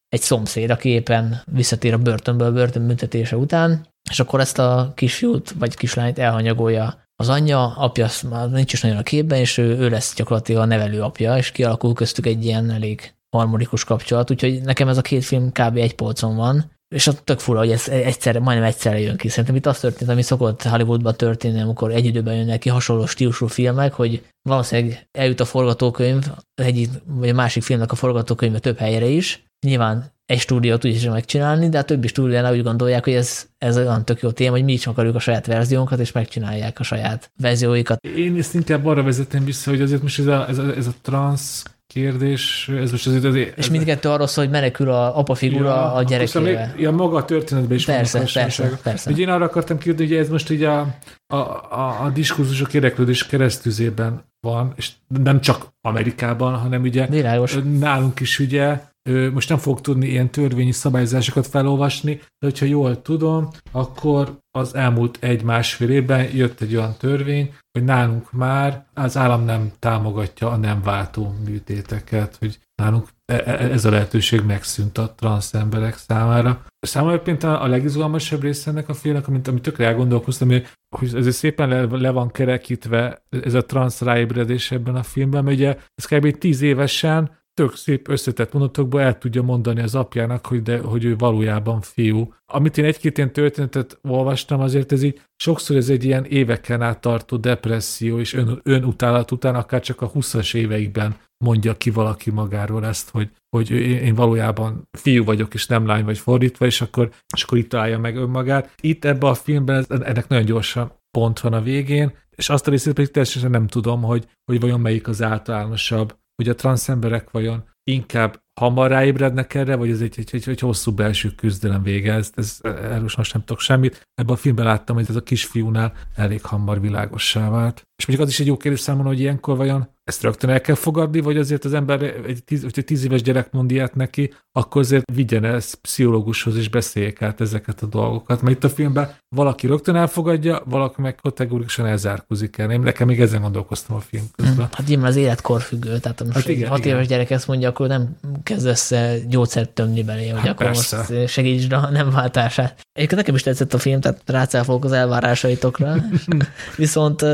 egy 0.08 0.20
szomszéd, 0.20 0.70
aki 0.70 0.88
éppen 0.88 1.42
visszatér 1.52 1.92
a 1.92 1.98
börtönből 1.98 2.46
a 2.46 2.52
börtönbüntetése 2.52 3.36
után, 3.36 3.86
és 4.10 4.20
akkor 4.20 4.40
ezt 4.40 4.58
a 4.58 4.92
kisfiút 4.94 5.54
vagy 5.58 5.76
kislányt 5.76 6.18
elhanyagolja 6.18 7.00
az 7.16 7.28
anyja, 7.28 7.76
apja 7.76 8.08
már 8.30 8.50
nincs 8.50 8.72
is 8.72 8.80
nagyon 8.80 8.96
a 8.96 9.02
képben, 9.02 9.38
és 9.38 9.58
ő, 9.58 9.78
ő 9.78 9.88
lesz 9.88 10.14
gyakorlatilag 10.14 10.62
a 10.62 10.66
nevelő 10.66 11.02
apja, 11.02 11.36
és 11.36 11.52
kialakul 11.52 11.92
köztük 11.92 12.26
egy 12.26 12.44
ilyen 12.44 12.70
elég 12.70 13.14
harmonikus 13.36 13.84
kapcsolat, 13.84 14.30
úgyhogy 14.30 14.60
nekem 14.62 14.88
ez 14.88 14.96
a 14.96 15.02
két 15.02 15.24
film 15.24 15.52
kb. 15.52 15.76
egy 15.76 15.94
polcon 15.94 16.36
van, 16.36 16.70
és 16.94 17.06
a 17.06 17.12
tök 17.12 17.38
fura, 17.38 17.58
hogy 17.58 17.70
ez 17.70 17.88
egyszerre, 17.88 18.40
majdnem 18.40 18.66
egyszerre 18.66 19.00
jön 19.00 19.16
ki. 19.16 19.28
Szerintem 19.28 19.54
itt 19.54 19.66
az 19.66 19.78
történt, 19.78 20.10
ami 20.10 20.22
szokott 20.22 20.62
Hollywoodban 20.62 21.16
történni, 21.16 21.60
amikor 21.60 21.92
egy 21.92 22.04
időben 22.04 22.34
jönnek 22.34 22.58
ki 22.58 22.68
hasonló 22.68 23.06
stílusú 23.06 23.46
filmek, 23.46 23.92
hogy 23.92 24.22
valószínűleg 24.48 25.08
eljut 25.18 25.40
a 25.40 25.44
forgatókönyv, 25.44 26.30
egyik 26.54 26.90
vagy 27.04 27.28
a 27.28 27.34
másik 27.34 27.62
filmnek 27.62 27.92
a 27.92 27.94
forgatókönyve 27.94 28.58
több 28.58 28.78
helyre 28.78 29.06
is. 29.06 29.44
Nyilván 29.66 30.12
egy 30.26 30.40
stúdió 30.40 30.76
tudja 30.76 31.12
megcsinálni, 31.12 31.68
de 31.68 31.78
a 31.78 31.84
többi 31.84 32.06
stúdiónál 32.06 32.54
úgy 32.54 32.62
gondolják, 32.62 33.04
hogy 33.04 33.12
ez, 33.12 33.46
ez 33.58 33.76
olyan 33.76 34.04
tök 34.04 34.20
jó 34.20 34.30
téma, 34.30 34.50
hogy 34.50 34.64
mi 34.64 34.72
is 34.72 34.86
akarjuk 34.86 35.14
a 35.14 35.18
saját 35.18 35.46
verziónkat, 35.46 35.98
és 35.98 36.12
megcsinálják 36.12 36.80
a 36.80 36.82
saját 36.82 37.30
verzióikat. 37.40 38.06
Én 38.16 38.36
ezt 38.38 38.54
inkább 38.54 38.86
arra 38.86 39.02
vezetem 39.02 39.44
vissza, 39.44 39.70
hogy 39.70 39.80
azért 39.80 40.02
most 40.02 40.18
ez 40.18 40.26
a, 40.26 40.48
ez 40.48 40.58
a, 40.58 40.76
ez 40.76 40.86
a 40.86 40.92
trans 41.02 41.62
kérdés, 41.92 42.70
ez 42.80 42.90
most 42.90 43.06
azért 43.06 43.24
azért... 43.24 43.58
És 43.58 43.70
mindkettő 43.70 44.08
arról 44.08 44.26
szól, 44.26 44.44
hogy 44.44 44.52
menekül 44.52 44.90
a 44.90 45.18
apa 45.18 45.34
figura 45.34 45.68
ja, 45.68 45.92
a 45.92 46.02
gyerekével. 46.02 46.74
Ja, 46.76 46.90
maga 46.90 47.16
a 47.16 47.24
történetben 47.24 47.76
is 47.76 47.84
persze, 47.84 48.18
van 48.18 48.26
persze, 48.32 48.78
persze. 48.82 49.10
Ugye 49.10 49.22
én 49.22 49.28
arra 49.28 49.44
akartam 49.44 49.78
kérdezni, 49.78 50.14
hogy 50.14 50.24
ez 50.24 50.30
most 50.30 50.50
így 50.50 50.62
a, 50.62 50.80
a, 51.26 51.36
a, 51.36 52.04
a 52.04 52.10
diskurzusok 52.14 52.74
érdeklődés 52.74 53.26
keresztüzében 53.26 54.24
van, 54.40 54.72
és 54.76 54.90
nem 55.22 55.40
csak 55.40 55.66
Amerikában, 55.80 56.54
hanem 56.54 56.82
ugye 56.82 57.06
Világos. 57.06 57.58
nálunk 57.78 58.20
is 58.20 58.38
ugye 58.38 58.80
most 59.10 59.48
nem 59.48 59.58
fog 59.58 59.80
tudni 59.80 60.06
ilyen 60.06 60.30
törvényi 60.30 60.72
szabályozásokat 60.72 61.46
felolvasni, 61.46 62.14
de 62.14 62.46
hogyha 62.46 62.66
jól 62.66 63.02
tudom, 63.02 63.48
akkor 63.72 64.38
az 64.50 64.74
elmúlt 64.74 65.18
egy-másfél 65.20 65.90
évben 65.90 66.36
jött 66.36 66.60
egy 66.60 66.76
olyan 66.76 66.94
törvény, 66.98 67.54
hogy 67.72 67.84
nálunk 67.84 68.32
már 68.32 68.86
az 68.94 69.16
állam 69.16 69.44
nem 69.44 69.72
támogatja 69.78 70.50
a 70.50 70.56
nem 70.56 70.82
váltó 70.82 71.34
műtéteket, 71.44 72.36
hogy 72.38 72.58
nálunk 72.82 73.08
e, 73.24 73.42
e, 73.46 73.70
ez 73.70 73.84
a 73.84 73.90
lehetőség 73.90 74.40
megszűnt 74.40 74.98
a 74.98 75.14
transz 75.16 75.54
emberek 75.54 75.96
számára. 75.96 76.64
Számomra 76.80 77.20
például 77.20 77.54
a 77.54 77.66
legizgalmasabb 77.66 78.42
része 78.42 78.70
ennek 78.70 78.88
a 78.88 78.94
filmnek, 78.94 79.28
amit, 79.28 79.48
amit 79.48 79.62
tökre 79.62 79.86
elgondolkoztam, 79.86 80.48
hogy 80.96 81.14
ez 81.14 81.34
szépen 81.34 81.68
le, 81.68 81.82
le 81.90 82.10
van 82.10 82.30
kerekítve 82.30 83.22
ez 83.28 83.54
a 83.54 83.64
transz 83.64 84.00
ráébredés 84.00 84.70
ebben 84.70 84.94
a 84.94 85.02
filmben, 85.02 85.44
mert 85.44 85.56
ugye 85.56 85.76
ez 85.94 86.04
kb. 86.04 86.38
tíz 86.38 86.60
évesen 86.60 87.40
tök 87.62 87.76
szép 87.76 88.08
összetett 88.08 88.52
mondatokból 88.52 89.00
el 89.00 89.18
tudja 89.18 89.42
mondani 89.42 89.80
az 89.80 89.94
apjának, 89.94 90.46
hogy, 90.46 90.62
de, 90.62 90.78
hogy 90.78 91.04
ő 91.04 91.16
valójában 91.16 91.80
fiú. 91.80 92.34
Amit 92.46 92.78
én 92.78 92.84
egy-két 92.84 93.16
ilyen 93.18 93.32
történetet 93.32 93.98
olvastam, 94.02 94.60
azért 94.60 94.92
ez 94.92 95.02
így 95.02 95.20
sokszor 95.36 95.76
ez 95.76 95.88
egy 95.88 96.04
ilyen 96.04 96.24
éveken 96.24 96.82
át 96.82 97.00
tartó 97.00 97.36
depresszió 97.36 98.18
és 98.18 98.34
ön, 98.34 98.60
önutálat 98.62 99.30
után, 99.30 99.54
akár 99.54 99.80
csak 99.80 100.00
a 100.00 100.10
20-as 100.10 100.54
éveikben 100.54 101.16
mondja 101.44 101.76
ki 101.76 101.90
valaki 101.90 102.30
magáról 102.30 102.86
ezt, 102.86 103.10
hogy, 103.10 103.30
hogy 103.56 103.70
én 103.70 104.14
valójában 104.14 104.88
fiú 104.98 105.24
vagyok, 105.24 105.54
és 105.54 105.66
nem 105.66 105.86
lány 105.86 106.04
vagy 106.04 106.18
fordítva, 106.18 106.66
és 106.66 106.80
akkor, 106.80 107.10
és 107.34 107.42
akkor 107.42 107.58
itt 107.58 107.68
találja 107.68 107.98
meg 107.98 108.16
önmagát. 108.16 108.74
Itt 108.80 109.04
ebben 109.04 109.30
a 109.30 109.34
filmben 109.34 109.84
ennek 109.88 110.28
nagyon 110.28 110.44
gyorsan 110.44 110.92
pont 111.10 111.40
van 111.40 111.52
a 111.52 111.62
végén, 111.62 112.12
és 112.36 112.48
azt 112.48 112.66
a 112.66 112.70
részét 112.70 112.94
pedig 112.94 113.10
teljesen 113.10 113.50
nem 113.50 113.66
tudom, 113.66 114.02
hogy, 114.02 114.26
hogy 114.44 114.60
vajon 114.60 114.80
melyik 114.80 115.08
az 115.08 115.22
általánosabb 115.22 116.20
hogy 116.36 116.48
a 116.48 116.54
transzemberek 116.54 117.30
vajon 117.30 117.64
inkább 117.84 118.40
hamar 118.60 118.90
ráébrednek 118.90 119.54
erre, 119.54 119.76
vagy 119.76 119.90
ez 119.90 120.00
egy, 120.00 120.14
egy, 120.18 120.28
egy, 120.32 120.48
egy 120.48 120.60
hosszú 120.60 120.92
belső 120.92 121.30
küzdelem 121.30 121.82
vége, 121.82 122.12
ez, 122.12 122.30
ez, 122.34 122.58
erről 122.62 123.10
most 123.16 123.32
nem 123.32 123.44
tudok 123.44 123.60
semmit. 123.60 124.08
Ebben 124.14 124.34
a 124.34 124.38
filmben 124.38 124.64
láttam, 124.64 124.96
hogy 124.96 125.06
ez 125.08 125.16
a 125.16 125.22
kisfiúnál 125.22 125.92
elég 126.14 126.42
hamar 126.42 126.80
világossá 126.80 127.50
vált. 127.50 127.88
És 127.96 128.06
mondjuk 128.06 128.28
az 128.28 128.32
is 128.32 128.40
egy 128.40 128.46
jó 128.46 128.56
kérdés 128.56 128.80
számomra, 128.80 129.08
hogy 129.08 129.20
ilyenkor 129.20 129.56
vajon 129.56 129.88
ezt 130.04 130.22
rögtön 130.22 130.50
el 130.50 130.60
kell 130.60 130.74
fogadni, 130.74 131.20
vagy 131.20 131.36
azért 131.36 131.64
az 131.64 131.74
ember, 131.74 132.02
egy 132.02 132.44
tíz, 132.44 132.64
egy 132.64 132.84
tíz 132.84 133.04
éves 133.04 133.22
gyerek 133.22 133.52
mond 133.52 133.70
ilyet 133.70 133.94
neki, 133.94 134.32
akkor 134.52 134.80
azért 134.80 135.12
vigyen 135.12 135.44
ezt 135.44 135.74
pszichológushoz 135.74 136.56
és 136.56 136.68
beszéljék 136.68 137.22
át 137.22 137.40
ezeket 137.40 137.82
a 137.82 137.86
dolgokat. 137.86 138.42
Mert 138.42 138.56
itt 138.56 138.64
a 138.64 138.68
filmben 138.68 139.16
valaki 139.34 139.66
rögtön 139.66 139.96
elfogadja, 139.96 140.62
valaki 140.64 141.00
meg 141.00 141.14
kategórikusan 141.14 141.86
elzárkozik 141.86 142.58
el. 142.58 142.70
Én 142.70 142.80
nekem 142.80 143.06
még 143.06 143.20
ezen 143.20 143.40
gondolkoztam 143.40 143.96
a 143.96 144.00
film 144.00 144.24
közben. 144.36 144.68
Hát 144.72 144.86
nyilván 144.86 145.06
az 145.06 145.16
életkor 145.16 145.60
függő, 145.60 145.98
tehát 145.98 146.24
most 146.24 146.34
hát 146.34 146.48
igen, 146.48 146.68
hat 146.68 146.78
igen. 146.78 146.94
éves 146.94 147.06
gyerek 147.06 147.30
ezt 147.30 147.46
mondja, 147.46 147.68
akkor 147.68 147.88
nem 147.88 148.16
kezdesz 148.42 148.92
gyógyszert 149.28 149.70
tömni 149.70 150.02
belé, 150.02 150.28
hogy 150.28 150.40
hát 150.40 150.48
akkor 150.48 150.66
persze. 150.66 150.96
most 150.96 151.28
segítsd 151.28 151.72
a 151.72 151.90
nem 151.98 152.10
váltását. 152.10 152.80
Egyébként 152.92 153.20
nekem 153.20 153.34
is 153.34 153.42
tetszett 153.42 153.74
a 153.74 153.78
film, 153.78 154.00
tehát 154.00 154.22
rácáfolok 154.26 154.84
az 154.84 154.92
elvárásaitokra. 154.92 155.94
Viszont 156.76 157.22
uh, 157.22 157.30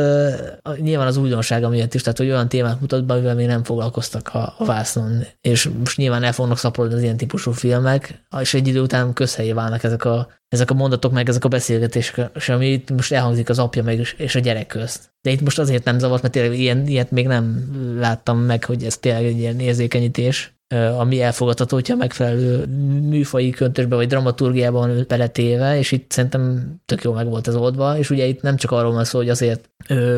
nyilván 0.77 1.07
az 1.07 1.17
újdonsága 1.17 1.69
miatt 1.69 1.95
is, 1.95 2.03
tehát 2.03 2.19
hogy 2.19 2.29
olyan 2.29 2.49
témát 2.49 2.81
mutat 2.81 3.05
be, 3.05 3.15
amivel 3.15 3.35
még 3.35 3.47
nem 3.47 3.65
foglalkoztak 3.65 4.29
a, 4.33 4.55
a 4.59 4.65
vásznon. 4.65 5.25
És 5.41 5.71
most 5.79 5.97
nyilván 5.97 6.23
el 6.23 6.33
fognak 6.33 6.59
szaporodni 6.59 6.97
az 6.97 7.03
ilyen 7.03 7.17
típusú 7.17 7.51
filmek, 7.51 8.23
és 8.41 8.55
egy 8.55 8.69
idő 8.69 8.81
után 8.81 9.13
közhelyé 9.13 9.53
válnak 9.53 9.85
ezek 9.85 10.05
a, 10.05 10.29
ezek 10.49 10.71
a 10.71 10.75
mondatok, 10.75 11.13
meg 11.13 11.29
ezek 11.29 11.45
a 11.45 11.49
beszélgetések, 11.49 12.31
és 12.35 12.49
ami 12.49 12.67
itt 12.67 12.91
most 12.91 13.13
elhangzik 13.13 13.49
az 13.49 13.59
apja 13.59 13.83
meg 13.83 14.15
és 14.17 14.35
a 14.35 14.41
gyerek 14.41 14.67
közt. 14.67 15.11
De 15.21 15.31
itt 15.31 15.41
most 15.41 15.59
azért 15.59 15.85
nem 15.85 15.99
zavart, 15.99 16.23
mert 16.23 16.35
tényleg 16.35 16.59
ilyen, 16.59 16.87
ilyet 16.87 17.11
még 17.11 17.27
nem 17.27 17.73
láttam 17.99 18.39
meg, 18.39 18.65
hogy 18.65 18.85
ez 18.85 18.97
tényleg 18.97 19.25
egy 19.25 19.39
ilyen 19.39 19.61
érzékenyítés 19.61 20.53
ami 20.99 21.23
elfogadható, 21.23 21.77
hogyha 21.77 21.97
megfelelő 21.97 22.67
műfai 23.09 23.51
köntösbe 23.51 23.97
vagy 23.97 24.07
dramaturgiában 24.07 25.05
beletéve, 25.09 25.79
és 25.79 25.93
itt 25.93 26.11
szerintem 26.11 26.75
tök 26.85 27.03
jó 27.03 27.13
meg 27.13 27.29
volt 27.29 27.49
ez 27.49 27.57
oldva, 27.57 27.99
és 27.99 28.11
ugye 28.11 28.25
itt 28.25 28.43
nem 28.43 28.57
csak 28.57 28.71
arról 28.71 28.93
van 28.93 29.05
szó, 29.05 29.19
hogy 29.19 29.29
azért 29.29 29.71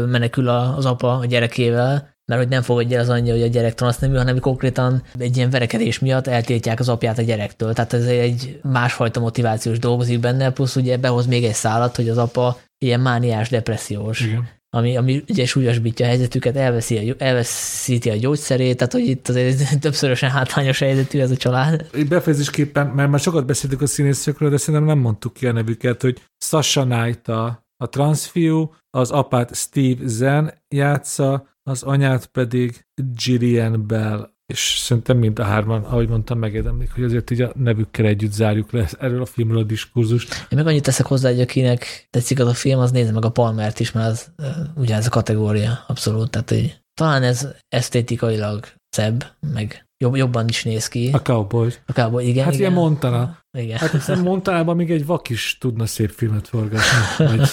menekül 0.06 0.48
az 0.48 0.86
apa 0.86 1.18
a 1.18 1.26
gyerekével, 1.26 2.14
mert 2.30 2.42
hogy 2.42 2.50
nem 2.50 2.62
fogadja 2.62 3.00
az 3.00 3.08
anyja, 3.08 3.32
hogy 3.32 3.42
a 3.42 3.46
gyerek 3.46 3.74
transznemű, 3.74 4.16
hanem 4.16 4.40
konkrétan 4.40 5.02
egy 5.18 5.36
ilyen 5.36 5.50
verekedés 5.50 5.98
miatt 5.98 6.26
eltiltják 6.26 6.80
az 6.80 6.88
apját 6.88 7.18
a 7.18 7.22
gyerektől. 7.22 7.72
Tehát 7.72 7.92
ez 7.92 8.04
egy 8.04 8.60
másfajta 8.62 9.20
motivációs 9.20 9.78
dolgozik 9.78 10.20
benne, 10.20 10.50
plusz 10.50 10.76
ugye 10.76 10.96
behoz 10.96 11.26
még 11.26 11.44
egy 11.44 11.54
szállat, 11.54 11.96
hogy 11.96 12.08
az 12.08 12.18
apa 12.18 12.58
ilyen 12.78 13.00
mániás, 13.00 13.48
depressziós. 13.48 14.20
Igen 14.20 14.48
ami, 14.72 14.96
ami 14.96 15.24
ugye 15.28 15.46
súlyosbítja 15.46 16.06
a 16.06 16.08
helyzetüket, 16.08 16.56
elveszi 16.56 16.96
a, 16.96 17.14
elveszíti 17.18 18.10
a 18.10 18.16
gyógyszerét, 18.16 18.76
tehát 18.76 18.92
hogy 18.92 19.06
itt 19.06 19.28
azért 19.28 19.80
többszörösen 19.80 20.30
hátrányos 20.30 20.78
helyzetű 20.78 21.20
ez 21.20 21.30
a 21.30 21.36
család. 21.36 21.86
Befejezésképpen, 22.08 22.86
mert 22.86 23.10
már 23.10 23.20
sokat 23.20 23.46
beszéltük 23.46 23.80
a 23.80 23.86
színészekről, 23.86 24.50
de 24.50 24.56
szerintem 24.56 24.84
nem 24.84 24.98
mondtuk 24.98 25.32
ki 25.32 25.46
a 25.46 25.52
nevüket, 25.52 26.02
hogy 26.02 26.22
Sasha 26.38 26.84
Knight 26.84 27.28
a, 27.28 27.64
a 27.80 27.88
transfiú, 27.88 28.74
az 28.90 29.10
apát 29.10 29.54
Steve 29.54 30.08
Zen 30.08 30.52
játsza, 30.68 31.48
az 31.62 31.82
anyát 31.82 32.26
pedig 32.26 32.86
Gillian 33.24 33.86
Bell 33.86 34.30
és 34.50 34.76
szerintem 34.78 35.16
mind 35.16 35.38
a 35.38 35.44
hárman, 35.44 35.84
ahogy 35.84 36.08
mondtam, 36.08 36.38
megérdemlik, 36.38 36.92
hogy 36.94 37.04
azért 37.04 37.30
így 37.30 37.40
a 37.40 37.52
nevükkel 37.54 38.06
együtt 38.06 38.32
zárjuk 38.32 38.72
le 38.72 38.88
erről 38.98 39.22
a 39.22 39.26
filmről 39.26 39.58
a 39.58 39.64
diskurzust. 39.64 40.46
Én 40.50 40.58
meg 40.58 40.66
annyit 40.66 40.82
teszek 40.82 41.06
hozzá, 41.06 41.30
hogy 41.30 41.40
akinek 41.40 42.06
tetszik 42.10 42.40
az 42.40 42.46
a 42.46 42.54
film, 42.54 42.78
az 42.78 42.90
nézze 42.90 43.12
meg 43.12 43.24
a 43.24 43.30
Palmert 43.30 43.80
is, 43.80 43.92
mert 43.92 44.08
az 44.08 44.32
ugye 44.76 44.94
ez 44.94 45.06
a 45.06 45.10
kategória, 45.10 45.84
abszolút. 45.86 46.30
Tehát, 46.30 46.48
hogy 46.48 46.80
talán 46.94 47.22
ez 47.22 47.48
esztétikailag 47.68 48.66
szebb, 48.88 49.24
meg 49.40 49.89
jobb, 50.02 50.16
jobban 50.16 50.48
is 50.48 50.64
néz 50.64 50.88
ki. 50.88 51.10
A 51.12 51.22
Cowboy. 51.22 51.72
A 51.86 51.92
Cowboy, 51.92 52.28
igen. 52.28 52.44
Hát 52.44 52.54
igen. 52.54 52.70
ilyen 52.70 52.82
Montana. 52.82 53.38
Igen. 53.52 53.78
Hát 53.78 53.90
hiszen 53.90 54.18
Montanában 54.18 54.76
még 54.76 54.90
egy 54.90 55.06
vak 55.06 55.28
is 55.28 55.56
tudna 55.60 55.86
szép 55.86 56.10
filmet 56.10 56.48
forgatni. 56.48 57.26
Vagy... 57.36 57.50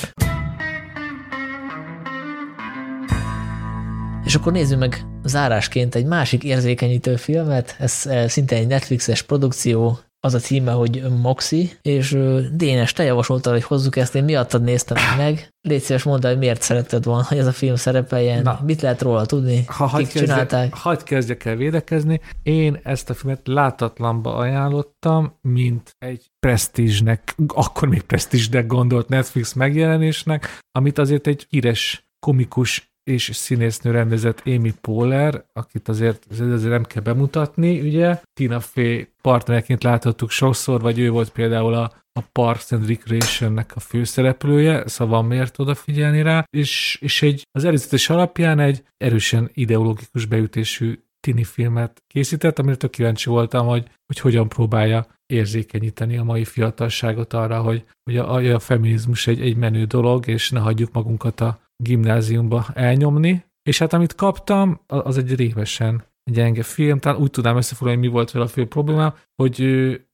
És 4.25 4.35
akkor 4.35 4.51
nézzük 4.51 4.79
meg 4.79 5.05
zárásként 5.23 5.95
egy 5.95 6.05
másik 6.05 6.43
érzékenyítő 6.43 7.15
filmet, 7.15 7.75
ez 7.79 8.09
szinte 8.27 8.55
egy 8.55 8.67
Netflixes 8.67 9.21
produkció, 9.21 9.99
az 10.27 10.33
a 10.33 10.39
címe, 10.39 10.71
hogy 10.71 11.03
Moxi, 11.21 11.71
és 11.81 12.17
Dénes, 12.53 12.93
te 12.93 13.03
javasoltad, 13.03 13.53
hogy 13.53 13.63
hozzuk 13.63 13.95
ezt, 13.95 14.15
én 14.15 14.23
miattad 14.23 14.63
néztem 14.63 14.97
meg. 15.17 15.49
Légy 15.61 15.81
szíves 15.81 16.03
mondd, 16.03 16.25
hogy 16.25 16.37
miért 16.37 16.61
szeretted 16.61 17.03
volna, 17.03 17.25
hogy 17.27 17.37
ez 17.37 17.47
a 17.47 17.51
film 17.51 17.75
szerepeljen, 17.75 18.41
Na, 18.41 18.59
mit 18.65 18.81
lehet 18.81 19.01
róla 19.01 19.25
tudni, 19.25 19.63
ha 19.67 19.85
kik 19.85 19.93
hagy 19.93 20.07
csinálták. 20.07 20.73
Hagyd 20.73 21.03
kezdjek 21.03 21.45
el 21.45 21.55
védekezni. 21.55 22.21
Én 22.43 22.79
ezt 22.83 23.09
a 23.09 23.13
filmet 23.13 23.41
látatlanba 23.43 24.35
ajánlottam, 24.35 25.37
mint 25.41 25.95
egy 25.99 26.31
presztízsnek, 26.39 27.35
akkor 27.47 27.87
még 27.87 28.01
presztízsnek 28.01 28.67
gondolt 28.67 29.07
Netflix 29.07 29.53
megjelenésnek, 29.53 30.59
amit 30.71 30.97
azért 30.97 31.27
egy 31.27 31.45
híres 31.49 32.09
komikus 32.19 32.95
és 33.07 33.29
színésznő 33.33 33.91
rendezett 33.91 34.41
Amy 34.45 34.73
Poehler, 34.81 35.43
akit 35.53 35.87
azért, 35.87 36.25
azért 36.29 36.69
nem 36.69 36.83
kell 36.83 37.01
bemutatni, 37.01 37.81
ugye. 37.81 38.19
Tina 38.33 38.59
Fey 38.59 39.07
partnerként 39.21 39.83
láthattuk 39.83 40.29
sokszor, 40.29 40.81
vagy 40.81 40.99
ő 40.99 41.09
volt 41.09 41.29
például 41.29 41.73
a, 41.73 41.91
a 42.11 42.21
Parks 42.31 42.71
and 42.71 42.87
Recreation-nek 42.87 43.71
a 43.75 43.79
főszereplője, 43.79 44.87
szóval 44.87 45.23
miért 45.23 45.59
odafigyelni 45.59 46.21
rá, 46.21 46.45
és, 46.49 46.97
és 47.01 47.21
egy, 47.21 47.47
az 47.51 47.63
előzetes 47.63 48.09
alapján 48.09 48.59
egy 48.59 48.83
erősen 48.97 49.49
ideológikus 49.53 50.25
beütésű 50.25 50.99
tini 51.19 51.43
filmet 51.43 52.03
készített, 52.07 52.59
amire 52.59 52.75
tök 52.75 52.91
kíváncsi 52.91 53.29
voltam, 53.29 53.67
hogy, 53.67 53.89
hogy 54.05 54.19
hogyan 54.19 54.49
próbálja 54.49 55.07
érzékenyíteni 55.25 56.17
a 56.17 56.23
mai 56.23 56.45
fiatalságot 56.45 57.33
arra, 57.33 57.61
hogy, 57.61 57.85
hogy 58.03 58.17
a, 58.17 58.53
a 58.53 58.59
feminizmus 58.59 59.27
egy, 59.27 59.41
egy 59.41 59.55
menő 59.55 59.85
dolog, 59.85 60.27
és 60.27 60.49
ne 60.49 60.59
hagyjuk 60.59 60.91
magunkat 60.91 61.41
a 61.41 61.59
gimnáziumba 61.83 62.65
elnyomni, 62.73 63.45
és 63.63 63.79
hát 63.79 63.93
amit 63.93 64.15
kaptam, 64.15 64.81
az 64.87 65.17
egy 65.17 65.35
révesen 65.35 66.03
gyenge 66.31 66.63
film, 66.63 66.99
talán 66.99 67.21
úgy 67.21 67.31
tudnám 67.31 67.57
összefoglalni, 67.57 68.01
mi 68.01 68.07
volt 68.07 68.31
vele 68.31 68.45
a 68.45 68.47
fő 68.47 68.67
problémám, 68.67 69.13
hogy 69.35 69.61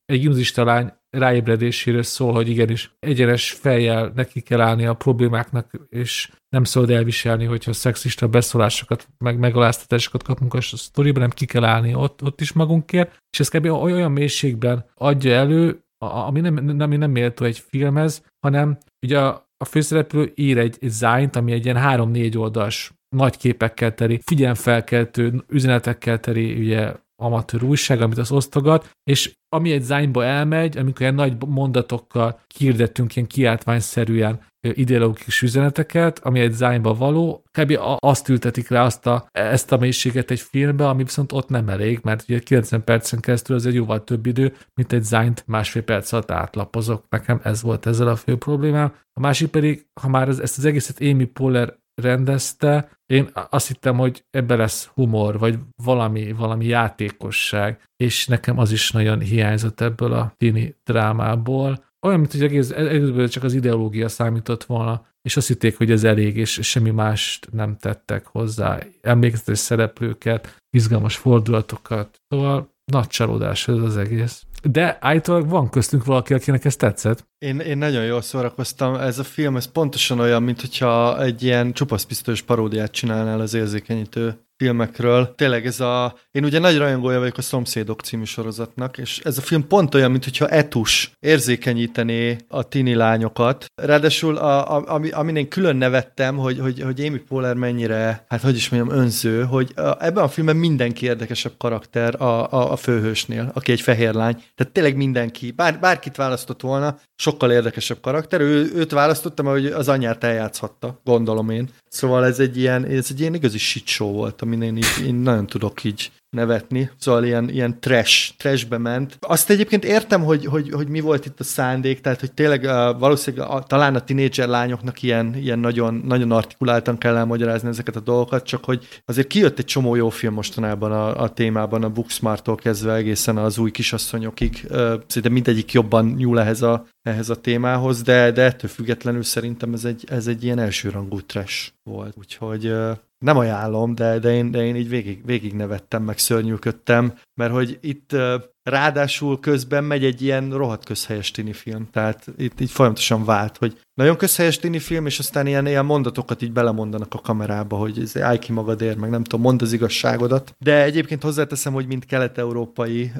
egy 0.05 0.19
gimnazista 0.19 0.63
lány 0.63 0.93
ráébredéséről 1.09 2.03
szól, 2.03 2.33
hogy 2.33 2.49
igenis 2.49 2.95
egyenes 2.99 3.51
fejjel 3.51 4.11
neki 4.15 4.41
kell 4.41 4.61
állni 4.61 4.85
a 4.85 4.93
problémáknak, 4.93 5.71
és 5.89 6.31
nem 6.49 6.63
szabad 6.63 6.89
elviselni, 6.89 7.45
hogyha 7.45 7.73
szexista 7.73 8.27
beszólásokat, 8.27 9.07
meg 9.17 9.37
megaláztatásokat 9.37 10.23
kapunk 10.23 10.53
a 10.53 10.61
sztoriban, 10.61 11.21
nem 11.21 11.29
ki 11.29 11.45
kell 11.45 11.63
állni 11.63 11.93
ott, 11.93 12.23
ott 12.23 12.41
is 12.41 12.53
magunkért, 12.53 13.17
és 13.29 13.39
ez 13.39 13.49
kb. 13.49 13.65
olyan 13.65 14.11
mélységben 14.11 14.85
adja 14.93 15.31
elő, 15.31 15.83
ami 15.97 16.39
nem, 16.39 16.75
ami 16.79 16.97
nem 16.97 17.11
méltó 17.11 17.45
egy 17.45 17.59
filmhez, 17.59 18.25
hanem 18.39 18.77
ugye 19.01 19.19
a, 19.19 19.42
a 19.57 19.65
főszereplő 19.65 20.31
ír 20.35 20.57
egy, 20.57 20.77
egy 20.79 20.89
zájnt, 20.89 21.35
ami 21.35 21.51
egy 21.51 21.65
ilyen 21.65 21.77
három-négy 21.77 22.37
oldalas 22.37 22.93
nagy 23.09 23.37
képekkel 23.37 23.93
teri, 23.93 24.19
figyelmfelkeltő 24.23 25.43
üzenetekkel 25.47 26.19
teri, 26.19 26.53
ugye 26.53 26.93
amatőr 27.23 27.63
újság, 27.63 28.01
amit 28.01 28.17
az 28.17 28.31
osztogat, 28.31 28.89
és 29.03 29.33
ami 29.49 29.71
egy 29.71 29.81
zányba 29.81 30.23
elmegy, 30.23 30.77
amikor 30.77 31.01
ilyen 31.01 31.13
nagy 31.13 31.33
mondatokkal 31.47 32.39
kiirdettünk 32.47 33.15
ilyen 33.15 33.27
kiáltványszerűen 33.27 34.41
ideológikus 34.61 35.41
üzeneteket, 35.41 36.19
ami 36.19 36.39
egy 36.39 36.51
zányba 36.51 36.93
való, 36.93 37.43
kb. 37.59 37.79
azt 37.97 38.29
ültetik 38.29 38.69
rá 38.69 38.83
azt 38.83 39.07
a, 39.07 39.27
ezt 39.31 39.71
a 39.71 39.77
mélységet 39.77 40.31
egy 40.31 40.39
filmbe, 40.39 40.87
ami 40.87 41.03
viszont 41.03 41.31
ott 41.31 41.49
nem 41.49 41.69
elég, 41.69 41.99
mert 42.03 42.23
ugye 42.29 42.39
90 42.39 42.83
percen 42.83 43.19
keresztül 43.19 43.55
az 43.55 43.73
jóval 43.73 44.03
több 44.03 44.25
idő, 44.25 44.53
mint 44.73 44.91
egy 44.91 45.03
zányt 45.03 45.43
másfél 45.47 45.81
perc 45.81 46.11
alatt 46.11 46.31
átlapozok. 46.31 47.05
Nekem 47.09 47.39
ez 47.43 47.61
volt 47.61 47.85
ezzel 47.85 48.07
a 48.07 48.15
fő 48.15 48.37
problémám. 48.37 48.93
A 49.13 49.19
másik 49.19 49.47
pedig, 49.47 49.85
ha 50.01 50.07
már 50.07 50.29
ezt 50.29 50.57
az 50.57 50.65
egészet 50.65 51.01
Amy 51.01 51.25
Poehler 51.25 51.81
rendezte, 52.01 52.89
én 53.05 53.29
azt 53.49 53.67
hittem, 53.67 53.97
hogy 53.97 54.25
ebbe 54.29 54.55
lesz 54.55 54.85
humor, 54.85 55.39
vagy 55.39 55.59
valami, 55.83 56.31
valami 56.31 56.65
játékosság, 56.65 57.81
és 57.95 58.27
nekem 58.27 58.59
az 58.59 58.71
is 58.71 58.91
nagyon 58.91 59.19
hiányzott 59.19 59.81
ebből 59.81 60.13
a 60.13 60.33
tini 60.37 60.75
drámából. 60.83 61.85
Olyan, 62.05 62.19
mint 62.19 62.31
hogy 62.31 62.43
egész, 62.43 62.69
egészből 62.69 63.29
csak 63.29 63.43
az 63.43 63.53
ideológia 63.53 64.07
számított 64.09 64.63
volna, 64.63 65.05
és 65.21 65.37
azt 65.37 65.47
hitték, 65.47 65.77
hogy 65.77 65.91
ez 65.91 66.03
elég, 66.03 66.37
és 66.37 66.59
semmi 66.61 66.89
mást 66.89 67.51
nem 67.51 67.77
tettek 67.77 68.25
hozzá. 68.25 68.79
Emlékezetes 69.01 69.59
szereplőket, 69.59 70.57
izgalmas 70.69 71.15
fordulatokat. 71.15 72.21
Szóval 72.27 72.73
nagy 72.91 73.07
csalódás 73.07 73.67
ez 73.67 73.77
az 73.77 73.97
egész. 73.97 74.45
De 74.71 74.97
állítólag 75.01 75.49
van 75.49 75.69
köztünk 75.69 76.05
valaki, 76.05 76.33
akinek 76.33 76.65
ez 76.65 76.75
tetszett. 76.75 77.27
Én, 77.37 77.59
én 77.59 77.77
nagyon 77.77 78.03
jól 78.03 78.21
szórakoztam. 78.21 78.95
Ez 78.95 79.19
a 79.19 79.23
film, 79.23 79.55
ez 79.55 79.71
pontosan 79.71 80.19
olyan, 80.19 80.43
mint 80.43 80.61
hogyha 80.61 81.21
egy 81.23 81.43
ilyen 81.43 81.73
csupaszpisztolyos 81.73 82.41
paródiát 82.41 82.91
csinálnál 82.91 83.39
az 83.39 83.53
érzékenyítő 83.53 84.42
filmekről. 84.57 85.33
Tényleg 85.35 85.65
ez 85.65 85.79
a... 85.79 86.15
Én 86.31 86.43
ugye 86.43 86.59
nagy 86.59 86.77
rajongója 86.77 87.19
vagyok 87.19 87.37
a 87.37 87.41
Szomszédok 87.41 88.01
című 88.01 88.23
sorozatnak, 88.23 88.97
és 88.97 89.19
ez 89.23 89.37
a 89.37 89.41
film 89.41 89.67
pont 89.67 89.95
olyan, 89.95 90.11
mintha 90.11 90.47
etus 90.47 91.11
érzékenyítené 91.19 92.37
a 92.47 92.67
tini 92.67 92.93
lányokat. 92.95 93.65
Ráadásul, 93.81 94.37
a, 94.37 94.77
a, 94.77 94.83
ami, 94.87 95.09
amin 95.09 95.35
én 95.35 95.47
külön 95.47 95.75
nevettem, 95.75 96.37
hogy, 96.37 96.59
hogy, 96.59 96.81
hogy 96.81 97.05
Amy 97.05 97.17
Poehler 97.17 97.55
mennyire, 97.55 98.25
hát 98.27 98.41
hogy 98.41 98.55
is 98.55 98.69
mondjam, 98.69 98.99
önző, 98.99 99.43
hogy 99.43 99.71
a, 99.75 100.05
ebben 100.05 100.23
a 100.23 100.27
filmben 100.27 100.55
mindenki 100.55 101.05
érdekesebb 101.05 101.53
karakter 101.57 102.21
a, 102.21 102.51
a, 102.51 102.71
a 102.71 102.75
főhősnél, 102.75 103.51
aki 103.53 103.71
egy 103.71 103.81
fehér 103.81 104.13
lány. 104.13 104.43
Tehát 104.55 104.73
tényleg 104.73 104.95
mindenki, 104.95 105.51
bár, 105.51 105.79
bárkit 105.79 106.15
választott 106.15 106.61
volna, 106.61 106.99
sokkal 107.15 107.51
érdekesebb 107.51 107.99
karakter. 108.01 108.41
Ő, 108.41 108.71
őt 108.75 108.91
választottam, 108.91 109.45
hogy 109.45 109.65
az 109.65 109.87
anyját 109.87 110.23
eljátszhatta, 110.23 111.01
gondolom 111.03 111.49
én. 111.49 111.69
Szóval 111.87 112.25
ez 112.25 112.39
egy 112.39 112.57
ilyen, 112.57 112.85
ez 112.85 113.07
egy 113.09 113.19
ilyen 113.19 113.33
igazi 113.33 113.57
shit 113.57 113.87
show 113.87 114.11
volt, 114.11 114.41
amin 114.43 114.61
én, 114.61 114.77
így, 114.77 115.05
én 115.05 115.15
nagyon 115.15 115.45
tudok 115.45 115.83
így 115.83 116.11
nevetni, 116.33 116.89
szóval 116.97 117.23
ilyen, 117.23 117.49
ilyen 117.49 117.79
trash, 117.79 118.33
trashbe 118.37 118.77
ment. 118.77 119.17
Azt 119.19 119.49
egyébként 119.49 119.85
értem, 119.85 120.23
hogy, 120.23 120.45
hogy, 120.45 120.69
hogy 120.71 120.87
mi 120.87 120.99
volt 120.99 121.25
itt 121.25 121.39
a 121.39 121.43
szándék, 121.43 122.01
tehát 122.01 122.19
hogy 122.19 122.31
tényleg 122.31 122.63
valószínűleg 122.99 123.49
a, 123.49 123.63
talán 123.63 123.95
a 123.95 124.03
tinédzser 124.03 124.47
lányoknak 124.47 125.01
ilyen, 125.01 125.35
ilyen 125.35 125.59
nagyon, 125.59 125.93
nagyon 126.05 126.31
artikuláltan 126.31 126.97
kell 126.97 127.15
elmagyarázni 127.15 127.67
ezeket 127.67 127.95
a 127.95 127.99
dolgokat, 127.99 128.45
csak 128.45 128.65
hogy 128.65 128.87
azért 129.05 129.27
kijött 129.27 129.59
egy 129.59 129.65
csomó 129.65 129.95
jó 129.95 130.09
film 130.09 130.33
mostanában 130.33 130.91
a, 130.91 131.21
a 131.21 131.29
témában, 131.29 131.83
a 131.83 131.89
Booksmart-tól 131.89 132.55
kezdve 132.55 132.93
egészen 132.93 133.37
az 133.37 133.57
új 133.57 133.71
kisasszonyokig. 133.71 134.65
Uh, 134.69 134.77
szerintem 135.07 135.31
mindegyik 135.31 135.71
jobban 135.71 136.05
nyúl 136.05 136.39
ehhez 136.39 136.61
a, 136.61 136.85
ehhez 137.01 137.29
a 137.29 137.35
témához, 137.35 138.01
de, 138.01 138.31
de 138.31 138.41
ettől 138.41 138.69
függetlenül 138.69 139.23
szerintem 139.23 139.73
ez 139.73 139.85
egy, 139.85 140.03
ez 140.07 140.27
egy 140.27 140.43
ilyen 140.43 140.59
elsőrangú 140.59 141.21
trash 141.21 141.71
volt. 141.83 142.13
Úgyhogy 142.17 142.73
nem 143.23 143.37
ajánlom, 143.37 143.95
de, 143.95 144.19
de, 144.19 144.33
én, 144.33 144.51
de 144.51 144.65
én 144.65 144.75
így 144.75 144.89
végig, 144.89 145.25
végig 145.25 145.53
nevettem, 145.53 146.03
meg 146.03 146.17
szörnyűködtem, 146.17 147.13
mert 147.33 147.51
hogy 147.51 147.77
itt 147.81 148.15
ráadásul 148.63 149.39
közben 149.39 149.83
megy 149.83 150.05
egy 150.05 150.21
ilyen 150.21 150.51
rohadt 150.51 150.85
közhelyes 150.85 151.31
tini 151.31 151.53
film, 151.53 151.87
tehát 151.91 152.25
itt 152.37 152.59
így 152.59 152.71
folyamatosan 152.71 153.25
vált, 153.25 153.57
hogy 153.57 153.79
nagyon 153.93 154.17
közhelyes 154.17 154.59
tini 154.59 154.79
film, 154.79 155.05
és 155.05 155.19
aztán 155.19 155.47
ilyen, 155.47 155.67
ilyen 155.67 155.85
mondatokat 155.85 156.41
így 156.41 156.51
belemondanak 156.51 157.13
a 157.13 157.19
kamerába, 157.19 157.77
hogy 157.77 157.99
ez 157.99 158.17
állj 158.17 158.39
ki 158.39 158.51
magadért, 158.51 158.97
meg 158.97 159.09
nem 159.09 159.23
tudom, 159.23 159.41
mondd 159.41 159.61
az 159.61 159.73
igazságodat. 159.73 160.55
De 160.59 160.83
egyébként 160.83 161.23
hozzáteszem, 161.23 161.73
hogy 161.73 161.87
mint 161.87 162.05
kelet-európai 162.05 163.11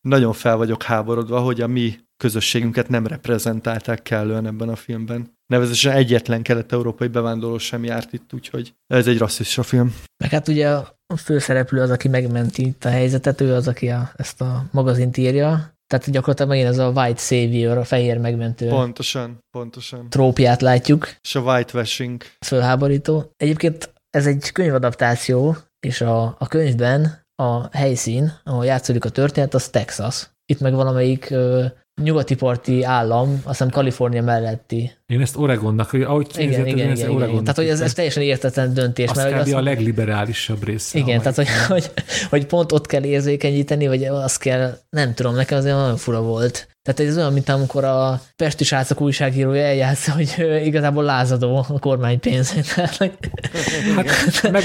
nagyon 0.00 0.32
fel 0.32 0.56
vagyok 0.56 0.82
háborodva, 0.82 1.40
hogy 1.40 1.60
a 1.60 1.66
mi 1.66 1.94
közösségünket 2.16 2.88
nem 2.88 3.06
reprezentálták 3.06 4.02
kellően 4.02 4.46
ebben 4.46 4.68
a 4.68 4.76
filmben. 4.76 5.33
Nevezetesen 5.46 5.92
egyetlen 5.92 6.42
kelet-európai 6.42 7.08
bevándorló 7.08 7.58
sem 7.58 7.84
járt 7.84 8.12
itt, 8.12 8.32
úgyhogy 8.32 8.74
ez 8.86 9.06
egy 9.06 9.18
rasszista 9.18 9.62
film. 9.62 9.94
Meg 10.16 10.30
hát 10.30 10.48
ugye 10.48 10.70
a 10.70 11.16
főszereplő 11.16 11.80
az, 11.80 11.90
aki 11.90 12.08
megmenti 12.08 12.66
itt 12.66 12.84
a 12.84 12.88
helyzetet, 12.88 13.40
ő 13.40 13.54
az, 13.54 13.68
aki 13.68 13.88
a, 13.88 14.12
ezt 14.16 14.40
a 14.40 14.64
magazint 14.70 15.16
írja, 15.16 15.74
tehát 15.86 16.10
gyakorlatilag 16.10 16.50
megint 16.50 16.68
ez 16.68 16.78
a 16.78 16.88
white 16.88 17.20
savior, 17.20 17.78
a 17.78 17.84
fehér 17.84 18.18
megmentő. 18.18 18.68
Pontosan, 18.68 19.38
pontosan. 19.50 20.08
Trópiát 20.08 20.60
látjuk. 20.60 21.14
És 21.20 21.34
a 21.34 21.40
whitewashing. 21.40 22.22
Fölháborító. 22.46 23.30
Egyébként 23.36 23.92
ez 24.10 24.26
egy 24.26 24.50
könyvadaptáció, 24.52 25.56
és 25.86 26.00
a, 26.00 26.22
a 26.38 26.48
könyvben 26.48 27.22
a 27.42 27.76
helyszín, 27.76 28.32
ahol 28.44 28.64
játszódik 28.64 29.04
a 29.04 29.08
történet, 29.08 29.54
az 29.54 29.68
Texas. 29.68 30.28
Itt 30.46 30.60
meg 30.60 30.74
valamelyik 30.74 31.34
nyugati 32.02 32.34
parti 32.34 32.82
állam, 32.82 33.30
azt 33.32 33.46
hiszem 33.46 33.70
Kalifornia 33.70 34.22
melletti. 34.22 34.92
Én 35.06 35.20
ezt 35.20 35.36
Oregonnak, 35.36 35.90
hogy 35.90 36.02
ahogy 36.02 36.26
igen, 36.36 36.48
igen, 36.48 36.66
igen, 36.66 36.96
igen, 36.96 37.10
igen. 37.10 37.40
Tehát, 37.40 37.56
hogy 37.56 37.68
ez, 37.68 37.80
ez 37.80 37.92
teljesen 37.92 38.22
értetlen 38.22 38.74
döntés. 38.74 39.08
Az 39.10 39.16
mert, 39.16 39.40
azt, 39.40 39.52
a 39.52 39.62
legliberálisabb 39.62 40.64
része. 40.64 40.98
Igen, 40.98 41.18
tehát, 41.18 41.36
hogy, 41.36 41.48
hogy, 41.68 41.90
hogy, 42.28 42.46
pont 42.46 42.72
ott 42.72 42.86
kell 42.86 43.04
érzékenyíteni, 43.04 43.86
vagy 43.86 44.04
azt 44.04 44.38
kell, 44.38 44.78
nem 44.90 45.14
tudom, 45.14 45.34
nekem 45.34 45.58
azért 45.58 45.76
nagyon 45.76 45.96
fura 45.96 46.22
volt. 46.22 46.68
Tehát 46.82 47.10
ez 47.10 47.16
olyan, 47.16 47.32
mint 47.32 47.48
amikor 47.48 47.84
a 47.84 48.20
Pesti 48.36 48.64
srácok 48.64 49.00
újságírója 49.00 49.62
eljátsza, 49.62 50.12
hogy 50.12 50.34
igazából 50.64 51.04
lázadó 51.04 51.56
a 51.56 51.78
kormány 51.78 52.20
pénzén. 52.20 52.62
hát, 53.96 54.50
meg 54.50 54.62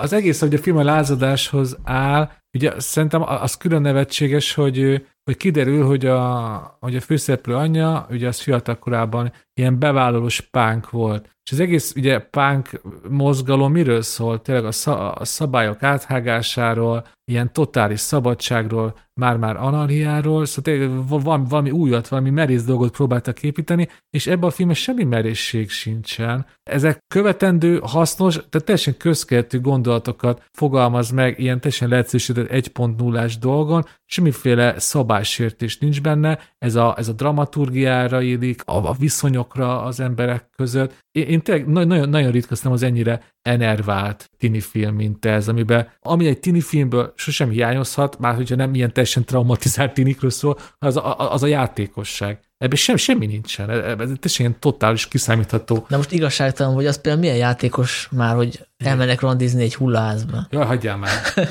az 0.00 0.12
egész, 0.12 0.40
hogy 0.40 0.54
a 0.54 0.58
film 0.58 0.76
a 0.76 0.82
lázadáshoz 0.82 1.76
áll, 1.84 2.30
ugye 2.52 2.72
szerintem 2.76 3.22
az 3.22 3.54
külön 3.54 3.80
nevetséges, 3.80 4.54
hogy 4.54 5.02
hogy 5.30 5.38
kiderül, 5.38 5.84
hogy 5.86 6.06
a, 6.06 6.76
hogy 6.80 6.96
a 6.96 7.00
főszereplő 7.00 7.54
anyja, 7.54 8.06
ugye 8.10 8.28
az 8.28 8.40
fiatal 8.40 8.78
korában 8.78 9.32
ilyen 9.54 9.78
bevállalós 9.78 10.40
pánk 10.40 10.90
volt. 10.90 11.36
És 11.50 11.56
az 11.56 11.62
egész 11.62 11.92
ugye 11.96 12.18
punk 12.18 12.80
mozgalom 13.08 13.72
miről 13.72 14.02
szól? 14.02 14.42
Tényleg 14.42 14.64
a, 14.64 14.72
szab- 14.72 15.20
a 15.20 15.24
szabályok 15.24 15.82
áthágásáról, 15.82 17.06
ilyen 17.24 17.52
totális 17.52 18.00
szabadságról, 18.00 18.94
már-már 19.20 19.56
anarhiáról, 19.56 20.46
szóval 20.46 21.04
valami, 21.08 21.44
valami 21.48 21.70
újat, 21.70 22.08
valami 22.08 22.30
merész 22.30 22.64
dolgot 22.64 22.90
próbáltak 22.90 23.42
építeni, 23.42 23.88
és 24.10 24.26
ebben 24.26 24.48
a 24.48 24.50
filmben 24.50 24.76
semmi 24.76 25.04
merészség 25.04 25.70
sincsen. 25.70 26.46
Ezek 26.62 26.98
követendő, 27.14 27.80
hasznos, 27.82 28.34
tehát 28.34 28.64
teljesen 28.64 28.96
közkeletű 28.96 29.60
gondolatokat 29.60 30.42
fogalmaz 30.52 31.10
meg 31.10 31.38
ilyen 31.38 31.60
teljesen 31.60 31.88
leegyszerűsített 31.88 32.48
1.0-ás 32.50 33.38
dolgon, 33.38 33.84
semmiféle 34.04 34.78
szabálysértés 34.78 35.78
nincs 35.78 36.00
benne, 36.02 36.38
ez 36.58 36.74
a, 36.74 36.94
ez 36.98 37.08
a 37.08 37.12
dramaturgiára 37.12 38.22
élik, 38.22 38.62
a, 38.64 38.88
a 38.88 38.92
viszonyokra 38.98 39.82
az 39.82 40.00
emberek 40.00 40.48
között. 40.56 40.94
Én, 41.12 41.26
én 41.26 41.39
tényleg 41.42 41.66
nagyon, 41.66 42.08
nagyon 42.08 42.30
ritkasztam 42.30 42.72
az 42.72 42.82
ennyire 42.82 43.22
enervált 43.42 44.30
tini 44.38 44.60
film, 44.60 44.94
mint 44.94 45.24
ez, 45.24 45.48
amiben, 45.48 45.88
ami 46.00 46.26
egy 46.26 46.40
tini 46.40 46.60
filmből 46.60 47.12
sosem 47.16 47.50
hiányozhat, 47.50 48.18
már 48.18 48.34
hogyha 48.34 48.56
nem 48.56 48.74
ilyen 48.74 48.92
teljesen 48.92 49.24
traumatizált 49.24 49.94
tinikről 49.94 50.30
szól, 50.30 50.58
az 50.78 50.96
a, 50.96 51.32
az 51.32 51.42
a 51.42 51.46
játékosság. 51.46 52.40
Ebben 52.58 52.76
sem, 52.76 52.96
semmi 52.96 53.26
nincsen. 53.26 53.70
Ez 53.70 53.96
teljesen 53.96 54.20
ilyen 54.46 54.56
totális 54.58 55.08
kiszámítható. 55.08 55.86
Na 55.88 55.96
most 55.96 56.12
igazságtalan, 56.12 56.74
hogy 56.74 56.86
az 56.86 57.00
például 57.00 57.22
milyen 57.22 57.36
játékos 57.36 58.08
már, 58.10 58.34
hogy 58.34 58.66
elmennek 58.76 59.20
randizni 59.20 59.62
egy 59.62 59.74
hullaházba. 59.74 60.46
Jaj, 60.50 60.66
hagyjál 60.66 60.96
már. 60.96 61.10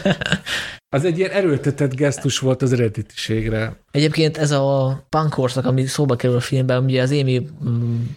Az 0.91 1.05
egy 1.05 1.17
ilyen 1.17 1.31
erőltetett 1.31 1.95
gesztus 1.95 2.39
volt 2.39 2.61
az 2.61 2.73
eredetiségre. 2.73 3.79
Egyébként 3.91 4.37
ez 4.37 4.51
a 4.51 4.99
punkorszak, 5.09 5.65
ami 5.65 5.85
szóba 5.85 6.15
kerül 6.15 6.35
a 6.35 6.39
filmben, 6.39 6.83
ugye 6.83 7.01
az 7.01 7.11
Amy 7.11 7.49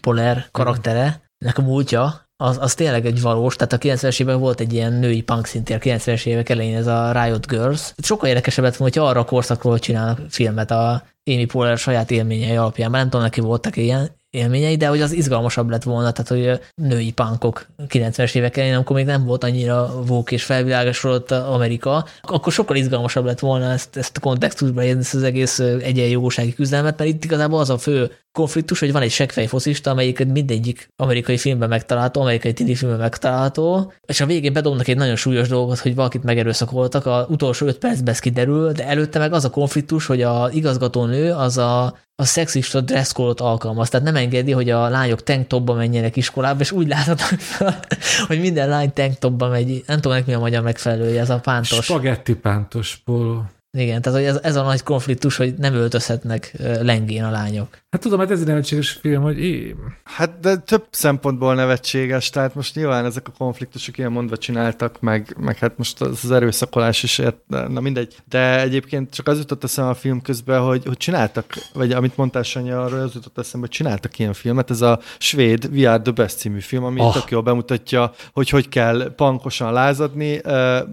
Poller 0.01 0.49
karaktere, 0.51 1.23
nek 1.43 1.59
a 1.59 1.62
múltja, 1.62 2.27
az, 2.36 2.56
az 2.60 2.74
tényleg 2.74 3.06
egy 3.06 3.20
valós, 3.20 3.56
tehát 3.56 3.73
a 3.73 3.78
90-es 3.78 4.20
években 4.20 4.40
volt 4.40 4.60
egy 4.60 4.73
ilyen 4.73 4.93
női 4.93 5.23
punk 5.23 5.47
szintér, 5.47 5.78
90-es 5.82 6.27
évek 6.27 6.48
elején 6.48 6.77
ez 6.77 6.86
a 6.86 7.23
Riot 7.23 7.47
Girls. 7.47 7.94
Sokkal 8.02 8.28
érdekesebb 8.28 8.64
lett 8.64 8.77
volna, 8.77 8.94
hogyha 8.94 9.10
arra 9.10 9.20
a 9.20 9.24
korszakról 9.24 9.78
csinálnak 9.78 10.20
filmet 10.28 10.70
a 10.70 11.02
Amy 11.24 11.44
Poehler 11.44 11.78
saját 11.78 12.10
élményei 12.10 12.56
alapján. 12.56 12.90
Már 12.90 13.01
nem 13.01 13.10
tudom, 13.10 13.24
neki 13.24 13.40
voltak 13.40 13.77
ilyen 13.77 14.10
élményei, 14.31 14.77
de 14.77 14.86
hogy 14.86 15.01
az 15.01 15.12
izgalmasabb 15.12 15.70
lett 15.70 15.82
volna, 15.82 16.12
tehát 16.12 16.28
hogy 16.28 16.60
női 16.74 17.12
pánkok 17.12 17.66
90-es 17.89 18.35
évek 18.35 18.56
elején, 18.56 18.74
amikor 18.74 18.97
még 18.97 19.05
nem 19.05 19.24
volt 19.24 19.44
annyira 19.44 20.02
vók 20.06 20.32
és 20.32 20.44
felvilágosodott 20.44 21.31
Amerika, 21.31 22.06
akkor 22.23 22.52
sokkal 22.52 22.77
izgalmasabb 22.77 23.24
lett 23.24 23.39
volna 23.39 23.73
ezt, 23.73 23.97
ezt 23.97 24.16
a 24.16 24.20
kontextusba 24.20 24.82
ezt 24.82 25.14
az 25.14 25.23
egész 25.23 25.59
egyenjogósági 25.59 26.55
küzdelmet, 26.55 26.98
mert 26.98 27.10
itt 27.10 27.24
igazából 27.24 27.60
az 27.60 27.70
a 27.70 27.78
fő 27.78 28.12
konfliktus, 28.32 28.78
hogy 28.78 28.92
van 28.92 29.02
egy 29.02 29.10
seggfej 29.10 29.46
foszista, 29.46 29.90
amelyik 29.90 30.26
mindegyik 30.26 30.88
amerikai 30.96 31.36
filmben 31.36 31.68
megtalálható, 31.68 32.20
amerikai 32.20 32.52
tini 32.52 32.74
filmben 32.74 33.00
megtalálható, 33.00 33.92
és 34.06 34.20
a 34.20 34.26
végén 34.26 34.52
bedobnak 34.52 34.88
egy 34.88 34.96
nagyon 34.96 35.16
súlyos 35.16 35.48
dolgot, 35.48 35.78
hogy 35.78 35.94
valakit 35.94 36.22
megerőszakoltak, 36.22 37.06
a 37.06 37.26
utolsó 37.28 37.66
öt 37.66 37.78
percben 37.78 38.12
ez 38.12 38.18
kiderül, 38.18 38.72
de 38.72 38.86
előtte 38.86 39.18
meg 39.18 39.32
az 39.32 39.44
a 39.44 39.50
konfliktus, 39.50 40.06
hogy 40.06 40.22
a 40.22 40.48
igazgatónő 40.52 41.32
az 41.32 41.59
a 41.59 42.00
a 42.16 42.24
szexista 42.24 42.80
dresszkódot 42.80 43.40
alkalmaz, 43.40 43.88
tehát 43.88 44.06
nem 44.06 44.16
engedi, 44.16 44.52
hogy 44.52 44.70
a 44.70 44.88
lányok 44.88 45.22
tanktopba 45.22 45.74
menjenek 45.74 46.16
iskolába, 46.16 46.60
és 46.60 46.72
úgy 46.72 46.88
láthatnak 46.88 47.30
hogy 48.28 48.40
minden 48.40 48.68
lány 48.68 48.92
tanktopba 48.92 49.48
megy, 49.48 49.82
nem 49.86 50.00
tudom, 50.00 50.18
mi 50.26 50.32
a 50.32 50.38
magyar 50.38 50.62
megfelelője, 50.62 51.20
ez 51.20 51.30
a 51.30 51.40
pántos. 51.40 51.84
Spagetti 51.84 52.34
pántos 52.34 53.02
póló. 53.04 53.44
Igen, 53.78 54.03
tehát 54.03 54.19
hogy 54.19 54.28
ez, 54.28 54.39
ez 54.43 54.57
a 54.57 54.62
nagy 54.62 54.82
konfliktus, 54.82 55.36
hogy 55.36 55.55
nem 55.55 55.74
öltözhetnek 55.74 56.57
lengén 56.81 57.24
a 57.24 57.31
lányok. 57.31 57.69
Hát 57.90 58.01
tudom, 58.01 58.19
hát 58.19 58.31
ez 58.31 58.40
egy 58.40 58.47
nevetséges 58.47 58.90
film, 58.90 59.23
hogy 59.23 59.40
én... 59.40 59.77
Hát 60.05 60.40
de 60.40 60.57
több 60.57 60.85
szempontból 60.90 61.55
nevetséges, 61.55 62.31
tehát 62.31 62.55
most 62.55 62.74
nyilván 62.74 63.05
ezek 63.05 63.28
a 63.28 63.32
konfliktusok 63.39 63.99
ilyen 63.99 64.12
mondva 64.12 64.36
csináltak, 64.36 65.01
meg, 65.01 65.36
meg 65.40 65.59
hát 65.59 65.78
most 65.78 66.01
az, 66.01 66.20
az 66.23 66.31
erőszakolás 66.31 67.03
is, 67.03 67.19
ért, 67.19 67.36
na 67.49 67.81
mindegy. 67.81 68.16
De 68.28 68.61
egyébként 68.61 69.15
csak 69.15 69.28
az 69.28 69.39
jutott 69.39 69.65
eszembe 69.65 69.90
a 69.90 69.94
film 69.94 70.23
közben, 70.23 70.61
hogy, 70.61 70.85
hogy 70.85 70.97
csináltak, 70.97 71.55
vagy 71.73 71.93
amit 71.93 72.16
mondtál 72.16 72.43
Sanyi, 72.43 72.70
arról 72.70 73.01
az 73.01 73.15
jutott 73.15 73.39
eszembe, 73.39 73.66
hogy 73.66 73.77
csináltak 73.77 74.19
ilyen 74.19 74.32
filmet, 74.32 74.70
ez 74.70 74.81
a 74.81 75.01
svéd 75.19 75.69
We 75.73 75.90
Are 75.90 76.03
the 76.03 76.12
Best 76.12 76.39
című 76.39 76.61
film, 76.61 76.85
ami 76.85 77.01
oh. 77.01 77.12
tök 77.12 77.31
jól 77.31 77.43
bemutatja, 77.43 78.12
hogy 78.32 78.49
hogy 78.49 78.69
kell 78.69 79.12
pankosan 79.16 79.73
lázadni, 79.73 80.39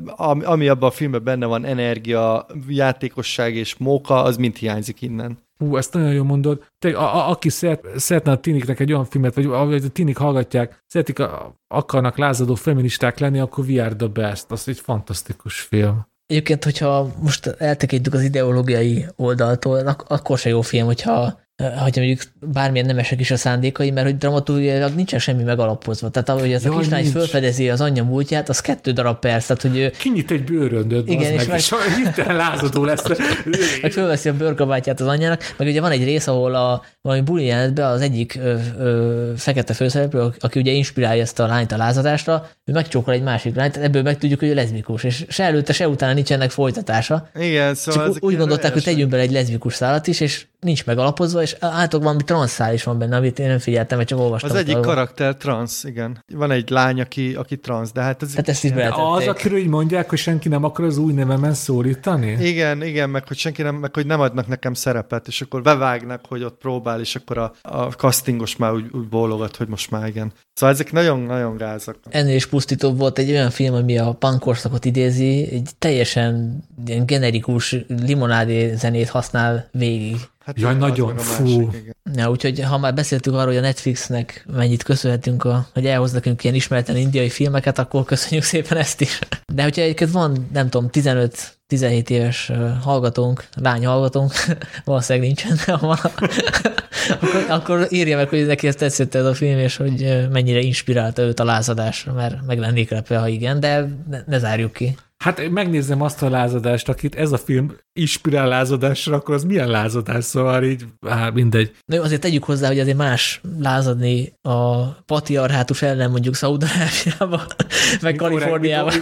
ami, 0.05 0.43
ami 0.43 0.67
abban 0.67 0.89
a 0.89 0.91
filmben 0.91 1.23
benne 1.23 1.45
van, 1.45 1.65
energia, 1.65 2.45
játékosság 2.71 3.55
és 3.55 3.75
móka, 3.77 4.23
az 4.23 4.37
mind 4.37 4.55
hiányzik 4.55 5.01
innen. 5.01 5.37
Hú, 5.57 5.77
ezt 5.77 5.93
nagyon 5.93 6.13
jól 6.13 6.25
mondod. 6.25 6.65
Te, 6.79 6.97
a, 6.97 7.15
a, 7.15 7.29
aki 7.29 7.49
szeret, 7.49 7.85
szeretne 7.95 8.31
a 8.31 8.39
tiniknek 8.39 8.79
egy 8.79 8.91
olyan 8.91 9.05
filmet, 9.05 9.35
vagy 9.35 9.45
ahogy 9.45 9.83
a 9.83 9.89
tinik 9.89 10.17
hallgatják, 10.17 10.83
szeretik, 10.87 11.19
a, 11.19 11.55
akarnak 11.67 12.17
lázadó 12.17 12.55
feministák 12.55 13.19
lenni, 13.19 13.39
akkor 13.39 13.65
Are 13.69 13.95
the 13.95 14.07
Best. 14.07 14.51
Az 14.51 14.67
egy 14.67 14.79
fantasztikus 14.79 15.59
film. 15.59 16.07
Egyébként, 16.25 16.63
hogyha 16.63 17.13
most 17.21 17.47
eltekintjük 17.47 18.13
az 18.13 18.21
ideológiai 18.21 19.05
oldaltól, 19.15 19.95
akkor 20.07 20.37
se 20.37 20.49
jó 20.49 20.61
film, 20.61 20.85
hogyha 20.85 21.39
hogy 21.59 21.95
mondjuk 21.95 22.21
bármilyen 22.39 22.85
nemesek 22.85 23.19
is 23.19 23.31
a 23.31 23.37
szándékai, 23.37 23.91
mert 23.91 24.05
hogy 24.05 24.17
dramaturgiailag 24.17 24.95
nincsen 24.95 25.19
semmi 25.19 25.43
megalapozva. 25.43 26.09
Tehát 26.09 26.29
ahogy 26.29 26.51
ez 26.51 26.63
Jaj, 26.63 26.75
a 26.75 26.79
kislány 26.79 27.05
fölfedezi 27.05 27.69
az 27.69 27.81
anyja 27.81 28.03
múltját, 28.03 28.49
az 28.49 28.59
kettő 28.59 28.91
darab 28.91 29.19
perc. 29.19 29.45
Tehát, 29.45 29.61
hogy 29.61 29.77
ő... 29.77 29.89
Kinyit 29.89 30.31
egy 30.31 30.43
bőröndöt, 30.43 31.09
igen, 31.09 31.33
és 31.33 31.45
meg, 31.45 31.57
és 31.57 31.73
hirtelen 31.95 32.35
lázadó 32.35 32.83
lesz. 32.83 33.03
meg 33.81 33.91
fölveszi 33.91 34.29
a 34.29 34.33
bőrkabátját 34.33 34.99
az 34.99 35.07
anyjának, 35.07 35.53
meg 35.57 35.67
ugye 35.67 35.81
van 35.81 35.91
egy 35.91 36.03
rész, 36.03 36.27
ahol 36.27 36.55
a 36.55 36.83
valami 37.01 37.21
buli 37.21 37.45
jelenetben 37.45 37.91
az 37.91 38.01
egyik 38.01 38.37
ö, 38.41 38.55
ö, 38.79 39.31
fekete 39.37 39.73
főszereplő, 39.73 40.33
aki 40.39 40.59
ugye 40.59 40.71
inspirálja 40.71 41.21
ezt 41.21 41.39
a 41.39 41.47
lányt 41.47 41.71
a 41.71 41.77
lázadásra, 41.77 42.49
ő 42.65 42.71
megcsókol 42.73 43.13
egy 43.13 43.23
másik 43.23 43.55
lányt, 43.55 43.77
ebből 43.77 44.01
megtudjuk, 44.01 44.39
hogy 44.39 44.49
ő 44.49 44.53
leszbikus, 44.53 45.03
és 45.03 45.25
se 45.29 45.43
előtte, 45.43 45.73
se 45.73 45.87
utána 45.87 46.13
nincs 46.13 46.31
ennek 46.31 46.51
folytatása. 46.51 47.29
Igen, 47.35 47.75
szóval 47.75 48.13
Csak 48.13 48.23
úgy 48.23 48.37
gondolták, 48.37 48.73
hogy 48.73 48.83
tegyünk 48.83 49.09
bele 49.09 49.21
egy 49.21 49.31
leszbikus 49.31 49.73
szállat 49.73 50.07
is, 50.07 50.19
és 50.19 50.45
nincs 50.59 50.85
megalapozva, 50.85 51.41
és 51.41 51.55
általában 51.59 52.01
valami 52.01 52.23
transzális 52.23 52.83
van 52.83 52.97
benne, 52.97 53.15
amit 53.15 53.39
én 53.39 53.47
nem 53.47 53.59
figyeltem, 53.59 53.97
mert 53.97 54.09
csak 54.09 54.19
olvastam. 54.19 54.49
Az 54.49 54.55
egyik 54.55 54.75
arra. 54.75 54.85
karakter 54.85 55.35
transz, 55.35 55.83
igen. 55.83 56.23
Van 56.33 56.51
egy 56.51 56.69
lány, 56.69 57.01
aki, 57.01 57.35
aki 57.35 57.57
transz, 57.57 57.91
de 57.91 58.01
hát 58.01 58.21
ez... 58.21 58.35
Hát 58.35 58.49
ezt 58.49 58.63
is 58.63 58.71
Az, 58.91 59.27
akiről 59.27 59.57
így 59.57 59.67
mondják, 59.67 60.09
hogy 60.09 60.17
senki 60.17 60.49
nem 60.49 60.63
akar 60.63 60.85
az 60.85 60.97
új 60.97 61.13
nevemen 61.13 61.53
szólítani? 61.53 62.37
Igen, 62.41 62.83
igen, 62.83 63.09
meg 63.09 63.27
hogy 63.27 63.37
senki 63.37 63.61
nem, 63.61 63.75
meg 63.75 63.93
hogy 63.93 64.05
nem 64.05 64.19
adnak 64.19 64.47
nekem 64.47 64.73
szerepet, 64.73 65.27
és 65.27 65.41
akkor 65.41 65.61
bevágnak, 65.61 66.25
hogy 66.27 66.43
ott 66.43 66.57
próbál, 66.57 66.99
és 66.99 67.15
akkor 67.15 67.37
a, 67.37 67.53
a 67.61 67.83
castingos 67.83 68.55
már 68.55 68.73
úgy, 68.73 68.85
úgy 68.91 69.07
bólogat, 69.07 69.55
hogy 69.55 69.67
most 69.67 69.91
már 69.91 70.07
igen. 70.07 70.33
Szóval 70.53 70.75
ezek 70.75 70.91
nagyon-nagyon 70.91 71.57
gázak. 71.57 71.95
Ennél 72.09 72.35
is 72.35 72.45
pusztítóbb 72.45 72.97
volt 72.97 73.17
egy 73.17 73.29
olyan 73.29 73.49
film, 73.49 73.73
ami 73.73 73.97
a 73.97 74.13
punkorszakot 74.13 74.85
idézi, 74.85 75.49
egy 75.51 75.69
teljesen 75.77 76.63
ilyen 76.85 77.05
generikus 77.05 77.75
limonádé 77.87 78.75
zenét 78.75 79.09
használ 79.09 79.69
végig. 79.71 80.17
Hát 80.49 80.59
Jaj, 80.59 80.75
nagyon, 80.75 81.17
fú. 81.17 81.69
ja, 82.13 82.29
úgyhogy 82.29 82.59
ha 82.59 82.77
már 82.77 82.93
beszéltünk 82.93 83.35
arról, 83.35 83.47
hogy 83.47 83.57
a 83.57 83.61
Netflixnek 83.61 84.45
mennyit 84.53 84.83
köszönhetünk, 84.83 85.43
a, 85.43 85.67
hogy 85.73 85.85
elhoz 85.85 86.11
nekünk 86.11 86.43
ilyen 86.43 86.55
ismeretlen 86.55 86.97
indiai 86.97 87.29
filmeket, 87.29 87.79
akkor 87.79 88.03
köszönjük 88.03 88.43
szépen 88.43 88.77
ezt 88.77 89.01
is. 89.01 89.19
De 89.53 89.63
hogyha 89.63 89.81
egyébként 89.81 90.11
van, 90.11 90.49
nem 90.53 90.69
tudom, 90.69 90.89
15-17 90.91 92.09
éves 92.09 92.51
hallgatónk, 92.81 93.47
lány 93.55 93.85
hallgatónk, 93.85 94.33
valószínűleg 94.85 95.27
nincsen, 95.27 95.57
de 95.65 95.71
ha 95.73 95.87
van, 95.87 95.97
akkor, 96.03 97.45
akkor 97.49 97.87
írja 97.89 98.17
meg, 98.17 98.29
hogy 98.29 98.45
neki 98.45 98.67
ezt 98.67 98.77
tetszett 98.77 99.15
ez 99.15 99.25
a 99.25 99.33
film, 99.33 99.57
és 99.57 99.75
hogy 99.75 100.27
mennyire 100.31 100.59
inspirálta 100.59 101.21
őt 101.21 101.39
a 101.39 101.43
lázadásra, 101.43 102.13
mert 102.13 102.45
meg 102.45 102.59
lennék 102.59 102.89
lepve, 102.89 103.17
ha 103.17 103.27
igen, 103.27 103.59
de 103.59 103.87
ne, 104.09 104.19
ne 104.25 104.37
zárjuk 104.37 104.73
ki. 104.73 104.95
Hát 105.23 105.49
megnézem 105.49 106.01
azt 106.01 106.21
a 106.21 106.29
lázadást, 106.29 106.89
akit 106.89 107.15
ez 107.15 107.31
a 107.31 107.37
film 107.37 107.75
inspirál 107.99 108.47
lázadásra, 108.47 109.15
akkor 109.15 109.35
az 109.35 109.43
milyen 109.43 109.67
lázadás, 109.69 110.23
szóval 110.23 110.63
így, 110.63 110.85
hát 111.07 111.33
mindegy. 111.33 111.75
Na 111.85 111.95
jó, 111.95 112.01
azért 112.01 112.21
tegyük 112.21 112.43
hozzá, 112.43 112.67
hogy 112.67 112.79
azért 112.79 112.97
más 112.97 113.41
lázadni 113.59 114.33
a 114.41 114.85
patriarhátus 114.85 115.81
ellen 115.81 116.11
mondjuk 116.11 116.35
Szaudarábiában, 116.35 117.41
meg 118.01 118.15
Kaliforniában. 118.15 118.93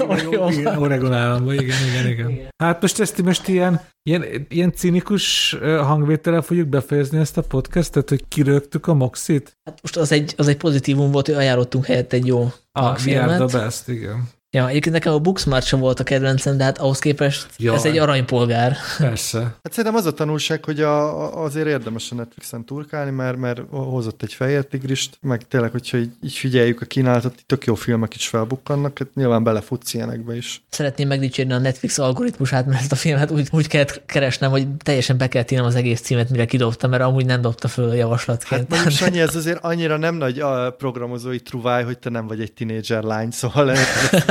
Oregon 0.78 1.14
államban, 1.14 1.54
igen, 1.54 1.78
igen, 1.90 2.08
igen. 2.08 2.50
Hát 2.64 2.82
most 2.82 3.00
ezt 3.00 3.22
most 3.22 3.48
ilyen, 3.48 3.82
ilyen, 4.04 4.26
ilyen 4.50 4.72
cinikus 4.72 5.56
hangvételen 5.62 6.42
fogjuk 6.42 6.68
befejezni 6.68 7.18
ezt 7.18 7.38
a 7.38 7.42
podcastet, 7.42 8.10
hogy 8.10 8.28
kirögtük 8.28 8.88
a 8.88 8.94
Moxit? 8.94 9.58
Hát 9.64 9.80
most 9.82 9.98
az 9.98 10.12
egy, 10.12 10.34
az 10.38 10.48
egy 10.48 10.58
pozitívum 10.58 11.12
volt, 11.12 11.26
hogy 11.26 11.36
ajánlottunk 11.36 11.86
helyett 11.86 12.14
egy 12.14 12.26
jó 12.26 12.52
a, 12.72 12.96
filmet. 12.96 13.48
the 13.48 13.60
best, 13.60 13.88
igen. 13.88 14.36
Ja, 14.52 14.68
egyébként 14.68 14.96
nekem 14.96 15.14
a 15.14 15.20
Booksmart 15.20 15.66
sem 15.66 15.80
volt 15.80 16.00
a 16.00 16.04
kedvencem, 16.04 16.58
de 16.58 16.64
hát 16.64 16.78
ahhoz 16.78 17.00
képest 17.00 17.48
ja, 17.58 17.74
ez 17.74 17.86
egy 17.86 17.98
aranypolgár. 17.98 18.78
Persze. 18.98 19.40
Hát 19.40 19.74
szerintem 19.74 19.96
az 19.96 20.06
a 20.06 20.14
tanulság, 20.14 20.66
hogy 20.66 20.82
a, 20.82 21.24
a, 21.24 21.44
azért 21.44 21.68
érdemes 21.68 22.12
a 22.12 22.16
Netflixen 22.16 22.66
turkálni, 22.66 23.12
mert, 23.12 23.38
mert 23.38 23.62
hozott 23.70 24.24
egy 24.24 24.34
fehér 24.34 24.66
tigrist, 24.66 25.18
meg 25.22 25.48
tényleg, 25.48 25.72
hogyha 25.72 25.98
így, 25.98 26.12
így 26.24 26.34
figyeljük 26.34 26.82
a 26.82 26.86
kínálatot, 26.86 27.44
tök 27.46 27.66
jó 27.66 27.76
filmek 27.76 28.16
is 28.16 28.28
felbukkannak, 28.28 28.98
hát 28.98 29.08
nyilván 29.14 29.44
belefutsz 29.44 29.94
ilyenekbe 29.94 30.36
is. 30.36 30.62
Szeretném 30.70 31.08
megdicsérni 31.08 31.54
a 31.54 31.58
Netflix 31.58 31.98
algoritmusát, 31.98 32.66
mert 32.66 32.80
ezt 32.80 32.92
a 32.92 32.96
filmet 32.96 33.32
úgy, 33.32 33.48
úgy 33.52 33.68
kellett 33.68 34.02
keresnem, 34.06 34.50
hogy 34.50 34.68
teljesen 34.78 35.18
be 35.18 35.28
kellett 35.28 35.52
írnom 35.52 35.68
az 35.68 35.76
egész 35.76 36.02
címet, 36.02 36.30
mire 36.30 36.46
kidobtam, 36.46 36.90
mert 36.90 37.04
amúgy 37.04 37.26
nem 37.26 37.42
dobta 37.42 37.68
föl 37.68 37.90
a 37.90 37.94
javaslatként. 37.94 38.76
Hát 38.76 38.92
Sanyi, 38.92 39.20
ez 39.20 39.36
azért 39.42 39.64
annyira 39.64 39.98
nem 39.98 40.16
nagy 40.16 40.40
a 40.40 40.72
programozói 40.72 41.40
truváj, 41.40 41.84
hogy 41.84 42.00
te 42.00 42.10
nem 42.10 42.28
vagy 42.28 42.42
egy 42.42 42.54
tinédzser 42.54 43.04
lány, 43.04 43.32
szóval 43.32 43.76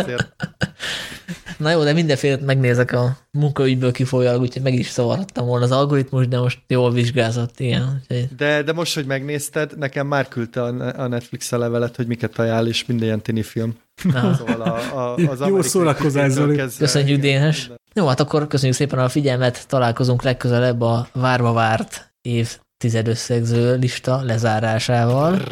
azért... 0.06 0.34
Na 1.58 1.70
jó, 1.70 1.84
de 1.84 1.92
mindenféle 1.92 2.38
megnézek 2.44 2.92
a 2.92 3.16
munkaügyből 3.30 3.92
kifolyólag, 3.92 4.40
úgyhogy 4.40 4.62
meg 4.62 4.74
is 4.74 4.88
szavarhattam 4.88 5.46
volna 5.46 5.64
az 5.64 5.70
algoritmus, 5.70 6.28
de 6.28 6.38
most 6.38 6.58
jól 6.66 6.92
vizsgázott, 6.92 7.60
igen. 7.60 8.02
De, 8.36 8.62
de 8.62 8.72
most, 8.72 8.94
hogy 8.94 9.06
megnézted, 9.06 9.78
nekem 9.78 10.06
már 10.06 10.28
küldte 10.28 10.62
a 10.62 11.06
Netflix 11.06 11.52
a 11.52 11.58
levelet, 11.58 11.96
hogy 11.96 12.06
miket 12.06 12.38
ajánl, 12.38 12.66
és 12.66 12.86
minden 12.86 13.06
ilyen 13.06 13.22
tini 13.22 13.42
film. 13.42 13.74
Szóval 14.38 14.60
a, 14.60 14.96
a, 14.96 15.14
az 15.14 15.40
Jó 15.46 15.62
szórakozás, 15.62 16.32
Zoli. 16.32 16.62
Köszönjük, 16.78 17.20
Dénes. 17.20 17.70
Jó, 17.94 18.06
hát 18.06 18.20
akkor 18.20 18.46
köszönjük 18.46 18.76
szépen 18.76 18.98
a 18.98 19.08
figyelmet, 19.08 19.68
találkozunk 19.68 20.22
legközelebb 20.22 20.80
a 20.80 21.08
várva 21.12 21.52
várt 21.52 22.12
év 22.22 22.58
tizedösszegző 22.76 23.76
lista 23.76 24.22
lezárásával. 24.22 25.42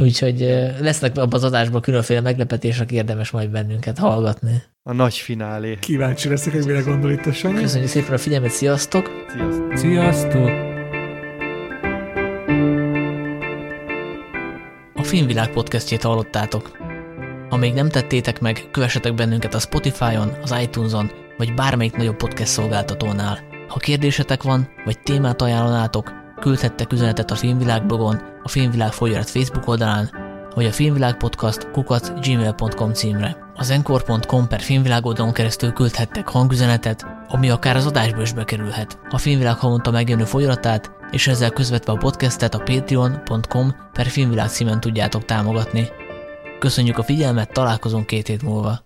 Úgyhogy 0.00 0.38
lesznek 0.80 1.16
abban 1.16 1.32
az 1.32 1.44
adásban 1.44 1.80
különféle 1.80 2.20
meglepetések, 2.20 2.92
érdemes 2.92 3.30
majd 3.30 3.50
bennünket 3.50 3.98
hallgatni. 3.98 4.62
A 4.82 4.92
nagy 4.92 5.14
finálé. 5.14 5.76
Kíváncsi 5.80 6.28
leszek, 6.28 6.52
hogy 6.52 6.64
mire 6.66 6.80
gondol 6.80 7.10
itt 7.10 7.26
a 7.26 7.32
Sanyi. 7.32 7.60
Köszönjük 7.60 7.90
szépen 7.90 8.12
a 8.12 8.18
figyelmet, 8.18 8.50
sziasztok! 8.50 9.10
Sziasztok! 9.28 9.76
Sziasztok! 9.76 10.50
A 14.94 15.02
Filmvilág 15.02 15.50
podcastjét 15.50 16.02
hallottátok. 16.02 16.70
Ha 17.48 17.56
még 17.56 17.74
nem 17.74 17.88
tettétek 17.88 18.40
meg, 18.40 18.64
kövessetek 18.70 19.14
bennünket 19.14 19.54
a 19.54 19.58
Spotify-on, 19.58 20.32
az 20.42 20.54
iTunes-on, 20.62 21.10
vagy 21.36 21.54
bármelyik 21.54 21.96
nagyobb 21.96 22.16
podcast 22.16 22.50
szolgáltatónál. 22.50 23.38
Ha 23.68 23.78
kérdésetek 23.78 24.42
van, 24.42 24.68
vagy 24.84 24.98
témát 24.98 25.42
ajánlanátok, 25.42 26.12
küldhettek 26.40 26.92
üzenetet 26.92 27.30
a 27.30 27.34
Filmvilág 27.34 27.86
blogon, 27.86 28.20
a 28.42 28.48
Filmvilág 28.48 28.92
folyarat 28.92 29.30
Facebook 29.30 29.68
oldalán, 29.68 30.10
vagy 30.54 30.64
a 30.64 30.72
Filmvilág 30.72 31.16
Podcast 31.16 31.70
kukat 31.70 32.12
gmail.com 32.20 32.92
címre. 32.92 33.36
Az 33.54 33.70
encore.com 33.70 34.48
per 34.48 34.60
filmvilág 34.60 35.06
oldalon 35.06 35.32
keresztül 35.32 35.72
küldhettek 35.72 36.28
hangüzenetet, 36.28 37.06
ami 37.28 37.50
akár 37.50 37.76
az 37.76 37.86
adásba 37.86 38.22
is 38.22 38.32
bekerülhet. 38.32 38.98
A 39.10 39.18
Filmvilág 39.18 39.56
havonta 39.56 39.90
megjelenő 39.90 40.26
folyaratát, 40.26 40.90
és 41.10 41.26
ezzel 41.26 41.50
közvetve 41.50 41.92
a 41.92 41.96
podcastet 41.96 42.54
a 42.54 42.58
patreon.com 42.58 43.74
per 43.92 44.06
filmvilág 44.06 44.48
címen 44.48 44.80
tudjátok 44.80 45.24
támogatni. 45.24 45.88
Köszönjük 46.58 46.98
a 46.98 47.02
figyelmet, 47.02 47.52
találkozunk 47.52 48.06
két 48.06 48.26
hét 48.26 48.42
múlva. 48.42 48.84